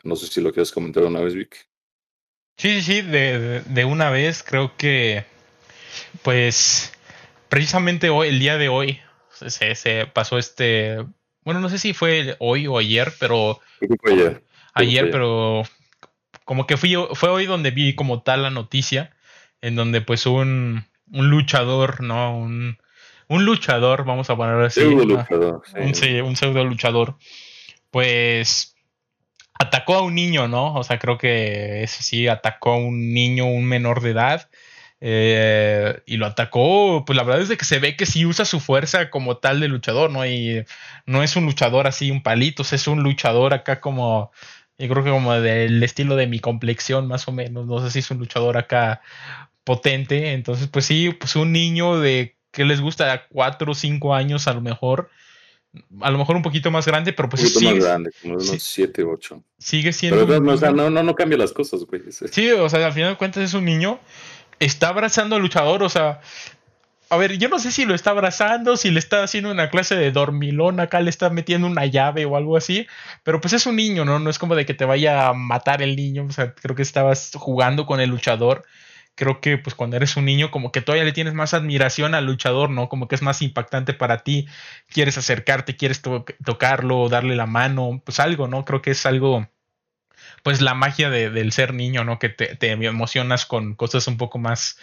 No 0.03 0.15
sé 0.15 0.27
si 0.27 0.41
lo 0.41 0.51
quieres 0.51 0.71
comentar 0.71 1.03
una 1.03 1.21
vez, 1.21 1.33
Vic. 1.33 1.67
Sí, 2.57 2.81
sí, 2.81 2.81
sí, 2.81 3.01
de, 3.01 3.61
de 3.61 3.85
una 3.85 4.09
vez 4.09 4.43
creo 4.43 4.77
que 4.77 5.25
pues 6.21 6.91
precisamente 7.49 8.09
hoy, 8.09 8.29
el 8.29 8.39
día 8.39 8.57
de 8.57 8.69
hoy, 8.69 8.99
se, 9.31 10.05
pasó 10.07 10.37
este, 10.37 11.03
bueno, 11.43 11.59
no 11.59 11.69
sé 11.69 11.79
si 11.79 11.93
fue 11.93 12.35
hoy 12.39 12.67
o 12.67 12.77
ayer, 12.77 13.13
pero... 13.19 13.59
ayer. 14.05 14.43
Ayer, 14.75 15.11
pero 15.11 15.63
como 16.45 16.65
que 16.65 16.77
fui, 16.77 16.95
fue 17.13 17.29
hoy 17.29 17.45
donde 17.45 17.69
vi 17.69 17.93
como 17.93 18.23
tal 18.23 18.41
la 18.41 18.49
noticia, 18.49 19.15
en 19.61 19.75
donde 19.75 20.01
pues 20.01 20.25
un, 20.25 20.85
un 21.11 21.29
luchador, 21.29 22.01
¿no? 22.01 22.35
Un, 22.35 22.79
un 23.27 23.45
luchador, 23.45 24.03
vamos 24.03 24.31
a 24.31 24.35
poner 24.35 24.55
así. 24.65 24.81
luchador, 24.81 25.61
un, 25.75 26.23
un 26.23 26.35
pseudo 26.35 26.65
luchador, 26.65 27.17
pues 27.91 28.72
atacó 29.53 29.95
a 29.95 30.01
un 30.01 30.15
niño, 30.15 30.47
¿no? 30.47 30.75
O 30.75 30.83
sea, 30.83 30.99
creo 30.99 31.17
que 31.17 31.83
ese 31.83 32.03
sí, 32.03 32.27
atacó 32.27 32.73
a 32.73 32.77
un 32.77 33.13
niño, 33.13 33.45
un 33.45 33.65
menor 33.65 34.01
de 34.01 34.11
edad. 34.11 34.49
Eh, 35.05 36.01
y 36.05 36.15
lo 36.15 36.27
atacó, 36.27 37.03
pues 37.05 37.17
la 37.17 37.23
verdad 37.23 37.41
es 37.41 37.49
de 37.49 37.57
que 37.57 37.65
se 37.65 37.79
ve 37.79 37.97
que 37.97 38.05
sí 38.05 38.25
usa 38.25 38.45
su 38.45 38.61
fuerza 38.61 39.09
como 39.09 39.35
tal 39.37 39.59
de 39.59 39.67
luchador, 39.67 40.09
¿no? 40.11 40.25
Y 40.25 40.63
no 41.05 41.23
es 41.23 41.35
un 41.35 41.45
luchador 41.45 41.87
así, 41.87 42.09
un 42.09 42.23
palito, 42.23 42.63
es 42.63 42.87
un 42.87 43.03
luchador 43.03 43.53
acá 43.53 43.81
como, 43.81 44.31
yo 44.77 44.87
creo 44.87 45.03
que 45.03 45.09
como 45.09 45.33
del 45.33 45.83
estilo 45.83 46.15
de 46.15 46.27
mi 46.27 46.39
complexión 46.39 47.07
más 47.07 47.27
o 47.27 47.33
menos, 47.33 47.65
no 47.65 47.81
sé 47.81 47.91
si 47.91 47.99
es 47.99 48.11
un 48.11 48.19
luchador 48.19 48.57
acá 48.57 49.01
potente, 49.65 50.33
entonces 50.33 50.67
pues 50.69 50.85
sí, 50.85 51.09
pues 51.11 51.35
un 51.35 51.51
niño 51.51 51.99
de 51.99 52.37
que 52.51 52.65
les 52.65 52.81
gusta 52.81 53.27
cuatro 53.29 53.73
o 53.73 53.75
cinco 53.75 54.15
años 54.15 54.47
a 54.47 54.53
lo 54.53 54.61
mejor, 54.61 55.09
a 56.01 56.11
lo 56.11 56.17
mejor 56.17 56.35
un 56.35 56.41
poquito 56.41 56.69
más 56.71 56.85
grande, 56.85 57.13
pero 57.13 57.29
pues 57.29 57.43
un 57.43 57.53
poquito 57.53 57.75
más 57.75 57.83
grande, 57.83 58.11
como 58.21 58.35
unos 58.35 58.61
7, 58.61 59.03
8. 59.03 59.43
Sigue 59.57 59.91
siendo. 59.93 60.27
Pero 60.27 60.39
no, 60.39 60.55
no, 60.55 60.89
no, 60.89 61.03
no, 61.03 61.15
cambia 61.15 61.37
las 61.37 61.51
cosas, 61.51 61.83
güey. 61.85 62.01
Sí, 62.31 62.51
o 62.51 62.69
sea, 62.69 62.85
al 62.85 62.93
final 62.93 63.11
de 63.11 63.17
cuentas 63.17 63.43
es 63.43 63.53
un 63.53 63.65
niño 63.65 63.99
está 64.65 64.89
abrazando 64.89 65.35
al 65.35 65.41
luchador, 65.41 65.83
o 65.83 65.89
sea, 65.89 66.21
a 67.09 67.17
ver, 67.17 67.37
yo 67.37 67.49
no 67.49 67.59
sé 67.59 67.71
si 67.71 67.85
lo 67.85 67.93
está 67.93 68.11
abrazando, 68.11 68.77
si 68.77 68.89
le 68.89 68.99
está 68.99 69.23
haciendo 69.23 69.51
una 69.51 69.69
clase 69.69 69.95
de 69.95 70.11
dormilón, 70.11 70.79
acá 70.79 70.99
le 71.01 71.09
está 71.09 71.29
metiendo 71.29 71.67
una 71.67 71.85
llave 71.85 72.25
o 72.25 72.35
algo 72.37 72.57
así, 72.57 72.87
pero 73.23 73.39
pues 73.41 73.53
es 73.53 73.65
un 73.65 73.75
niño, 73.75 74.05
¿no? 74.05 74.19
No 74.19 74.29
es 74.29 74.39
como 74.39 74.55
de 74.55 74.65
que 74.65 74.73
te 74.73 74.85
vaya 74.85 75.27
a 75.27 75.33
matar 75.33 75.81
el 75.81 75.95
niño, 75.95 76.25
o 76.25 76.31
sea, 76.31 76.53
creo 76.55 76.75
que 76.75 76.81
estabas 76.81 77.31
jugando 77.35 77.85
con 77.85 77.99
el 77.99 78.09
luchador. 78.09 78.63
Creo 79.15 79.41
que 79.41 79.57
pues 79.57 79.75
cuando 79.75 79.95
eres 79.95 80.17
un 80.17 80.25
niño 80.25 80.49
como 80.49 80.71
que 80.71 80.81
todavía 80.81 81.05
le 81.05 81.11
tienes 81.11 81.33
más 81.33 81.53
admiración 81.53 82.15
al 82.15 82.25
luchador, 82.25 82.69
¿no? 82.69 82.89
Como 82.89 83.07
que 83.07 83.15
es 83.15 83.21
más 83.21 83.41
impactante 83.41 83.93
para 83.93 84.19
ti, 84.19 84.47
quieres 84.87 85.17
acercarte, 85.17 85.75
quieres 85.75 86.01
tocarlo, 86.01 87.09
darle 87.09 87.35
la 87.35 87.45
mano, 87.45 88.01
pues 88.03 88.19
algo, 88.19 88.47
¿no? 88.47 88.65
Creo 88.65 88.81
que 88.81 88.91
es 88.91 89.05
algo 89.05 89.47
pues 90.43 90.61
la 90.61 90.73
magia 90.73 91.09
de, 91.09 91.29
del 91.29 91.51
ser 91.51 91.73
niño, 91.73 92.03
¿no? 92.03 92.19
Que 92.19 92.29
te, 92.29 92.55
te, 92.55 92.71
emocionas 92.71 93.45
con 93.45 93.75
cosas 93.75 94.07
un 94.07 94.17
poco 94.17 94.39
más, 94.39 94.77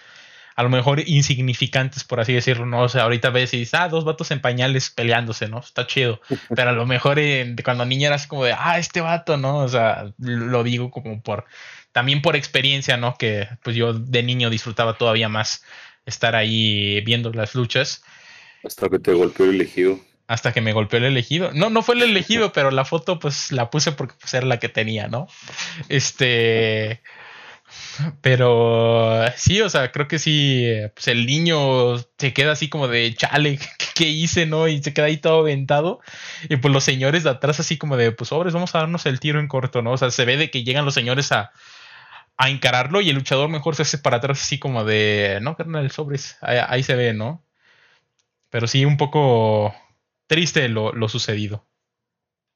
a 0.56 0.62
lo 0.62 0.70
mejor 0.70 1.00
insignificantes, 1.06 2.02
por 2.04 2.18
así 2.18 2.32
decirlo, 2.32 2.66
¿no? 2.66 2.82
O 2.82 2.88
sea, 2.88 3.02
ahorita 3.02 3.30
ves 3.30 3.52
y 3.54 3.58
dices, 3.58 3.74
ah, 3.74 3.88
dos 3.88 4.04
vatos 4.04 4.30
en 4.30 4.40
pañales 4.40 4.90
peleándose, 4.90 5.48
¿no? 5.48 5.60
Está 5.60 5.86
chido. 5.86 6.20
Pero 6.54 6.70
a 6.70 6.72
lo 6.72 6.86
mejor 6.86 7.20
cuando 7.62 7.84
niña 7.84 8.08
eras 8.08 8.26
como 8.26 8.44
de, 8.44 8.54
ah, 8.58 8.78
este 8.78 9.00
vato, 9.02 9.36
¿no? 9.36 9.58
O 9.58 9.68
sea, 9.68 10.12
lo 10.18 10.62
digo 10.64 10.90
como 10.90 11.22
por, 11.22 11.44
también 11.92 12.22
por 12.22 12.36
experiencia, 12.36 12.96
¿no? 12.96 13.16
Que 13.16 13.48
pues 13.62 13.76
yo 13.76 13.92
de 13.92 14.22
niño 14.22 14.50
disfrutaba 14.50 14.98
todavía 14.98 15.28
más 15.28 15.64
estar 16.06 16.36
ahí 16.36 17.00
viendo 17.02 17.32
las 17.32 17.54
luchas. 17.54 18.02
Hasta 18.64 18.88
que 18.88 18.98
te 18.98 19.12
golpeó 19.12 19.46
el 19.46 19.56
elegido 19.56 20.00
hasta 20.30 20.52
que 20.52 20.60
me 20.60 20.72
golpeó 20.72 20.98
el 20.98 21.06
elegido. 21.06 21.50
No, 21.54 21.70
no 21.70 21.82
fue 21.82 21.96
el 21.96 22.02
elegido, 22.04 22.52
pero 22.54 22.70
la 22.70 22.84
foto 22.84 23.18
pues 23.18 23.50
la 23.50 23.68
puse 23.68 23.90
porque 23.90 24.14
pues, 24.20 24.32
era 24.32 24.46
la 24.46 24.60
que 24.60 24.68
tenía, 24.68 25.08
¿no? 25.08 25.26
Este... 25.88 27.02
Pero 28.20 29.24
sí, 29.36 29.60
o 29.60 29.68
sea, 29.68 29.90
creo 29.90 30.06
que 30.06 30.18
sí, 30.20 30.66
pues 30.94 31.08
el 31.08 31.26
niño 31.26 31.98
se 32.18 32.32
queda 32.32 32.52
así 32.52 32.68
como 32.68 32.86
de 32.86 33.12
chale, 33.14 33.58
¿qué 33.94 34.04
hice, 34.04 34.46
no? 34.46 34.68
Y 34.68 34.80
se 34.82 34.94
queda 34.94 35.06
ahí 35.06 35.16
todo 35.16 35.40
aventado. 35.40 36.00
Y 36.48 36.56
pues 36.56 36.72
los 36.72 36.84
señores 36.84 37.24
de 37.24 37.30
atrás 37.30 37.58
así 37.58 37.76
como 37.76 37.96
de, 37.96 38.12
pues 38.12 38.28
sobres, 38.28 38.54
vamos 38.54 38.74
a 38.74 38.78
darnos 38.78 39.06
el 39.06 39.18
tiro 39.18 39.40
en 39.40 39.48
corto, 39.48 39.82
¿no? 39.82 39.92
O 39.92 39.96
sea, 39.98 40.12
se 40.12 40.24
ve 40.24 40.36
de 40.36 40.50
que 40.50 40.62
llegan 40.62 40.84
los 40.84 40.94
señores 40.94 41.32
a, 41.32 41.52
a 42.40 42.48
encararlo 42.48 43.02
y 43.02 43.10
el 43.10 43.16
luchador 43.16 43.50
mejor 43.50 43.76
se 43.76 43.82
hace 43.82 43.98
para 43.98 44.16
atrás 44.16 44.40
así 44.40 44.58
como 44.58 44.82
de, 44.84 45.40
no, 45.42 45.56
carnal, 45.56 45.90
sobres, 45.90 46.38
ahí 46.40 46.82
se 46.82 46.96
ve, 46.96 47.12
¿no? 47.12 47.44
Pero 48.48 48.66
sí, 48.66 48.86
un 48.86 48.96
poco 48.96 49.74
triste 50.26 50.66
lo, 50.70 50.92
lo 50.92 51.08
sucedido. 51.10 51.66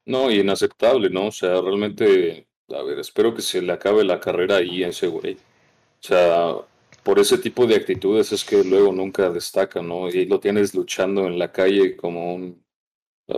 No, 0.05 0.31
y 0.31 0.39
inaceptable, 0.39 1.11
¿no? 1.11 1.27
O 1.27 1.31
sea, 1.31 1.61
realmente, 1.61 2.47
a 2.69 2.81
ver, 2.81 2.97
espero 2.97 3.35
que 3.35 3.43
se 3.43 3.61
le 3.61 3.73
acabe 3.73 4.03
la 4.03 4.19
carrera 4.19 4.57
ahí 4.57 4.83
a 4.83 4.87
ese 4.87 5.05
güey. 5.05 5.35
O 5.35 6.07
sea, 6.07 6.55
por 7.03 7.19
ese 7.19 7.37
tipo 7.37 7.67
de 7.67 7.75
actitudes 7.75 8.31
es 8.31 8.43
que 8.43 8.63
luego 8.63 8.91
nunca 8.91 9.29
destaca, 9.29 9.83
¿no? 9.83 10.09
Y 10.09 10.25
lo 10.25 10.39
tienes 10.39 10.73
luchando 10.73 11.27
en 11.27 11.37
la 11.37 11.51
calle 11.51 11.95
como 11.95 12.33
un, 12.33 12.65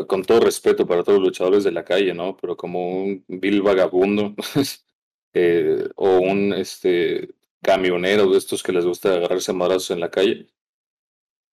con 0.07 0.23
todo 0.23 0.39
respeto 0.39 0.87
para 0.87 1.03
todos 1.03 1.19
los 1.19 1.27
luchadores 1.27 1.65
de 1.65 1.73
la 1.73 1.83
calle, 1.83 2.13
¿no? 2.13 2.37
Pero 2.37 2.55
como 2.55 3.03
un 3.03 3.25
vil 3.27 3.61
vagabundo 3.61 4.33
eh, 5.33 5.87
o 5.95 6.19
un 6.19 6.53
este 6.53 7.29
camionero 7.61 8.29
de 8.29 8.37
estos 8.37 8.63
que 8.63 8.71
les 8.71 8.85
gusta 8.85 9.13
agarrarse 9.15 9.53
madrazos 9.53 9.91
en 9.91 9.99
la 9.99 10.11
calle. 10.11 10.47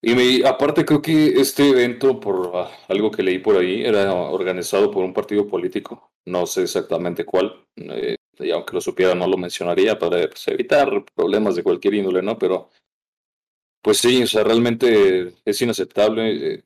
Y 0.03 0.15
me, 0.15 0.47
aparte 0.47 0.85
creo 0.85 1.01
que 1.01 1.29
este 1.41 1.71
evento, 1.71 2.21
por 2.21 2.53
ah, 2.55 2.71
algo 2.89 3.11
que 3.11 3.23
leí 3.23 3.39
por 3.39 3.57
ahí, 3.57 3.83
era 3.83 4.13
organizado 4.13 4.91
por 4.91 5.03
un 5.03 5.15
partido 5.15 5.47
político. 5.49 6.13
No 6.27 6.47
sé 6.47 6.63
exactamente 6.63 7.25
cuál. 7.25 7.67
Eh, 7.77 8.17
y 8.39 8.51
aunque 8.51 8.75
lo 8.75 8.81
supiera, 8.81 9.15
no 9.15 9.27
lo 9.27 9.39
mencionaría 9.39 9.99
para 9.99 10.29
pues, 10.29 10.47
evitar 10.49 11.05
problemas 11.15 11.57
de 11.57 11.63
cualquier 11.63 11.95
índole, 11.95 12.23
¿no? 12.23 12.39
Pero, 12.39 12.71
pues 13.83 13.99
sí, 13.99 14.23
o 14.23 14.27
sea, 14.27 14.45
realmente 14.45 15.35
es 15.45 15.63
inaceptable. 15.63 16.55
Eh, 16.55 16.65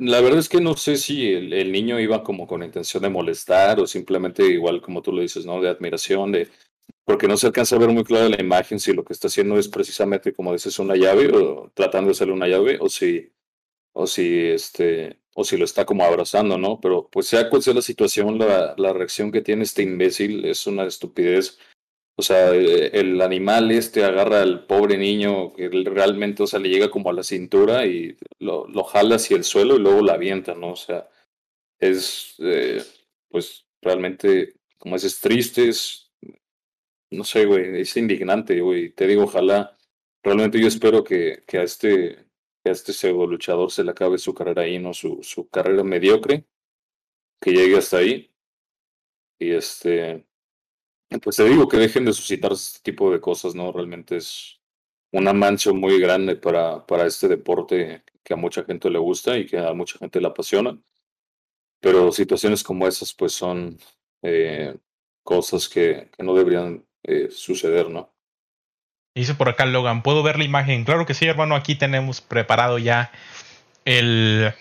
la 0.00 0.20
verdad 0.20 0.38
es 0.38 0.48
que 0.48 0.60
no 0.60 0.76
sé 0.76 0.96
si 0.96 1.32
el, 1.32 1.72
niño 1.72 1.98
iba 2.00 2.22
como 2.22 2.46
con 2.46 2.62
intención 2.62 3.02
de 3.02 3.08
molestar 3.08 3.80
o 3.80 3.86
simplemente 3.86 4.44
igual 4.44 4.80
como 4.80 5.02
tú 5.02 5.12
lo 5.12 5.22
dices, 5.22 5.46
¿no? 5.46 5.60
De 5.60 5.68
admiración, 5.68 6.32
de 6.32 6.48
porque 7.04 7.28
no 7.28 7.36
se 7.36 7.46
alcanza 7.46 7.76
a 7.76 7.78
ver 7.78 7.88
muy 7.90 8.04
clara 8.04 8.28
la 8.28 8.40
imagen 8.40 8.78
si 8.80 8.92
lo 8.92 9.04
que 9.04 9.12
está 9.14 9.28
haciendo 9.28 9.58
es 9.58 9.68
precisamente, 9.68 10.32
como 10.34 10.52
dices, 10.52 10.78
una 10.78 10.94
llave 10.96 11.28
o 11.34 11.70
tratando 11.74 12.08
de 12.08 12.12
hacerle 12.12 12.34
una 12.34 12.48
llave 12.48 12.78
o 12.80 12.88
si, 12.88 13.32
o 13.92 14.06
si, 14.06 14.46
este, 14.48 15.18
o 15.34 15.44
si 15.44 15.56
lo 15.56 15.64
está 15.64 15.86
como 15.86 16.04
abrazando, 16.04 16.58
¿no? 16.58 16.80
Pero 16.80 17.08
pues 17.10 17.26
sea 17.26 17.48
cual 17.50 17.62
sea 17.62 17.74
la 17.74 17.82
situación, 17.82 18.38
la, 18.38 18.74
la 18.76 18.92
reacción 18.92 19.32
que 19.32 19.40
tiene 19.40 19.64
este 19.64 19.82
imbécil 19.82 20.44
es 20.44 20.66
una 20.66 20.84
estupidez. 20.84 21.58
O 22.18 22.22
sea, 22.22 22.52
eh, 22.54 22.90
el 22.94 23.20
animal 23.22 23.70
este 23.70 24.04
agarra 24.04 24.42
al 24.42 24.66
pobre 24.66 24.98
niño 24.98 25.52
que 25.52 25.68
realmente, 25.68 26.42
o 26.42 26.46
sea, 26.46 26.58
le 26.58 26.68
llega 26.68 26.90
como 26.90 27.10
a 27.10 27.12
la 27.12 27.22
cintura 27.22 27.86
y 27.86 28.16
lo, 28.40 28.66
lo 28.66 28.84
jala 28.84 29.16
hacia 29.16 29.36
el 29.36 29.44
suelo 29.44 29.76
y 29.76 29.80
luego 29.80 30.02
la 30.02 30.14
avienta, 30.14 30.54
¿no? 30.54 30.72
O 30.72 30.76
sea, 30.76 31.08
es, 31.78 32.34
eh, 32.40 32.82
pues, 33.30 33.66
realmente, 33.82 34.54
como 34.78 34.96
dices, 34.96 35.20
triste, 35.20 35.68
es 35.68 36.08
no 37.10 37.24
sé, 37.24 37.46
güey, 37.46 37.80
es 37.80 37.96
indignante, 37.96 38.60
güey. 38.60 38.90
Te 38.90 39.06
digo, 39.06 39.24
ojalá, 39.24 39.76
realmente 40.22 40.60
yo 40.60 40.68
espero 40.68 41.04
que, 41.04 41.42
que 41.46 41.58
a 41.58 41.62
este, 41.62 42.26
que 42.62 42.70
a 42.70 42.72
este 42.72 42.92
pseudo 42.92 43.26
luchador 43.26 43.70
se 43.70 43.84
le 43.84 43.92
acabe 43.92 44.18
su 44.18 44.34
carrera 44.34 44.62
ahí, 44.62 44.78
¿no? 44.78 44.92
Su, 44.94 45.22
su 45.22 45.48
carrera 45.48 45.84
mediocre, 45.84 46.44
que 47.40 47.52
llegue 47.52 47.78
hasta 47.78 47.98
ahí. 47.98 48.30
Y 49.38 49.52
este, 49.52 50.26
pues 51.22 51.36
te 51.36 51.44
digo 51.44 51.68
que 51.68 51.78
dejen 51.78 52.04
de 52.04 52.12
suscitar 52.12 52.52
este 52.52 52.80
tipo 52.82 53.10
de 53.10 53.20
cosas, 53.20 53.54
¿no? 53.54 53.72
Realmente 53.72 54.16
es 54.16 54.60
una 55.12 55.32
mancha 55.32 55.72
muy 55.72 55.98
grande 55.98 56.36
para, 56.36 56.84
para 56.86 57.06
este 57.06 57.28
deporte 57.28 58.04
que 58.22 58.34
a 58.34 58.36
mucha 58.36 58.64
gente 58.64 58.90
le 58.90 58.98
gusta 58.98 59.36
y 59.38 59.46
que 59.46 59.58
a 59.58 59.72
mucha 59.72 59.98
gente 59.98 60.20
le 60.20 60.28
apasiona. 60.28 60.78
Pero 61.80 62.12
situaciones 62.12 62.62
como 62.62 62.86
esas, 62.86 63.14
pues 63.14 63.32
son 63.32 63.78
eh, 64.22 64.76
cosas 65.22 65.68
que, 65.68 66.10
que 66.14 66.22
no 66.22 66.34
deberían 66.34 66.84
eh, 67.04 67.28
suceder, 67.30 67.88
¿no? 67.88 68.12
Dice 69.14 69.34
por 69.34 69.48
acá 69.48 69.64
Logan, 69.64 70.02
¿puedo 70.02 70.22
ver 70.22 70.38
la 70.38 70.44
imagen? 70.44 70.84
Claro 70.84 71.06
que 71.06 71.14
sí, 71.14 71.26
hermano, 71.26 71.54
aquí 71.56 71.74
tenemos 71.74 72.20
preparado 72.20 72.78
ya 72.78 73.10
el, 73.84 74.52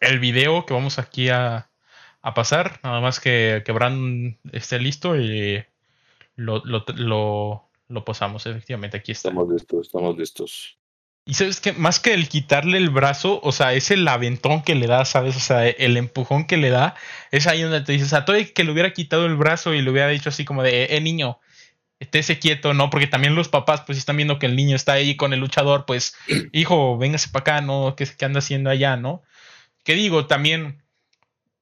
el 0.00 0.18
video 0.18 0.66
que 0.66 0.74
vamos 0.74 0.98
aquí 0.98 1.28
a, 1.28 1.70
a 2.20 2.34
pasar. 2.34 2.80
Nada 2.82 3.00
más 3.00 3.20
que, 3.20 3.62
que 3.64 3.72
Brandon 3.72 4.38
esté 4.52 4.78
listo 4.78 5.18
y 5.18 5.64
lo, 6.36 6.62
lo, 6.64 6.84
lo, 6.96 7.68
lo 7.88 8.04
posamos, 8.04 8.46
efectivamente, 8.46 8.96
aquí 8.96 9.12
está. 9.12 9.28
Estamos 9.28 9.52
listos, 9.52 9.86
estamos 9.86 10.18
listos. 10.18 10.78
Y 11.26 11.34
sabes 11.34 11.60
que 11.60 11.72
más 11.72 12.00
que 12.00 12.12
el 12.12 12.28
quitarle 12.28 12.76
el 12.76 12.90
brazo, 12.90 13.40
o 13.42 13.50
sea, 13.50 13.72
es 13.72 13.90
el 13.90 14.06
aventón 14.06 14.62
que 14.62 14.74
le 14.74 14.86
da, 14.86 15.06
¿sabes? 15.06 15.36
O 15.36 15.40
sea, 15.40 15.66
el 15.66 15.96
empujón 15.96 16.46
que 16.46 16.58
le 16.58 16.68
da, 16.68 16.96
es 17.30 17.46
ahí 17.46 17.62
donde 17.62 17.80
te 17.80 17.92
dices, 17.92 18.08
o 18.08 18.10
sea, 18.10 18.26
todo 18.26 18.36
el 18.36 18.52
que 18.52 18.62
le 18.62 18.72
hubiera 18.72 18.92
quitado 18.92 19.24
el 19.24 19.36
brazo 19.36 19.72
y 19.72 19.80
le 19.80 19.90
hubiera 19.90 20.08
dicho 20.08 20.28
así 20.28 20.44
como 20.44 20.62
de, 20.62 20.84
eh, 20.90 21.00
niño, 21.00 21.38
estése 21.98 22.38
quieto, 22.38 22.74
¿no? 22.74 22.90
Porque 22.90 23.06
también 23.06 23.34
los 23.34 23.48
papás, 23.48 23.82
pues, 23.86 23.96
están 23.96 24.18
viendo 24.18 24.38
que 24.38 24.46
el 24.46 24.56
niño 24.56 24.76
está 24.76 24.92
ahí 24.94 25.16
con 25.16 25.32
el 25.32 25.40
luchador, 25.40 25.86
pues, 25.86 26.14
hijo, 26.52 26.98
véngase 26.98 27.30
para 27.30 27.40
acá, 27.40 27.60
¿no? 27.62 27.96
¿Qué, 27.96 28.06
¿Qué 28.06 28.24
anda 28.26 28.40
haciendo 28.40 28.68
allá, 28.68 28.96
no? 28.98 29.22
¿Qué 29.82 29.94
digo? 29.94 30.26
También 30.26 30.83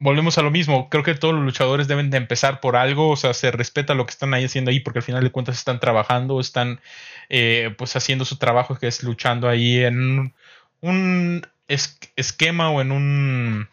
volvemos 0.03 0.37
a 0.37 0.43
lo 0.43 0.51
mismo. 0.51 0.89
Creo 0.91 1.05
que 1.05 1.15
todos 1.15 1.33
los 1.33 1.45
luchadores 1.45 1.87
deben 1.87 2.11
de 2.11 2.17
empezar 2.17 2.61
por 2.61 2.77
algo. 2.77 3.11
O 3.11 3.17
sea, 3.17 3.33
se 3.35 3.53
respeta 3.53 3.95
lo 3.95 4.05
que 4.05 4.11
están 4.11 4.35
ahí 4.35 4.45
haciendo 4.45 4.71
ahí 4.71 4.81
porque 4.81 4.99
al 4.99 5.05
final 5.05 5.23
de 5.23 5.31
cuentas 5.31 5.57
están 5.57 5.79
trabajando, 5.79 6.41
están 6.41 6.81
eh, 7.29 7.73
pues 7.79 7.95
haciendo 7.95 8.25
su 8.25 8.37
trabajo 8.37 8.77
que 8.77 8.89
es 8.89 9.05
luchando 9.05 9.49
ahí 9.49 9.79
en 9.79 10.35
un 10.81 11.47
esquema 11.69 12.71
o 12.71 12.81
en 12.81 12.91
un 12.91 13.69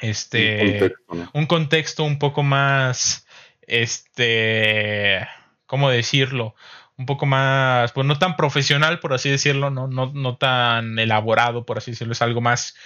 este 0.00 0.62
un 0.62 0.70
contexto, 0.78 1.14
¿no? 1.14 1.30
un 1.32 1.46
contexto, 1.46 2.04
un 2.04 2.18
poco 2.18 2.42
más 2.42 3.26
este 3.66 5.26
cómo 5.66 5.88
decirlo 5.88 6.54
un 6.98 7.06
poco 7.06 7.24
más 7.24 7.90
pues 7.92 8.06
no 8.06 8.18
tan 8.18 8.36
profesional 8.36 9.00
por 9.00 9.14
así 9.14 9.30
decirlo 9.30 9.70
no 9.70 9.88
no 9.88 10.12
no 10.12 10.36
tan 10.36 10.98
elaborado 10.98 11.64
por 11.64 11.78
así 11.78 11.92
decirlo 11.92 12.12
es 12.12 12.22
algo 12.22 12.40
más 12.40 12.76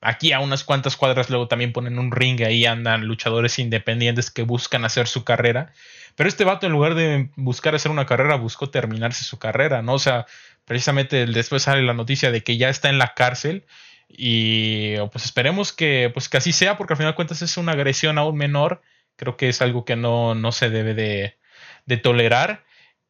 Aquí 0.00 0.32
a 0.32 0.40
unas 0.40 0.62
cuantas 0.62 0.96
cuadras 0.96 1.30
luego 1.30 1.48
también 1.48 1.72
ponen 1.72 1.98
un 1.98 2.12
ring, 2.12 2.42
ahí 2.42 2.66
andan 2.66 3.06
luchadores 3.06 3.58
independientes 3.58 4.30
que 4.30 4.42
buscan 4.42 4.84
hacer 4.84 5.08
su 5.08 5.24
carrera. 5.24 5.72
Pero 6.16 6.28
este 6.28 6.44
vato 6.44 6.66
en 6.66 6.72
lugar 6.72 6.94
de 6.94 7.30
buscar 7.36 7.74
hacer 7.74 7.90
una 7.90 8.06
carrera, 8.06 8.36
buscó 8.36 8.70
terminarse 8.70 9.24
su 9.24 9.38
carrera, 9.38 9.82
¿no? 9.82 9.94
O 9.94 9.98
sea, 9.98 10.26
precisamente 10.64 11.26
después 11.26 11.62
sale 11.62 11.82
la 11.82 11.94
noticia 11.94 12.30
de 12.30 12.42
que 12.42 12.56
ya 12.56 12.68
está 12.68 12.88
en 12.88 12.98
la 12.98 13.14
cárcel 13.14 13.64
y 14.08 14.96
pues 15.12 15.24
esperemos 15.24 15.72
que, 15.72 16.10
pues, 16.12 16.28
que 16.28 16.36
así 16.36 16.52
sea, 16.52 16.76
porque 16.76 16.92
al 16.92 16.98
final 16.98 17.12
de 17.12 17.16
cuentas 17.16 17.42
es 17.42 17.56
una 17.56 17.72
agresión 17.72 18.18
a 18.18 18.24
un 18.24 18.36
menor. 18.36 18.82
Creo 19.16 19.36
que 19.36 19.48
es 19.48 19.62
algo 19.62 19.84
que 19.84 19.96
no, 19.96 20.34
no 20.34 20.52
se 20.52 20.70
debe 20.70 20.94
de, 20.94 21.36
de 21.86 21.96
tolerar. 21.96 22.65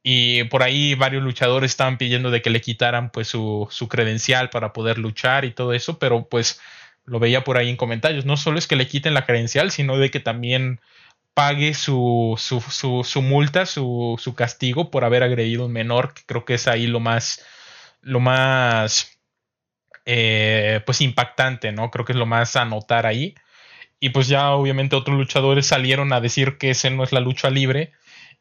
Y 0.09 0.45
por 0.45 0.63
ahí 0.63 0.95
varios 0.95 1.25
luchadores 1.25 1.73
estaban 1.73 1.99
pidiendo 1.99 2.31
de 2.31 2.41
que 2.41 2.49
le 2.49 2.61
quitaran 2.61 3.11
pues 3.11 3.27
su, 3.27 3.67
su, 3.73 3.89
credencial 3.89 4.51
para 4.51 4.73
poder 4.73 4.99
luchar 4.99 5.45
y 5.45 5.51
todo 5.51 5.73
eso, 5.73 5.99
pero 5.99 6.29
pues 6.29 6.61
lo 7.07 7.19
veía 7.19 7.43
por 7.43 7.59
ahí 7.59 7.69
en 7.69 7.77
comentarios. 7.77 8.25
No 8.25 8.37
solo 8.37 8.57
es 8.57 8.69
que 8.69 8.77
le 8.77 8.87
quiten 8.87 9.15
la 9.15 9.27
credencial, 9.27 9.73
sino 9.73 9.99
de 9.99 10.13
que 10.13 10.21
también 10.21 10.81
pague 11.35 11.75
su, 11.75 12.37
su, 12.39 12.61
su, 12.61 13.03
su 13.03 13.21
multa, 13.21 13.67
su, 13.67 14.15
su, 14.23 14.37
castigo 14.37 14.93
por 14.93 15.05
haber 15.05 15.25
agredido 15.25 15.67
un 15.67 15.73
menor, 15.73 16.15
que 16.15 16.23
creo 16.25 16.45
que 16.45 16.55
es 16.55 16.69
ahí 16.69 16.87
lo 16.87 17.01
más, 17.01 17.45
lo 18.01 18.21
más, 18.21 19.19
eh, 20.05 20.83
pues 20.87 21.01
impactante, 21.01 21.73
¿no? 21.73 21.91
Creo 21.91 22.05
que 22.05 22.13
es 22.13 22.19
lo 22.19 22.27
más 22.27 22.55
a 22.55 22.65
notar 22.65 23.07
ahí. 23.07 23.35
Y 23.99 24.11
pues 24.11 24.29
ya 24.29 24.53
obviamente 24.53 24.95
otros 24.95 25.17
luchadores 25.17 25.67
salieron 25.67 26.13
a 26.13 26.21
decir 26.21 26.59
que 26.59 26.71
ese 26.71 26.91
no 26.91 27.03
es 27.03 27.11
la 27.11 27.19
lucha 27.19 27.51
libre 27.51 27.93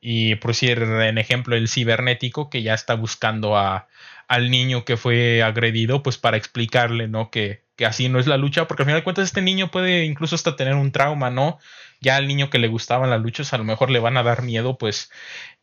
y 0.01 0.35
por 0.35 0.51
decir 0.51 0.81
en 0.81 1.17
ejemplo 1.17 1.55
el 1.55 1.67
cibernético 1.67 2.49
que 2.49 2.61
ya 2.61 2.73
está 2.73 2.95
buscando 2.95 3.57
a, 3.57 3.87
al 4.27 4.51
niño 4.51 4.85
que 4.85 4.97
fue 4.97 5.43
agredido 5.43 6.03
pues 6.03 6.17
para 6.17 6.37
explicarle 6.37 7.07
no 7.07 7.31
que, 7.31 7.63
que, 7.75 7.85
así 7.85 8.09
no 8.09 8.19
es 8.19 8.27
la 8.27 8.37
lucha 8.37 8.67
porque 8.67 8.83
al 8.83 8.87
final 8.87 8.99
de 9.01 9.03
cuentas 9.03 9.25
este 9.25 9.41
niño 9.41 9.71
puede 9.71 10.05
incluso 10.05 10.35
hasta 10.35 10.55
tener 10.55 10.75
un 10.75 10.91
trauma 10.91 11.29
no 11.29 11.59
ya 12.01 12.17
al 12.17 12.27
niño 12.27 12.49
que 12.49 12.59
le 12.59 12.67
gustaban 12.67 13.09
las 13.09 13.21
luchas 13.21 13.53
a 13.53 13.57
lo 13.57 13.63
mejor 13.63 13.89
le 13.89 13.99
van 13.99 14.17
a 14.17 14.23
dar 14.23 14.41
miedo 14.41 14.77
pues 14.77 15.09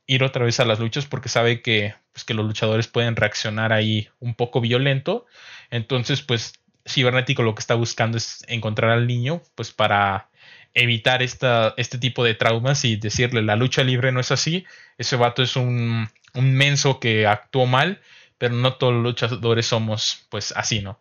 ir 0.07 0.25
otra 0.25 0.45
vez 0.45 0.61
a 0.61 0.65
las 0.65 0.79
luchas 0.79 1.07
porque 1.07 1.29
sabe 1.29 1.63
que 1.63 1.95
pues 2.13 2.25
que 2.25 2.35
los 2.35 2.45
luchadores 2.45 2.89
pueden 2.89 3.17
reaccionar 3.17 3.73
ahí 3.73 4.09
un 4.21 4.35
poco 4.35 4.61
violento. 4.61 5.27
Entonces 5.71 6.23
pues 6.23 6.55
cibernético 6.87 7.43
lo 7.43 7.55
que 7.55 7.61
está 7.61 7.75
buscando 7.75 8.19
es 8.19 8.45
encontrar 8.49 8.91
al 8.91 9.07
niño 9.07 9.43
pues 9.55 9.73
para 9.73 10.29
evitar 10.75 11.23
esta, 11.23 11.75
este 11.77 11.99
tipo 11.99 12.25
de 12.25 12.35
traumas 12.35 12.85
y 12.85 12.97
decirle 12.97 13.43
la 13.43 13.57
lucha 13.57 13.85
libre 13.85 14.13
no 14.13 14.21
es 14.21 14.31
así, 14.31 14.65
ese 14.99 15.17
vato 15.17 15.43
es 15.43 15.57
un, 15.57 16.09
un 16.35 16.55
menso 16.55 17.01
que 17.01 17.27
actuó 17.27 17.67
mal, 17.67 18.01
pero 18.39 18.55
no 18.55 18.75
todos 18.75 18.95
los 18.95 19.03
luchadores 19.03 19.67
somos 19.67 20.27
pues 20.31 20.53
así, 20.53 20.81
¿no? 20.81 21.01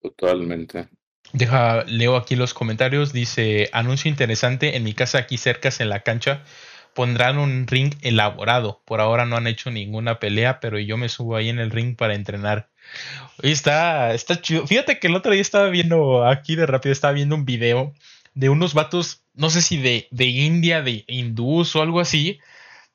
Totalmente. 0.00 0.88
Deja, 1.32 1.84
leo 1.84 2.16
aquí 2.16 2.36
los 2.36 2.54
comentarios, 2.54 3.12
dice, 3.12 3.68
anuncio 3.72 4.08
interesante, 4.08 4.76
en 4.76 4.84
mi 4.84 4.94
casa 4.94 5.18
aquí 5.18 5.36
cerca 5.36 5.68
en 5.78 5.88
la 5.88 6.00
cancha 6.00 6.44
pondrán 6.98 7.38
un 7.38 7.68
ring 7.68 7.94
elaborado, 8.02 8.82
por 8.84 9.00
ahora 9.00 9.24
no 9.24 9.36
han 9.36 9.46
hecho 9.46 9.70
ninguna 9.70 10.18
pelea, 10.18 10.58
pero 10.58 10.80
yo 10.80 10.96
me 10.96 11.08
subo 11.08 11.36
ahí 11.36 11.48
en 11.48 11.60
el 11.60 11.70
ring 11.70 11.94
para 11.94 12.16
entrenar. 12.16 12.70
Oye, 13.40 13.52
está, 13.52 14.14
está 14.14 14.42
chido. 14.42 14.66
Fíjate 14.66 14.98
que 14.98 15.06
el 15.06 15.14
otro 15.14 15.30
día 15.30 15.40
estaba 15.40 15.68
viendo, 15.68 16.26
aquí 16.26 16.56
de 16.56 16.66
rápido, 16.66 16.92
estaba 16.92 17.12
viendo 17.12 17.36
un 17.36 17.44
video 17.44 17.94
de 18.34 18.48
unos 18.48 18.74
vatos, 18.74 19.22
no 19.34 19.48
sé 19.48 19.62
si 19.62 19.76
de, 19.76 20.08
de 20.10 20.24
India, 20.24 20.82
de 20.82 21.04
hindús 21.06 21.76
o 21.76 21.82
algo 21.82 22.00
así, 22.00 22.40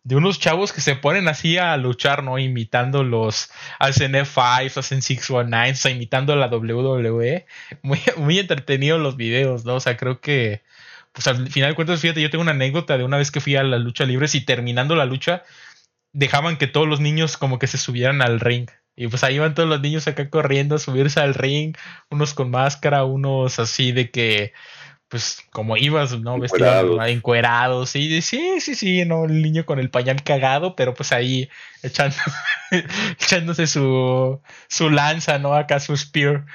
de 0.04 0.18
unos 0.18 0.38
chavos 0.38 0.74
que 0.74 0.82
se 0.82 0.97
ponen 0.97 1.30
así 1.30 1.58
a 1.58 1.78
luchar, 1.78 2.24
¿no? 2.24 2.38
Imitando 2.38 3.06
los, 3.06 3.51
hacen 3.80 4.16
F5, 4.16 4.80
hacen 4.80 5.01
619, 5.01 5.72
o 5.72 5.76
sea, 5.76 5.91
imitando 5.91 6.36
la 6.36 6.47
WWE. 6.47 7.45
Muy, 7.84 8.01
muy 8.18 8.38
entretenidos 8.38 8.99
los 8.99 9.16
videos, 9.16 9.64
¿no? 9.64 9.76
O 9.76 9.80
sea, 9.80 9.95
creo 9.95 10.20
que, 10.20 10.62
pues 11.14 11.28
al 11.28 11.49
final 11.49 11.70
de 11.72 11.76
cuentas, 11.76 12.01
fíjate, 12.01 12.22
yo 12.22 12.30
tengo 12.30 12.41
una 12.41 12.51
anécdota 12.51 12.97
de 12.97 13.03
una 13.03 13.18
vez 13.18 13.32
que 13.32 13.39
fui 13.39 13.55
a 13.55 13.64
la 13.64 13.78
lucha 13.78 14.05
libre 14.05 14.28
y 14.34 14.41
terminando 14.41 14.95
la 14.95 15.05
lucha, 15.05 15.43
dejaban 16.11 16.57
que 16.57 16.68
todos 16.68 16.88
los 16.88 16.99
niños 16.99 17.38
como 17.38 17.59
que 17.59 17.68
se 17.68 17.78
subieran 17.78 18.22
al 18.22 18.39
ring. 18.39 18.70
Y 18.95 19.07
pues 19.07 19.24
ahí 19.24 19.39
van 19.39 19.55
todos 19.55 19.70
los 19.70 19.82
niños 19.82 20.07
acá 20.07 20.30
corriendo 20.30 20.76
a 20.76 20.80
subirse 20.80 21.20
al 21.20 21.34
ring, 21.34 21.76
unos 22.09 22.34
con 22.34 22.51
máscara, 22.51 23.05
unos 23.05 23.59
así 23.59 23.91
de 23.91 24.11
que, 24.11 24.53
pues 25.14 25.43
como 25.51 25.78
ibas, 25.78 26.20
¿no? 26.20 26.39
Vestidos 26.39 26.99
encuerados, 27.07 27.91
sí, 27.91 28.20
sí, 28.24 28.59
sí, 28.59 28.74
sí, 28.74 29.05
¿no? 29.05 29.26
El 29.26 29.43
niño 29.43 29.64
con 29.64 29.78
el 29.78 29.91
pañal 29.91 30.24
cagado, 30.24 30.76
pero 30.76 30.95
pues 30.95 31.11
ahí 31.11 31.49
echando, 31.84 32.16
echándose 33.22 33.68
su, 33.68 34.41
su 34.68 34.89
lanza, 34.89 35.38
¿no? 35.38 35.53
Acá 35.53 35.80
su 35.80 35.95
spear, 35.95 36.47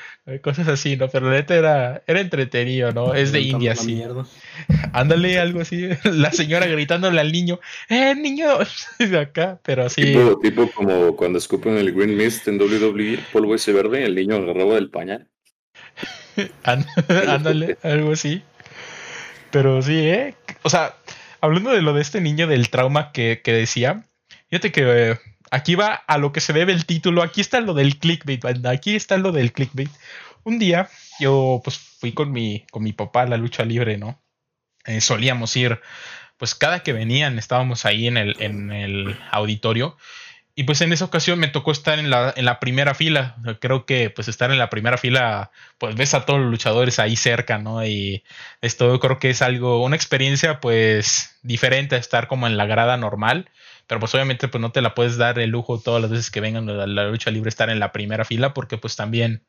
cosas 0.43 0.67
así, 0.67 0.97
¿no? 0.97 1.09
Pero 1.09 1.31
neta 1.31 1.55
era, 1.55 2.03
era 2.09 2.21
entretenido, 2.21 2.91
¿no? 2.91 3.15
Es 3.15 3.31
de 3.31 3.43
India, 3.43 3.77
sí. 3.77 3.95
Mierda. 3.95 4.27
Ándale, 4.93 5.39
algo 5.39 5.61
así. 5.61 5.91
La 6.03 6.33
señora 6.33 6.67
gritándole 6.67 7.21
al 7.21 7.31
niño, 7.31 7.61
¡eh, 7.89 8.17
niño! 8.17 8.59
De 8.99 9.21
acá, 9.21 9.61
pero 9.63 9.85
así. 9.85 10.03
Tipo, 10.03 10.41
tipo 10.41 10.69
como 10.73 11.15
cuando 11.15 11.39
escupen 11.39 11.79
el 11.79 11.93
Green 11.93 12.17
Mist 12.17 12.49
en 12.49 12.61
WWE, 12.61 13.21
polvo 13.33 13.55
ese 13.55 13.73
verde, 13.73 14.05
el 14.05 14.17
niño 14.17 14.35
agarraba 14.35 14.75
del 14.75 14.91
pañal. 14.91 15.29
Ándale, 16.65 17.79
algo 17.83 18.13
así. 18.13 18.43
Pero 19.51 19.83
sí, 19.83 19.99
¿eh? 19.99 20.35
O 20.63 20.71
sea, 20.71 20.95
hablando 21.41 21.71
de 21.71 21.83
lo 21.83 21.93
de 21.93 22.03
este 22.03 22.21
niño 22.21 22.47
del 22.47 22.71
trauma 22.71 23.13
que, 23.13 23.41
que 23.43 23.53
decía, 23.53 24.05
fíjate 24.51 24.73
que 24.73 24.83
eh, 24.87 25.19
aquí 25.51 25.75
va 25.75 25.95
a 25.95 26.19
lo 26.19 26.33
que 26.33 26.41
se 26.41 26.53
debe 26.53 26.73
el 26.73 26.87
título. 26.87 27.23
Aquí 27.23 27.41
está 27.41 27.61
lo 27.61 27.75
del 27.75 27.99
clickbait, 27.99 28.43
banda. 28.43 28.71
Aquí 28.71 28.95
está 28.95 29.17
lo 29.17 29.33
del 29.33 29.53
clickbait. 29.53 29.91
Un 30.45 30.59
día 30.59 30.89
yo 31.19 31.61
pues 31.65 31.79
fui 31.79 32.13
con 32.13 32.33
mi, 32.33 32.65
con 32.71 32.83
mi 32.83 32.93
papá 32.93 33.23
a 33.23 33.27
la 33.27 33.37
lucha 33.37 33.65
libre, 33.65 33.99
¿no? 33.99 34.21
Eh, 34.87 35.01
solíamos 35.01 35.57
ir, 35.57 35.81
pues 36.37 36.55
cada 36.55 36.83
que 36.83 36.93
venían 36.93 37.39
estábamos 37.39 37.85
ahí 37.85 38.07
en 38.07 38.17
el, 38.17 38.37
en 38.41 38.71
el 38.71 39.19
auditorio 39.31 39.97
Y 40.59 40.65
pues 40.65 40.81
en 40.81 40.93
esa 40.93 41.05
ocasión 41.05 41.39
me 41.39 41.47
tocó 41.47 41.71
estar 41.71 42.01
en 42.01 42.11
la, 42.11 42.35
en 42.37 42.45
la 42.45 42.59
primera 42.59 42.93
fila. 42.93 43.37
Creo 43.61 43.87
que 43.87 44.11
pues 44.11 44.27
estar 44.27 44.51
en 44.51 44.59
la 44.59 44.69
primera 44.71 44.99
fila, 44.99 45.53
pues 45.79 45.95
ves 45.95 46.15
a 46.15 46.27
todos 46.27 46.41
los 46.41 46.51
luchadores 46.51 46.99
ahí 46.99 47.15
cerca, 47.15 47.59
¿no? 47.59 47.87
Y 47.87 48.25
esto 48.61 48.99
creo 48.99 49.21
que 49.21 49.31
es 49.31 49.41
algo, 49.41 49.85
una 49.85 49.95
experiencia 49.95 50.59
pues 50.59 51.39
diferente 51.43 51.95
a 51.95 51.99
estar 51.99 52.27
como 52.27 52.49
en 52.49 52.57
la 52.57 52.67
grada 52.67 52.97
normal. 52.97 53.49
Pero 53.87 54.01
pues 54.01 54.13
obviamente 54.17 54.49
pues 54.49 54.61
no 54.61 54.73
te 54.73 54.83
la 54.83 54.97
puedes 54.97 55.17
dar 55.17 55.39
el 55.39 55.51
lujo 55.51 55.79
todas 55.79 56.03
las 56.03 56.11
veces 56.11 56.29
que 56.33 56.41
vengan 56.41 56.69
a 56.69 56.89
la 56.89 57.05
lucha 57.05 57.31
libre 57.31 57.51
estar 57.51 57.71
en 57.71 57.79
la 57.79 57.93
primera 57.93 58.25
fila 58.25 58.53
porque 58.53 58.79
pues 58.79 58.97
también 58.97 59.45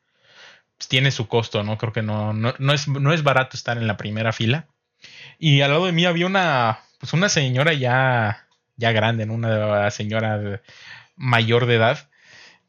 pues, 0.78 0.86
tiene 0.86 1.10
su 1.10 1.26
costo, 1.26 1.64
¿no? 1.64 1.76
Creo 1.76 1.92
que 1.92 2.02
no, 2.02 2.32
no, 2.34 2.54
no, 2.60 2.72
es, 2.72 2.86
no 2.86 3.12
es 3.12 3.24
barato 3.24 3.56
estar 3.56 3.78
en 3.78 3.88
la 3.88 3.96
primera 3.96 4.32
fila. 4.32 4.68
Y 5.40 5.62
al 5.62 5.72
lado 5.72 5.86
de 5.86 5.92
mí 5.92 6.04
había 6.04 6.26
una, 6.26 6.78
pues 7.00 7.12
una 7.14 7.28
señora 7.28 7.72
ya, 7.72 8.46
ya 8.76 8.92
grande, 8.92 9.26
¿no? 9.26 9.34
Una 9.34 9.90
señora 9.90 10.62
mayor 11.20 11.66
de 11.66 11.76
edad, 11.76 12.10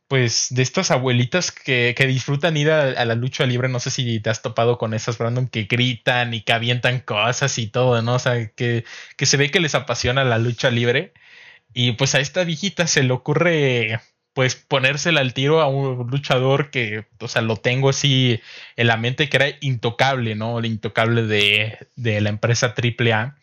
pues 0.08 0.48
de 0.52 0.62
estas 0.62 0.92
abuelitas 0.92 1.52
que, 1.52 1.96
que 1.98 2.06
disfrutan 2.06 2.58
ir 2.58 2.70
a, 2.72 3.06
la 3.06 3.16
lucha 3.16 3.46
libre, 3.46 3.70
no 3.70 3.80
sé 3.80 3.92
si 3.92 4.20
te 4.20 4.30
has 4.30 4.42
topado 4.42 4.78
con 4.78 4.94
esas, 4.94 5.18
Brandon, 5.18 5.48
que 5.48 5.64
gritan 5.64 6.34
y 6.34 6.42
que 6.42 6.54
avientan 6.54 7.00
cosas 7.00 7.58
y 7.58 7.68
todo, 7.68 8.02
¿no? 8.02 8.16
O 8.16 8.20
sea, 8.20 8.50
que, 8.50 8.84
que 9.18 9.26
se 9.26 9.38
ve 9.38 9.52
que 9.52 9.62
les 9.62 9.76
apasiona 9.76 10.26
la 10.26 10.38
lucha 10.38 10.70
libre. 10.70 11.14
Y 11.74 11.94
pues 11.94 12.16
a 12.16 12.20
esta 12.20 12.44
viejita 12.44 12.88
se 12.88 13.04
le 13.04 13.14
ocurre 13.14 14.02
pues 14.34 14.56
ponérsela 14.56 15.22
al 15.22 15.34
tiro 15.34 15.62
a 15.62 15.68
un 15.68 16.10
luchador 16.10 16.72
que, 16.72 17.06
o 17.20 17.28
sea, 17.28 17.42
lo 17.42 17.58
tengo 17.58 17.90
así 17.90 18.42
en 18.78 18.88
la 18.88 18.98
mente 18.98 19.30
que 19.30 19.38
era 19.38 19.48
intocable, 19.62 20.36
¿no? 20.36 20.60
El 20.60 20.66
intocable 20.66 21.24
de, 21.24 21.88
de 21.96 22.22
la 22.22 22.30
empresa 22.30 22.76
AAA 22.78 23.38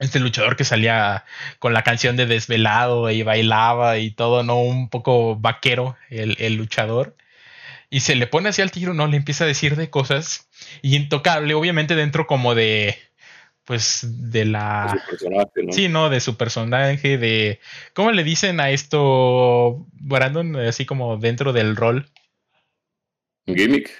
este 0.00 0.18
luchador 0.18 0.56
que 0.56 0.64
salía 0.64 1.24
con 1.58 1.74
la 1.74 1.82
canción 1.82 2.16
de 2.16 2.26
Desvelado 2.26 3.10
y 3.10 3.22
bailaba 3.22 3.98
y 3.98 4.10
todo, 4.10 4.42
¿no? 4.42 4.60
Un 4.60 4.88
poco 4.88 5.36
vaquero 5.36 5.96
el, 6.08 6.54
luchador. 6.56 7.16
Y 7.90 8.00
se 8.00 8.16
le 8.16 8.26
pone 8.26 8.48
así 8.48 8.62
al 8.62 8.70
tiro, 8.70 8.94
¿no? 8.94 9.06
Le 9.06 9.18
empieza 9.18 9.44
a 9.44 9.46
decir 9.46 9.76
de 9.76 9.90
cosas. 9.90 10.48
Y 10.80 10.96
intocable, 10.96 11.52
obviamente 11.52 11.96
dentro 11.96 12.26
como 12.26 12.54
de, 12.54 12.96
pues, 13.64 14.00
de 14.02 14.46
la... 14.46 14.90
De 14.94 15.00
su 15.00 15.06
personaje, 15.06 15.62
¿no? 15.62 15.72
Sí, 15.72 15.88
¿no? 15.88 16.08
De 16.08 16.20
su 16.20 16.36
personaje, 16.38 17.18
de... 17.18 17.60
¿Cómo 17.92 18.10
le 18.10 18.24
dicen 18.24 18.58
a 18.58 18.70
esto, 18.70 19.86
Brandon? 19.92 20.56
Así 20.56 20.86
como 20.86 21.18
dentro 21.18 21.52
del 21.52 21.76
rol. 21.76 22.08
Gimmick. 23.46 23.90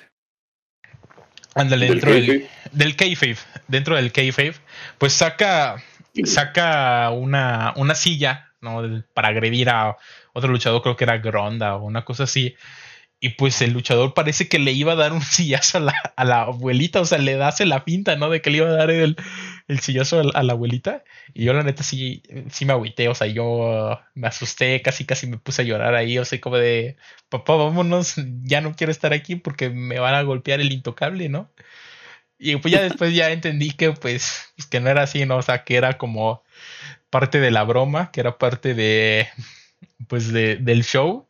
Ándale, 1.55 1.89
dentro 1.89 2.13
del, 2.13 2.49
del 2.73 2.97
kayfabe. 2.97 3.37
Dentro 3.69 3.97
del 3.97 4.13
kayfabe, 4.13 4.55
pues 4.99 5.13
saca 5.13 5.83
saca 6.25 7.11
una, 7.11 7.73
una 7.77 7.95
silla, 7.95 8.53
¿no? 8.61 9.05
Para 9.15 9.29
agredir 9.29 9.71
a 9.71 9.97
otro 10.33 10.51
luchador, 10.51 10.83
creo 10.83 10.97
que 10.97 11.05
era 11.05 11.19
Gronda 11.19 11.77
o 11.77 11.85
una 11.85 12.05
cosa 12.05 12.25
así. 12.25 12.55
Y 13.23 13.31
pues 13.31 13.61
el 13.61 13.73
luchador 13.73 14.15
parece 14.15 14.49
que 14.49 14.59
le 14.59 14.73
iba 14.73 14.93
a 14.93 14.97
dar 14.97 15.13
un 15.13 15.23
sillazo 15.23 15.79
a 15.79 15.81
la, 15.83 15.95
a 16.17 16.25
la 16.25 16.43
abuelita, 16.43 17.01
o 17.01 17.05
sea, 17.05 17.19
le 17.19 17.43
hace 17.43 17.67
la 17.67 17.85
pinta, 17.85 18.17
¿no? 18.17 18.31
De 18.31 18.41
que 18.41 18.51
le 18.51 18.59
iba 18.59 18.69
a 18.69 18.73
dar 18.73 18.91
el, 18.91 19.17
el 19.69 19.81
sillazo 19.81 20.21
a, 20.35 20.43
la 20.43 20.53
abuelita. 20.53 21.05
Y 21.35 21.45
yo 21.45 21.53
la 21.53 21.63
neta 21.63 21.83
sí, 21.83 22.23
sí 22.51 22.65
me 22.65 22.73
agüité, 22.73 23.09
o 23.09 23.15
sea, 23.15 23.27
yo 23.27 24.01
me 24.15 24.27
asusté, 24.29 24.83
casi 24.83 25.05
casi 25.05 25.27
me 25.27 25.39
puse 25.39 25.63
a 25.63 25.65
llorar 25.65 25.95
ahí, 25.95 26.19
o 26.19 26.25
sea, 26.25 26.41
como 26.41 26.57
de, 26.57 26.97
papá, 27.29 27.55
vámonos, 27.57 28.15
ya 28.43 28.61
no 28.61 28.75
quiero 28.75 28.91
estar 28.91 29.13
aquí 29.13 29.37
porque 29.37 29.71
me 29.71 30.01
van 30.01 30.15
a 30.15 30.23
golpear 30.23 30.61
el 30.61 30.73
intocable, 30.73 31.29
¿no? 31.29 31.51
Y 32.43 32.57
pues 32.57 32.72
ya 32.72 32.82
después 32.82 33.14
ya 33.14 33.30
entendí 33.30 33.70
que 33.72 33.93
pues, 33.93 34.53
pues, 34.57 34.66
que 34.66 34.80
no 34.80 34.88
era 34.88 35.03
así, 35.03 35.26
¿no? 35.26 35.36
O 35.36 35.43
sea, 35.43 35.62
que 35.62 35.76
era 35.76 35.99
como 35.99 36.43
parte 37.11 37.38
de 37.38 37.51
la 37.51 37.64
broma, 37.64 38.11
que 38.11 38.20
era 38.20 38.38
parte 38.38 38.72
de 38.72 39.28
pues 40.09 40.32
de, 40.32 40.57
del 40.57 40.82
show. 40.82 41.26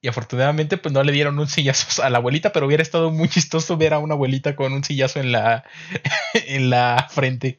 Y 0.00 0.06
afortunadamente 0.06 0.76
pues 0.76 0.94
no 0.94 1.02
le 1.02 1.12
dieron 1.12 1.38
un 1.38 1.48
sillazo 1.48 2.02
a 2.04 2.10
la 2.10 2.18
abuelita, 2.18 2.52
pero 2.52 2.66
hubiera 2.66 2.82
estado 2.82 3.10
muy 3.10 3.28
chistoso 3.28 3.76
ver 3.76 3.94
a 3.94 3.98
una 3.98 4.14
abuelita 4.14 4.54
con 4.54 4.72
un 4.72 4.84
sillazo 4.84 5.18
en 5.18 5.32
la 5.32 5.64
en 6.46 6.70
la 6.70 7.08
frente. 7.10 7.58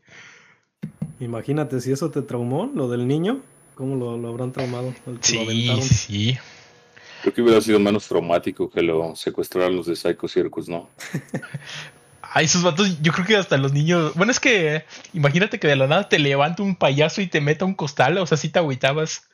Imagínate 1.20 1.82
si 1.82 1.92
eso 1.92 2.12
te 2.12 2.22
traumó, 2.22 2.72
lo 2.74 2.88
del 2.88 3.08
niño, 3.08 3.42
¿cómo 3.74 3.96
lo, 3.96 4.28
habrán 4.30 4.54
traumado? 4.54 4.94
Sí, 5.20 5.82
sí. 5.82 6.38
Creo 7.22 7.34
que 7.34 7.42
hubiera 7.42 7.60
sido 7.60 7.80
menos 7.80 8.08
traumático 8.08 8.70
que 8.70 8.82
lo 8.82 9.16
secuestraran 9.16 9.76
los 9.76 9.88
de 9.88 9.96
Psycho 9.96 10.28
Circus, 10.28 10.70
¿no? 10.70 10.90
Ay, 12.38 12.48
esos 12.48 12.64
vatos, 12.64 13.02
yo 13.02 13.14
creo 13.14 13.26
que 13.26 13.38
hasta 13.38 13.56
los 13.56 13.72
niños. 13.72 14.14
Bueno, 14.16 14.30
es 14.30 14.42
que 14.42 14.84
imagínate 15.14 15.58
que 15.58 15.70
de 15.70 15.78
la 15.78 15.88
nada 15.88 16.10
te 16.10 16.20
levanta 16.20 16.64
un 16.64 16.76
payaso 16.76 17.22
y 17.22 17.28
te 17.28 17.40
meta 17.40 17.64
un 17.64 17.76
costal, 17.76 18.18
o 18.18 18.26
sea, 18.26 18.38
si 18.38 18.50
te 18.50 18.60
agüitabas. 18.60 19.30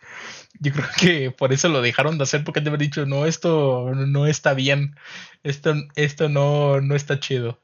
Yo 0.60 0.72
creo 0.72 0.86
que 1.00 1.32
por 1.32 1.52
eso 1.52 1.68
lo 1.68 1.82
dejaron 1.82 2.20
de 2.20 2.26
hacer, 2.26 2.44
porque 2.44 2.62
te 2.62 2.70
habían 2.70 2.80
dicho, 2.82 3.08
no, 3.08 3.26
esto 3.26 3.90
no 3.96 4.28
está 4.28 4.54
bien, 4.54 4.96
esto, 5.42 5.74
esto 5.96 6.30
no, 6.30 6.80
no 6.80 6.94
está 6.94 7.20
chido. 7.20 7.60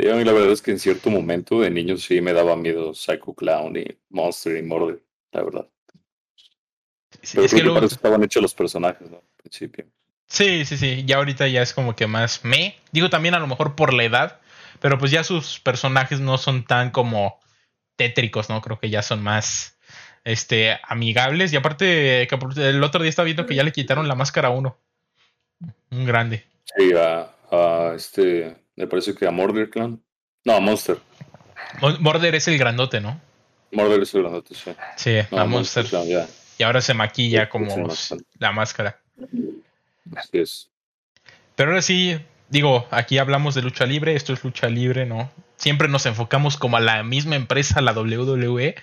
a 0.00 0.16
mí 0.16 0.24
la 0.24 0.32
verdad 0.32 0.50
es 0.50 0.60
que 0.60 0.72
en 0.72 0.80
cierto 0.80 1.08
momento 1.08 1.60
de 1.60 1.70
niño 1.70 1.96
sí 1.96 2.20
me 2.20 2.32
daba 2.32 2.56
miedo 2.56 2.94
Psycho 2.94 3.34
Clown 3.34 3.76
y 3.76 3.96
Monster 4.10 4.56
y 4.56 4.62
Murder, 4.62 5.00
la 5.30 5.44
verdad. 5.44 5.68
Pero 7.32 7.44
es 7.44 7.54
creo 7.54 7.74
que, 7.74 7.80
que 7.80 7.86
estaban 7.86 8.24
hechos 8.24 8.42
los 8.42 8.54
personajes, 8.54 9.08
¿no? 9.08 9.18
Al 9.18 9.36
principio. 9.36 9.84
Sí, 10.26 10.64
sí, 10.64 10.76
sí. 10.76 11.04
Ya 11.06 11.18
ahorita 11.18 11.46
ya 11.46 11.62
es 11.62 11.72
como 11.72 11.94
que 11.94 12.08
más 12.08 12.44
me. 12.44 12.74
Digo 12.90 13.08
también 13.08 13.36
a 13.36 13.38
lo 13.38 13.46
mejor 13.46 13.76
por 13.76 13.94
la 13.94 14.02
edad. 14.02 14.40
Pero 14.80 14.98
pues 14.98 15.10
ya 15.10 15.24
sus 15.24 15.60
personajes 15.60 16.20
no 16.20 16.38
son 16.38 16.64
tan 16.64 16.90
como 16.90 17.40
tétricos, 17.96 18.48
¿no? 18.48 18.60
Creo 18.62 18.78
que 18.78 18.90
ya 18.90 19.02
son 19.02 19.22
más 19.22 19.78
este 20.24 20.78
amigables. 20.84 21.52
Y 21.52 21.56
aparte, 21.56 22.22
el 22.22 22.82
otro 22.82 23.02
día 23.02 23.10
estaba 23.10 23.26
viendo 23.26 23.46
que 23.46 23.54
ya 23.54 23.62
le 23.62 23.72
quitaron 23.72 24.08
la 24.08 24.14
máscara 24.14 24.48
a 24.48 24.52
uno. 24.52 24.78
Un 25.90 26.06
grande. 26.06 26.44
Sí, 26.76 26.92
a, 26.96 27.92
este. 27.94 28.56
Me 28.76 28.86
parece 28.86 29.14
que 29.14 29.26
a 29.26 29.30
Murder 29.30 29.70
Clan. 29.70 30.00
No, 30.44 30.54
a 30.54 30.60
Monster. 30.60 30.98
Murder 31.80 32.34
es 32.34 32.46
el 32.48 32.58
grandote, 32.58 33.00
¿no? 33.00 33.20
Murder 33.72 34.02
es 34.02 34.14
el 34.14 34.22
grandote, 34.22 34.54
sí. 34.54 34.70
Sí, 34.96 35.18
a 35.36 35.44
Monster. 35.44 35.86
Y 36.58 36.62
ahora 36.62 36.80
se 36.80 36.94
maquilla 36.94 37.48
como 37.48 37.88
la 38.38 38.52
máscara. 38.52 39.00
Así 40.16 40.38
es. 40.38 40.70
Pero 41.54 41.70
ahora 41.70 41.82
sí, 41.82 42.18
digo, 42.48 42.86
aquí 42.90 43.18
hablamos 43.18 43.54
de 43.54 43.62
lucha 43.62 43.86
libre, 43.86 44.14
esto 44.14 44.32
es 44.32 44.44
lucha 44.44 44.68
libre, 44.68 45.06
¿no? 45.06 45.30
Siempre 45.56 45.88
nos 45.88 46.06
enfocamos 46.06 46.56
como 46.56 46.76
a 46.76 46.80
la 46.80 47.02
misma 47.02 47.36
empresa, 47.36 47.80
la 47.80 47.92
WWE, 47.92 48.74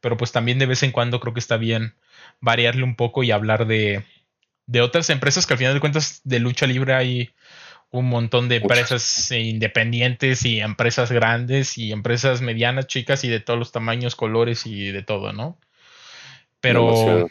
pero 0.00 0.16
pues 0.16 0.32
también 0.32 0.58
de 0.58 0.66
vez 0.66 0.82
en 0.82 0.92
cuando 0.92 1.20
creo 1.20 1.34
que 1.34 1.40
está 1.40 1.56
bien 1.56 1.94
variarle 2.40 2.82
un 2.82 2.96
poco 2.96 3.22
y 3.22 3.30
hablar 3.30 3.66
de, 3.66 4.04
de 4.66 4.80
otras 4.80 5.10
empresas 5.10 5.46
que 5.46 5.54
al 5.54 5.58
final 5.58 5.74
de 5.74 5.80
cuentas 5.80 6.20
de 6.24 6.40
lucha 6.40 6.66
libre 6.66 6.94
hay 6.94 7.30
un 7.90 8.08
montón 8.08 8.48
de 8.48 8.56
empresas 8.56 9.30
independientes 9.30 10.44
y 10.44 10.60
empresas 10.60 11.12
grandes 11.12 11.78
y 11.78 11.92
empresas 11.92 12.40
medianas, 12.40 12.88
chicas 12.88 13.22
y 13.22 13.28
de 13.28 13.38
todos 13.38 13.58
los 13.58 13.70
tamaños, 13.70 14.16
colores 14.16 14.66
y 14.66 14.90
de 14.90 15.02
todo, 15.02 15.32
¿no? 15.32 15.58
Pero 16.60 17.30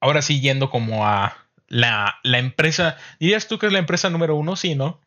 ahora 0.00 0.20
sí 0.20 0.40
yendo 0.40 0.68
como 0.68 1.06
a, 1.06 1.43
la, 1.68 2.16
la 2.22 2.38
empresa, 2.38 2.96
dirías 3.18 3.48
tú 3.48 3.58
que 3.58 3.66
es 3.66 3.72
la 3.72 3.78
empresa 3.78 4.10
número 4.10 4.36
uno, 4.36 4.56
sí, 4.56 4.74
¿no? 4.74 5.00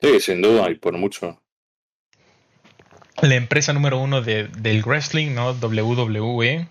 Sí, 0.00 0.20
sin 0.20 0.42
duda, 0.42 0.70
y 0.70 0.76
por 0.76 0.96
mucho. 0.96 1.40
La 3.20 3.34
empresa 3.34 3.72
número 3.72 3.98
uno 3.98 4.22
de, 4.22 4.48
del 4.48 4.82
wrestling, 4.82 5.34
¿no? 5.34 5.52
WWE, 5.52 6.68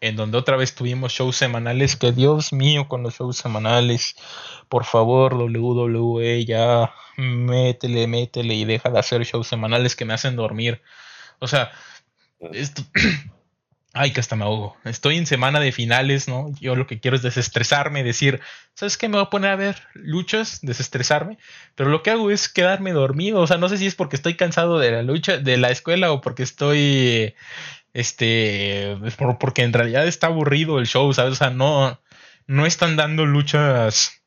en 0.00 0.16
donde 0.16 0.36
otra 0.36 0.56
vez 0.56 0.74
tuvimos 0.74 1.12
shows 1.12 1.36
semanales, 1.36 1.94
que 1.94 2.10
Dios 2.10 2.52
mío 2.52 2.88
con 2.88 3.04
los 3.04 3.14
shows 3.14 3.36
semanales, 3.36 4.16
por 4.68 4.84
favor, 4.84 5.34
WWE, 5.34 6.44
ya 6.44 6.92
métele, 7.16 8.08
métele 8.08 8.54
y 8.54 8.64
deja 8.64 8.90
de 8.90 8.98
hacer 8.98 9.22
shows 9.22 9.46
semanales 9.46 9.94
que 9.94 10.04
me 10.04 10.14
hacen 10.14 10.34
dormir. 10.34 10.82
O 11.38 11.46
sea, 11.46 11.70
esto, 12.52 12.82
Ay, 13.94 14.12
que 14.12 14.20
hasta 14.20 14.36
me 14.36 14.44
ahogo. 14.44 14.76
Estoy 14.84 15.18
en 15.18 15.26
semana 15.26 15.60
de 15.60 15.70
finales, 15.70 16.26
¿no? 16.26 16.50
Yo 16.60 16.76
lo 16.76 16.86
que 16.86 16.98
quiero 16.98 17.14
es 17.16 17.22
desestresarme, 17.22 18.02
decir, 18.02 18.40
¿sabes 18.74 18.96
qué? 18.96 19.06
Me 19.08 19.16
voy 19.18 19.26
a 19.26 19.30
poner 19.30 19.50
a 19.50 19.56
ver 19.56 19.82
luchas, 19.94 20.60
desestresarme. 20.62 21.36
Pero 21.74 21.90
lo 21.90 22.02
que 22.02 22.10
hago 22.10 22.30
es 22.30 22.48
quedarme 22.48 22.92
dormido. 22.92 23.40
O 23.40 23.46
sea, 23.46 23.58
no 23.58 23.68
sé 23.68 23.76
si 23.76 23.86
es 23.86 23.94
porque 23.94 24.16
estoy 24.16 24.36
cansado 24.36 24.78
de 24.78 24.92
la 24.92 25.02
lucha, 25.02 25.36
de 25.36 25.58
la 25.58 25.70
escuela 25.70 26.10
o 26.10 26.22
porque 26.22 26.42
estoy, 26.42 27.34
este, 27.92 28.96
porque 29.38 29.62
en 29.62 29.74
realidad 29.74 30.06
está 30.06 30.28
aburrido 30.28 30.78
el 30.78 30.86
show, 30.86 31.12
¿sabes? 31.12 31.32
O 31.34 31.36
sea, 31.36 31.50
no, 31.50 32.00
no 32.46 32.64
están 32.66 32.96
dando 32.96 33.26
luchas, 33.26 34.22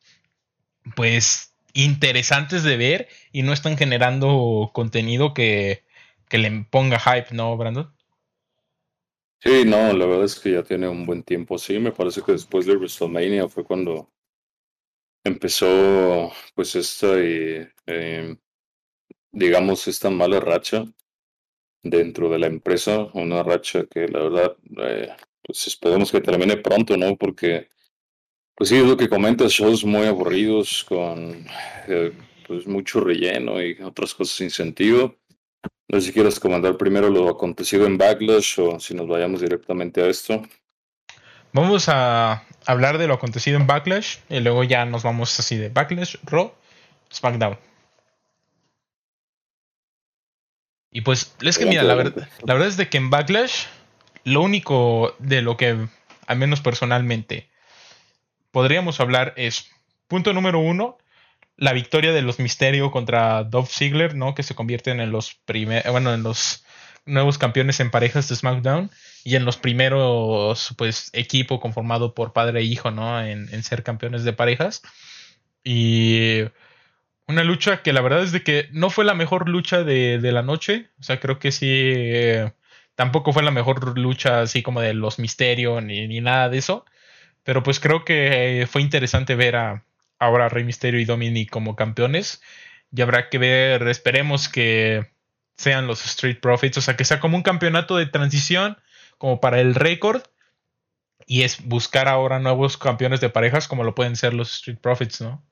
pues, 0.95 1.53
interesantes 1.73 2.63
de 2.63 2.77
ver 2.77 3.09
y 3.31 3.43
no 3.43 3.53
están 3.53 3.77
generando 3.77 4.71
contenido 4.73 5.33
que, 5.33 5.85
que 6.29 6.37
le 6.37 6.51
ponga 6.69 6.99
hype, 6.99 7.33
¿no, 7.35 7.57
Brandon? 7.57 7.94
Sí, 9.45 9.63
no, 9.63 9.93
la 9.93 10.05
verdad 10.07 10.25
es 10.25 10.37
que 10.37 10.51
ya 10.51 10.63
tiene 10.63 10.89
un 10.89 11.05
buen 11.05 11.23
tiempo. 11.23 11.57
Sí, 11.57 11.79
me 11.79 11.93
parece 11.93 12.21
que 12.21 12.33
después 12.33 12.65
de 12.65 12.75
WrestleMania 12.75 13.47
fue 13.47 13.63
cuando 13.63 14.09
empezó, 15.23 16.31
pues, 16.55 16.75
esta, 16.75 17.07
eh, 17.17 18.37
digamos, 19.31 19.87
esta 19.87 20.09
mala 20.09 20.39
racha 20.39 20.85
dentro 21.83 22.29
de 22.29 22.39
la 22.39 22.47
empresa. 22.47 23.09
Una 23.13 23.43
racha 23.43 23.85
que, 23.87 24.07
la 24.07 24.19
verdad, 24.23 24.57
eh, 24.79 25.09
pues 25.43 25.67
esperemos 25.67 26.11
que 26.11 26.21
termine 26.21 26.57
pronto, 26.57 26.97
¿no? 26.97 27.15
Porque 27.17 27.69
Pues 28.55 28.69
sí, 28.69 28.77
es 28.77 28.85
lo 28.85 28.97
que 28.97 29.09
comentas, 29.09 29.51
shows 29.53 29.85
muy 29.85 30.05
aburridos 30.07 30.83
con 30.85 31.45
eh, 31.87 32.13
pues 32.47 32.67
mucho 32.67 33.01
relleno 33.01 33.61
y 33.63 33.73
otras 33.83 34.13
cosas 34.15 34.37
sin 34.37 34.51
sentido. 34.51 35.17
No 35.87 35.99
sé 35.99 36.07
si 36.07 36.13
quieres 36.13 36.39
comentar 36.39 36.77
primero 36.77 37.09
lo 37.09 37.29
acontecido 37.29 37.85
en 37.85 37.97
Backlash 37.97 38.59
o 38.59 38.79
si 38.79 38.93
nos 38.93 39.07
vayamos 39.07 39.41
directamente 39.41 40.01
a 40.01 40.07
esto. 40.07 40.41
Vamos 41.53 41.87
a 41.87 42.43
hablar 42.65 42.97
de 42.97 43.07
lo 43.07 43.13
acontecido 43.13 43.57
en 43.57 43.67
Backlash 43.67 44.17
y 44.29 44.39
luego 44.39 44.63
ya 44.63 44.85
nos 44.85 45.03
vamos 45.03 45.39
así 45.39 45.55
de 45.55 45.69
Backlash, 45.69 46.17
Raw, 46.23 46.53
SmackDown. 47.13 47.57
Y 50.91 51.01
pues, 51.01 51.35
es 51.41 51.57
que 51.57 51.65
mira, 51.65 51.83
la 51.83 51.95
verdad, 51.95 52.27
la 52.43 52.53
verdad 52.53 52.69
es 52.69 52.77
de 52.77 52.89
que 52.89 52.97
en 52.97 53.09
Backlash, 53.09 53.65
lo 54.23 54.41
único 54.41 55.15
de 55.19 55.41
lo 55.41 55.55
que, 55.57 55.87
al 56.25 56.37
menos 56.37 56.61
personalmente, 56.61 57.49
podríamos 58.51 58.99
hablar 58.99 59.33
es, 59.35 59.69
punto 60.07 60.33
número 60.33 60.59
uno, 60.59 60.97
la 61.57 61.73
victoria 61.73 62.11
de 62.11 62.21
los 62.21 62.39
Misterio 62.39 62.91
contra 62.91 63.43
Dolph 63.43 63.69
Ziggler, 63.69 64.15
¿no? 64.15 64.35
Que 64.35 64.43
se 64.43 64.55
convierten 64.55 64.99
en 64.99 65.11
los 65.11 65.35
primeros, 65.45 65.91
bueno, 65.91 66.13
en 66.13 66.23
los 66.23 66.65
nuevos 67.05 67.37
campeones 67.37 67.79
en 67.79 67.91
parejas 67.91 68.27
de 68.29 68.35
SmackDown 68.35 68.89
y 69.23 69.35
en 69.35 69.45
los 69.45 69.57
primeros, 69.57 70.73
pues, 70.77 71.09
equipo 71.13 71.59
conformado 71.59 72.13
por 72.13 72.33
padre 72.33 72.61
e 72.61 72.63
hijo, 72.63 72.91
¿no? 72.91 73.21
En, 73.21 73.47
en 73.53 73.63
ser 73.63 73.83
campeones 73.83 74.23
de 74.23 74.33
parejas. 74.33 74.81
Y 75.63 76.43
una 77.27 77.43
lucha 77.43 77.81
que 77.81 77.93
la 77.93 78.01
verdad 78.01 78.23
es 78.23 78.31
de 78.31 78.43
que 78.43 78.69
no 78.71 78.89
fue 78.89 79.05
la 79.05 79.15
mejor 79.15 79.49
lucha 79.49 79.83
de, 79.83 80.19
la 80.21 80.43
noche. 80.43 80.89
O 80.99 81.03
sea, 81.03 81.19
creo 81.19 81.39
que 81.39 81.51
sí. 81.51 81.67
Eh, 81.69 82.53
tampoco 82.95 83.33
fue 83.33 83.43
la 83.43 83.51
mejor 83.51 83.97
lucha 83.97 84.41
así 84.41 84.61
como 84.63 84.81
de 84.81 84.93
los 84.93 85.19
misterios 85.19 85.83
ni, 85.83 86.07
ni, 86.07 86.21
nada 86.21 86.49
de 86.49 86.59
eso. 86.59 86.85
Pero 87.43 87.63
pues 87.63 87.79
creo 87.79 88.05
que 88.05 88.67
fue 88.71 88.81
interesante 88.81 89.35
ver 89.35 89.55
a 89.55 89.85
ahora 90.25 90.49
Rey 90.49 90.63
Misterio 90.63 90.99
y 90.99 91.05
Dominic 91.05 91.49
como 91.49 91.75
campeones. 91.75 92.41
Y 92.91 93.01
habrá 93.01 93.29
que 93.29 93.37
ver, 93.37 93.87
esperemos 93.87 94.49
que 94.49 95.11
sean 95.57 95.87
los 95.87 96.05
Street 96.05 96.39
Profits. 96.41 96.77
O 96.77 96.81
sea, 96.81 96.95
que 96.95 97.05
sea 97.05 97.19
como 97.19 97.37
un 97.37 97.43
campeonato 97.43 97.97
de 97.97 98.05
transición, 98.05 98.77
como 99.17 99.39
para 99.39 99.61
el 99.61 99.75
récord. 99.75 100.23
Y 101.27 101.43
es 101.43 101.65
buscar 101.65 102.07
ahora 102.07 102.39
nuevos 102.39 102.77
campeones 102.77 103.21
de 103.21 103.29
parejas 103.29 103.67
como 103.67 103.83
lo 103.83 103.95
pueden 103.95 104.15
ser 104.15 104.33
los 104.33 104.53
Street 104.53 104.77
Profits, 104.79 105.21
¿no? 105.21 105.43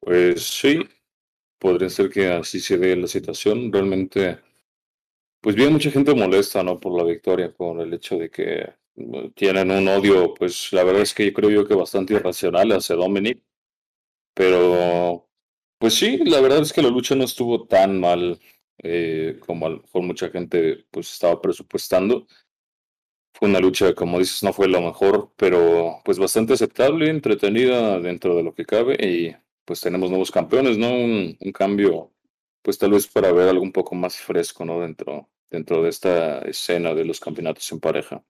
Pues 0.00 0.42
sí, 0.42 0.88
podría 1.58 1.90
ser 1.90 2.08
que 2.08 2.28
así 2.28 2.60
se 2.60 2.78
dé 2.78 2.94
la 2.96 3.08
situación. 3.08 3.72
Realmente, 3.72 4.38
pues 5.40 5.56
bien, 5.56 5.72
mucha 5.72 5.90
gente 5.90 6.14
molesta, 6.14 6.62
¿no? 6.62 6.78
Por 6.78 6.96
la 6.96 7.04
victoria, 7.04 7.52
por 7.52 7.80
el 7.80 7.92
hecho 7.92 8.16
de 8.16 8.30
que 8.30 8.77
tienen 9.34 9.70
un 9.70 9.88
odio, 9.88 10.34
pues 10.34 10.72
la 10.72 10.84
verdad 10.84 11.02
es 11.02 11.14
que 11.14 11.26
yo 11.26 11.32
creo 11.32 11.50
yo 11.50 11.66
que 11.66 11.74
bastante 11.74 12.14
irracional 12.14 12.72
hacia 12.72 12.96
Dominic. 12.96 13.42
Pero, 14.34 15.28
pues 15.78 15.94
sí, 15.94 16.18
la 16.18 16.40
verdad 16.40 16.62
es 16.62 16.72
que 16.72 16.82
la 16.82 16.90
lucha 16.90 17.14
no 17.14 17.24
estuvo 17.24 17.66
tan 17.66 18.00
mal 18.00 18.38
eh, 18.82 19.38
como 19.44 19.66
a 19.66 19.70
lo 19.70 19.80
mejor 19.82 20.02
mucha 20.02 20.30
gente 20.30 20.86
pues 20.90 21.12
estaba 21.12 21.40
presupuestando. 21.40 22.26
Fue 23.34 23.48
una 23.48 23.60
lucha, 23.60 23.94
como 23.94 24.18
dices, 24.18 24.42
no 24.42 24.52
fue 24.52 24.68
lo 24.68 24.80
mejor, 24.80 25.32
pero 25.36 26.00
pues 26.04 26.18
bastante 26.18 26.54
aceptable, 26.54 27.08
entretenida 27.08 28.00
dentro 28.00 28.36
de 28.36 28.42
lo 28.42 28.54
que 28.54 28.64
cabe 28.64 28.94
y 29.00 29.36
pues 29.64 29.80
tenemos 29.80 30.10
nuevos 30.10 30.30
campeones, 30.30 30.78
¿no? 30.78 30.90
Un, 30.92 31.36
cambio, 31.52 32.12
pues 32.62 32.78
tal 32.78 32.92
vez 32.92 33.06
para 33.06 33.32
ver 33.32 33.48
algo 33.48 33.62
un 33.62 33.72
poco 33.72 33.94
más 33.94 34.16
fresco, 34.16 34.64
¿no? 34.64 34.80
Dentro, 34.80 35.28
dentro 35.50 35.82
de 35.82 35.90
esta 35.90 36.40
escena 36.40 36.94
de 36.94 37.04
los 37.04 37.20
campeonatos 37.20 37.70
en 37.72 37.80
pareja. 37.80 38.24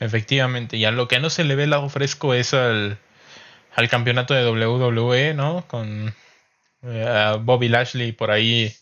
Efectivamente, 0.00 0.78
y 0.78 0.84
a 0.86 0.90
lo 0.90 1.08
que 1.08 1.20
no 1.20 1.30
se 1.30 1.44
le 1.44 1.54
ve 1.54 1.64
el 1.64 1.70
lado 1.70 1.88
fresco 1.90 2.34
es 2.34 2.54
al, 2.54 2.98
al 3.74 3.88
campeonato 3.88 4.34
de 4.34 4.48
WWE, 4.48 5.34
¿no? 5.34 5.66
Con 5.68 6.14
eh, 6.82 7.36
Bobby 7.40 7.68
Lashley 7.68 8.12
por 8.12 8.30
ahí 8.30 8.74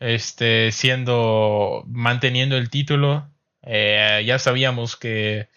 este, 0.00 0.72
siendo, 0.72 1.84
manteniendo 1.86 2.56
el 2.56 2.70
título. 2.70 3.30
Eh, 3.62 4.22
ya 4.26 4.38
sabíamos 4.38 4.96
que 4.96 5.48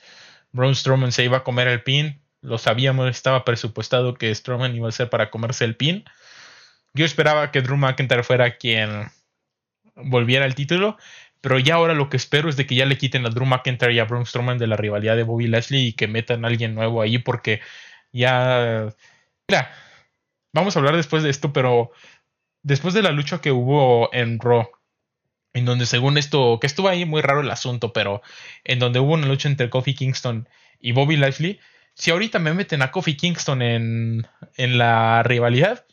Braun 0.51 0.75
Strowman 0.75 1.11
se 1.11 1.23
iba 1.23 1.37
a 1.37 1.43
comer 1.43 1.67
el 1.69 1.83
pin, 1.83 2.21
lo 2.41 2.57
sabíamos, 2.57 3.09
estaba 3.09 3.45
presupuestado 3.45 4.15
que 4.15 4.33
Strowman 4.33 4.75
iba 4.75 4.89
a 4.89 4.91
ser 4.91 5.09
para 5.09 5.29
comerse 5.29 5.63
el 5.65 5.77
pin. 5.77 6.03
Yo 6.93 7.05
esperaba 7.05 7.51
que 7.51 7.61
Drew 7.61 7.77
McIntyre 7.77 8.23
fuera 8.23 8.57
quien 8.57 9.09
volviera 9.95 10.45
al 10.45 10.55
título, 10.55 10.97
pero 11.41 11.59
ya 11.59 11.75
ahora 11.75 11.93
lo 11.95 12.09
que 12.09 12.17
espero 12.17 12.49
es 12.49 12.55
de 12.55 12.65
que 12.67 12.75
ya 12.75 12.85
le 12.85 12.97
quiten 12.97 13.25
a 13.25 13.29
Drew 13.29 13.45
McIntyre 13.45 13.93
y 13.93 13.99
a 13.99 14.05
Braun 14.05 14.25
Strowman 14.25 14.59
de 14.59 14.67
la 14.67 14.77
rivalidad 14.77 15.15
de 15.15 15.23
Bobby 15.23 15.47
Lashley 15.47 15.87
y 15.87 15.93
que 15.93 16.07
metan 16.07 16.45
a 16.45 16.47
alguien 16.47 16.75
nuevo 16.75 17.01
ahí 17.01 17.17
porque 17.17 17.61
ya... 18.11 18.93
Mira, 19.47 19.71
vamos 20.53 20.75
a 20.75 20.79
hablar 20.79 20.95
después 20.95 21.23
de 21.23 21.31
esto, 21.31 21.51
pero 21.51 21.91
después 22.63 22.93
de 22.93 23.01
la 23.01 23.11
lucha 23.11 23.41
que 23.41 23.51
hubo 23.51 24.13
en 24.13 24.39
Raw, 24.39 24.69
en 25.53 25.65
donde 25.65 25.85
según 25.85 26.17
esto, 26.17 26.59
que 26.61 26.67
estuvo 26.67 26.87
ahí 26.87 27.05
muy 27.05 27.21
raro 27.21 27.41
el 27.41 27.51
asunto, 27.51 27.91
pero 27.91 28.21
en 28.63 28.79
donde 28.79 28.99
hubo 28.99 29.13
una 29.13 29.27
lucha 29.27 29.49
entre 29.49 29.69
Kofi 29.69 29.95
Kingston 29.95 30.47
y 30.79 30.91
Bobby 30.93 31.17
Lashley, 31.17 31.59
si 31.95 32.11
ahorita 32.11 32.39
me 32.39 32.53
meten 32.53 32.81
a 32.81 32.91
Kofi 32.91 33.17
Kingston 33.17 33.61
en, 33.61 34.27
en 34.55 34.77
la 34.77 35.23
rivalidad, 35.23 35.85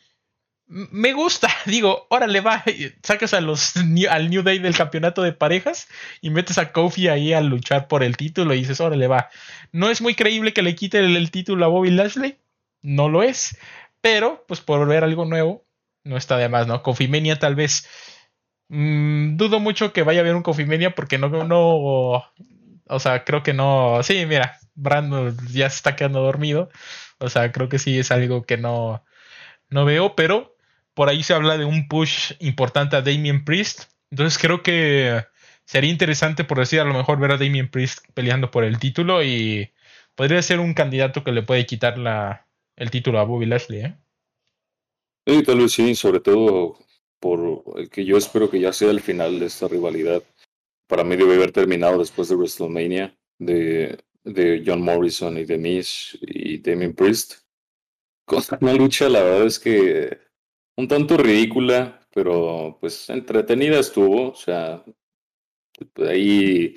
me 0.69 1.13
gusta. 1.13 1.49
Digo, 1.65 2.07
órale, 2.09 2.41
va, 2.41 2.63
sacas 3.03 3.33
a 3.33 3.41
los, 3.41 3.73
al 4.09 4.29
New 4.29 4.43
Day 4.43 4.59
del 4.59 4.75
campeonato 4.75 5.23
de 5.23 5.33
parejas 5.33 5.87
y 6.21 6.29
metes 6.29 6.57
a 6.57 6.71
Kofi 6.71 7.07
ahí 7.07 7.33
a 7.33 7.41
luchar 7.41 7.87
por 7.87 8.03
el 8.03 8.15
título 8.15 8.53
y 8.53 8.59
dices, 8.59 8.79
órale, 8.79 9.07
va. 9.07 9.29
No 9.71 9.89
es 9.89 10.01
muy 10.01 10.15
creíble 10.15 10.53
que 10.53 10.61
le 10.61 10.75
quite 10.75 10.99
el, 10.99 11.31
título 11.31 11.65
a 11.65 11.69
Bobby 11.69 11.91
Lashley, 11.91 12.37
no 12.81 13.09
lo 13.09 13.23
es, 13.23 13.57
pero 14.01 14.45
pues 14.47 14.61
por 14.61 14.87
ver 14.87 15.03
algo 15.03 15.25
nuevo, 15.25 15.65
no 16.03 16.17
está 16.17 16.37
de 16.37 16.49
más, 16.49 16.67
¿no? 16.67 16.81
Kofi 16.83 17.07
Mania 17.07 17.39
tal 17.39 17.55
vez. 17.55 17.87
Mm, 18.69 19.37
dudo 19.37 19.59
mucho 19.59 19.93
que 19.93 20.03
vaya 20.03 20.19
a 20.19 20.21
haber 20.21 20.35
un 20.35 20.43
Kofi 20.43 20.65
Mania 20.65 20.95
porque 20.95 21.17
no, 21.17 21.29
no, 21.43 22.23
o 22.87 22.99
sea, 22.99 23.23
creo 23.25 23.43
que 23.43 23.53
no. 23.53 24.01
Sí, 24.03 24.25
mira, 24.25 24.59
Brandon 24.75 25.35
ya 25.51 25.69
se 25.69 25.77
está 25.77 25.95
quedando 25.95 26.21
dormido. 26.21 26.69
O 27.19 27.29
sea, 27.29 27.51
creo 27.51 27.69
que 27.69 27.79
sí 27.79 27.99
es 27.99 28.11
algo 28.11 28.43
que 28.43 28.57
no, 28.57 29.03
no 29.69 29.85
veo, 29.85 30.15
pero 30.15 30.55
por 30.99 31.07
ahí 31.07 31.23
se 31.23 31.33
habla 31.33 31.57
de 31.57 31.63
un 31.63 31.87
push 31.87 32.33
importante 32.39 32.97
a 32.97 33.01
Damien 33.01 33.45
Priest. 33.45 33.83
Entonces 34.11 34.37
creo 34.37 34.63
que 34.63 35.23
sería 35.63 35.89
interesante, 35.89 36.43
por 36.43 36.59
decir, 36.59 36.81
a 36.81 36.83
lo 36.83 36.93
mejor 36.93 37.21
ver 37.21 37.31
a 37.31 37.37
Damien 37.37 37.71
Priest 37.71 37.99
peleando 38.13 38.51
por 38.51 38.65
el 38.65 38.79
título 38.79 39.23
y 39.23 39.71
podría 40.15 40.41
ser 40.41 40.59
un 40.59 40.73
candidato 40.73 41.23
que 41.23 41.31
le 41.31 41.41
puede 41.41 41.65
quitar 41.65 41.97
la, 41.97 42.49
el 42.75 42.91
título 42.91 43.17
a 43.17 43.23
Bobby 43.23 43.45
Lashley. 43.45 43.79
¿eh? 43.79 43.95
Sí, 45.25 45.41
tal 45.43 45.59
vez 45.59 45.71
sí, 45.71 45.95
sobre 45.95 46.19
todo 46.19 46.77
por 47.21 47.63
el 47.77 47.89
que 47.89 48.03
yo 48.03 48.17
espero 48.17 48.49
que 48.49 48.59
ya 48.59 48.73
sea 48.73 48.91
el 48.91 48.99
final 48.99 49.39
de 49.39 49.45
esta 49.45 49.69
rivalidad. 49.69 50.21
Para 50.85 51.05
mí 51.05 51.15
debe 51.15 51.35
haber 51.35 51.53
terminado 51.53 51.99
después 51.99 52.27
de 52.27 52.35
WrestleMania, 52.35 53.17
de 53.37 53.97
de 54.25 54.63
John 54.65 54.81
Morrison 54.81 55.37
y 55.37 55.45
de 55.45 55.57
Miz 55.57 56.17
y 56.19 56.57
Damien 56.57 56.93
Priest. 56.93 57.35
Con 58.25 58.43
una 58.59 58.73
lucha, 58.73 59.07
la 59.07 59.23
verdad 59.23 59.47
es 59.47 59.59
que 59.59 60.28
un 60.79 60.87
tanto 60.87 61.17
ridícula, 61.17 61.99
pero 62.13 62.77
pues 62.79 63.09
entretenida 63.09 63.79
estuvo. 63.79 64.29
O 64.29 64.35
sea, 64.35 64.83
ahí 66.07 66.75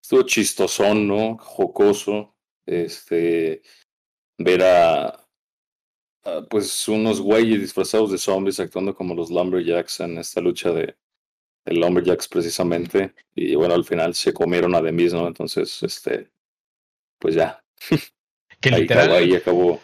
estuvo 0.00 0.22
chistosón, 0.22 1.08
¿no? 1.08 1.36
Jocoso. 1.38 2.36
Este, 2.64 3.62
ver 4.38 4.62
a, 4.62 5.26
pues 6.48 6.86
unos 6.86 7.20
güeyes 7.20 7.60
disfrazados 7.60 8.12
de 8.12 8.18
zombies 8.18 8.60
actuando 8.60 8.94
como 8.94 9.14
los 9.14 9.30
Lumberjacks 9.30 10.00
en 10.00 10.18
esta 10.18 10.40
lucha 10.40 10.70
de, 10.70 10.96
de 11.64 11.74
Lumberjacks 11.74 12.28
precisamente. 12.28 13.14
Y 13.34 13.56
bueno, 13.56 13.74
al 13.74 13.84
final 13.84 14.14
se 14.14 14.32
comieron 14.32 14.76
a 14.76 14.80
Demis, 14.80 15.12
¿no? 15.12 15.26
Entonces, 15.26 15.82
este, 15.82 16.30
pues 17.18 17.34
ya. 17.34 17.62
Que 18.60 18.74
ahí, 18.74 18.82
literal, 18.82 19.10
ahí 19.12 19.34
acabó 19.34 19.80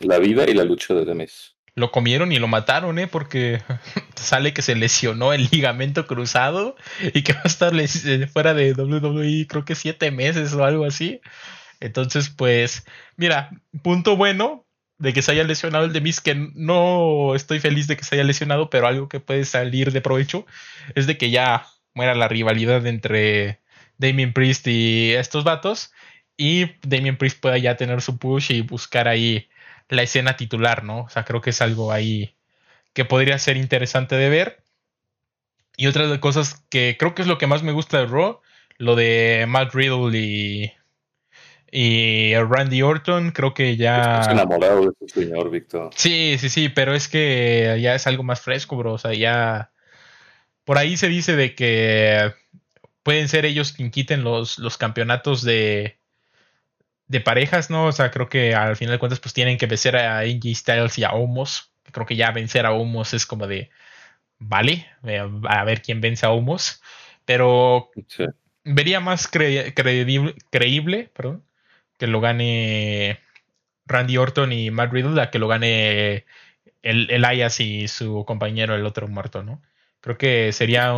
la 0.00 0.18
vida 0.18 0.48
y 0.48 0.54
la 0.54 0.64
lucha 0.64 0.94
de 0.94 1.04
Demis. 1.04 1.53
Lo 1.76 1.90
comieron 1.90 2.30
y 2.32 2.38
lo 2.38 2.48
mataron, 2.48 2.98
¿eh? 2.98 3.06
Porque 3.08 3.62
sale 4.14 4.52
que 4.52 4.62
se 4.62 4.76
lesionó 4.76 5.32
el 5.32 5.48
ligamento 5.50 6.06
cruzado 6.06 6.76
y 7.12 7.22
que 7.22 7.32
va 7.32 7.40
a 7.44 7.48
estar 7.48 7.72
eh, 7.74 8.26
fuera 8.28 8.54
de 8.54 8.72
WWE 8.74 9.46
creo 9.48 9.64
que 9.64 9.74
siete 9.74 10.10
meses 10.10 10.52
o 10.54 10.64
algo 10.64 10.84
así. 10.84 11.20
Entonces, 11.80 12.30
pues, 12.30 12.84
mira, 13.16 13.50
punto 13.82 14.16
bueno 14.16 14.66
de 14.98 15.12
que 15.12 15.22
se 15.22 15.32
haya 15.32 15.44
lesionado 15.44 15.84
el 15.84 15.92
Demis, 15.92 16.20
que 16.20 16.34
no 16.54 17.34
estoy 17.34 17.60
feliz 17.60 17.88
de 17.88 17.96
que 17.96 18.04
se 18.04 18.14
haya 18.14 18.24
lesionado, 18.24 18.70
pero 18.70 18.86
algo 18.86 19.08
que 19.08 19.20
puede 19.20 19.44
salir 19.44 19.92
de 19.92 20.00
provecho 20.00 20.46
es 20.94 21.06
de 21.06 21.18
que 21.18 21.30
ya 21.30 21.66
muera 21.94 22.14
la 22.14 22.28
rivalidad 22.28 22.86
entre 22.86 23.60
Damien 23.98 24.32
Priest 24.32 24.66
y 24.68 25.12
estos 25.12 25.44
vatos 25.44 25.92
y 26.36 26.66
Damien 26.82 27.16
Priest 27.16 27.40
pueda 27.40 27.58
ya 27.58 27.76
tener 27.76 28.00
su 28.00 28.18
push 28.18 28.52
y 28.52 28.60
buscar 28.62 29.08
ahí 29.08 29.48
la 29.88 30.02
escena 30.02 30.36
titular, 30.36 30.84
¿no? 30.84 31.02
O 31.02 31.08
sea, 31.08 31.24
creo 31.24 31.40
que 31.40 31.50
es 31.50 31.62
algo 31.62 31.92
ahí 31.92 32.34
que 32.92 33.04
podría 33.04 33.38
ser 33.38 33.56
interesante 33.56 34.14
de 34.16 34.28
ver. 34.28 34.62
Y 35.76 35.88
otra 35.88 36.06
de 36.06 36.20
cosas 36.20 36.64
que 36.70 36.96
creo 36.98 37.14
que 37.14 37.22
es 37.22 37.28
lo 37.28 37.38
que 37.38 37.46
más 37.46 37.62
me 37.62 37.72
gusta 37.72 37.98
de 37.98 38.06
Raw, 38.06 38.40
lo 38.78 38.96
de 38.96 39.44
Matt 39.48 39.74
Riddle 39.74 40.16
y, 40.16 40.72
Y 41.72 42.34
Randy 42.36 42.82
Orton, 42.82 43.32
creo 43.32 43.52
que 43.52 43.76
ya. 43.76 44.20
Estás 44.20 44.28
enamorado 44.28 44.82
de 44.82 44.92
este 45.00 45.08
señor, 45.22 45.50
Víctor. 45.50 45.90
Sí, 45.96 46.36
sí, 46.38 46.48
sí, 46.48 46.68
pero 46.68 46.94
es 46.94 47.08
que 47.08 47.78
ya 47.80 47.96
es 47.96 48.06
algo 48.06 48.22
más 48.22 48.40
fresco, 48.40 48.76
bro. 48.76 48.92
O 48.92 48.98
sea, 48.98 49.12
ya. 49.12 49.72
Por 50.64 50.78
ahí 50.78 50.96
se 50.96 51.08
dice 51.08 51.34
de 51.36 51.54
que 51.54 52.32
pueden 53.02 53.28
ser 53.28 53.44
ellos 53.44 53.72
quien 53.72 53.90
quiten 53.90 54.22
los, 54.24 54.58
los 54.58 54.78
campeonatos 54.78 55.42
de, 55.42 55.98
de 57.06 57.20
parejas, 57.20 57.70
¿no? 57.70 57.86
O 57.86 57.92
sea, 57.92 58.10
creo 58.10 58.28
que 58.28 58.54
al 58.54 58.76
final 58.76 58.94
de 58.94 58.98
cuentas, 58.98 59.20
pues 59.20 59.34
tienen 59.34 59.58
que 59.58 59.66
vencer 59.66 59.96
a 59.96 60.20
AJ 60.20 60.54
Styles 60.54 60.98
y 60.98 61.04
a 61.04 61.10
Omos. 61.12 61.72
Creo 61.92 62.06
que 62.06 62.16
ya 62.16 62.30
vencer 62.30 62.66
a 62.66 62.72
Omos 62.72 63.14
es 63.14 63.26
como 63.26 63.46
de. 63.46 63.70
Vale, 64.38 64.86
eh, 65.04 65.22
a 65.48 65.64
ver 65.64 65.82
quién 65.82 66.00
vence 66.00 66.26
a 66.26 66.30
Omos. 66.30 66.82
Pero 67.24 67.90
vería 68.64 69.00
más 69.00 69.28
creíble, 69.28 71.10
perdón, 71.14 71.44
que 71.98 72.06
lo 72.06 72.20
gane 72.20 73.20
Randy 73.86 74.16
Orton 74.16 74.52
y 74.52 74.70
Matt 74.70 74.92
Riddle 74.92 75.20
a 75.20 75.30
que 75.30 75.38
lo 75.38 75.48
gane 75.48 76.24
el, 76.82 77.10
Elias 77.10 77.60
y 77.60 77.88
su 77.88 78.24
compañero, 78.26 78.74
el 78.74 78.86
otro 78.86 79.08
muerto, 79.08 79.42
¿no? 79.42 79.62
Creo 80.00 80.18
que 80.18 80.52
sería 80.52 80.92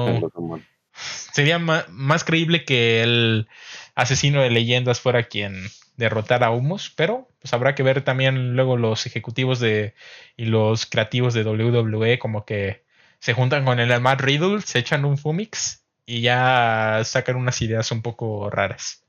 sería 0.92 1.58
más, 1.58 2.24
creíble 2.24 2.64
que 2.64 3.02
el 3.02 3.48
asesino 3.94 4.42
de 4.42 4.50
leyendas 4.50 5.00
fuera 5.00 5.24
quien 5.24 5.68
derrotara 5.96 6.46
a 6.48 6.50
Humos, 6.50 6.92
pero 6.96 7.28
pues 7.40 7.52
habrá 7.52 7.74
que 7.74 7.82
ver 7.82 8.02
también 8.02 8.54
luego 8.54 8.76
los 8.76 9.06
ejecutivos 9.06 9.60
de 9.60 9.94
y 10.36 10.46
los 10.46 10.86
creativos 10.86 11.34
de 11.34 11.44
WWE 11.44 12.18
como 12.18 12.44
que 12.44 12.84
se 13.18 13.32
juntan 13.32 13.64
con 13.64 13.80
el 13.80 14.00
Matt 14.00 14.20
Riddle, 14.20 14.60
se 14.60 14.78
echan 14.78 15.04
un 15.04 15.18
Fumix 15.18 15.84
y 16.04 16.20
ya 16.20 17.02
sacan 17.04 17.36
unas 17.36 17.60
ideas 17.62 17.90
un 17.90 18.02
poco 18.02 18.50
raras. 18.50 19.02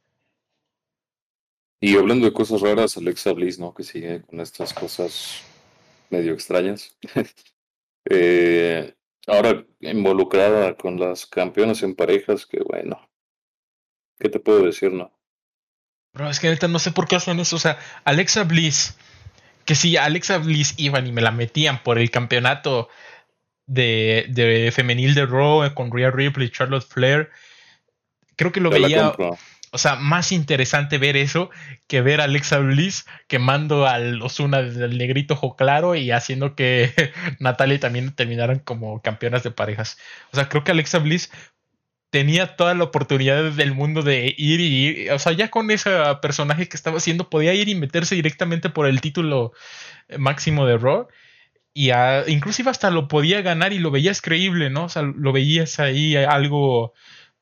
Y 1.80 1.96
hablando 1.96 2.26
de 2.26 2.34
cosas 2.34 2.62
raras, 2.62 2.98
Alexa 2.98 3.34
Bliss, 3.34 3.60
¿no? 3.60 3.74
Que 3.74 3.84
sigue 3.84 4.24
con 4.24 4.40
estas 4.40 4.74
cosas 4.74 5.44
medio 6.10 6.34
extrañas. 6.34 6.98
Eh, 8.10 8.96
ahora 9.28 9.66
involucrada 9.82 10.78
con 10.78 10.98
las 10.98 11.26
campeonas 11.26 11.84
en 11.84 11.94
parejas, 11.94 12.46
que 12.46 12.62
bueno. 12.64 13.10
¿Qué 14.18 14.30
te 14.30 14.40
puedo 14.40 14.64
decir, 14.64 14.94
no? 14.94 15.17
Pero 16.18 16.32
es 16.32 16.40
que 16.40 16.48
ahorita 16.48 16.68
no 16.68 16.80
sé 16.80 16.92
por 16.92 17.08
qué 17.08 17.16
hacen 17.16 17.40
eso. 17.40 17.56
O 17.56 17.60
sea, 17.60 17.78
Alexa 18.04 18.44
Bliss, 18.44 18.98
que 19.66 19.76
si 19.76 19.98
Alexa 19.98 20.40
Bliss 20.40 20.74
iban 20.78 21.06
y 21.06 21.12
me 21.12 21.22
la 21.22 21.32
metían 21.32 21.84
por 21.84 22.00
el 22.00 22.10
campeonato 22.10 22.90
de, 23.68 24.26
de 24.30 24.72
femenil 24.74 25.14
de 25.14 25.28
Raw 25.28 25.74
con 25.76 25.92
Rhea 25.92 26.10
Ripley, 26.10 26.50
Charlotte 26.50 26.88
Flair, 26.88 27.30
creo 28.36 28.52
que 28.52 28.62
lo 28.62 28.72
veía 28.72 29.14
o 29.72 29.78
sea, 29.78 29.96
más 29.96 30.32
interesante 30.32 30.98
ver 30.98 31.18
eso 31.18 31.50
que 31.88 32.02
ver 32.02 32.22
a 32.22 32.24
Alexa 32.24 32.60
Bliss 32.60 33.06
quemando 33.28 33.86
al 33.86 34.22
Osuna 34.22 34.62
del 34.62 34.98
negrito 34.98 35.34
ojo 35.34 35.56
claro 35.56 35.94
y 35.96 36.10
haciendo 36.12 36.56
que 36.56 36.94
Natalia 37.40 37.80
también 37.80 38.16
terminaran 38.16 38.60
como 38.60 39.02
campeonas 39.02 39.44
de 39.44 39.52
parejas. 39.52 39.98
O 40.32 40.36
sea, 40.36 40.48
creo 40.48 40.64
que 40.64 40.72
Alexa 40.72 41.00
Bliss 41.00 41.32
tenía 42.10 42.56
toda 42.56 42.74
la 42.74 42.86
oportunidad 42.86 43.52
del 43.52 43.74
mundo 43.74 44.02
de 44.04 44.34
ir 44.38 44.60
y 44.60 44.88
ir. 44.88 45.12
O 45.12 45.20
sea, 45.20 45.34
ya 45.34 45.50
con 45.50 45.72
ese 45.72 45.92
personaje 46.22 46.68
que 46.70 46.78
estaba 46.78 46.98
haciendo, 46.98 47.30
podía 47.30 47.54
ir 47.54 47.70
y 47.70 47.76
meterse 47.76 48.16
directamente 48.16 48.70
por 48.70 48.88
el 48.88 49.02
título 49.02 49.54
máximo 50.18 50.66
de 50.66 50.78
Raw. 50.78 51.08
Y 51.74 51.92
inclusive 52.28 52.72
hasta 52.72 52.90
lo 52.90 53.08
podía 53.08 53.42
ganar 53.42 53.74
y 53.74 53.80
lo 53.80 53.92
veías 53.92 54.22
creíble, 54.22 54.70
¿no? 54.70 54.86
O 54.86 54.90
sea, 54.90 55.04
lo 55.04 55.32
veías 55.32 55.80
ahí 55.80 56.16
algo 56.16 56.94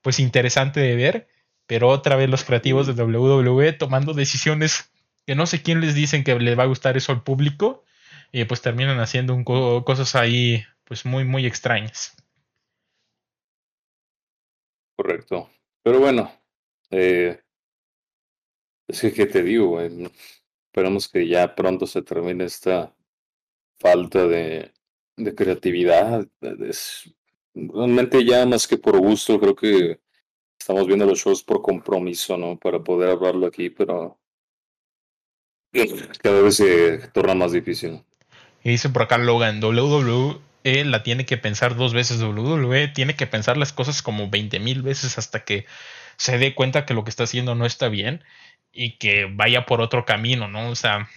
pues 0.01 0.19
interesante 0.19 0.79
de 0.79 0.95
ver 0.95 1.27
pero 1.67 1.89
otra 1.89 2.15
vez 2.15 2.29
los 2.29 2.43
creativos 2.43 2.87
de 2.87 3.01
WWE 3.01 3.73
tomando 3.73 4.13
decisiones 4.13 4.91
que 5.25 5.35
no 5.35 5.45
sé 5.47 5.61
quién 5.61 5.81
les 5.81 5.95
dicen 5.95 6.23
que 6.23 6.37
le 6.39 6.55
va 6.55 6.63
a 6.63 6.67
gustar 6.67 6.97
eso 6.97 7.11
al 7.11 7.23
público 7.23 7.83
y 8.31 8.45
pues 8.45 8.61
terminan 8.61 8.99
haciendo 8.99 9.43
cosas 9.43 10.15
ahí 10.15 10.63
pues 10.83 11.05
muy 11.05 11.23
muy 11.23 11.45
extrañas. 11.45 12.15
Correcto. 14.95 15.49
Pero 15.83 15.99
bueno, 15.99 16.31
eh, 16.91 17.39
es 18.87 19.01
que, 19.01 19.13
¿qué 19.13 19.25
te 19.25 19.43
digo? 19.43 19.79
esperamos 19.81 21.07
que 21.07 21.27
ya 21.27 21.55
pronto 21.55 21.87
se 21.87 22.01
termine 22.01 22.45
esta 22.45 22.93
falta 23.77 24.27
de, 24.27 24.73
de 25.15 25.35
creatividad. 25.35 26.27
realmente 27.53 28.25
ya 28.25 28.45
más 28.45 28.67
que 28.67 28.77
por 28.77 28.97
gusto, 28.99 29.39
creo 29.39 29.55
que 29.55 29.99
estamos 30.59 30.87
viendo 30.87 31.05
los 31.05 31.19
shows 31.19 31.43
por 31.43 31.61
compromiso, 31.61 32.37
¿no? 32.37 32.57
Para 32.57 32.83
poder 32.83 33.11
hablarlo 33.11 33.47
aquí, 33.47 33.69
pero 33.69 34.19
cada 36.21 36.41
vez 36.41 36.55
se 36.55 36.97
torna 37.09 37.35
más 37.35 37.51
difícil. 37.51 38.03
Y 38.63 38.71
dice 38.71 38.89
por 38.89 39.03
acá 39.03 39.17
Logan, 39.17 39.63
WWE 39.63 40.39
la 40.65 41.03
tiene 41.03 41.25
que 41.25 41.37
pensar 41.37 41.75
dos 41.75 41.93
veces, 41.93 42.21
WWE 42.21 42.87
tiene 42.89 43.15
que 43.15 43.27
pensar 43.27 43.57
las 43.57 43.71
cosas 43.71 44.01
como 44.01 44.29
20 44.29 44.59
mil 44.59 44.81
veces 44.81 45.17
hasta 45.17 45.43
que 45.43 45.65
se 46.17 46.37
dé 46.37 46.55
cuenta 46.55 46.85
que 46.85 46.93
lo 46.93 47.03
que 47.03 47.11
está 47.11 47.23
haciendo 47.23 47.55
no 47.55 47.65
está 47.65 47.87
bien 47.87 48.23
y 48.73 48.97
que 48.97 49.25
vaya 49.31 49.65
por 49.65 49.81
otro 49.81 50.05
camino, 50.05 50.47
¿no? 50.47 50.69
O 50.69 50.75
sea, 50.75 51.07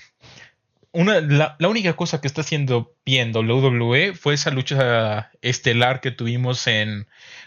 una, 0.92 1.20
la, 1.20 1.56
la, 1.58 1.68
única 1.68 1.94
cosa 1.94 2.20
que 2.20 2.26
está 2.26 2.42
haciendo 2.42 2.94
bien 3.04 3.34
WWE 3.34 4.14
fue 4.14 4.34
esa 4.34 4.50
lucha 4.50 5.30
estelar 5.42 6.00
que 6.00 6.10
tuvimos 6.10 6.66
en 6.66 7.06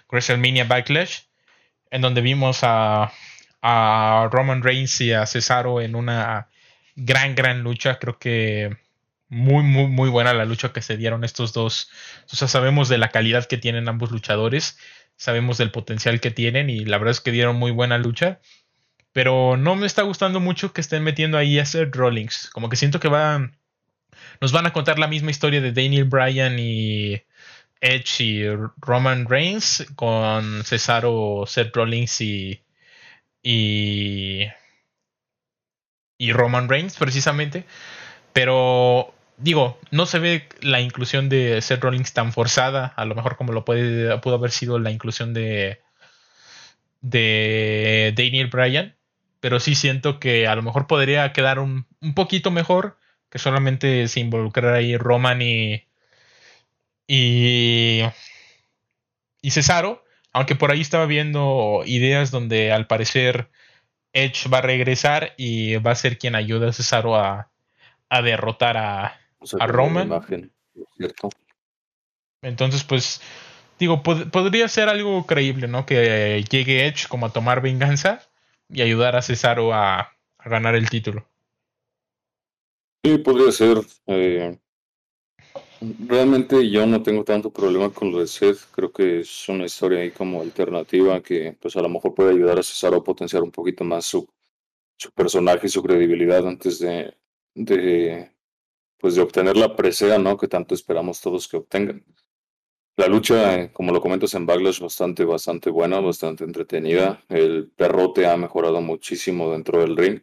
WrestleMania 0.09 0.65
Backlash, 0.65 1.21
en 1.91 2.01
donde 2.01 2.21
vimos 2.21 2.59
a, 2.63 3.11
Roman 4.31 4.63
Reigns 4.63 5.01
y 5.01 5.13
a 5.13 5.25
Cesaro 5.27 5.81
en 5.81 5.95
una 5.95 6.47
gran, 6.95 7.35
gran 7.35 7.61
lucha. 7.61 7.99
Creo 7.99 8.17
que 8.17 8.75
muy, 9.31 9.63
muy, 9.63 9.87
muy 9.87 10.09
buena 10.09 10.33
la 10.33 10.45
lucha 10.45 10.73
que 10.73 10.81
se 10.81 10.97
dieron 10.97 11.23
estos 11.23 11.53
dos. 11.53 11.89
O 12.31 12.35
sea, 12.35 12.49
sabemos 12.49 12.89
de 12.89 12.97
la 12.97 13.09
calidad 13.09 13.45
que 13.45 13.57
tienen 13.57 13.87
ambos 13.87 14.11
luchadores, 14.11 14.77
sabemos 15.15 15.57
del 15.57 15.71
potencial 15.71 16.19
que 16.19 16.31
tienen 16.31 16.69
y 16.69 16.83
la 16.83 16.97
verdad 16.97 17.13
es 17.13 17.21
que 17.21 17.31
dieron 17.31 17.55
muy 17.55 17.71
buena 17.71 17.97
lucha. 17.97 18.41
Pero 19.13 19.55
no 19.57 19.75
me 19.75 19.87
está 19.87 20.03
gustando 20.03 20.41
mucho 20.41 20.73
que 20.73 20.81
estén 20.81 21.03
metiendo 21.03 21.37
ahí 21.37 21.59
a 21.59 21.65
Seth 21.65 21.95
Rollins. 21.95 22.49
Como 22.51 22.69
que 22.69 22.75
siento 22.75 22.99
que 22.99 23.07
va, 23.07 23.51
nos 24.41 24.51
van 24.51 24.65
a 24.65 24.73
contar 24.73 24.99
la 24.99 25.07
misma 25.07 25.31
historia 25.31 25.61
de 25.61 25.71
Daniel 25.71 26.05
Bryan 26.05 26.59
y 26.59 27.23
Edge 27.79 28.21
y 28.21 28.43
Roman 28.81 29.27
Reigns 29.29 29.85
con 29.95 30.63
Cesaro, 30.65 31.45
Seth 31.47 31.73
Rollins 31.73 32.19
y, 32.19 32.61
y, 33.41 34.45
y 36.17 36.33
Roman 36.33 36.67
Reigns 36.67 36.97
precisamente. 36.97 37.65
Pero 38.33 39.13
digo, 39.41 39.79
no 39.91 40.05
se 40.05 40.19
ve 40.19 40.47
la 40.61 40.81
inclusión 40.81 41.29
de 41.29 41.61
Seth 41.61 41.81
Rollins 41.81 42.13
tan 42.13 42.31
forzada, 42.31 42.93
a 42.95 43.05
lo 43.05 43.15
mejor 43.15 43.37
como 43.37 43.53
lo 43.53 43.65
puede, 43.65 44.17
pudo 44.19 44.35
haber 44.35 44.51
sido 44.51 44.79
la 44.79 44.91
inclusión 44.91 45.33
de, 45.33 45.81
de 47.01 48.13
Daniel 48.15 48.47
Bryan, 48.47 48.95
pero 49.39 49.59
sí 49.59 49.75
siento 49.75 50.19
que 50.19 50.47
a 50.47 50.55
lo 50.55 50.61
mejor 50.61 50.87
podría 50.87 51.33
quedar 51.33 51.59
un, 51.59 51.87
un 52.01 52.13
poquito 52.13 52.51
mejor 52.51 52.97
que 53.29 53.39
solamente 53.39 54.07
se 54.07 54.19
involucrara 54.19 54.77
ahí 54.77 54.97
Roman 54.97 55.41
y, 55.41 55.87
y, 57.07 58.01
y 59.41 59.51
Cesaro, 59.51 60.03
aunque 60.33 60.55
por 60.55 60.71
ahí 60.71 60.81
estaba 60.81 61.05
viendo 61.05 61.83
ideas 61.85 62.31
donde 62.31 62.71
al 62.71 62.87
parecer 62.87 63.49
Edge 64.13 64.49
va 64.49 64.59
a 64.59 64.61
regresar 64.61 65.33
y 65.37 65.77
va 65.77 65.91
a 65.91 65.95
ser 65.95 66.17
quien 66.17 66.35
ayude 66.35 66.69
a 66.69 66.73
Cesaro 66.73 67.15
a, 67.15 67.49
a 68.09 68.21
derrotar 68.21 68.77
a, 68.77 69.20
a 69.59 69.67
Roman. 69.67 70.09
Entonces, 72.41 72.83
pues, 72.83 73.21
digo, 73.79 74.01
podría 74.03 74.67
ser 74.67 74.89
algo 74.89 75.25
creíble, 75.25 75.67
¿no? 75.67 75.85
Que 75.85 76.43
llegue 76.49 76.87
Edge 76.87 77.07
como 77.07 77.27
a 77.27 77.33
tomar 77.33 77.61
venganza 77.61 78.27
y 78.69 78.81
ayudar 78.81 79.15
a 79.15 79.21
Cesaro 79.21 79.73
a, 79.73 79.99
a 79.99 80.49
ganar 80.49 80.75
el 80.75 80.89
título. 80.89 81.27
Sí, 83.03 83.17
podría 83.17 83.51
ser. 83.51 83.79
Eh, 84.07 84.57
Realmente 85.81 86.69
yo 86.69 86.85
no 86.85 87.01
tengo 87.01 87.23
tanto 87.23 87.51
problema 87.51 87.89
con 87.89 88.11
lo 88.11 88.19
de 88.19 88.27
Seth, 88.27 88.69
creo 88.71 88.91
que 88.91 89.21
es 89.21 89.49
una 89.49 89.65
historia 89.65 90.01
ahí 90.01 90.11
como 90.11 90.41
alternativa 90.41 91.23
que 91.23 91.57
pues 91.59 91.75
a 91.75 91.81
lo 91.81 91.89
mejor 91.89 92.13
puede 92.13 92.33
ayudar 92.33 92.59
a 92.59 92.63
César 92.63 92.93
a 92.93 93.01
potenciar 93.01 93.41
un 93.41 93.51
poquito 93.51 93.83
más 93.83 94.05
su, 94.05 94.29
su 94.95 95.11
personaje 95.11 95.65
y 95.65 95.69
su 95.69 95.81
credibilidad 95.81 96.47
antes 96.47 96.77
de, 96.77 97.15
de, 97.55 98.31
pues 99.01 99.15
de 99.15 99.21
obtener 99.21 99.57
la 99.57 99.75
presea 99.75 100.19
¿no? 100.19 100.37
que 100.37 100.47
tanto 100.47 100.75
esperamos 100.75 101.19
todos 101.19 101.47
que 101.47 101.57
obtengan. 101.57 102.05
La 102.97 103.07
lucha, 103.07 103.71
como 103.73 103.91
lo 103.91 104.01
comentas 104.01 104.33
en 104.35 104.45
Backlash, 104.45 104.79
bastante, 104.79 105.25
bastante 105.25 105.69
buena, 105.71 105.99
bastante 105.99 106.43
entretenida. 106.43 107.23
El 107.29 107.71
perrote 107.75 108.27
ha 108.27 108.37
mejorado 108.37 108.79
muchísimo 108.81 109.51
dentro 109.51 109.81
del 109.81 109.97
ring 109.97 110.21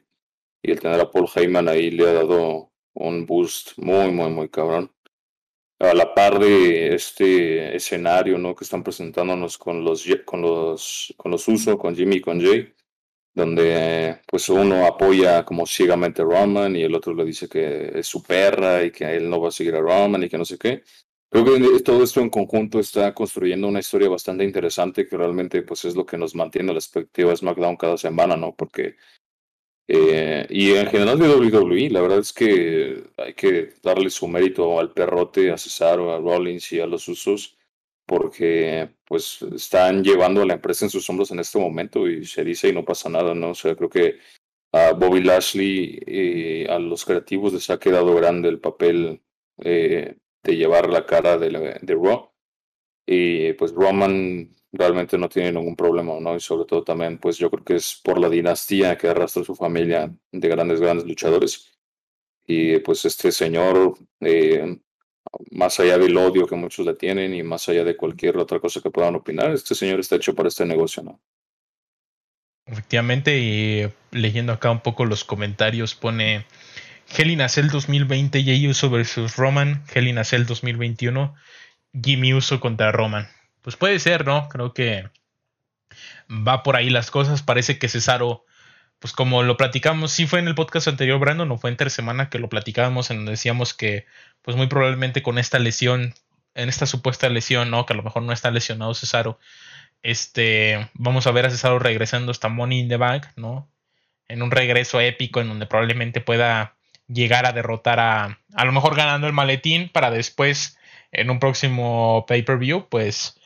y 0.62 0.70
el 0.70 0.80
tener 0.80 1.00
a 1.00 1.10
Paul 1.10 1.28
Heyman 1.34 1.68
ahí 1.68 1.90
le 1.90 2.08
ha 2.08 2.12
dado 2.12 2.70
un 2.94 3.26
boost 3.26 3.72
muy, 3.78 4.12
muy, 4.12 4.30
muy 4.30 4.48
cabrón 4.48 4.92
a 5.80 5.94
la 5.94 6.12
par 6.14 6.38
de 6.38 6.94
este 6.94 7.76
escenario 7.76 8.38
¿no? 8.38 8.54
que 8.54 8.64
están 8.64 8.82
presentándonos 8.82 9.58
con 9.58 9.84
los 9.84 10.04
con 10.24 10.42
los 10.42 11.14
con 11.16 11.30
los 11.30 11.46
Uso, 11.48 11.78
con 11.78 11.94
Jimmy 11.94 12.16
y 12.16 12.20
con 12.20 12.40
Jay. 12.40 12.72
Donde 13.34 14.20
pues 14.26 14.48
uno 14.48 14.86
apoya 14.86 15.44
como 15.44 15.66
ciegamente 15.66 16.22
a 16.22 16.24
Roman 16.24 16.74
y 16.76 16.82
el 16.82 16.94
otro 16.94 17.14
le 17.14 17.24
dice 17.24 17.48
que 17.48 17.92
es 17.94 18.06
su 18.06 18.22
perra 18.22 18.84
y 18.84 18.90
que 18.90 19.04
él 19.16 19.30
no 19.30 19.40
va 19.40 19.48
a 19.48 19.52
seguir 19.52 19.74
a 19.76 19.80
Roman 19.80 20.22
y 20.24 20.28
que 20.28 20.38
no 20.38 20.44
sé 20.44 20.58
qué. 20.58 20.82
Creo 21.30 21.44
que 21.44 21.80
todo 21.82 22.02
esto 22.02 22.20
en 22.20 22.30
conjunto 22.30 22.80
está 22.80 23.12
construyendo 23.14 23.68
una 23.68 23.80
historia 23.80 24.08
bastante 24.08 24.44
interesante 24.44 25.06
que 25.06 25.16
realmente 25.16 25.62
pues 25.62 25.84
es 25.84 25.94
lo 25.94 26.06
que 26.06 26.16
nos 26.16 26.34
mantiene 26.34 26.72
la 26.72 26.78
expectativa 26.78 27.30
de 27.30 27.36
SmackDown 27.36 27.76
cada 27.76 27.98
semana, 27.98 28.36
¿no? 28.36 28.54
Porque 28.56 28.96
eh, 29.90 30.46
y 30.50 30.72
en 30.74 30.86
general 30.88 31.18
de 31.18 31.28
WWE, 31.28 31.90
la 31.90 32.02
verdad 32.02 32.18
es 32.20 32.32
que 32.32 33.04
hay 33.16 33.34
que 33.34 33.74
darle 33.82 34.10
su 34.10 34.28
mérito 34.28 34.78
al 34.80 34.92
perrote, 34.92 35.50
a 35.50 35.58
Cesaro, 35.58 36.14
a 36.14 36.18
Rollins 36.18 36.72
y 36.72 36.80
a 36.80 36.86
los 36.86 37.08
usos 37.08 37.57
porque 38.08 38.88
pues 39.04 39.42
están 39.42 40.02
llevando 40.02 40.40
a 40.40 40.46
la 40.46 40.54
empresa 40.54 40.86
en 40.86 40.90
sus 40.90 41.08
hombros 41.10 41.30
en 41.30 41.40
este 41.40 41.58
momento 41.58 42.08
y 42.08 42.24
se 42.24 42.42
dice 42.42 42.70
y 42.70 42.72
no 42.72 42.82
pasa 42.82 43.10
nada, 43.10 43.34
¿no? 43.34 43.50
O 43.50 43.54
sea, 43.54 43.76
creo 43.76 43.90
que 43.90 44.18
a 44.72 44.92
Bobby 44.92 45.22
Lashley 45.22 46.00
y 46.06 46.66
a 46.66 46.78
los 46.78 47.04
creativos 47.04 47.52
les 47.52 47.68
ha 47.68 47.78
quedado 47.78 48.14
grande 48.14 48.48
el 48.48 48.60
papel 48.60 49.22
eh, 49.58 50.16
de 50.42 50.56
llevar 50.56 50.88
la 50.88 51.04
cara 51.04 51.36
de, 51.36 51.50
de 51.82 51.94
Raw. 51.94 52.30
Y 53.06 53.52
pues 53.54 53.72
Roman 53.72 54.54
realmente 54.72 55.18
no 55.18 55.28
tiene 55.28 55.52
ningún 55.52 55.76
problema, 55.76 56.18
¿no? 56.18 56.34
Y 56.34 56.40
sobre 56.40 56.64
todo 56.64 56.84
también, 56.84 57.18
pues 57.18 57.36
yo 57.36 57.50
creo 57.50 57.64
que 57.64 57.76
es 57.76 58.00
por 58.02 58.18
la 58.18 58.30
dinastía 58.30 58.96
que 58.96 59.08
arrastra 59.08 59.44
su 59.44 59.54
familia 59.54 60.10
de 60.32 60.48
grandes, 60.48 60.80
grandes 60.80 61.06
luchadores. 61.06 61.78
Y 62.46 62.78
pues 62.78 63.04
este 63.04 63.32
señor 63.32 63.98
eh, 64.20 64.78
más 65.50 65.80
allá 65.80 65.98
del 65.98 66.16
odio 66.16 66.46
que 66.46 66.56
muchos 66.56 66.86
le 66.86 66.94
tienen 66.94 67.34
y 67.34 67.42
más 67.42 67.68
allá 67.68 67.84
de 67.84 67.96
cualquier 67.96 68.36
otra 68.38 68.60
cosa 68.60 68.80
que 68.80 68.90
puedan 68.90 69.14
opinar, 69.14 69.50
este 69.52 69.74
señor 69.74 70.00
está 70.00 70.16
hecho 70.16 70.34
para 70.34 70.48
este 70.48 70.64
negocio, 70.64 71.02
¿no? 71.02 71.20
Efectivamente, 72.66 73.38
y 73.38 73.88
leyendo 74.10 74.52
acá 74.52 74.70
un 74.70 74.80
poco 74.80 75.06
los 75.06 75.24
comentarios, 75.24 75.94
pone 75.94 76.44
a 77.40 77.48
Cell 77.48 77.68
2020, 77.68 78.42
Jey 78.42 78.68
Uso 78.68 78.90
versus 78.90 79.36
Roman, 79.36 79.84
a 80.18 80.24
Cell 80.24 80.44
2021, 80.44 81.34
Jimmy 82.02 82.34
Uso 82.34 82.60
contra 82.60 82.92
Roman. 82.92 83.26
Pues 83.62 83.76
puede 83.76 83.98
ser, 83.98 84.26
¿no? 84.26 84.48
Creo 84.50 84.74
que 84.74 85.08
va 86.28 86.62
por 86.62 86.76
ahí 86.76 86.90
las 86.90 87.10
cosas. 87.10 87.42
Parece 87.42 87.78
que 87.78 87.88
Cesaro 87.88 88.44
pues 88.98 89.12
como 89.12 89.42
lo 89.42 89.56
platicamos, 89.56 90.12
sí 90.12 90.26
fue 90.26 90.40
en 90.40 90.48
el 90.48 90.54
podcast 90.54 90.88
anterior, 90.88 91.20
Brandon, 91.20 91.48
no 91.48 91.58
fue 91.58 91.70
entre 91.70 91.90
semana 91.90 92.30
que 92.30 92.38
lo 92.38 92.48
platicábamos, 92.48 93.10
en 93.10 93.18
donde 93.18 93.32
decíamos 93.32 93.74
que, 93.74 94.06
pues 94.48 94.56
muy 94.56 94.66
probablemente 94.66 95.22
con 95.22 95.36
esta 95.36 95.58
lesión, 95.58 96.14
en 96.54 96.70
esta 96.70 96.86
supuesta 96.86 97.28
lesión, 97.28 97.70
¿no? 97.70 97.84
Que 97.84 97.92
a 97.92 97.96
lo 97.96 98.02
mejor 98.02 98.22
no 98.22 98.32
está 98.32 98.50
lesionado 98.50 98.94
Cesaro, 98.94 99.38
este, 100.02 100.88
vamos 100.94 101.26
a 101.26 101.32
ver 101.32 101.44
a 101.44 101.50
Cesaro 101.50 101.78
regresando 101.78 102.30
hasta 102.30 102.48
Money 102.48 102.78
in 102.78 102.88
the 102.88 102.96
Bank, 102.96 103.26
¿no? 103.36 103.70
En 104.26 104.40
un 104.40 104.50
regreso 104.50 105.02
épico 105.02 105.42
en 105.42 105.48
donde 105.48 105.66
probablemente 105.66 106.22
pueda 106.22 106.78
llegar 107.08 107.44
a 107.44 107.52
derrotar 107.52 108.00
a, 108.00 108.40
a 108.54 108.64
lo 108.64 108.72
mejor 108.72 108.96
ganando 108.96 109.26
el 109.26 109.34
maletín 109.34 109.90
para 109.90 110.10
después, 110.10 110.78
en 111.12 111.28
un 111.28 111.40
próximo 111.40 112.24
pay-per-view, 112.26 112.88
pues 112.88 113.38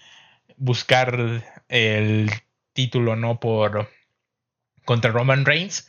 buscar 0.56 1.42
el 1.68 2.30
título, 2.74 3.16
¿no? 3.16 3.40
Por 3.40 3.90
contra 4.84 5.10
Roman 5.10 5.46
Reigns. 5.46 5.88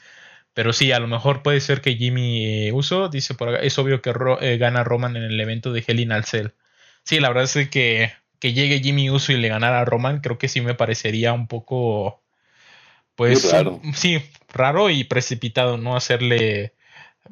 Pero 0.54 0.72
sí, 0.72 0.92
a 0.92 1.00
lo 1.00 1.08
mejor 1.08 1.42
puede 1.42 1.60
ser 1.62 1.82
que 1.82 1.96
Jimmy 1.96 2.72
Uso, 2.72 3.10
dice 3.10 3.34
por 3.34 3.50
acá, 3.50 3.60
es 3.60 3.78
obvio 3.80 4.02
que 4.02 4.14
eh, 4.42 4.58
gana 4.58 4.84
Roman 4.84 5.16
en 5.18 5.24
el 5.24 5.40
evento 5.40 5.74
de 5.74 5.84
Hell 5.86 6.00
in 6.00 6.12
a 6.12 6.22
Cell. 6.24 6.50
Sí, 7.04 7.20
la 7.20 7.30
verdad 7.30 7.46
es 7.46 7.70
que, 7.70 8.14
que 8.40 8.54
llegue 8.54 8.80
Jimmy 8.80 9.10
Uso 9.10 9.32
y 9.32 9.38
le 9.38 9.48
ganara 9.50 9.82
a 9.82 9.86
Roman, 9.86 10.22
creo 10.22 10.38
que 10.38 10.48
sí 10.48 10.62
me 10.62 10.76
parecería 10.76 11.34
un 11.34 11.48
poco, 11.48 12.22
pues, 13.16 13.52
raro. 13.52 13.82
sí, 13.96 14.22
raro 14.54 14.90
y 14.92 15.04
precipitado, 15.06 15.78
¿no? 15.78 15.96
Hacerle, 15.96 16.74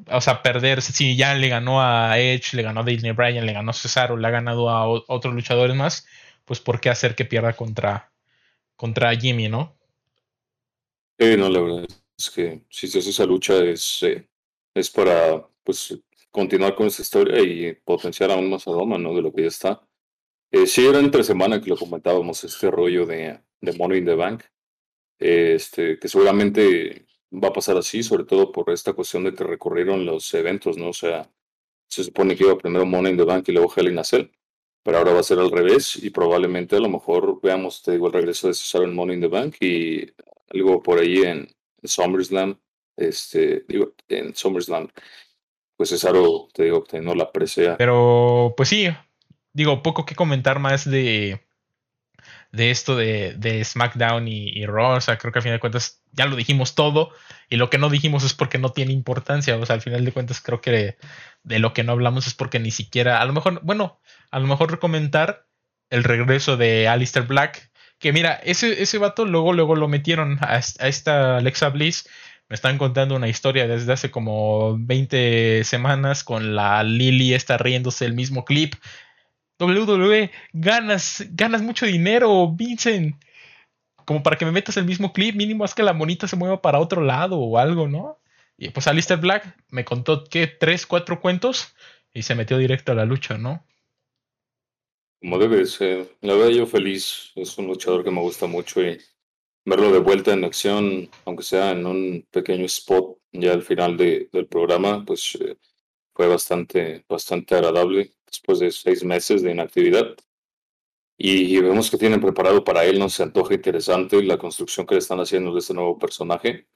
o 0.08 0.22
sea, 0.22 0.42
perder, 0.42 0.82
si 0.82 1.16
ya 1.16 1.36
le 1.36 1.48
ganó 1.48 1.82
a 1.82 2.18
Edge, 2.18 2.56
le 2.56 2.64
ganó 2.64 2.82
a 2.82 2.84
Disney 2.86 3.12
Bryan, 3.12 3.46
le 3.46 3.54
ganó 3.54 3.72
a 3.72 3.74
Cesaro, 3.74 4.18
le 4.18 4.28
ha 4.28 4.32
ganado 4.32 4.70
a 4.70 4.88
otros 4.88 5.34
luchadores 5.36 5.76
más, 5.76 6.08
pues, 6.46 6.60
¿por 6.60 6.82
qué 6.82 6.90
hacer 6.90 7.16
que 7.16 7.26
pierda 7.26 7.54
contra, 7.54 8.12
contra 8.76 9.16
Jimmy, 9.16 9.48
¿no? 9.48 9.78
no, 11.20 11.50
la 11.50 11.60
verdad 11.60 12.01
es 12.22 12.30
que 12.30 12.62
si 12.70 12.88
se 12.88 13.00
hace 13.00 13.10
esa 13.10 13.26
lucha 13.26 13.64
es, 13.64 14.04
eh, 14.04 14.28
es 14.76 14.90
para 14.92 15.48
pues 15.64 15.98
continuar 16.32 16.76
con 16.76 16.88
esta 16.88 17.02
historia 17.02 17.42
y 17.42 17.74
potenciar 17.74 18.32
aún 18.32 18.50
más 18.50 18.68
a 18.68 18.72
Roma, 18.72 18.98
¿no? 18.98 19.14
De 19.16 19.22
lo 19.22 19.34
que 19.34 19.44
ya 19.44 19.48
está. 19.48 19.88
Eh, 20.52 20.68
sí, 20.68 20.86
era 20.86 21.00
entre 21.00 21.24
semana 21.24 21.62
que 21.62 21.70
lo 21.70 21.78
comentábamos, 21.78 22.44
este 22.44 22.70
rollo 22.70 23.06
de, 23.06 23.40
de 23.62 23.74
Money 23.74 24.00
in 24.00 24.06
the 24.06 24.16
Bank, 24.16 24.44
este, 25.20 25.98
que 26.00 26.08
seguramente 26.08 27.06
va 27.32 27.50
a 27.50 27.54
pasar 27.54 27.78
así, 27.78 28.04
sobre 28.04 28.26
todo 28.26 28.52
por 28.52 28.70
esta 28.72 28.94
cuestión 28.94 29.24
de 29.24 29.34
que 29.34 29.44
recorrieron 29.44 30.06
los 30.06 30.34
eventos, 30.34 30.78
¿no? 30.78 30.90
O 30.90 30.94
sea, 30.94 31.32
se 31.88 32.04
supone 32.04 32.36
que 32.36 32.44
iba 32.44 32.58
primero 32.58 32.86
Money 32.86 33.12
in 33.12 33.18
the 33.18 33.24
Bank 33.24 33.50
y 33.50 33.54
luego 33.54 33.72
Hell 33.76 33.90
in 33.90 34.00
a 34.00 34.04
Cell, 34.04 34.30
pero 34.84 34.98
ahora 34.98 35.14
va 35.14 35.20
a 35.22 35.24
ser 35.24 35.40
al 35.40 35.52
revés 35.52 35.98
y 35.98 36.10
probablemente 36.10 36.76
a 36.76 36.80
lo 36.80 36.90
mejor 36.90 37.40
veamos, 37.42 37.82
te 37.84 37.94
digo, 37.94 38.08
el 38.08 38.14
regreso 38.14 38.48
de 38.48 38.54
Cesaro 38.54 38.86
en 38.86 38.96
Money 38.96 39.16
in 39.16 39.22
the 39.22 39.28
Bank 39.28 39.56
y 39.62 40.12
algo 40.50 40.82
por 40.82 41.00
ahí 41.00 41.20
en, 41.20 41.48
SummerSlam, 41.84 42.60
este, 42.98 43.66
digo, 43.68 43.94
en 44.08 44.36
SummerSlam, 44.36 44.90
pues 45.76 45.92
es 45.92 46.06
algo, 46.06 46.50
te 46.54 46.64
digo, 46.64 46.84
que 46.84 47.02
no 47.02 47.16
la 47.16 47.32
presea. 47.32 47.78
Pero, 47.78 48.54
pues 48.56 48.70
sí, 48.70 48.88
digo, 49.54 49.82
poco 49.82 50.06
que 50.06 50.16
comentar 50.16 50.60
más 50.60 50.90
de, 50.90 51.42
de 52.52 52.72
esto 52.72 52.96
de, 52.96 53.34
de 53.38 53.64
SmackDown 53.64 54.28
y, 54.28 54.50
y, 54.50 54.66
Raw. 54.66 54.98
O 54.98 55.02
sea, 55.02 55.18
creo 55.18 55.32
que 55.32 55.40
al 55.40 55.44
final 55.44 55.58
de 55.58 55.62
cuentas 55.62 56.02
ya 56.12 56.26
lo 56.26 56.36
dijimos 56.36 56.76
todo. 56.76 57.12
Y 57.50 57.58
lo 57.58 57.70
que 57.70 57.78
no 57.78 57.90
dijimos 57.90 58.24
es 58.24 58.34
porque 58.34 58.58
no 58.58 58.72
tiene 58.72 58.94
importancia. 58.94 59.58
O 59.58 59.66
sea, 59.66 59.76
al 59.76 59.82
final 59.82 60.06
de 60.06 60.12
cuentas 60.12 60.42
creo 60.42 60.62
que 60.62 60.98
de, 61.44 61.60
lo 61.60 61.74
que 61.74 61.84
no 61.84 61.94
hablamos 61.94 62.28
es 62.28 62.34
porque 62.34 62.60
ni 62.60 62.72
siquiera, 62.72 63.22
a 63.22 63.26
lo 63.26 63.34
mejor, 63.34 63.62
bueno, 63.64 64.00
a 64.32 64.40
lo 64.40 64.48
mejor 64.48 64.80
comentar 64.80 65.48
el 65.90 66.04
regreso 66.04 66.58
de 66.58 66.88
Alistair 66.88 67.26
Black, 67.26 67.71
que 68.02 68.12
mira, 68.12 68.34
ese, 68.44 68.82
ese 68.82 68.98
vato 68.98 69.26
luego, 69.26 69.54
luego 69.54 69.76
lo 69.76 69.88
metieron 69.88 70.40
a, 70.42 70.58
esta 70.58 71.38
Alexa 71.38 71.70
Bliss. 71.70 72.10
Me 72.50 72.56
están 72.56 72.78
contando 72.78 73.16
una 73.16 73.30
historia 73.30 73.68
desde 73.68 73.94
hace 73.94 74.12
como 74.12 74.76
20 74.78 75.64
semanas 75.64 76.24
con 76.24 76.56
la 76.56 76.84
Lily 76.84 77.34
está 77.34 77.58
riéndose 77.58 78.06
el 78.06 78.14
mismo 78.14 78.44
clip. 78.44 78.74
WWE, 79.60 80.32
ganas, 80.52 81.24
ganas 81.30 81.62
mucho 81.62 81.86
dinero, 81.86 82.52
Vincent. 82.52 83.16
Como 84.04 84.24
para 84.24 84.36
que 84.36 84.46
me 84.46 84.52
metas 84.52 84.78
el 84.78 84.86
mismo 84.86 85.14
clip, 85.14 85.36
mínimo 85.36 85.64
es 85.64 85.76
que 85.76 85.84
la 85.84 85.94
monita 85.94 86.28
se 86.28 86.36
mueva 86.36 86.62
para 86.62 86.80
otro 86.80 87.02
lado 87.02 87.38
o 87.38 87.60
algo, 87.60 87.88
¿no? 87.88 88.18
Y 88.58 88.70
pues 88.70 88.88
Alistair 88.88 89.20
Black 89.20 89.56
me 89.70 89.86
contó 89.86 90.24
que 90.26 90.48
tres, 90.48 90.88
cuatro 90.88 91.22
cuentos 91.22 91.76
y 92.14 92.24
se 92.24 92.34
metió 92.34 92.58
directo 92.58 92.92
a 92.92 92.96
la 92.96 93.06
lucha, 93.06 93.38
¿no? 93.38 93.64
Como 95.22 95.38
debe 95.38 95.66
ser. 95.66 96.18
La 96.22 96.34
verdad 96.34 96.50
yo 96.50 96.66
feliz, 96.66 97.32
es 97.36 97.58
un 97.58 97.68
luchador 97.68 98.04
que 98.04 98.12
me 98.12 98.22
gusta 98.22 98.48
mucho 98.48 98.82
y 98.82 98.98
verlo 99.64 99.92
de 99.92 100.00
vuelta 100.00 100.34
en 100.34 100.44
acción, 100.44 101.10
aunque 101.26 101.44
sea 101.44 101.72
en 101.72 101.86
un 101.86 102.28
pequeño 102.32 102.66
spot 102.66 103.20
ya 103.32 103.54
al 103.54 103.62
final 103.62 103.96
de, 103.96 104.30
del 104.34 104.48
programa, 104.48 105.06
pues 105.06 105.38
eh, 105.40 105.58
fue 106.14 106.28
bastante, 106.28 107.06
bastante 107.08 107.56
agradable 107.56 108.14
después 108.26 108.60
de 108.60 108.72
seis 108.72 109.04
meses 109.04 109.44
de 109.44 109.52
inactividad. 109.52 110.16
Y, 111.18 111.56
vemos 111.60 111.92
que 111.92 112.00
tienen 112.00 112.20
preparado 112.20 112.64
para 112.64 112.84
él, 112.84 112.98
nos 112.98 113.20
antoja 113.20 113.54
interesante 113.54 114.24
la 114.24 114.40
construcción 114.40 114.88
que 114.88 114.96
le 114.96 115.00
están 115.00 115.20
haciendo 115.20 115.54
de 115.54 115.60
este 115.60 115.76
nuevo 115.76 116.00
personaje. 116.00 116.68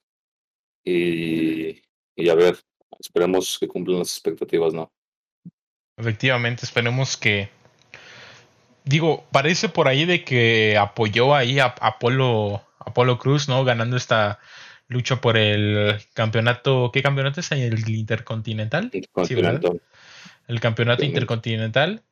Y, 0.84 1.82
y 2.16 2.30
a 2.30 2.36
ver, 2.36 2.60
esperemos 3.00 3.58
que 3.60 3.68
cumplan 3.68 3.98
las 3.98 4.12
expectativas, 4.12 4.72
¿no? 4.72 4.94
Efectivamente, 5.98 6.64
esperemos 6.64 7.18
que 7.18 7.50
digo, 8.86 9.26
parece 9.32 9.70
por 9.70 9.88
ahí 9.88 10.06
de 10.06 10.24
que 10.24 10.78
apoyó 10.78 11.36
ahí 11.36 11.60
a 11.60 11.76
Apolo, 11.82 12.64
Apolo 12.80 13.18
Cruz, 13.18 13.50
¿no? 13.50 13.64
Ganando 13.64 13.98
esta 13.98 14.40
lucha 14.88 15.18
por 15.18 15.38
el 15.38 16.00
campeonato. 16.14 16.92
¿Qué 16.94 17.02
campeonato 17.02 17.40
es? 17.40 17.52
¿El 17.52 17.90
Intercontinental? 17.90 18.92
el 20.48 20.60
campeonato 20.60 21.04
intercontinental. 21.04 22.04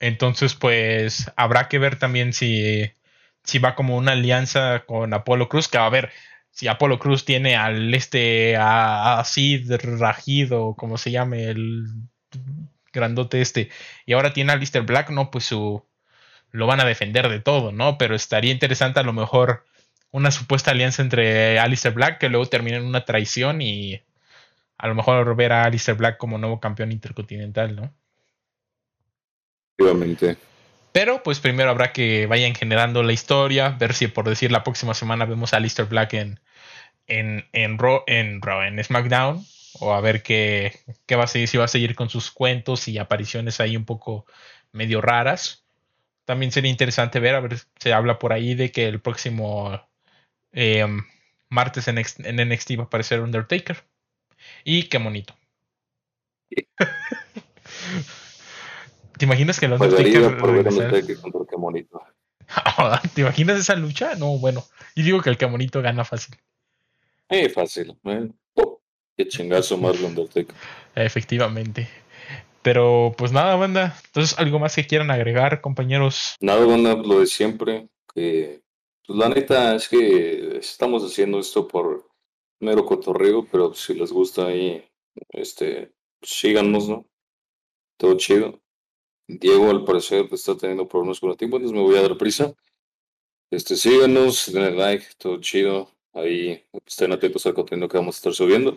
Entonces, 0.00 0.54
pues 0.54 1.30
habrá 1.36 1.68
que 1.68 1.78
ver 1.78 1.98
también 1.98 2.32
si, 2.32 2.90
si 3.44 3.58
va 3.58 3.74
como 3.74 3.96
una 3.96 4.12
alianza 4.12 4.84
con 4.86 5.14
Apolo 5.14 5.48
Cruz, 5.48 5.68
que 5.68 5.78
va 5.78 5.86
a 5.86 5.90
ver 5.90 6.10
si 6.50 6.68
Apolo 6.68 6.98
Cruz 6.98 7.24
tiene 7.24 7.56
al 7.56 7.92
este, 7.94 8.56
a, 8.56 9.20
a 9.20 9.24
Sid 9.24 9.70
Rajido, 9.98 10.74
como 10.74 10.98
se 10.98 11.10
llame, 11.10 11.50
el 11.50 11.86
grandote 12.92 13.42
este, 13.42 13.70
y 14.06 14.14
ahora 14.14 14.32
tiene 14.32 14.52
a 14.52 14.56
Lister 14.56 14.82
Black, 14.82 15.10
no, 15.10 15.30
pues 15.30 15.44
su, 15.44 15.84
lo 16.52 16.66
van 16.66 16.80
a 16.80 16.84
defender 16.84 17.28
de 17.28 17.40
todo, 17.40 17.72
¿no? 17.72 17.98
Pero 17.98 18.14
estaría 18.14 18.52
interesante 18.52 19.00
a 19.00 19.04
lo 19.04 19.12
mejor 19.12 19.64
una 20.10 20.30
supuesta 20.30 20.70
alianza 20.70 21.02
entre 21.02 21.58
Alistair 21.58 21.94
Black 21.94 22.18
que 22.18 22.28
luego 22.28 22.46
termine 22.46 22.78
en 22.78 22.84
una 22.84 23.04
traición 23.04 23.60
y 23.60 24.02
a 24.78 24.88
lo 24.88 24.94
mejor 24.94 25.34
ver 25.36 25.52
a 25.52 25.64
Alistair 25.64 25.96
Black 25.96 26.16
como 26.16 26.38
nuevo 26.38 26.60
campeón 26.60 26.92
intercontinental, 26.92 27.76
¿no? 27.76 27.92
Efectivamente. 29.78 30.36
Pero 30.92 31.22
pues 31.22 31.40
primero 31.40 31.68
habrá 31.68 31.92
que 31.92 32.26
vayan 32.26 32.54
generando 32.54 33.02
la 33.02 33.12
historia, 33.12 33.68
ver 33.68 33.92
si 33.92 34.06
por 34.06 34.26
decir 34.26 34.50
la 34.50 34.64
próxima 34.64 34.94
semana 34.94 35.26
vemos 35.26 35.52
a 35.52 35.58
Alistair 35.58 35.86
Black 35.86 36.14
en, 36.14 36.40
en, 37.06 37.46
en 37.52 37.78
Raw, 37.78 38.02
en 38.06 38.40
Raw, 38.40 38.62
en 38.62 38.82
SmackDown, 38.82 39.44
o 39.80 39.92
a 39.92 40.00
ver 40.00 40.22
qué, 40.22 40.72
qué 41.04 41.16
va 41.16 41.24
a 41.24 41.26
seguir, 41.26 41.48
si 41.48 41.58
va 41.58 41.64
a 41.64 41.68
seguir 41.68 41.94
con 41.94 42.08
sus 42.08 42.30
cuentos 42.30 42.88
y 42.88 42.96
apariciones 42.96 43.60
ahí 43.60 43.76
un 43.76 43.84
poco 43.84 44.24
medio 44.72 45.02
raras. 45.02 45.65
También 46.26 46.52
sería 46.52 46.70
interesante 46.70 47.18
ver, 47.20 47.36
a 47.36 47.40
ver, 47.40 47.56
se 47.78 47.94
habla 47.94 48.18
por 48.18 48.34
ahí 48.34 48.54
de 48.54 48.70
que 48.72 48.86
el 48.86 49.00
próximo 49.00 49.80
eh, 50.52 50.84
martes 51.48 51.88
en, 51.88 51.98
en, 51.98 52.48
NXT 52.48 52.72
va 52.78 52.82
a 52.82 52.86
aparecer 52.86 53.20
Undertaker. 53.20 53.84
Y 54.64 54.88
qué 54.88 54.98
bonito. 54.98 55.34
¿Te 59.16 59.24
imaginas 59.24 59.58
que 59.58 59.66
el 59.66 59.74
Undertaker... 59.74 60.36
Por 60.36 60.52
ver 60.52 60.68
Undertaker 60.68 61.16
contra 61.20 61.40
qué 61.48 61.56
bonito. 61.56 62.02
¿Te 63.14 63.20
imaginas 63.20 63.58
esa 63.60 63.76
lucha? 63.76 64.16
No, 64.16 64.36
bueno. 64.38 64.64
Y 64.96 65.02
digo 65.02 65.22
que 65.22 65.30
el 65.30 65.38
qué 65.38 65.46
bonito 65.46 65.80
gana 65.80 66.04
fácil. 66.04 66.36
Eh, 67.28 67.48
fácil. 67.48 67.96
Eh. 68.04 68.28
Qué 69.16 69.28
chingazo 69.28 69.78
más 69.78 69.98
Undertaker. 70.00 70.54
Efectivamente. 70.94 71.88
Pero 72.66 73.14
pues 73.16 73.30
nada, 73.30 73.54
banda. 73.54 73.96
Entonces, 74.06 74.36
¿algo 74.40 74.58
más 74.58 74.74
que 74.74 74.84
quieran 74.84 75.12
agregar, 75.12 75.60
compañeros? 75.60 76.34
Nada, 76.40 76.66
banda, 76.66 76.96
lo 76.96 77.20
de 77.20 77.28
siempre. 77.28 77.88
Que, 78.12 78.60
pues 79.06 79.16
la 79.16 79.28
neta 79.28 79.76
es 79.76 79.88
que 79.88 80.56
estamos 80.58 81.04
haciendo 81.04 81.38
esto 81.38 81.68
por 81.68 82.10
mero 82.58 82.84
cotorreo, 82.84 83.46
pero 83.52 83.72
si 83.72 83.94
les 83.94 84.10
gusta 84.10 84.48
ahí, 84.48 84.84
este, 85.28 85.92
síganos, 86.20 86.88
¿no? 86.88 87.06
Todo 87.98 88.16
chido. 88.16 88.60
Diego, 89.28 89.70
al 89.70 89.84
parecer, 89.84 90.28
está 90.32 90.56
teniendo 90.56 90.88
problemas 90.88 91.20
con 91.20 91.30
el 91.30 91.36
tiempo, 91.36 91.58
entonces 91.58 91.78
me 91.78 91.84
voy 91.84 91.96
a 91.96 92.02
dar 92.02 92.18
prisa. 92.18 92.52
Este, 93.48 93.76
síganos, 93.76 94.52
denle 94.52 94.72
like, 94.72 95.06
todo 95.18 95.40
chido. 95.40 95.92
Ahí 96.12 96.64
estén 96.84 97.12
atentos 97.12 97.46
al 97.46 97.54
contenido 97.54 97.86
que 97.88 97.98
vamos 97.98 98.16
a 98.16 98.18
estar 98.18 98.34
subiendo. 98.34 98.76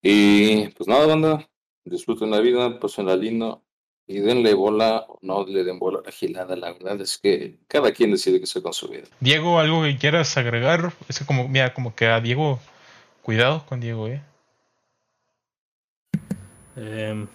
Y 0.00 0.68
pues 0.68 0.88
nada, 0.88 1.06
banda, 1.06 1.50
disfruten 1.88 2.30
la 2.30 2.40
vida, 2.40 2.78
pasen 2.78 3.06
la 3.06 3.16
linda 3.16 3.58
y 4.06 4.20
denle 4.20 4.54
bola 4.54 5.04
o 5.08 5.18
no 5.22 5.46
le 5.46 5.64
den 5.64 5.78
bola 5.78 6.00
a 6.00 6.02
la 6.02 6.12
gilada. 6.12 6.56
La 6.56 6.72
verdad 6.72 7.00
es 7.00 7.18
que 7.18 7.58
cada 7.68 7.92
quien 7.92 8.10
decide 8.10 8.40
que 8.40 8.46
se 8.46 8.62
con 8.62 8.72
su 8.72 8.88
vida. 8.88 9.04
Diego, 9.20 9.58
¿algo 9.58 9.82
que 9.82 9.96
quieras 9.98 10.36
agregar? 10.36 10.92
Es 11.08 11.22
como, 11.26 11.48
mira, 11.48 11.74
como 11.74 11.94
que 11.94 12.06
a 12.06 12.20
Diego, 12.20 12.58
cuidado 13.22 13.64
con 13.66 13.80
Diego, 13.80 14.08
¿eh? 14.08 14.22
eh 16.76 17.26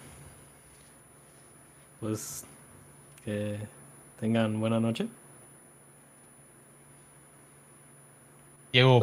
pues 2.00 2.44
que 3.24 3.58
tengan 4.20 4.60
buena 4.60 4.78
noche. 4.78 5.06
Diego, 8.72 9.00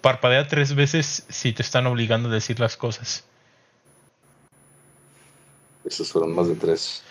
parpadea 0.00 0.48
tres 0.48 0.74
veces 0.74 1.26
si 1.28 1.52
te 1.52 1.62
están 1.62 1.86
obligando 1.86 2.30
a 2.30 2.32
decir 2.32 2.58
las 2.58 2.76
cosas. 2.76 3.24
Esos 5.84 6.10
fueron 6.12 6.34
más 6.34 6.48
de 6.48 6.54
tres. 6.54 7.02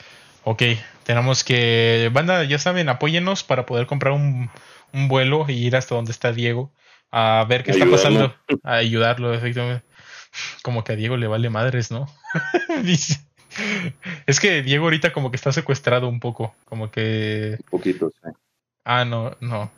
Ok, 0.43 0.63
tenemos 1.03 1.43
que. 1.43 2.09
Banda, 2.13 2.43
ya 2.43 2.57
saben, 2.57 2.89
apóyenos 2.89 3.43
para 3.43 3.65
poder 3.65 3.85
comprar 3.85 4.13
un, 4.13 4.49
vuelo 4.93 5.45
y 5.47 5.53
ir 5.53 5.75
hasta 5.75 5.95
donde 5.95 6.11
está 6.11 6.31
Diego 6.31 6.71
a 7.11 7.45
ver 7.47 7.63
qué 7.63 7.71
está 7.71 7.85
pasando. 7.89 8.33
A 8.63 8.75
ayudarlo, 8.75 9.33
efectivamente. 9.33 9.85
Como 10.63 10.83
que 10.83 10.93
a 10.93 10.95
Diego 10.95 11.17
le 11.17 11.27
vale 11.27 11.49
madres, 11.49 11.91
¿no? 11.91 12.07
es 14.25 14.39
que 14.39 14.61
Diego 14.63 14.85
ahorita 14.85 15.11
como 15.11 15.29
que 15.29 15.35
está 15.35 15.51
secuestrado 15.51 16.07
un 16.07 16.19
poco. 16.19 16.55
Como 16.65 16.89
que. 16.89 17.57
Un 17.59 17.69
poquito, 17.69 18.11
sí. 18.23 18.29
Ah, 18.83 19.05
no, 19.05 19.37
no. 19.41 19.71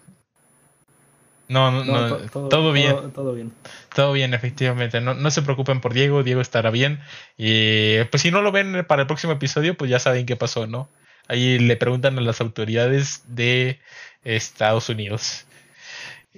No, 1.49 1.71
no, 1.71 1.83
no, 1.83 2.17
todo, 2.49 2.71
bien. 2.71 3.11
Todo, 3.11 3.33
bien. 3.33 3.51
Todo 3.93 4.13
bien, 4.13 4.33
efectivamente. 4.33 5.01
No, 5.01 5.13
no 5.13 5.29
se 5.29 5.41
preocupen 5.41 5.81
por 5.81 5.93
Diego, 5.93 6.23
Diego 6.23 6.41
estará 6.41 6.69
bien. 6.71 6.99
Y 7.37 8.03
pues 8.05 8.21
si 8.21 8.31
no 8.31 8.41
lo 8.41 8.51
ven 8.51 8.85
para 8.87 9.01
el 9.01 9.07
próximo 9.07 9.33
episodio, 9.33 9.75
pues 9.75 9.91
ya 9.91 9.99
saben 9.99 10.25
qué 10.25 10.35
pasó, 10.35 10.67
¿no? 10.67 10.89
Ahí 11.27 11.59
le 11.59 11.75
preguntan 11.75 12.17
a 12.17 12.21
las 12.21 12.41
autoridades 12.41 13.23
de 13.27 13.79
Estados 14.23 14.89
Unidos. 14.89 15.45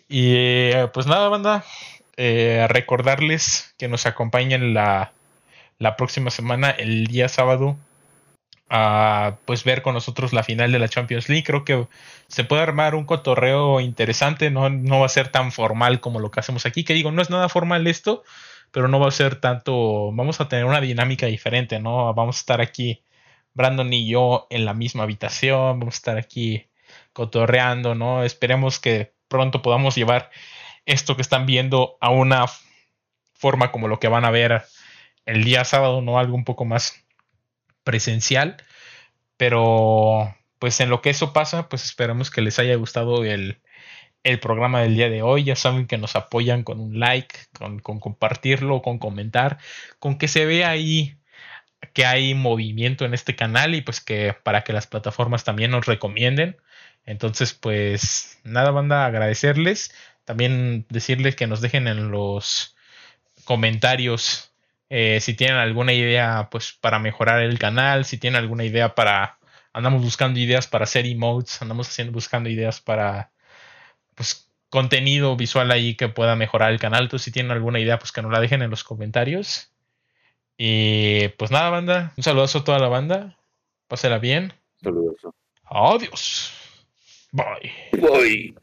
Y 0.09 0.73
pues 0.93 1.07
nada, 1.07 1.29
banda. 1.29 1.63
Eh, 2.17 2.65
recordarles 2.69 3.75
que 3.77 3.87
nos 3.87 4.05
acompañen 4.05 4.73
la, 4.73 5.11
la 5.79 5.95
próxima 5.97 6.31
semana, 6.31 6.69
el 6.69 7.07
día 7.07 7.27
sábado, 7.27 7.77
a 8.69 9.37
pues 9.45 9.63
ver 9.63 9.81
con 9.81 9.93
nosotros 9.93 10.33
la 10.33 10.43
final 10.43 10.71
de 10.71 10.79
la 10.79 10.89
Champions 10.89 11.29
League. 11.29 11.43
Creo 11.43 11.63
que 11.63 11.87
se 12.27 12.43
puede 12.43 12.63
armar 12.63 12.95
un 12.95 13.05
cotorreo 13.05 13.79
interesante, 13.79 14.49
no, 14.49 14.69
no 14.69 15.01
va 15.01 15.05
a 15.05 15.09
ser 15.09 15.29
tan 15.29 15.51
formal 15.51 15.99
como 15.99 16.19
lo 16.19 16.31
que 16.31 16.39
hacemos 16.39 16.65
aquí, 16.65 16.83
que 16.83 16.93
digo, 16.93 17.11
no 17.11 17.21
es 17.21 17.29
nada 17.29 17.49
formal 17.49 17.87
esto, 17.87 18.23
pero 18.71 18.87
no 18.87 18.99
va 18.99 19.07
a 19.07 19.11
ser 19.11 19.39
tanto, 19.39 20.11
vamos 20.11 20.41
a 20.41 20.49
tener 20.49 20.65
una 20.65 20.81
dinámica 20.81 21.27
diferente, 21.27 21.79
¿no? 21.79 22.13
Vamos 22.13 22.37
a 22.37 22.39
estar 22.39 22.61
aquí, 22.61 23.03
Brandon 23.53 23.91
y 23.93 24.07
yo, 24.07 24.47
en 24.49 24.65
la 24.65 24.73
misma 24.73 25.03
habitación, 25.03 25.79
vamos 25.79 25.95
a 25.95 25.97
estar 25.97 26.17
aquí 26.17 26.67
cotorreando, 27.13 27.95
¿no? 27.95 28.23
Esperemos 28.23 28.79
que 28.79 29.13
pronto 29.27 29.61
podamos 29.61 29.95
llevar 29.95 30.31
esto 30.85 31.15
que 31.15 31.21
están 31.21 31.45
viendo 31.45 31.97
a 32.01 32.09
una 32.09 32.45
forma 33.33 33.71
como 33.71 33.87
lo 33.87 33.99
que 33.99 34.07
van 34.07 34.25
a 34.25 34.31
ver 34.31 34.63
el 35.25 35.43
día 35.43 35.65
sábado, 35.65 36.01
¿no? 36.01 36.19
Algo 36.19 36.35
un 36.35 36.45
poco 36.45 36.65
más 36.65 37.04
presencial, 37.85 38.57
pero 39.37 40.35
pues 40.59 40.79
en 40.81 40.89
lo 40.89 41.01
que 41.01 41.11
eso 41.11 41.31
pasa, 41.31 41.69
pues 41.69 41.85
esperamos 41.85 42.31
que 42.31 42.41
les 42.41 42.59
haya 42.59 42.75
gustado 42.75 43.23
el, 43.23 43.61
programa 44.41 44.81
del 44.81 44.95
día 44.95 45.09
de 45.09 45.21
hoy. 45.21 45.43
Ya 45.43 45.55
saben 45.55 45.87
que 45.87 45.97
nos 45.97 46.15
apoyan 46.15 46.63
con 46.63 46.79
un 46.79 46.99
like, 46.99 47.35
con, 47.57 47.79
compartirlo, 47.79 48.81
con 48.81 48.97
comentar, 48.97 49.59
con 49.99 50.17
que 50.17 50.27
se 50.27 50.45
vea 50.45 50.69
ahí 50.69 51.17
que 51.93 52.05
hay 52.05 52.33
movimiento 52.33 53.05
en 53.05 53.13
este 53.13 53.35
canal 53.35 53.75
y 53.75 53.81
pues 53.81 54.01
que 54.01 54.35
para 54.43 54.63
que 54.63 54.73
las 54.73 54.87
plataformas 54.87 55.43
también 55.43 55.71
nos 55.71 55.85
recomienden. 55.85 56.57
Entonces, 57.05 57.53
pues 57.53 58.39
nada, 58.43 58.71
banda, 58.71 59.05
agradecerles. 59.05 59.93
También 60.25 60.87
decirles 60.89 61.35
que 61.35 61.47
nos 61.47 61.61
dejen 61.61 61.87
en 61.87 62.09
los 62.09 62.75
comentarios 63.45 64.54
eh, 64.89 65.19
si 65.21 65.33
tienen 65.33 65.57
alguna 65.57 65.93
idea, 65.93 66.49
pues 66.51 66.73
para 66.79 66.99
mejorar 66.99 67.41
el 67.41 67.59
canal, 67.59 68.05
si 68.05 68.17
tienen 68.17 68.39
alguna 68.39 68.63
idea 68.63 68.95
para, 68.95 69.39
andamos 69.73 70.03
buscando 70.03 70.39
ideas 70.39 70.67
para 70.67 70.83
hacer 70.83 71.05
emotes, 71.05 71.61
andamos 71.61 71.89
haciendo, 71.89 72.13
buscando 72.13 72.49
ideas 72.49 72.81
para, 72.81 73.31
pues 74.15 74.51
contenido 74.69 75.35
visual 75.37 75.71
ahí 75.71 75.95
que 75.95 76.09
pueda 76.09 76.35
mejorar 76.35 76.71
el 76.71 76.79
canal. 76.79 77.03
Entonces, 77.03 77.25
si 77.25 77.31
tienen 77.31 77.51
alguna 77.51 77.79
idea, 77.79 77.99
pues 77.99 78.11
que 78.11 78.21
nos 78.21 78.31
la 78.31 78.39
dejen 78.39 78.61
en 78.61 78.69
los 78.69 78.83
comentarios. 78.83 79.71
Y 80.57 81.29
pues 81.37 81.51
nada, 81.51 81.69
banda. 81.69 82.13
Un 82.17 82.23
saludazo 82.23 82.59
a 82.59 82.63
toda 82.63 82.79
la 82.79 82.87
banda. 82.87 83.37
Pásela 83.87 84.19
bien. 84.19 84.53
Saludos. 84.81 85.15
Adiós. 85.63 86.51
Bye. 87.31 87.73
Bye. 87.91 88.55